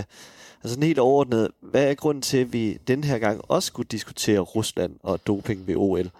Altså 0.62 0.74
sådan 0.74 0.82
helt 0.82 0.98
overordnet, 0.98 1.48
hvad 1.60 1.84
er 1.84 1.94
grunden 1.94 2.22
til, 2.22 2.38
at 2.38 2.52
vi 2.52 2.78
den 2.88 3.04
her 3.04 3.18
gang 3.18 3.40
også 3.48 3.66
skulle 3.66 3.88
diskutere 3.90 4.38
Rusland 4.38 4.96
og 5.02 5.26
doping 5.26 5.66
ved 5.66 5.76
OL? 5.76 6.10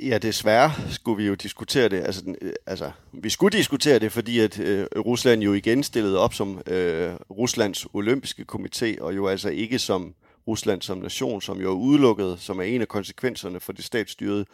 Ja, 0.00 0.18
desværre 0.18 0.72
skulle 0.90 1.22
vi 1.22 1.28
jo 1.28 1.34
diskutere 1.34 1.88
det. 1.88 2.00
Altså, 2.00 2.22
øh, 2.40 2.52
altså 2.66 2.90
vi 3.12 3.30
skulle 3.30 3.58
diskutere 3.58 3.98
det, 3.98 4.12
fordi 4.12 4.38
at 4.38 4.58
øh, 4.58 4.86
Rusland 4.96 5.42
jo 5.42 5.52
igen 5.52 5.82
stillede 5.82 6.18
op 6.18 6.34
som 6.34 6.60
øh, 6.66 7.14
Ruslands 7.30 7.86
olympiske 7.92 8.44
komité, 8.52 9.00
og 9.00 9.16
jo 9.16 9.26
altså 9.26 9.48
ikke 9.48 9.78
som 9.78 10.14
Rusland 10.48 10.82
som 10.82 10.98
nation, 10.98 11.42
som 11.42 11.60
jo 11.60 11.70
er 11.70 11.74
udelukket, 11.74 12.36
som 12.40 12.58
er 12.58 12.62
en 12.62 12.80
af 12.80 12.88
konsekvenserne 12.88 13.60
for 13.60 13.72
det 13.72 13.84
statsstyrede 13.84 14.44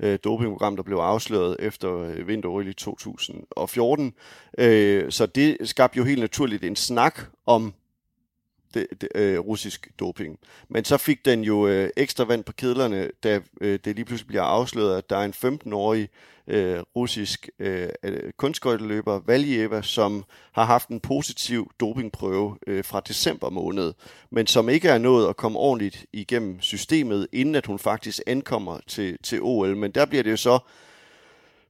øh, 0.00 0.18
dopingprogram, 0.24 0.76
der 0.76 0.82
blev 0.82 0.96
afsløret 0.96 1.56
efter 1.58 1.98
øh, 1.98 2.28
vinter 2.28 2.60
i 2.60 2.72
2014. 2.72 4.14
Øh, 4.58 5.12
så 5.12 5.26
det 5.26 5.56
skabte 5.64 5.98
jo 5.98 6.04
helt 6.04 6.20
naturligt 6.20 6.64
en 6.64 6.76
snak 6.76 7.20
om 7.46 7.74
det, 8.74 8.86
det, 9.00 9.08
øh, 9.14 9.38
russisk 9.38 9.88
doping. 10.00 10.38
Men 10.68 10.84
så 10.84 10.96
fik 10.96 11.24
den 11.24 11.44
jo 11.44 11.66
øh, 11.66 11.90
ekstra 11.96 12.24
vand 12.24 12.44
på 12.44 12.52
kedlerne, 12.52 13.10
da 13.24 13.40
øh, 13.60 13.78
det 13.84 13.96
lige 13.96 14.04
pludselig 14.04 14.28
bliver 14.28 14.42
afsløret, 14.42 14.98
at 14.98 15.10
der 15.10 15.16
er 15.16 15.24
en 15.24 15.58
15-årig 15.64 16.08
øh, 16.48 16.80
russisk 16.96 17.48
øh, 17.58 17.88
øh, 18.02 18.32
kunstskøjteløber, 18.36 19.20
Valjeva, 19.26 19.82
som 19.82 20.24
har 20.52 20.64
haft 20.64 20.88
en 20.88 21.00
positiv 21.00 21.70
dopingprøve 21.80 22.58
øh, 22.66 22.84
fra 22.84 23.00
december 23.00 23.50
måned, 23.50 23.92
men 24.30 24.46
som 24.46 24.68
ikke 24.68 24.88
er 24.88 24.98
nået 24.98 25.28
at 25.28 25.36
komme 25.36 25.58
ordentligt 25.58 26.06
igennem 26.12 26.60
systemet, 26.60 27.26
inden 27.32 27.54
at 27.54 27.66
hun 27.66 27.78
faktisk 27.78 28.20
ankommer 28.26 28.78
til, 28.86 29.18
til 29.22 29.38
OL. 29.42 29.76
Men 29.76 29.90
der 29.90 30.06
bliver 30.06 30.22
det 30.22 30.30
jo 30.30 30.36
så 30.36 30.58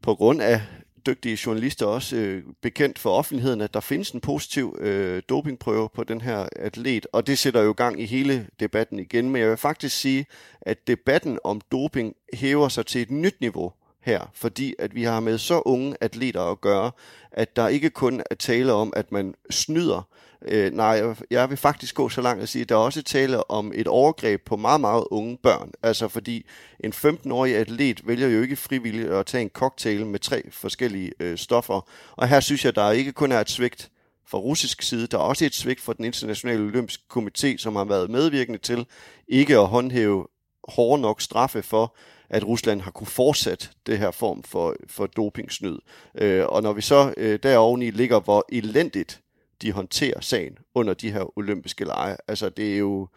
på 0.02 0.14
grund 0.14 0.42
af 0.42 0.60
dygtige 1.08 1.38
journalister 1.46 1.86
også 1.86 2.16
øh, 2.16 2.42
bekendt 2.62 2.98
for 2.98 3.10
offentligheden, 3.10 3.60
at 3.60 3.74
der 3.74 3.80
findes 3.80 4.10
en 4.10 4.20
positiv 4.20 4.76
øh, 4.80 5.22
dopingprøve 5.28 5.88
på 5.94 6.04
den 6.04 6.20
her 6.20 6.48
atlet, 6.56 7.06
og 7.12 7.26
det 7.26 7.38
sætter 7.38 7.62
jo 7.62 7.74
gang 7.76 8.00
i 8.00 8.06
hele 8.06 8.46
debatten 8.60 8.98
igen. 8.98 9.30
Men 9.30 9.42
jeg 9.42 9.50
vil 9.50 9.56
faktisk 9.56 10.00
sige, 10.00 10.26
at 10.60 10.86
debatten 10.86 11.38
om 11.44 11.60
doping 11.72 12.14
hæver 12.34 12.68
sig 12.68 12.86
til 12.86 13.02
et 13.02 13.10
nyt 13.10 13.40
niveau 13.40 13.72
her, 14.00 14.30
fordi 14.34 14.74
at 14.78 14.94
vi 14.94 15.02
har 15.02 15.20
med 15.20 15.38
så 15.38 15.62
unge 15.64 15.96
atleter 16.00 16.42
at 16.42 16.60
gøre, 16.60 16.90
at 17.32 17.56
der 17.56 17.68
ikke 17.68 17.90
kun 17.90 18.22
er 18.30 18.34
tale 18.34 18.72
om, 18.72 18.92
at 18.96 19.12
man 19.12 19.34
snyder. 19.50 20.08
Øh, 20.42 20.72
nej, 20.72 21.14
jeg 21.30 21.50
vil 21.50 21.56
faktisk 21.56 21.94
gå 21.94 22.08
så 22.08 22.20
langt 22.20 22.42
at 22.42 22.48
sige, 22.48 22.62
at 22.62 22.68
der 22.68 22.74
er 22.74 22.78
også 22.78 23.02
tale 23.02 23.50
om 23.50 23.72
et 23.74 23.86
overgreb 23.86 24.44
på 24.46 24.56
meget, 24.56 24.80
meget 24.80 25.04
unge 25.10 25.38
børn. 25.42 25.72
Altså 25.82 26.08
fordi 26.08 26.46
en 26.80 26.92
15-årig 26.92 27.56
atlet 27.56 28.06
vælger 28.06 28.28
jo 28.28 28.42
ikke 28.42 28.56
frivilligt 28.56 29.08
at 29.08 29.26
tage 29.26 29.42
en 29.42 29.48
cocktail 29.48 30.06
med 30.06 30.18
tre 30.18 30.42
forskellige 30.50 31.12
øh, 31.20 31.38
stoffer. 31.38 31.88
Og 32.16 32.28
her 32.28 32.40
synes 32.40 32.64
jeg, 32.64 32.74
der 32.74 32.90
ikke 32.90 33.12
kun 33.12 33.32
er 33.32 33.40
et 33.40 33.50
svigt 33.50 33.90
fra 34.28 34.38
russisk 34.38 34.82
side. 34.82 35.06
Der 35.06 35.18
er 35.18 35.22
også 35.22 35.44
et 35.44 35.54
svigt 35.54 35.80
fra 35.80 35.92
den 35.92 36.04
internationale 36.04 36.62
olympiske 36.62 37.02
komité, 37.16 37.56
som 37.56 37.76
har 37.76 37.84
været 37.84 38.10
medvirkende 38.10 38.58
til 38.58 38.86
ikke 39.28 39.58
at 39.58 39.66
håndhæve 39.66 40.26
hårde 40.68 41.02
nok 41.02 41.20
straffe 41.20 41.62
for, 41.62 41.96
at 42.30 42.46
Rusland 42.46 42.80
har 42.80 42.90
kunne 42.90 43.06
fortsætte 43.06 43.68
det 43.86 43.98
her 43.98 44.10
form 44.10 44.42
for, 44.42 44.76
for 44.88 45.06
dopingsnyd. 45.06 45.78
Øh, 46.14 46.46
og 46.46 46.62
når 46.62 46.72
vi 46.72 46.80
så 46.80 47.14
øh, 47.16 47.38
deroveni 47.42 47.90
ligger, 47.90 48.20
hvor 48.20 48.46
elendigt 48.52 49.20
de 49.62 49.72
håndterer 49.72 50.20
sagen 50.20 50.58
under 50.74 50.94
de 50.94 51.12
her 51.12 51.38
olympiske 51.38 51.84
lege, 51.84 52.16
altså 52.28 52.48
det 52.48 52.74
er 52.74 52.78
jo, 52.78 53.08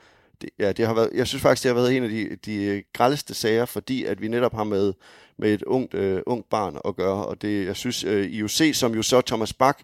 det, 0.41 0.49
ja, 0.59 0.71
det 0.71 0.87
har 0.87 0.93
været, 0.93 1.09
jeg 1.13 1.27
synes 1.27 1.41
faktisk, 1.41 1.63
det 1.63 1.69
har 1.69 1.81
været 1.81 1.97
en 1.97 2.03
af 2.03 2.09
de, 2.09 2.35
de 2.45 2.63
øh, 2.63 2.83
grældeste 2.93 3.33
sager, 3.33 3.65
fordi 3.65 4.03
at 4.03 4.21
vi 4.21 4.27
netop 4.27 4.53
har 4.53 4.63
med, 4.63 4.93
med 5.37 5.53
et 5.53 5.63
ungt, 5.63 5.93
øh, 5.93 6.21
ungt 6.25 6.49
barn 6.49 6.77
at 6.85 6.95
gøre, 6.95 7.25
og 7.25 7.41
det, 7.41 7.65
jeg 7.65 7.75
synes, 7.75 8.03
øh, 8.03 8.25
IOC, 8.25 8.71
som 8.73 8.95
jo 8.95 9.01
så 9.01 9.21
Thomas 9.21 9.53
Bach 9.53 9.79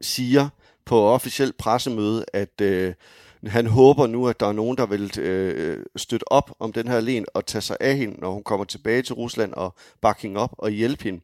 siger 0.00 0.48
på 0.84 1.00
officielt 1.00 1.56
pressemøde, 1.56 2.24
at 2.32 2.60
øh, 2.60 2.94
han 3.46 3.66
håber 3.66 4.06
nu, 4.06 4.28
at 4.28 4.40
der 4.40 4.46
er 4.46 4.52
nogen, 4.52 4.76
der 4.76 4.86
vil 4.86 5.20
øh, 5.20 5.84
støtte 5.96 6.32
op 6.32 6.50
om 6.58 6.72
den 6.72 6.88
her 6.88 7.00
len 7.00 7.26
og 7.34 7.46
tage 7.46 7.62
sig 7.62 7.76
af 7.80 7.96
hende, 7.96 8.20
når 8.20 8.32
hun 8.32 8.42
kommer 8.42 8.64
tilbage 8.64 9.02
til 9.02 9.14
Rusland 9.14 9.52
og 9.52 9.74
bakke 10.00 10.22
hende 10.22 10.40
op 10.40 10.54
og 10.58 10.70
hjælpe 10.70 11.04
hende. 11.04 11.20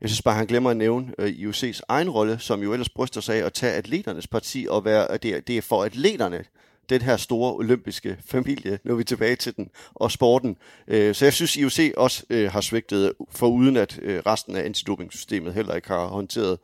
Jeg 0.00 0.10
synes 0.10 0.22
bare, 0.22 0.34
han 0.34 0.46
glemmer 0.46 0.70
at 0.70 0.76
nævne 0.76 1.14
øh, 1.18 1.28
IOC's 1.28 1.80
egen 1.88 2.10
rolle, 2.10 2.38
som 2.38 2.62
jo 2.62 2.72
ellers 2.72 2.88
bryster 2.88 3.20
sig 3.20 3.36
af 3.36 3.46
at 3.46 3.52
tage 3.52 3.72
atleternes 3.72 4.26
parti 4.26 4.66
og 4.70 4.84
være, 4.84 5.10
at 5.10 5.22
det, 5.22 5.34
er, 5.34 5.40
det 5.40 5.58
er 5.58 5.62
for 5.62 5.84
atleterne, 5.84 6.44
den 6.90 7.02
her 7.02 7.16
store 7.16 7.54
olympiske 7.54 8.16
familie, 8.26 8.78
nu 8.84 8.92
er 8.92 8.96
vi 8.96 9.04
tilbage 9.04 9.36
til 9.36 9.56
den, 9.56 9.70
og 9.94 10.10
sporten. 10.10 10.56
Øh, 10.88 11.14
så 11.14 11.24
jeg 11.24 11.32
synes, 11.32 11.56
IOC 11.56 11.92
også 11.96 12.24
øh, 12.30 12.52
har 12.52 12.60
svigtet, 12.60 13.12
for 13.30 13.48
uden 13.48 13.76
at 13.76 13.98
øh, 14.02 14.22
resten 14.26 14.56
af 14.56 14.64
antidopingsystemet 14.64 15.54
heller 15.54 15.74
ikke 15.74 15.88
har 15.88 16.06
håndteret 16.06 16.58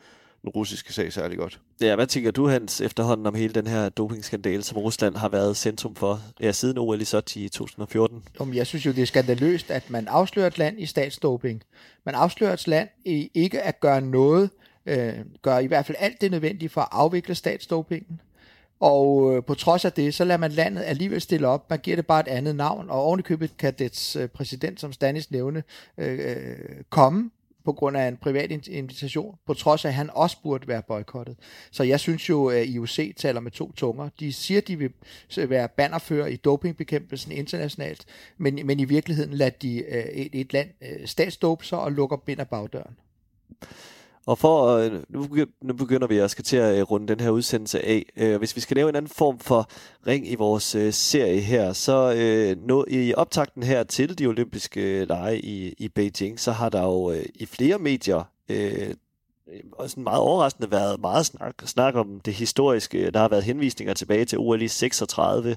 den 0.46 0.52
russiske 0.52 0.92
sag 0.92 1.12
særlig 1.12 1.38
godt. 1.38 1.60
Ja, 1.80 1.94
hvad 1.94 2.06
tænker 2.06 2.30
du, 2.30 2.48
Hans, 2.48 2.80
efterhånden 2.80 3.26
om 3.26 3.34
hele 3.34 3.54
den 3.54 3.66
her 3.66 3.88
dopingskandale, 3.88 4.62
som 4.62 4.78
Rusland 4.78 5.16
har 5.16 5.28
været 5.28 5.56
centrum 5.56 5.94
for 5.94 6.20
ja, 6.40 6.52
siden 6.52 6.78
OL 6.78 7.00
i 7.00 7.04
Sochi 7.04 7.44
i 7.44 7.48
2014? 7.48 8.22
Jamen, 8.40 8.54
jeg 8.54 8.66
synes 8.66 8.86
jo, 8.86 8.92
det 8.92 9.02
er 9.02 9.06
skandaløst, 9.06 9.70
at 9.70 9.90
man 9.90 10.08
afslører 10.08 10.46
et 10.46 10.58
land 10.58 10.80
i 10.80 10.86
statsdoping. 10.86 11.62
Man 12.04 12.14
afslører 12.14 12.52
et 12.52 12.68
land 12.68 12.88
i 13.04 13.30
ikke 13.34 13.62
at 13.62 13.80
gøre 13.80 14.00
noget, 14.00 14.50
øh, 14.86 15.14
gør 15.42 15.58
i 15.58 15.66
hvert 15.66 15.86
fald 15.86 15.96
alt 16.00 16.20
det 16.20 16.30
nødvendige 16.30 16.68
for 16.68 16.80
at 16.80 16.88
afvikle 16.92 17.34
statsdopingen. 17.34 18.20
Og 18.80 19.36
øh, 19.36 19.44
på 19.44 19.54
trods 19.54 19.84
af 19.84 19.92
det, 19.92 20.14
så 20.14 20.24
lader 20.24 20.38
man 20.38 20.52
landet 20.52 20.82
alligevel 20.82 21.20
stille 21.20 21.48
op. 21.48 21.70
Man 21.70 21.78
giver 21.78 21.96
det 21.96 22.06
bare 22.06 22.20
et 22.20 22.28
andet 22.28 22.56
navn, 22.56 22.90
og 22.90 23.02
ovenikøbet 23.02 23.56
kan 23.56 23.74
dets 23.78 24.16
øh, 24.16 24.28
præsident, 24.28 24.80
som 24.80 24.92
Stanis 24.92 25.30
nævne, 25.30 25.62
øh, 25.98 26.18
øh 26.18 26.82
komme 26.90 27.30
på 27.66 27.72
grund 27.72 27.96
af 27.96 28.08
en 28.08 28.16
privat 28.16 28.68
invitation, 28.68 29.36
på 29.46 29.54
trods 29.54 29.84
af, 29.84 29.88
at 29.88 29.94
han 29.94 30.10
også 30.12 30.36
burde 30.42 30.68
være 30.68 30.82
boykottet. 30.82 31.36
Så 31.70 31.82
jeg 31.82 32.00
synes 32.00 32.28
jo, 32.28 32.46
at 32.46 32.66
IOC 32.66 33.14
taler 33.16 33.40
med 33.40 33.50
to 33.50 33.72
tunger. 33.72 34.08
De 34.20 34.32
siger, 34.32 34.58
at 34.58 34.68
de 34.68 34.78
vil 34.78 34.90
være 35.36 35.68
bannerfører 35.68 36.26
i 36.26 36.36
dopingbekæmpelsen 36.36 37.32
internationalt, 37.32 38.06
men, 38.38 38.60
men 38.64 38.80
i 38.80 38.84
virkeligheden 38.84 39.32
lader 39.32 39.50
de 39.50 39.78
øh, 39.78 40.04
et, 40.04 40.40
et 40.40 40.52
land 40.52 40.68
øh, 40.80 41.06
statsdope 41.06 41.64
sig 41.64 41.78
og 41.78 41.92
lukker 41.92 42.16
bind 42.16 42.40
af 42.40 42.48
bagdøren. 42.48 42.96
Og 44.26 44.38
for 44.38 44.66
øh, 44.66 44.92
nu, 45.08 45.28
nu 45.62 45.74
begynder 45.74 46.06
vi 46.06 46.18
at 46.18 46.30
til 46.44 46.56
at 46.56 46.78
øh, 46.78 46.82
runde 46.82 47.08
den 47.08 47.20
her 47.20 47.30
udsendelse 47.30 47.84
af. 47.84 48.04
Øh, 48.16 48.38
hvis 48.38 48.56
vi 48.56 48.60
skal 48.60 48.76
lave 48.76 48.88
en 48.88 48.96
anden 48.96 49.12
form 49.16 49.38
for 49.38 49.70
ring 50.06 50.30
i 50.30 50.34
vores 50.34 50.76
serie 50.94 51.40
her, 51.40 51.72
så 51.72 52.14
nå, 52.66 52.84
i 52.88 53.14
optakten 53.14 53.62
her 53.62 53.82
til 53.82 54.18
de 54.18 54.26
olympiske 54.26 55.04
lege 55.04 55.40
i, 55.40 55.74
i 55.78 55.88
Beijing, 55.88 56.40
så 56.40 56.52
har 56.52 56.68
der 56.68 56.82
jo 56.82 57.12
i 57.34 57.46
flere 57.46 57.78
medier 57.78 58.22
og 59.72 59.90
sådan 59.90 60.04
meget 60.04 60.20
overraskende 60.20 60.70
været 60.70 61.00
meget 61.00 61.26
snak, 61.26 61.54
snak 61.64 61.94
om 61.94 62.20
det 62.20 62.34
historiske. 62.34 63.10
Der 63.10 63.20
har 63.20 63.28
været 63.28 63.44
henvisninger 63.44 63.94
tilbage 63.94 64.24
til 64.24 64.38
OL 64.38 64.62
i 64.62 64.68
36. 64.68 65.56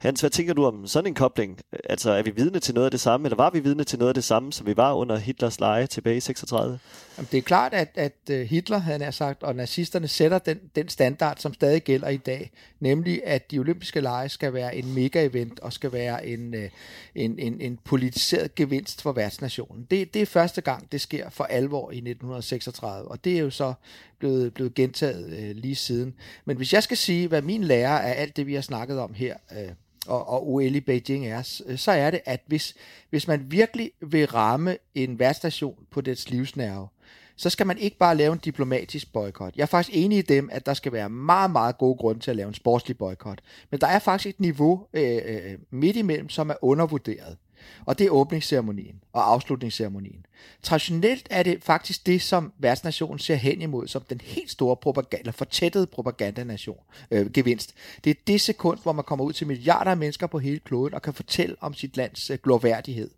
Hans, 0.00 0.20
hvad 0.20 0.30
tænker 0.30 0.54
du 0.54 0.64
om 0.64 0.86
sådan 0.86 1.06
en 1.06 1.14
kobling? 1.14 1.58
Altså, 1.84 2.10
er 2.10 2.22
vi 2.22 2.30
vidne 2.30 2.60
til 2.60 2.74
noget 2.74 2.84
af 2.84 2.90
det 2.90 3.00
samme, 3.00 3.26
eller 3.26 3.36
var 3.36 3.50
vi 3.50 3.60
vidne 3.60 3.84
til 3.84 3.98
noget 3.98 4.08
af 4.08 4.14
det 4.14 4.24
samme, 4.24 4.52
som 4.52 4.66
vi 4.66 4.76
var 4.76 4.94
under 4.94 5.16
Hitlers 5.16 5.60
leje 5.60 5.86
tilbage 5.86 6.16
i 6.16 6.20
36? 6.20 6.78
Jamen, 7.16 7.28
det 7.32 7.38
er 7.38 7.42
klart, 7.42 7.74
at, 7.74 7.88
at 7.94 8.12
øh, 8.30 8.36
Hitler, 8.36 8.78
Hitler, 8.78 8.78
han 8.78 9.12
sagt, 9.12 9.42
og 9.42 9.56
nazisterne 9.56 10.08
sætter 10.08 10.38
den, 10.38 10.60
den 10.76 10.88
standard, 10.88 11.36
som 11.36 11.54
stadig 11.54 11.82
gælder 11.82 12.08
i 12.08 12.16
dag, 12.16 12.50
nemlig 12.80 13.20
at 13.24 13.50
de 13.50 13.58
olympiske 13.58 14.00
lege 14.00 14.28
skal 14.28 14.52
være 14.52 14.76
en 14.76 14.94
mega-event 14.94 15.60
og 15.62 15.72
skal 15.72 15.92
være 15.92 16.26
en, 16.26 16.54
øh, 16.54 16.70
en, 17.14 17.38
en, 17.38 17.60
en 17.60 17.78
politiseret 17.84 18.54
gevinst 18.54 19.02
for 19.02 19.12
værtsnationen. 19.12 19.86
Det, 19.90 20.14
det 20.14 20.22
er 20.22 20.26
første 20.26 20.60
gang, 20.60 20.92
det 20.92 21.00
sker 21.00 21.30
for 21.30 21.44
alvor 21.44 21.90
i 21.90 21.96
1936, 21.96 23.08
og 23.08 23.24
det 23.24 23.36
er 23.36 23.40
jo 23.40 23.50
så 23.50 23.74
blevet, 24.18 24.54
blevet 24.54 24.74
gentaget 24.74 25.38
øh, 25.38 25.56
lige 25.56 25.74
siden. 25.74 26.14
Men 26.44 26.56
hvis 26.56 26.72
jeg 26.72 26.82
skal 26.82 26.96
sige, 26.96 27.28
hvad 27.28 27.42
min 27.42 27.64
lærer 27.64 27.98
af 27.98 28.22
alt 28.22 28.36
det, 28.36 28.46
vi 28.46 28.54
har 28.54 28.62
snakket 28.62 28.98
om 28.98 29.14
her, 29.14 29.36
øh, 29.52 29.68
og, 30.06 30.28
og 30.28 30.48
OL 30.48 30.74
i 30.74 30.80
Beijing 30.80 31.26
er, 31.26 31.60
øh, 31.66 31.78
så 31.78 31.90
er 31.90 32.10
det, 32.10 32.20
at 32.24 32.40
hvis, 32.46 32.74
hvis 33.10 33.28
man 33.28 33.46
virkelig 33.50 33.90
vil 34.00 34.26
ramme 34.26 34.76
en 34.94 35.18
værtsstation 35.18 35.78
på 35.90 36.00
dets 36.00 36.30
livsnerve, 36.30 36.88
så 37.36 37.50
skal 37.50 37.66
man 37.66 37.78
ikke 37.78 37.96
bare 37.96 38.16
lave 38.16 38.32
en 38.32 38.38
diplomatisk 38.38 39.12
boykot. 39.12 39.56
Jeg 39.56 39.62
er 39.62 39.66
faktisk 39.66 39.96
enig 39.96 40.18
i 40.18 40.22
dem, 40.22 40.48
at 40.52 40.66
der 40.66 40.74
skal 40.74 40.92
være 40.92 41.08
meget, 41.10 41.50
meget 41.50 41.78
gode 41.78 41.96
grunde 41.96 42.20
til 42.20 42.30
at 42.30 42.36
lave 42.36 42.48
en 42.48 42.54
sportslig 42.54 42.98
boykot. 42.98 43.40
Men 43.70 43.80
der 43.80 43.86
er 43.86 43.98
faktisk 43.98 44.34
et 44.34 44.40
niveau 44.40 44.86
øh, 44.92 45.18
øh, 45.24 45.52
øh 45.52 45.58
midt 45.70 45.96
imellem, 45.96 46.28
som 46.28 46.50
er 46.50 46.54
undervurderet. 46.62 47.36
Og 47.84 47.98
det 47.98 48.06
er 48.06 48.10
åbningsceremonien 48.10 49.00
og 49.12 49.32
afslutningsceremonien. 49.32 50.26
Traditionelt 50.62 51.26
er 51.30 51.42
det 51.42 51.62
faktisk 51.62 52.06
det, 52.06 52.22
som 52.22 52.52
værtsnationen 52.58 53.18
ser 53.18 53.34
hen 53.34 53.62
imod 53.62 53.88
som 53.88 54.02
den 54.10 54.20
helt 54.24 54.50
store 54.50 54.76
propaganda, 54.76 55.30
fortættede 55.30 55.86
propagandanation, 55.86 56.78
øh, 57.10 57.30
gevinst. 57.32 57.74
Det 58.04 58.10
er 58.10 58.14
det 58.26 58.40
sekund, 58.40 58.78
hvor 58.82 58.92
man 58.92 59.04
kommer 59.04 59.24
ud 59.24 59.32
til 59.32 59.46
milliarder 59.46 59.90
af 59.90 59.96
mennesker 59.96 60.26
på 60.26 60.38
hele 60.38 60.58
kloden 60.58 60.94
og 60.94 61.02
kan 61.02 61.14
fortælle 61.14 61.56
om 61.60 61.74
sit 61.74 61.96
lands 61.96 62.30
øh, 62.30 62.38
glorværdighed. 62.42 63.10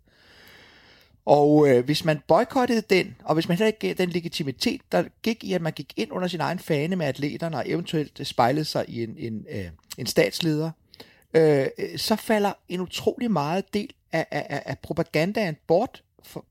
Og 1.25 1.69
øh, 1.69 1.85
hvis 1.85 2.05
man 2.05 2.19
boykottede 2.27 2.81
den, 2.89 3.15
og 3.23 3.33
hvis 3.33 3.47
man 3.47 3.57
heller 3.57 3.67
ikke 3.67 3.79
gav 3.79 3.93
den 3.93 4.09
legitimitet, 4.09 4.81
der 4.91 5.03
gik 5.21 5.43
i, 5.43 5.53
at 5.53 5.61
man 5.61 5.73
gik 5.73 5.93
ind 5.95 6.11
under 6.11 6.27
sin 6.27 6.41
egen 6.41 6.59
fane 6.59 6.95
med 6.95 7.05
atleterne 7.05 7.57
og 7.57 7.69
eventuelt 7.69 8.19
øh, 8.19 8.25
spejlede 8.25 8.65
sig 8.65 8.85
i 8.87 9.03
en, 9.03 9.15
en, 9.17 9.45
øh, 9.49 9.65
en 9.97 10.05
statsleder, 10.05 10.71
øh, 11.33 11.67
øh 11.77 11.97
så 11.97 12.15
falder 12.15 12.53
en 12.69 12.81
utrolig 12.81 13.31
meget 13.31 13.73
del 13.73 13.93
af, 14.13 14.27
af, 14.31 14.63
af 14.65 14.79
propagandaen 14.79 15.57
bort, 15.67 16.03
for, 16.23 16.45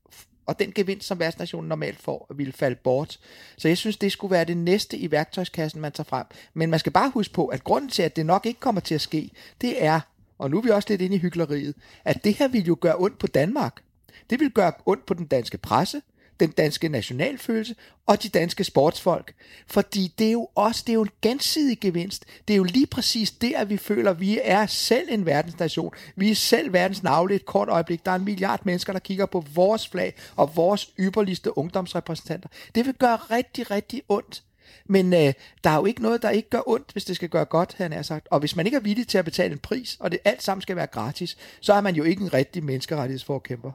og 0.45 0.59
den 0.59 0.71
gevinst, 0.71 1.07
som 1.07 1.19
værtsnationen 1.19 1.69
normalt 1.69 1.99
får, 1.99 2.27
vil 2.35 2.53
falde 2.53 2.75
bort. 2.75 3.19
Så 3.57 3.67
jeg 3.67 3.77
synes, 3.77 3.97
det 3.97 4.11
skulle 4.11 4.31
være 4.31 4.45
det 4.45 4.57
næste 4.57 4.97
i 4.97 5.11
værktøjskassen, 5.11 5.81
man 5.81 5.91
tager 5.91 6.05
frem. 6.05 6.25
Men 6.53 6.69
man 6.69 6.79
skal 6.79 6.91
bare 6.91 7.09
huske 7.09 7.33
på, 7.33 7.47
at 7.47 7.63
grunden 7.63 7.89
til, 7.89 8.03
at 8.03 8.15
det 8.15 8.25
nok 8.25 8.45
ikke 8.45 8.59
kommer 8.59 8.81
til 8.81 8.95
at 8.95 9.01
ske, 9.01 9.31
det 9.61 9.83
er, 9.83 9.99
og 10.37 10.51
nu 10.51 10.57
er 10.57 10.61
vi 10.61 10.69
også 10.69 10.89
lidt 10.89 11.01
inde 11.01 11.15
i 11.15 11.19
hyggeleriet, 11.19 11.75
at 12.05 12.23
det 12.23 12.33
her 12.33 12.47
vil 12.47 12.65
jo 12.65 12.77
gøre 12.81 12.95
ondt 12.97 13.19
på 13.19 13.27
Danmark. 13.27 13.81
Det 14.29 14.39
vil 14.39 14.51
gøre 14.51 14.71
ondt 14.85 15.05
på 15.05 15.13
den 15.13 15.25
danske 15.25 15.57
presse, 15.57 16.01
den 16.39 16.51
danske 16.51 16.89
nationalfølelse 16.89 17.75
og 18.05 18.23
de 18.23 18.29
danske 18.29 18.63
sportsfolk. 18.63 19.33
Fordi 19.67 20.13
det 20.19 20.27
er 20.27 20.31
jo 20.31 20.47
også 20.55 20.83
det 20.85 20.91
er 20.91 20.93
jo 20.93 21.01
en 21.01 21.09
gensidig 21.21 21.79
gevinst. 21.79 22.25
Det 22.47 22.53
er 22.53 22.57
jo 22.57 22.63
lige 22.63 22.87
præcis 22.87 23.31
det, 23.31 23.53
at 23.55 23.69
vi 23.69 23.77
føler, 23.77 24.11
at 24.11 24.19
vi 24.19 24.39
er 24.43 24.65
selv 24.65 25.07
en 25.11 25.25
verdensnation. 25.25 25.93
Vi 26.15 26.31
er 26.31 26.35
selv 26.35 26.73
verdens 26.73 27.03
navle 27.03 27.35
et 27.35 27.45
kort 27.45 27.69
øjeblik. 27.69 28.05
Der 28.05 28.11
er 28.11 28.15
en 28.15 28.25
milliard 28.25 28.65
mennesker, 28.65 28.93
der 28.93 28.99
kigger 28.99 29.25
på 29.25 29.45
vores 29.53 29.87
flag 29.87 30.13
og 30.35 30.55
vores 30.55 30.89
ypperligste 30.99 31.57
ungdomsrepræsentanter. 31.57 32.49
Det 32.75 32.85
vil 32.85 32.93
gøre 32.93 33.15
rigtig, 33.15 33.71
rigtig 33.71 34.01
ondt. 34.09 34.43
Men 34.85 35.13
øh, 35.13 35.33
der 35.63 35.69
er 35.69 35.75
jo 35.75 35.85
ikke 35.85 36.01
noget, 36.01 36.21
der 36.21 36.29
ikke 36.29 36.49
gør 36.49 36.61
ondt, 36.65 36.91
hvis 36.91 37.05
det 37.05 37.15
skal 37.15 37.29
gøre 37.29 37.45
godt, 37.45 37.73
han 37.73 38.03
sagt. 38.03 38.27
Og 38.31 38.39
hvis 38.39 38.55
man 38.55 38.65
ikke 38.65 38.75
er 38.75 38.81
villig 38.81 39.07
til 39.07 39.17
at 39.17 39.25
betale 39.25 39.53
en 39.53 39.59
pris, 39.59 39.97
og 39.99 40.11
det 40.11 40.19
alt 40.25 40.43
sammen 40.43 40.61
skal 40.61 40.75
være 40.75 40.87
gratis, 40.87 41.37
så 41.59 41.73
er 41.73 41.81
man 41.81 41.95
jo 41.95 42.03
ikke 42.03 42.21
en 42.21 42.33
rigtig 42.33 42.63
menneskerettighedsforkæmper. 42.63 43.71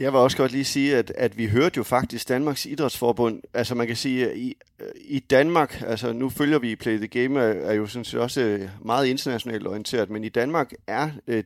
Jeg 0.00 0.12
vil 0.12 0.20
også 0.20 0.36
godt 0.36 0.52
lige 0.52 0.64
sige, 0.64 0.96
at, 0.96 1.12
at 1.16 1.38
vi 1.38 1.46
hørte 1.46 1.76
jo 1.76 1.82
faktisk 1.82 2.28
Danmarks 2.28 2.66
Idrætsforbund, 2.66 3.42
altså 3.54 3.74
man 3.74 3.86
kan 3.86 3.96
sige, 3.96 4.36
i, 4.36 4.56
i 4.94 5.18
Danmark, 5.18 5.82
altså 5.86 6.12
nu 6.12 6.28
følger 6.28 6.58
vi 6.58 6.76
Play 6.76 6.96
the 6.96 7.06
Game, 7.06 7.40
er, 7.40 7.44
er 7.44 7.74
jo 7.74 7.86
sådan 7.86 8.04
set 8.04 8.20
også 8.20 8.40
øh, 8.40 8.68
meget 8.84 9.06
internationalt 9.06 9.66
orienteret, 9.66 10.10
men 10.10 10.24
i 10.24 10.28
Danmark 10.28 10.72
er 10.86 11.10
øh, 11.26 11.44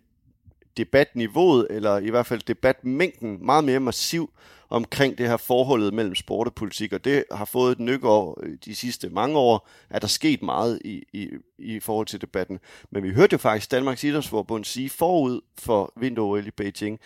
debatniveauet, 0.77 1.67
eller 1.71 1.99
i 1.99 2.11
hvert 2.11 2.27
fald 2.27 2.41
debatmængden, 2.41 3.47
meget 3.47 3.65
mere 3.65 3.81
massiv 3.81 4.31
omkring 4.71 5.19
det 5.19 5.29
her 5.29 5.37
forholdet 5.37 5.95
mellem 5.95 6.15
sport 6.15 6.47
og 6.47 6.55
politik, 6.55 6.93
og 6.93 7.05
det 7.05 7.25
har 7.33 7.45
fået 7.45 7.73
et 7.73 7.81
nykker 7.81 8.09
over 8.09 8.35
øh, 8.43 8.57
de 8.65 8.75
sidste 8.75 9.09
mange 9.09 9.39
år, 9.39 9.69
at 9.91 10.03
der 10.03 10.09
sket 10.09 10.43
meget 10.43 10.79
i, 10.85 11.03
i, 11.13 11.29
i 11.59 11.81
forhold 11.81 12.07
til 12.07 12.21
debatten. 12.21 12.59
Men 12.91 13.03
vi 13.03 13.11
hørte 13.11 13.35
jo 13.35 13.39
faktisk 13.39 13.71
Danmarks 13.71 14.05
Idrætsforbund 14.05 14.65
sige 14.65 14.91
forud 14.91 15.41
for 15.59 15.93
vinter 15.97 16.37
i 16.37 16.51
Beijing, 16.51 17.01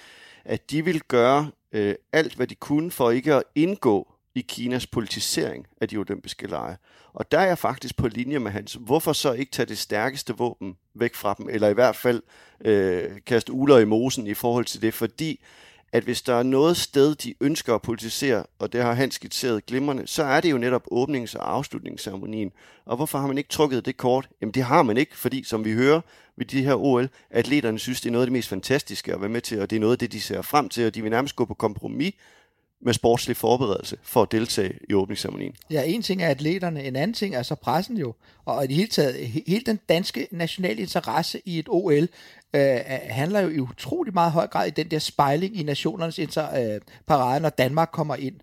at 0.48 0.70
de 0.70 0.84
vil 0.84 1.00
gøre 1.00 1.50
øh, 1.72 1.94
alt, 2.12 2.34
hvad 2.34 2.46
de 2.46 2.54
kunne 2.54 2.90
for 2.90 3.10
ikke 3.10 3.34
at 3.34 3.42
indgå 3.54 4.14
i 4.34 4.40
Kinas 4.40 4.86
politisering 4.86 5.66
af 5.80 5.88
de 5.88 5.96
olympiske 5.96 6.46
lege. 6.46 6.76
Og 7.12 7.32
der 7.32 7.38
er 7.38 7.46
jeg 7.46 7.58
faktisk 7.58 7.96
på 7.96 8.08
linje 8.08 8.38
med 8.38 8.50
hans. 8.50 8.78
Hvorfor 8.80 9.12
så 9.12 9.32
ikke 9.32 9.52
tage 9.52 9.66
det 9.66 9.78
stærkeste 9.78 10.36
våben 10.36 10.76
væk 10.94 11.14
fra 11.14 11.34
dem, 11.38 11.48
eller 11.48 11.68
i 11.68 11.72
hvert 11.72 11.96
fald 11.96 12.22
øh, 12.64 13.10
kaste 13.26 13.52
uler 13.52 13.78
i 13.78 13.84
mosen 13.84 14.26
i 14.26 14.34
forhold 14.34 14.64
til 14.64 14.82
det, 14.82 14.94
fordi 14.94 15.40
at 15.92 16.04
hvis 16.04 16.22
der 16.22 16.34
er 16.34 16.42
noget 16.42 16.76
sted, 16.76 17.14
de 17.14 17.34
ønsker 17.40 17.74
at 17.74 17.82
politisere, 17.82 18.44
og 18.58 18.72
det 18.72 18.82
har 18.82 18.92
han 18.92 19.10
skitseret 19.10 19.66
glimrende, 19.66 20.06
så 20.06 20.22
er 20.22 20.40
det 20.40 20.50
jo 20.50 20.58
netop 20.58 20.86
åbnings- 20.92 21.34
og 21.34 21.54
afslutningsceremonien. 21.54 22.52
Og 22.86 22.96
hvorfor 22.96 23.18
har 23.18 23.26
man 23.26 23.38
ikke 23.38 23.50
trukket 23.50 23.86
det 23.86 23.96
kort? 23.96 24.28
Jamen 24.40 24.52
det 24.54 24.62
har 24.62 24.82
man 24.82 24.96
ikke, 24.96 25.16
fordi 25.16 25.44
som 25.44 25.64
vi 25.64 25.72
hører 25.72 26.00
ved 26.36 26.46
de 26.46 26.62
her 26.62 26.74
OL, 26.74 27.08
atleterne 27.30 27.78
synes, 27.78 28.00
det 28.00 28.08
er 28.08 28.12
noget 28.12 28.22
af 28.22 28.26
det 28.26 28.32
mest 28.32 28.48
fantastiske 28.48 29.14
at 29.14 29.20
være 29.20 29.30
med 29.30 29.40
til, 29.40 29.60
og 29.60 29.70
det 29.70 29.76
er 29.76 29.80
noget 29.80 29.92
af 29.92 29.98
det, 29.98 30.12
de 30.12 30.20
ser 30.20 30.42
frem 30.42 30.68
til, 30.68 30.86
og 30.86 30.94
de 30.94 31.02
vil 31.02 31.10
nærmest 31.10 31.36
gå 31.36 31.44
på 31.44 31.54
kompromis 31.54 32.14
med 32.80 32.94
sportslig 32.94 33.36
forberedelse 33.36 33.96
for 34.02 34.22
at 34.22 34.32
deltage 34.32 34.78
i 34.88 34.94
åbningsceremonien. 34.94 35.54
Ja, 35.70 35.82
en 35.86 36.02
ting 36.02 36.22
er 36.22 36.28
atleterne, 36.28 36.84
en 36.84 36.96
anden 36.96 37.14
ting 37.14 37.34
er 37.34 37.42
så 37.42 37.54
pressen 37.54 37.96
jo, 37.96 38.14
og 38.44 38.64
i 38.64 38.66
det 38.66 38.76
hele 38.76 38.88
taget, 38.88 39.28
hele 39.46 39.64
den 39.66 39.80
danske 39.88 40.28
nationale 40.30 40.80
interesse 40.80 41.40
i 41.44 41.58
et 41.58 41.66
OL 41.68 42.08
Øh, 42.54 42.74
øh, 42.74 42.98
handler 43.10 43.40
jo 43.40 43.48
i 43.48 43.58
utrolig 43.60 44.14
meget 44.14 44.32
høj 44.32 44.46
grad 44.46 44.66
i 44.66 44.70
den 44.70 44.90
der 44.90 44.98
spejling 44.98 45.56
i 45.56 45.62
nationernes 45.62 46.18
inter, 46.18 46.74
øh, 46.74 46.80
parade, 47.06 47.40
når 47.40 47.48
Danmark 47.48 47.88
kommer 47.92 48.14
ind. 48.16 48.40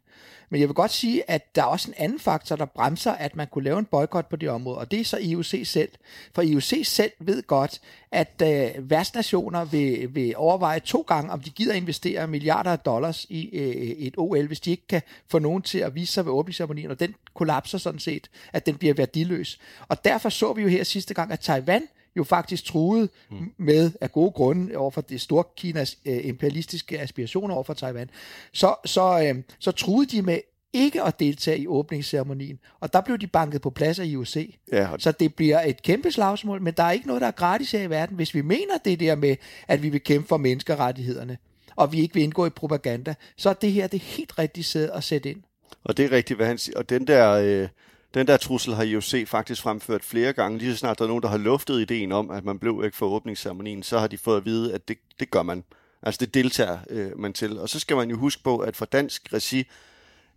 Men 0.49 0.59
jeg 0.59 0.69
vil 0.69 0.75
godt 0.75 0.91
sige, 0.91 1.29
at 1.31 1.55
der 1.55 1.61
er 1.61 1.65
også 1.65 1.87
en 1.91 1.93
anden 1.97 2.19
faktor, 2.19 2.55
der 2.55 2.65
bremser, 2.65 3.11
at 3.11 3.35
man 3.35 3.47
kunne 3.47 3.63
lave 3.63 3.79
en 3.79 3.85
boykot 3.85 4.29
på 4.29 4.35
det 4.35 4.49
område, 4.49 4.77
og 4.77 4.91
det 4.91 4.99
er 4.99 5.03
så 5.03 5.17
IOC 5.17 5.61
selv. 5.63 5.89
For 6.35 6.41
IOC 6.41 6.73
selv 6.83 7.11
ved 7.19 7.43
godt, 7.47 7.81
at 8.11 8.41
øh, 8.43 8.89
værtsnationer 8.89 9.65
vil, 9.65 10.15
vil 10.15 10.33
overveje 10.37 10.79
to 10.79 11.01
gange, 11.07 11.31
om 11.31 11.39
de 11.39 11.49
gider 11.49 11.73
investere 11.73 12.27
milliarder 12.27 12.71
af 12.71 12.79
dollars 12.79 13.25
i 13.29 13.49
øh, 13.57 13.75
et 13.75 14.13
OL, 14.17 14.47
hvis 14.47 14.59
de 14.59 14.71
ikke 14.71 14.87
kan 14.87 15.01
få 15.27 15.39
nogen 15.39 15.61
til 15.61 15.79
at 15.79 15.95
vise 15.95 16.13
sig 16.13 16.25
ved 16.25 16.31
åbningsceremonien, 16.31 16.91
og 16.91 16.99
den 16.99 17.15
kollapser 17.33 17.77
sådan 17.77 17.99
set, 17.99 18.29
at 18.53 18.65
den 18.65 18.75
bliver 18.75 18.93
værdiløs. 18.93 19.59
Og 19.87 20.05
derfor 20.05 20.29
så 20.29 20.53
vi 20.53 20.61
jo 20.61 20.67
her 20.67 20.83
sidste 20.83 21.13
gang, 21.13 21.31
at 21.31 21.39
Taiwan 21.39 21.81
jo 22.17 22.23
faktisk 22.23 22.65
truet 22.65 23.09
mm. 23.31 23.51
med 23.57 23.91
af 24.01 24.11
gode 24.11 24.31
grunde 24.31 24.77
overfor 24.77 25.01
det 25.01 25.21
store 25.21 25.43
Kinas 25.57 25.97
øh, 26.05 26.25
imperialistiske 26.25 26.99
aspirationer 26.99 27.55
overfor 27.55 27.73
Taiwan, 27.73 28.09
så, 28.53 28.75
så, 28.85 29.23
øh, 29.23 29.43
så 29.59 29.71
truede 29.71 30.05
de 30.05 30.21
med 30.21 30.39
ikke 30.73 31.03
at 31.03 31.19
deltage 31.19 31.59
i 31.59 31.67
åbningsceremonien, 31.67 32.59
og 32.79 32.93
der 32.93 33.01
blev 33.01 33.17
de 33.17 33.27
banket 33.27 33.61
på 33.61 33.69
plads 33.69 33.99
af 33.99 34.05
IOC. 34.05 34.37
Ja. 34.71 34.89
Så 34.97 35.11
det 35.11 35.35
bliver 35.35 35.61
et 35.61 35.81
kæmpe 35.81 36.11
slagsmål, 36.11 36.61
men 36.61 36.73
der 36.73 36.83
er 36.83 36.91
ikke 36.91 37.07
noget, 37.07 37.21
der 37.21 37.27
er 37.27 37.31
gratis 37.31 37.71
her 37.71 37.81
i 37.81 37.89
verden, 37.89 38.15
hvis 38.15 38.33
vi 38.33 38.41
mener 38.41 38.77
det 38.85 38.99
der 38.99 39.15
med, 39.15 39.35
at 39.67 39.83
vi 39.83 39.89
vil 39.89 40.03
kæmpe 40.03 40.27
for 40.27 40.37
menneskerettighederne, 40.37 41.37
og 41.75 41.93
vi 41.93 42.01
ikke 42.01 42.13
vil 42.13 42.23
indgå 42.23 42.45
i 42.45 42.49
propaganda, 42.49 43.15
så 43.37 43.49
er 43.49 43.53
det 43.53 43.71
her 43.71 43.87
det 43.87 43.99
helt 43.99 44.39
rigtige 44.39 44.63
sted 44.63 44.89
at 44.89 45.03
sætte 45.03 45.29
ind. 45.29 45.41
Og 45.83 45.97
det 45.97 46.05
er 46.05 46.11
rigtigt, 46.11 46.37
hvad 46.37 46.47
han 46.47 46.57
siger. 46.57 46.77
Og 46.77 46.89
den 46.89 47.07
der... 47.07 47.31
Øh 47.31 47.67
den 48.15 48.27
der 48.27 48.37
trussel 48.37 48.73
har 48.73 48.83
IOC 48.83 49.27
faktisk 49.27 49.61
fremført 49.61 50.03
flere 50.03 50.33
gange. 50.33 50.57
Lige 50.57 50.71
så 50.71 50.77
snart 50.77 50.99
der 50.99 51.05
er 51.05 51.07
nogen, 51.07 51.23
der 51.23 51.29
har 51.29 51.37
luftet 51.37 51.81
ideen 51.81 52.11
om, 52.11 52.31
at 52.31 52.45
man 52.45 52.59
blev 52.59 52.81
ikke 52.85 52.97
for 52.97 53.05
åbningsceremonien, 53.05 53.83
så 53.83 53.99
har 53.99 54.07
de 54.07 54.17
fået 54.17 54.37
at 54.37 54.45
vide, 54.45 54.73
at 54.73 54.87
det, 54.87 54.97
det 55.19 55.31
gør 55.31 55.43
man. 55.43 55.63
Altså 56.03 56.19
det 56.19 56.33
deltager 56.33 56.77
øh, 56.89 57.19
man 57.19 57.33
til. 57.33 57.59
Og 57.59 57.69
så 57.69 57.79
skal 57.79 57.95
man 57.95 58.09
jo 58.09 58.17
huske 58.17 58.43
på, 58.43 58.57
at 58.57 58.75
for 58.75 58.85
dansk 58.85 59.33
regi 59.33 59.67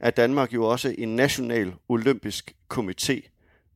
er 0.01 0.11
Danmark 0.11 0.55
jo 0.55 0.64
også 0.64 0.95
en 0.99 1.16
national 1.16 1.72
olympisk 1.89 2.55
komité. 2.74 3.29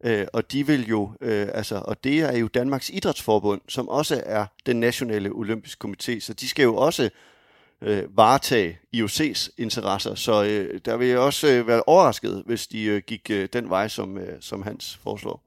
Øh, 0.04 0.26
og 0.32 0.52
de 0.52 0.66
vil 0.66 0.88
jo, 0.88 1.12
øh, 1.20 1.48
altså, 1.54 1.82
og 1.84 2.04
det 2.04 2.20
er 2.20 2.36
jo 2.36 2.48
Danmarks 2.48 2.90
Idrætsforbund, 2.90 3.60
som 3.68 3.88
også 3.88 4.22
er 4.26 4.46
den 4.66 4.80
nationale 4.80 5.30
olympiske 5.30 5.86
komité, 5.88 6.20
så 6.20 6.32
de 6.32 6.48
skal 6.48 6.62
jo 6.62 6.76
også 6.76 7.10
øh, 7.82 8.16
varetage 8.16 8.78
IOC's 8.96 9.48
interesser. 9.58 10.14
Så 10.14 10.44
øh, 10.44 10.80
der 10.84 10.96
vil 10.96 11.08
jeg 11.08 11.18
også 11.18 11.46
øh, 11.46 11.66
være 11.66 11.82
overrasket, 11.86 12.42
hvis 12.46 12.66
de 12.66 12.84
øh, 12.84 13.02
gik 13.06 13.30
øh, 13.30 13.48
den 13.52 13.70
vej, 13.70 13.88
som, 13.88 14.18
øh, 14.18 14.36
som 14.40 14.62
Hans 14.62 15.00
foreslår. 15.02 15.42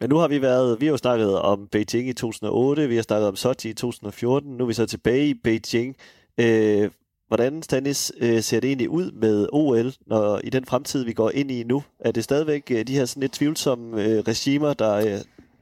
Men 0.00 0.10
nu 0.10 0.16
har 0.16 0.28
vi 0.28 0.42
været, 0.42 0.80
vi 0.80 0.86
har 0.86 0.90
jo 0.90 0.96
snakket 0.96 1.38
om 1.38 1.68
Beijing 1.72 2.08
i 2.08 2.12
2008, 2.12 2.88
vi 2.88 2.94
har 2.94 3.02
snakket 3.02 3.28
om 3.28 3.36
Sochi 3.36 3.68
i 3.68 3.72
2014, 3.72 4.56
nu 4.56 4.64
er 4.64 4.68
vi 4.68 4.74
så 4.74 4.86
tilbage 4.86 5.28
i 5.28 5.34
Beijing. 5.34 5.96
Øh, 6.38 6.90
hvordan, 7.28 7.62
Stanis, 7.62 8.12
øh, 8.20 8.42
ser 8.42 8.60
det 8.60 8.68
egentlig 8.68 8.90
ud 8.90 9.12
med 9.12 9.46
OL, 9.52 9.92
når 10.06 10.40
i 10.44 10.50
den 10.50 10.64
fremtid, 10.64 11.04
vi 11.04 11.12
går 11.12 11.30
ind 11.30 11.50
i 11.50 11.62
nu? 11.62 11.82
Er 12.00 12.12
det 12.12 12.24
stadigvæk 12.24 12.70
øh, 12.70 12.86
de 12.86 12.94
her 12.94 13.04
sådan 13.04 13.20
lidt 13.20 13.32
tvivlsomme 13.32 14.04
øh, 14.04 14.18
regimer, 14.18 14.72
der, 14.74 14.94
øh, 14.94 15.20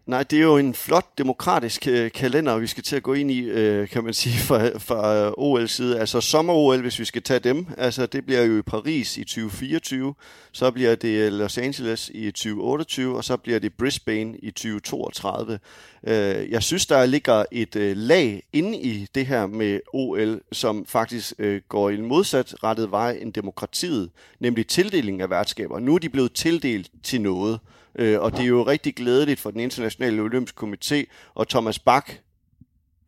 Nej, 0.08 0.22
det 0.22 0.38
er 0.38 0.42
jo 0.42 0.56
en 0.56 0.74
flot 0.74 1.18
demokratisk 1.18 1.86
øh, 1.88 2.10
kalender, 2.10 2.58
vi 2.58 2.66
skal 2.66 2.82
til 2.82 2.96
at 2.96 3.02
gå 3.02 3.14
ind 3.14 3.30
i, 3.30 3.40
øh, 3.40 3.88
kan 3.88 4.04
man 4.04 4.14
sige, 4.14 4.38
fra, 4.38 4.78
fra 4.78 5.16
øh, 5.16 5.32
OL 5.36 5.68
side. 5.68 6.00
Altså 6.00 6.20
sommer-OL, 6.20 6.80
hvis 6.80 6.98
vi 6.98 7.04
skal 7.04 7.22
tage 7.22 7.40
dem, 7.40 7.66
altså 7.78 8.06
det 8.06 8.26
bliver 8.26 8.42
jo 8.42 8.58
i 8.58 8.62
Paris 8.62 9.16
i 9.16 9.24
2024, 9.24 10.14
så 10.52 10.70
bliver 10.70 10.94
det 10.94 11.08
øh, 11.08 11.32
Los 11.32 11.58
Angeles 11.58 12.10
i 12.14 12.30
2028, 12.30 13.16
og 13.16 13.24
så 13.24 13.36
bliver 13.36 13.58
det 13.58 13.74
Brisbane 13.74 14.38
i 14.38 14.50
2032. 14.50 15.58
Øh, 16.06 16.50
jeg 16.50 16.62
synes, 16.62 16.86
der 16.86 17.06
ligger 17.06 17.44
et 17.52 17.76
øh, 17.76 17.96
lag 17.96 18.42
inde 18.52 18.78
i 18.78 19.06
det 19.14 19.26
her 19.26 19.46
med 19.46 19.80
OL, 19.92 20.40
som 20.52 20.86
faktisk 20.86 21.32
øh, 21.38 21.60
går 21.68 21.90
i 21.90 21.94
en 21.94 22.06
modsat 22.06 22.54
rettet 22.64 22.90
vej 22.90 23.18
end 23.20 23.32
demokratiet, 23.32 24.10
nemlig 24.40 24.66
tildelingen 24.66 25.20
af 25.20 25.30
værtskaber. 25.30 25.78
Nu 25.78 25.94
er 25.94 25.98
de 25.98 26.08
blevet 26.08 26.32
tildelt 26.32 26.90
til 27.02 27.20
noget. 27.20 27.54
Øh, 27.54 27.77
Øh, 27.98 28.20
og 28.20 28.32
det 28.32 28.40
er 28.40 28.46
jo 28.46 28.62
rigtig 28.62 28.94
glædeligt 28.94 29.40
for 29.40 29.50
den 29.50 29.60
internationale 29.60 30.22
olympiske 30.22 30.66
komité, 30.66 31.04
og 31.34 31.48
Thomas 31.48 31.78
Bach, 31.78 32.06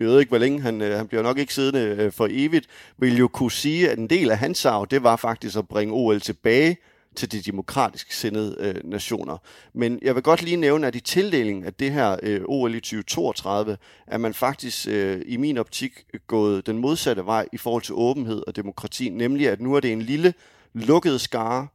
jeg 0.01 0.09
ved 0.09 0.21
ikke, 0.21 0.29
hvor 0.29 0.39
længe, 0.39 0.61
han, 0.61 0.81
øh, 0.81 0.97
han 0.97 1.09
bliver 1.09 1.23
nok 1.23 1.39
ikke 1.39 1.55
siddende 1.55 1.81
øh, 1.81 2.13
for 2.13 2.29
evigt, 2.31 2.67
vil 2.99 3.17
jo 3.17 3.29
kunne 3.29 3.53
sige, 3.53 3.91
at 3.91 3.99
en 3.99 4.11
del 4.11 4.31
af 4.31 4.39
hans 4.39 4.65
arv, 4.65 4.87
det 4.91 5.03
var 5.03 5.17
faktisk 5.17 5.57
at 5.57 5.69
bringe 5.69 5.95
OL 5.95 6.21
tilbage 6.21 6.77
til 7.17 7.33
de 7.33 7.41
demokratisk 7.41 8.13
sindede 8.13 8.57
øh, 8.59 8.91
nationer. 8.91 9.39
Men 9.73 9.99
jeg 10.03 10.15
vil 10.15 10.23
godt 10.23 10.43
lige 10.43 10.57
nævne, 10.57 10.87
at 10.87 10.95
i 10.95 11.01
tildelingen 11.01 11.65
af 11.65 11.75
det 11.75 11.93
her 11.93 12.17
øh, 12.23 12.41
OL 12.45 12.75
i 12.75 12.81
2032, 12.81 13.77
er 14.07 14.19
man 14.19 14.35
faktisk 14.35 14.89
øh, 14.89 15.23
i 15.27 15.37
min 15.37 15.59
optik 15.59 15.93
gået 16.27 16.67
den 16.67 16.79
modsatte 16.79 17.27
vej 17.27 17.49
i 17.53 17.57
forhold 17.57 17.83
til 17.83 17.95
åbenhed 17.95 18.43
og 18.47 18.57
demokrati, 18.57 19.09
nemlig 19.09 19.49
at 19.49 19.61
nu 19.61 19.75
er 19.75 19.81
det 19.81 19.93
en 19.93 20.03
lille 20.03 20.35
lukket 20.75 21.21
skare 21.21 21.67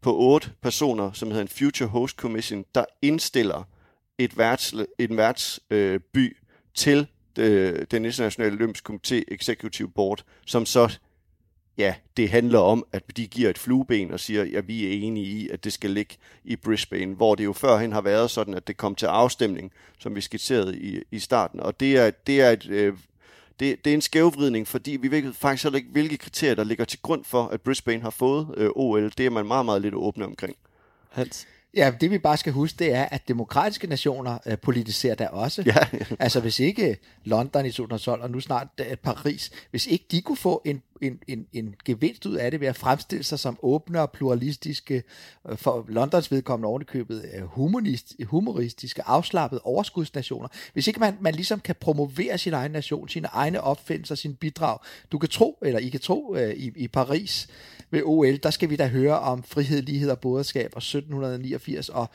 på 0.00 0.16
otte 0.18 0.50
personer, 0.62 1.12
som 1.12 1.28
hedder 1.28 1.42
en 1.42 1.48
Future 1.48 1.88
Host 1.88 2.16
Commission, 2.16 2.64
der 2.74 2.84
indstiller 3.02 3.68
et 4.18 4.38
værts, 4.38 4.74
en 4.98 5.16
værtsby 5.16 5.72
øh, 5.74 6.00
by 6.12 6.36
til 6.74 7.06
øh, 7.38 7.86
den 7.90 8.04
internationale 8.04 8.54
olympiske 8.54 8.92
komité 8.92 9.34
Executive 9.34 9.90
Board, 9.90 10.24
som 10.46 10.66
så 10.66 10.98
ja, 11.78 11.94
det 12.16 12.30
handler 12.30 12.58
om, 12.58 12.84
at 12.92 13.16
de 13.16 13.26
giver 13.26 13.50
et 13.50 13.58
flueben 13.58 14.12
og 14.12 14.20
siger, 14.20 14.58
at 14.58 14.68
vi 14.68 14.86
er 14.86 15.06
enige 15.06 15.26
i, 15.26 15.48
at 15.48 15.64
det 15.64 15.72
skal 15.72 15.90
ligge 15.90 16.16
i 16.44 16.56
Brisbane, 16.56 17.14
hvor 17.14 17.34
det 17.34 17.44
jo 17.44 17.52
førhen 17.52 17.92
har 17.92 18.00
været 18.00 18.30
sådan, 18.30 18.54
at 18.54 18.66
det 18.66 18.76
kom 18.76 18.94
til 18.94 19.06
afstemning, 19.06 19.72
som 19.98 20.14
vi 20.14 20.20
skitserede 20.20 20.78
i, 20.78 21.02
i 21.10 21.18
starten. 21.18 21.60
Og 21.60 21.80
det 21.80 21.96
er, 21.96 22.10
det 22.10 22.40
er 22.40 22.50
et... 22.50 22.66
Øh, 22.70 22.94
det, 23.60 23.84
det 23.84 23.90
er 23.90 23.94
en 23.94 24.00
skævvridning, 24.00 24.68
fordi 24.68 24.90
vi 24.90 25.10
ved 25.10 25.34
faktisk 25.34 25.64
heller 25.64 25.76
ikke, 25.76 25.90
hvilke 25.92 26.16
kriterier, 26.16 26.54
der 26.54 26.64
ligger 26.64 26.84
til 26.84 26.98
grund 27.02 27.24
for, 27.24 27.46
at 27.46 27.60
Brisbane 27.60 28.02
har 28.02 28.10
fået 28.10 28.54
øh, 28.56 28.70
OL. 28.74 29.12
Det 29.18 29.26
er 29.26 29.30
man 29.30 29.46
meget, 29.46 29.64
meget 29.64 29.82
lidt 29.82 29.94
åbne 29.94 30.24
omkring. 30.24 30.56
Hans? 31.10 31.46
Ja, 31.74 31.92
det 32.00 32.10
vi 32.10 32.18
bare 32.18 32.36
skal 32.36 32.52
huske, 32.52 32.78
det 32.78 32.94
er, 32.94 33.04
at 33.04 33.28
demokratiske 33.28 33.86
nationer 33.86 34.38
øh, 34.46 34.58
politiserer 34.58 35.14
der 35.14 35.28
også. 35.28 35.62
Ja. 35.66 35.76
altså 36.18 36.40
hvis 36.40 36.60
ikke 36.60 36.96
London 37.24 37.66
i 37.66 37.70
2012, 37.70 38.22
og 38.22 38.30
nu 38.30 38.40
snart 38.40 38.68
øh, 38.80 38.96
Paris, 38.96 39.50
hvis 39.70 39.86
ikke 39.86 40.04
de 40.10 40.22
kunne 40.22 40.36
få 40.36 40.62
en, 40.64 40.82
en, 41.00 41.18
en, 41.28 41.46
en 41.52 41.74
gevinst 41.84 42.26
ud 42.26 42.34
af 42.34 42.50
det 42.50 42.60
ved 42.60 42.68
at 42.68 42.76
fremstille 42.76 43.24
sig 43.24 43.38
som 43.38 43.58
åbne 43.62 44.00
og 44.00 44.10
pluralistiske, 44.10 45.02
øh, 45.48 45.56
for 45.56 45.84
Londons 45.88 46.32
vedkommende 46.32 46.68
ovenikøbet 46.68 47.24
øh, 47.34 47.42
humanist, 47.42 48.14
humoristiske, 48.24 49.02
afslappede 49.02 49.60
overskudsnationer. 49.64 50.48
Hvis 50.72 50.86
ikke 50.86 51.00
man, 51.00 51.16
man 51.20 51.34
ligesom 51.34 51.60
kan 51.60 51.74
promovere 51.80 52.38
sin 52.38 52.52
egen 52.52 52.72
nation, 52.72 53.08
sine 53.08 53.28
egne 53.32 53.60
opfindelser, 53.60 54.14
sin 54.14 54.34
bidrag. 54.34 54.78
Du 55.12 55.18
kan 55.18 55.28
tro, 55.28 55.58
eller 55.62 55.80
I 55.80 55.88
kan 55.88 56.00
tro 56.00 56.36
øh, 56.36 56.54
i, 56.54 56.72
i 56.76 56.88
Paris 56.88 57.48
ved 57.90 58.02
OL, 58.04 58.36
der 58.36 58.50
skal 58.50 58.70
vi 58.70 58.76
da 58.76 58.86
høre 58.86 59.18
om 59.18 59.42
frihed, 59.42 59.82
lighed 59.82 60.10
og 60.10 60.18
broderskab 60.18 60.70
og 60.74 60.78
1789 60.78 61.88
og 61.88 62.08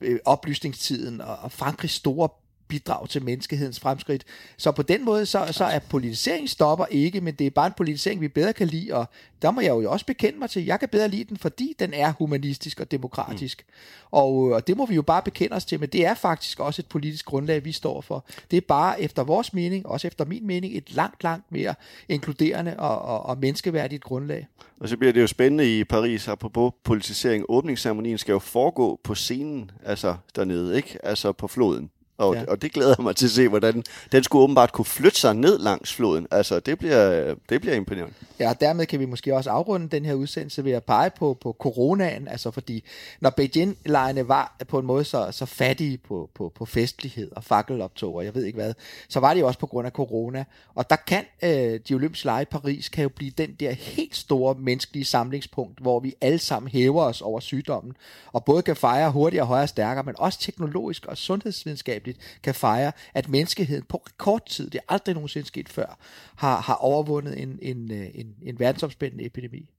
øh, 0.00 0.18
oplysningstiden 0.24 1.20
og, 1.20 1.36
og 1.36 1.52
Frankrigs 1.52 1.94
store 1.94 2.28
bidrag 2.72 3.08
til 3.08 3.22
menneskehedens 3.22 3.80
fremskridt. 3.80 4.24
Så 4.56 4.72
på 4.72 4.82
den 4.82 5.04
måde, 5.04 5.26
så, 5.26 5.48
så 5.50 5.64
er 5.64 5.78
politisering 5.78 6.50
stopper 6.50 6.86
ikke, 6.90 7.20
men 7.20 7.34
det 7.34 7.46
er 7.46 7.50
bare 7.50 7.66
en 7.66 7.72
politisering, 7.76 8.20
vi 8.20 8.28
bedre 8.28 8.52
kan 8.52 8.66
lide, 8.66 8.94
og 8.94 9.06
der 9.42 9.50
må 9.50 9.60
jeg 9.60 9.70
jo 9.70 9.90
også 9.90 10.06
bekende 10.06 10.38
mig 10.38 10.50
til. 10.50 10.64
Jeg 10.64 10.80
kan 10.80 10.88
bedre 10.88 11.08
lide 11.08 11.24
den, 11.24 11.36
fordi 11.36 11.74
den 11.78 11.94
er 11.94 12.12
humanistisk 12.18 12.80
og 12.80 12.90
demokratisk. 12.90 13.64
Mm. 13.66 13.72
Og, 14.10 14.34
og 14.34 14.66
det 14.66 14.76
må 14.76 14.86
vi 14.86 14.94
jo 14.94 15.02
bare 15.02 15.22
bekende 15.22 15.56
os 15.56 15.64
til, 15.64 15.80
men 15.80 15.88
det 15.88 16.06
er 16.06 16.14
faktisk 16.14 16.60
også 16.60 16.82
et 16.82 16.86
politisk 16.86 17.26
grundlag, 17.26 17.64
vi 17.64 17.72
står 17.72 18.00
for. 18.00 18.24
Det 18.50 18.56
er 18.56 18.60
bare 18.60 19.00
efter 19.00 19.24
vores 19.24 19.54
mening, 19.54 19.86
også 19.86 20.06
efter 20.06 20.24
min 20.24 20.46
mening, 20.46 20.76
et 20.76 20.94
langt, 20.94 21.22
langt 21.22 21.52
mere 21.52 21.74
inkluderende 22.08 22.76
og, 22.78 23.02
og, 23.02 23.26
og 23.26 23.38
menneskeværdigt 23.38 24.04
grundlag. 24.04 24.46
Og 24.80 24.88
så 24.88 24.96
bliver 24.96 25.12
det 25.12 25.20
jo 25.20 25.26
spændende 25.26 25.78
i 25.78 25.84
Paris, 25.84 26.28
apropos 26.28 26.72
politisering. 26.84 27.44
Åbningsceremonien 27.48 28.18
skal 28.18 28.32
jo 28.32 28.38
foregå 28.38 29.00
på 29.04 29.14
scenen, 29.14 29.70
altså 29.84 30.16
dernede, 30.36 30.76
ikke? 30.76 30.98
Altså 31.02 31.32
på 31.32 31.48
floden. 31.48 31.90
Og, 32.22 32.34
ja. 32.34 32.44
og 32.48 32.62
det 32.62 32.72
glæder 32.72 32.94
jeg 32.98 33.04
mig 33.04 33.16
til 33.16 33.26
at 33.26 33.30
se, 33.30 33.48
hvordan 33.48 33.82
den 34.12 34.24
skulle 34.24 34.42
åbenbart 34.42 34.72
kunne 34.72 34.84
flytte 34.84 35.18
sig 35.18 35.34
ned 35.34 35.58
langs 35.58 35.94
floden. 35.94 36.26
Altså, 36.30 36.60
det 36.60 36.78
bliver, 36.78 37.34
det 37.48 37.60
bliver 37.60 37.76
imponerende. 37.76 38.14
Ja, 38.40 38.50
og 38.50 38.60
dermed 38.60 38.86
kan 38.86 39.00
vi 39.00 39.04
måske 39.04 39.34
også 39.34 39.50
afrunde 39.50 39.88
den 39.88 40.04
her 40.04 40.14
udsendelse 40.14 40.64
ved 40.64 40.72
at 40.72 40.84
pege 40.84 41.10
på, 41.10 41.38
på 41.40 41.56
coronaen. 41.58 42.28
Altså, 42.28 42.50
fordi 42.50 42.84
når 43.20 43.30
Beijing-lejene 43.30 44.28
var 44.28 44.56
på 44.68 44.78
en 44.78 44.86
måde 44.86 45.04
så, 45.04 45.28
så 45.30 45.46
fattige 45.46 45.98
på, 45.98 46.30
på, 46.34 46.52
på 46.54 46.64
festlighed 46.64 47.30
og 47.36 47.44
fakkeloptog, 47.44 48.14
og 48.14 48.24
jeg 48.24 48.34
ved 48.34 48.44
ikke 48.44 48.56
hvad, 48.56 48.74
så 49.08 49.20
var 49.20 49.34
det 49.34 49.40
jo 49.40 49.46
også 49.46 49.58
på 49.58 49.66
grund 49.66 49.86
af 49.86 49.92
corona. 49.92 50.44
Og 50.74 50.90
der 50.90 50.96
kan 50.96 51.24
øh, 51.42 51.80
de 51.88 51.94
olympiske 51.94 52.26
lege 52.26 52.42
i 52.42 52.44
Paris 52.44 52.88
kan 52.88 53.02
jo 53.02 53.08
blive 53.08 53.30
den 53.30 53.56
der 53.60 53.70
helt 53.70 54.16
store 54.16 54.54
menneskelige 54.54 55.04
samlingspunkt, 55.04 55.80
hvor 55.80 56.00
vi 56.00 56.14
alle 56.20 56.38
sammen 56.38 56.70
hæver 56.70 57.02
os 57.02 57.20
over 57.20 57.40
sygdommen, 57.40 57.96
og 58.32 58.44
både 58.44 58.62
kan 58.62 58.76
fejre 58.76 59.10
hurtigere, 59.10 59.46
højere 59.46 59.68
stærkere, 59.68 60.04
men 60.04 60.14
også 60.18 60.38
teknologisk 60.40 61.06
og 61.06 61.16
sundhedsvidenskabeligt 61.16 62.11
videnskabeligt 62.12 62.42
kan 62.42 62.54
fejre, 62.54 62.92
at 63.14 63.28
menneskeheden 63.28 63.84
på 63.88 64.02
kort 64.16 64.46
tid, 64.46 64.70
det 64.70 64.78
er 64.78 64.94
aldrig 64.94 65.14
nogensinde 65.14 65.46
sket 65.46 65.68
før, 65.68 65.98
har, 66.36 66.60
har 66.60 66.74
overvundet 66.74 67.42
en, 67.42 67.58
en, 67.62 67.92
øh, 67.92 68.06
en, 68.14 68.34
en 68.42 68.58
verdensomspændende 68.58 69.24
epidemi. 69.24 69.70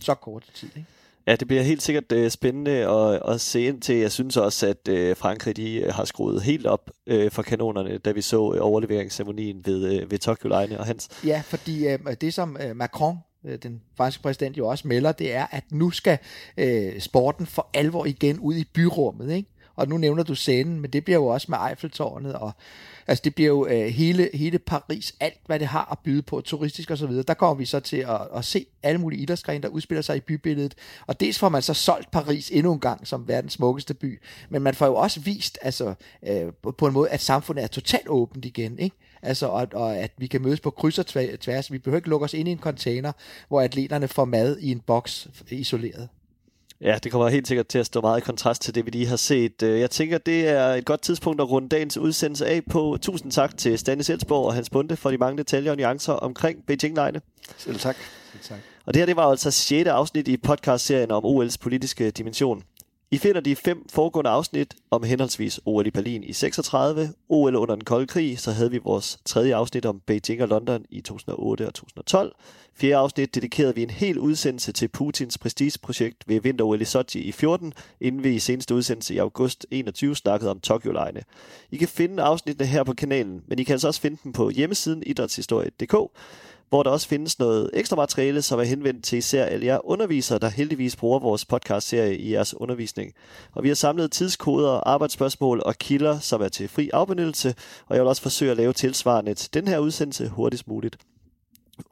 Så 0.00 0.14
kort 0.14 0.50
tid, 0.54 0.68
ikke? 0.76 0.88
Ja, 1.26 1.36
det 1.36 1.48
bliver 1.48 1.62
helt 1.62 1.82
sikkert 1.82 2.12
uh, 2.12 2.28
spændende 2.28 2.70
at, 2.70 3.32
at 3.34 3.40
se 3.40 3.62
ind 3.62 3.80
til. 3.80 3.96
Jeg 3.96 4.12
synes 4.12 4.36
også, 4.36 4.66
at 4.66 4.88
uh, 4.88 5.16
Frankrig 5.16 5.56
de, 5.56 5.84
uh, 5.86 5.94
har 5.94 6.04
skruet 6.04 6.42
helt 6.42 6.66
op 6.66 6.90
uh, 7.10 7.30
for 7.30 7.42
kanonerne, 7.42 7.98
da 7.98 8.12
vi 8.12 8.22
så 8.22 8.40
uh, 8.40 8.56
overleveringsceremonien 8.60 9.66
ved, 9.66 10.02
uh, 10.02 10.10
ved 10.10 10.18
Tokyo 10.18 10.48
Line 10.48 10.80
og 10.80 10.86
Hans. 10.86 11.08
Ja, 11.24 11.42
fordi 11.44 11.94
uh, 11.94 12.12
det 12.20 12.34
som 12.34 12.56
uh, 12.64 12.76
Macron 12.76 13.16
den 13.62 13.82
franske 13.96 14.22
præsident 14.22 14.58
jo 14.58 14.68
også 14.68 14.88
melder, 14.88 15.12
det 15.12 15.34
er, 15.34 15.46
at 15.50 15.64
nu 15.72 15.90
skal 15.90 16.18
uh, 16.58 17.00
sporten 17.00 17.46
for 17.46 17.70
alvor 17.74 18.06
igen 18.06 18.38
ud 18.38 18.54
i 18.54 18.64
byrummet, 18.64 19.32
ikke? 19.32 19.48
Og 19.80 19.88
nu 19.88 19.96
nævner 19.96 20.22
du 20.22 20.34
scenen, 20.34 20.80
men 20.80 20.90
det 20.90 21.04
bliver 21.04 21.18
jo 21.18 21.26
også 21.26 21.46
med 21.50 21.58
Eiffeltårnet, 21.70 22.34
og 22.34 22.52
altså 23.06 23.22
det 23.24 23.34
bliver 23.34 23.48
jo 23.48 23.66
øh, 23.66 23.86
hele, 23.86 24.30
hele 24.34 24.58
Paris, 24.58 25.14
alt 25.20 25.40
hvad 25.46 25.58
det 25.58 25.66
har 25.66 25.88
at 25.92 25.98
byde 25.98 26.22
på, 26.22 26.40
turistisk 26.40 26.90
og 26.90 26.98
så 26.98 27.06
videre, 27.06 27.22
der 27.22 27.34
kommer 27.34 27.54
vi 27.54 27.64
så 27.64 27.80
til 27.80 27.96
at, 27.96 28.20
at 28.36 28.44
se 28.44 28.66
alle 28.82 29.00
mulige 29.00 29.22
idrætsgrene, 29.22 29.62
der 29.62 29.68
udspiller 29.68 30.02
sig 30.02 30.16
i 30.16 30.20
bybilledet, 30.20 30.74
og 31.06 31.20
dels 31.20 31.38
får 31.38 31.48
man 31.48 31.62
så 31.62 31.74
solgt 31.74 32.10
Paris 32.10 32.50
endnu 32.50 32.72
en 32.72 32.80
gang 32.80 33.06
som 33.06 33.28
verdens 33.28 33.52
smukkeste 33.52 33.94
by, 33.94 34.20
men 34.48 34.62
man 34.62 34.74
får 34.74 34.86
jo 34.86 34.94
også 34.94 35.20
vist, 35.20 35.58
altså 35.62 35.94
øh, 36.26 36.52
på 36.78 36.86
en 36.86 36.92
måde, 36.92 37.10
at 37.10 37.20
samfundet 37.20 37.62
er 37.62 37.68
totalt 37.68 38.08
åbent 38.08 38.44
igen, 38.44 38.78
ikke? 38.78 38.96
Altså, 39.22 39.46
og, 39.46 39.68
og 39.72 39.96
at 39.96 40.12
vi 40.18 40.26
kan 40.26 40.42
mødes 40.42 40.60
på 40.60 40.70
kryds 40.70 40.98
og 40.98 41.06
tværs. 41.40 41.72
Vi 41.72 41.78
behøver 41.78 41.98
ikke 41.98 42.08
lukke 42.08 42.24
os 42.24 42.34
ind 42.34 42.48
i 42.48 42.52
en 42.52 42.58
container, 42.58 43.12
hvor 43.48 43.60
atleterne 43.60 44.08
får 44.08 44.24
mad 44.24 44.58
i 44.58 44.70
en 44.70 44.80
boks 44.80 45.28
isoleret. 45.50 46.08
Ja, 46.80 46.98
det 47.04 47.12
kommer 47.12 47.28
helt 47.28 47.48
sikkert 47.48 47.66
til 47.66 47.78
at 47.78 47.86
stå 47.86 48.00
meget 48.00 48.18
i 48.18 48.20
kontrast 48.20 48.62
til 48.62 48.74
det, 48.74 48.86
vi 48.86 48.90
lige 48.90 49.06
har 49.06 49.16
set. 49.16 49.62
Øh, 49.62 49.80
jeg 49.80 49.90
tænker, 49.90 50.18
det 50.18 50.48
er 50.48 50.66
et 50.66 50.84
godt 50.84 51.02
tidspunkt 51.02 51.40
at 51.40 51.50
runde 51.50 51.68
dagens 51.68 51.96
udsendelse 51.98 52.46
af 52.46 52.62
på. 52.70 52.98
Tusind 53.02 53.32
tak 53.32 53.56
til 53.56 53.78
Stanis 53.78 54.10
Elsborg 54.10 54.46
og 54.46 54.54
Hans 54.54 54.70
Bunde 54.70 54.96
for 54.96 55.10
de 55.10 55.18
mange 55.18 55.38
detaljer 55.38 55.70
og 55.70 55.76
nuancer 55.76 56.12
omkring 56.12 56.66
Beijing-lejene. 56.66 57.20
Selv 57.58 57.78
tak. 57.78 57.96
Selv 58.32 58.42
tak. 58.42 58.58
Og 58.86 58.94
det 58.94 59.00
her, 59.00 59.06
det 59.06 59.16
var 59.16 59.30
altså 59.30 59.50
6. 59.50 59.88
afsnit 59.88 60.28
i 60.28 60.36
podcastserien 60.36 61.10
om 61.10 61.24
OL's 61.24 61.56
politiske 61.60 62.10
dimension. 62.10 62.62
I 63.12 63.18
finder 63.18 63.40
de 63.40 63.56
fem 63.56 63.88
foregående 63.88 64.30
afsnit 64.30 64.74
om 64.90 65.02
henholdsvis 65.02 65.60
OL 65.64 65.86
i 65.86 65.90
Berlin 65.90 66.24
i 66.24 66.32
36, 66.32 67.12
OL 67.28 67.56
under 67.56 67.74
den 67.74 67.84
kolde 67.84 68.06
krig, 68.06 68.38
så 68.38 68.52
havde 68.52 68.70
vi 68.70 68.78
vores 68.78 69.18
tredje 69.24 69.54
afsnit 69.54 69.86
om 69.86 70.00
Beijing 70.06 70.42
og 70.42 70.48
London 70.48 70.84
i 70.90 71.00
2008 71.00 71.66
og 71.66 71.74
2012. 71.74 72.34
Fjerde 72.74 72.96
afsnit 72.96 73.34
dedikerede 73.34 73.74
vi 73.74 73.82
en 73.82 73.90
hel 73.90 74.18
udsendelse 74.18 74.72
til 74.72 74.88
Putins 74.88 75.38
prestigeprojekt 75.38 76.24
ved 76.26 76.40
vinter-OL 76.40 76.80
i 76.80 76.84
Sochi 76.84 77.20
i 77.20 77.32
14, 77.32 77.72
inden 78.00 78.24
vi 78.24 78.34
i 78.34 78.38
seneste 78.38 78.74
udsendelse 78.74 79.14
i 79.14 79.18
august 79.18 79.66
21 79.70 80.16
snakkede 80.16 80.50
om 80.50 80.60
Tokyo-lejene. 80.60 81.22
I 81.70 81.76
kan 81.76 81.88
finde 81.88 82.22
afsnittene 82.22 82.66
her 82.66 82.84
på 82.84 82.92
kanalen, 82.92 83.42
men 83.46 83.58
I 83.58 83.62
kan 83.62 83.72
altså 83.72 83.88
også 83.88 84.00
finde 84.00 84.18
dem 84.24 84.32
på 84.32 84.50
hjemmesiden 84.50 85.02
idrætshistorie.dk 85.06 85.94
hvor 86.70 86.82
der 86.82 86.90
også 86.90 87.08
findes 87.08 87.38
noget 87.38 87.70
ekstra 87.74 87.96
materiale, 87.96 88.42
som 88.42 88.58
er 88.58 88.64
henvendt 88.64 89.04
til 89.04 89.18
især 89.18 89.44
alle 89.44 89.66
jer 89.66 89.86
undervisere, 89.86 90.38
der 90.38 90.48
heldigvis 90.48 90.96
bruger 90.96 91.18
vores 91.18 91.44
podcast-serie 91.44 92.16
i 92.16 92.32
jeres 92.32 92.54
undervisning. 92.60 93.12
Og 93.52 93.62
vi 93.62 93.68
har 93.68 93.74
samlet 93.74 94.12
tidskoder, 94.12 94.70
arbejdsspørgsmål 94.70 95.62
og 95.66 95.74
kilder, 95.74 96.18
som 96.18 96.42
er 96.42 96.48
til 96.48 96.68
fri 96.68 96.90
afbenyttelse, 96.92 97.54
og 97.86 97.96
jeg 97.96 98.02
vil 98.02 98.08
også 98.08 98.22
forsøge 98.22 98.50
at 98.50 98.56
lave 98.56 98.72
tilsvarende 98.72 99.34
til 99.34 99.54
den 99.54 99.68
her 99.68 99.78
udsendelse 99.78 100.28
hurtigst 100.28 100.68
muligt. 100.68 100.96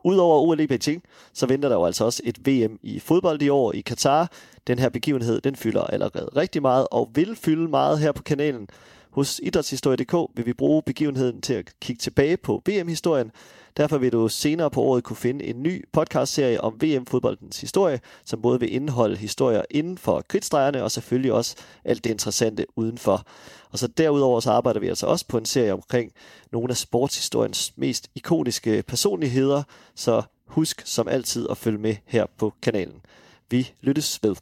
Udover 0.04 0.40
OL 0.40 0.60
i 0.60 0.66
Beijing, 0.66 1.02
så 1.32 1.46
venter 1.46 1.68
der 1.68 1.76
jo 1.76 1.84
altså 1.84 2.04
også 2.04 2.22
et 2.24 2.46
VM 2.46 2.78
i 2.82 2.98
fodbold 2.98 3.42
i 3.42 3.48
år 3.48 3.72
i 3.72 3.80
Katar. 3.80 4.30
Den 4.66 4.78
her 4.78 4.88
begivenhed, 4.88 5.40
den 5.40 5.56
fylder 5.56 5.82
allerede 5.82 6.30
rigtig 6.36 6.62
meget 6.62 6.86
og 6.90 7.10
vil 7.14 7.36
fylde 7.36 7.68
meget 7.68 7.98
her 7.98 8.12
på 8.12 8.22
kanalen. 8.22 8.68
Hos 9.10 9.40
Idrætshistorie.dk 9.42 10.36
vil 10.36 10.46
vi 10.46 10.52
bruge 10.52 10.82
begivenheden 10.82 11.40
til 11.40 11.54
at 11.54 11.72
kigge 11.80 12.00
tilbage 12.00 12.36
på 12.36 12.62
VM-historien, 12.68 13.30
Derfor 13.78 13.98
vil 13.98 14.12
du 14.12 14.28
senere 14.28 14.70
på 14.70 14.82
året 14.82 15.04
kunne 15.04 15.16
finde 15.16 15.44
en 15.44 15.62
ny 15.62 15.84
podcastserie 15.92 16.60
om 16.60 16.80
VM-fodboldens 16.82 17.60
historie, 17.60 18.00
som 18.24 18.42
både 18.42 18.60
vil 18.60 18.74
indeholde 18.74 19.16
historier 19.16 19.62
inden 19.70 19.98
for 19.98 20.24
kritstregerne 20.28 20.82
og 20.82 20.90
selvfølgelig 20.90 21.32
også 21.32 21.56
alt 21.84 22.04
det 22.04 22.10
interessante 22.10 22.66
udenfor. 22.76 23.26
Og 23.70 23.78
så 23.78 23.86
derudover 23.86 24.40
så 24.40 24.50
arbejder 24.50 24.80
vi 24.80 24.88
altså 24.88 25.06
også 25.06 25.26
på 25.28 25.38
en 25.38 25.44
serie 25.44 25.72
omkring 25.72 26.12
nogle 26.52 26.70
af 26.70 26.76
sportshistoriens 26.76 27.72
mest 27.76 28.10
ikoniske 28.14 28.82
personligheder, 28.82 29.62
så 29.94 30.22
husk 30.46 30.82
som 30.84 31.08
altid 31.08 31.46
at 31.50 31.56
følge 31.56 31.78
med 31.78 31.96
her 32.06 32.26
på 32.38 32.52
kanalen. 32.62 33.00
Vi 33.50 33.72
lyttes 33.80 34.22
ved. 34.22 34.36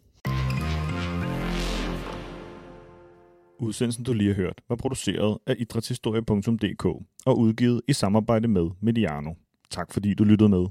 Udsendelsen, 3.59 4.05
du 4.05 4.13
lige 4.13 4.29
har 4.29 4.35
hørt, 4.35 4.61
var 4.69 4.77
produceret 4.77 5.39
af 5.47 5.55
idrætshistorie.dk 5.59 6.85
og 7.27 7.39
udgivet 7.39 7.83
i 7.89 7.93
samarbejde 7.93 8.49
med 8.49 8.71
Mediano. 8.81 9.35
Tak 9.71 9.93
fordi 9.93 10.15
du 10.15 10.25
lyttede 10.25 10.49
med. 10.49 10.67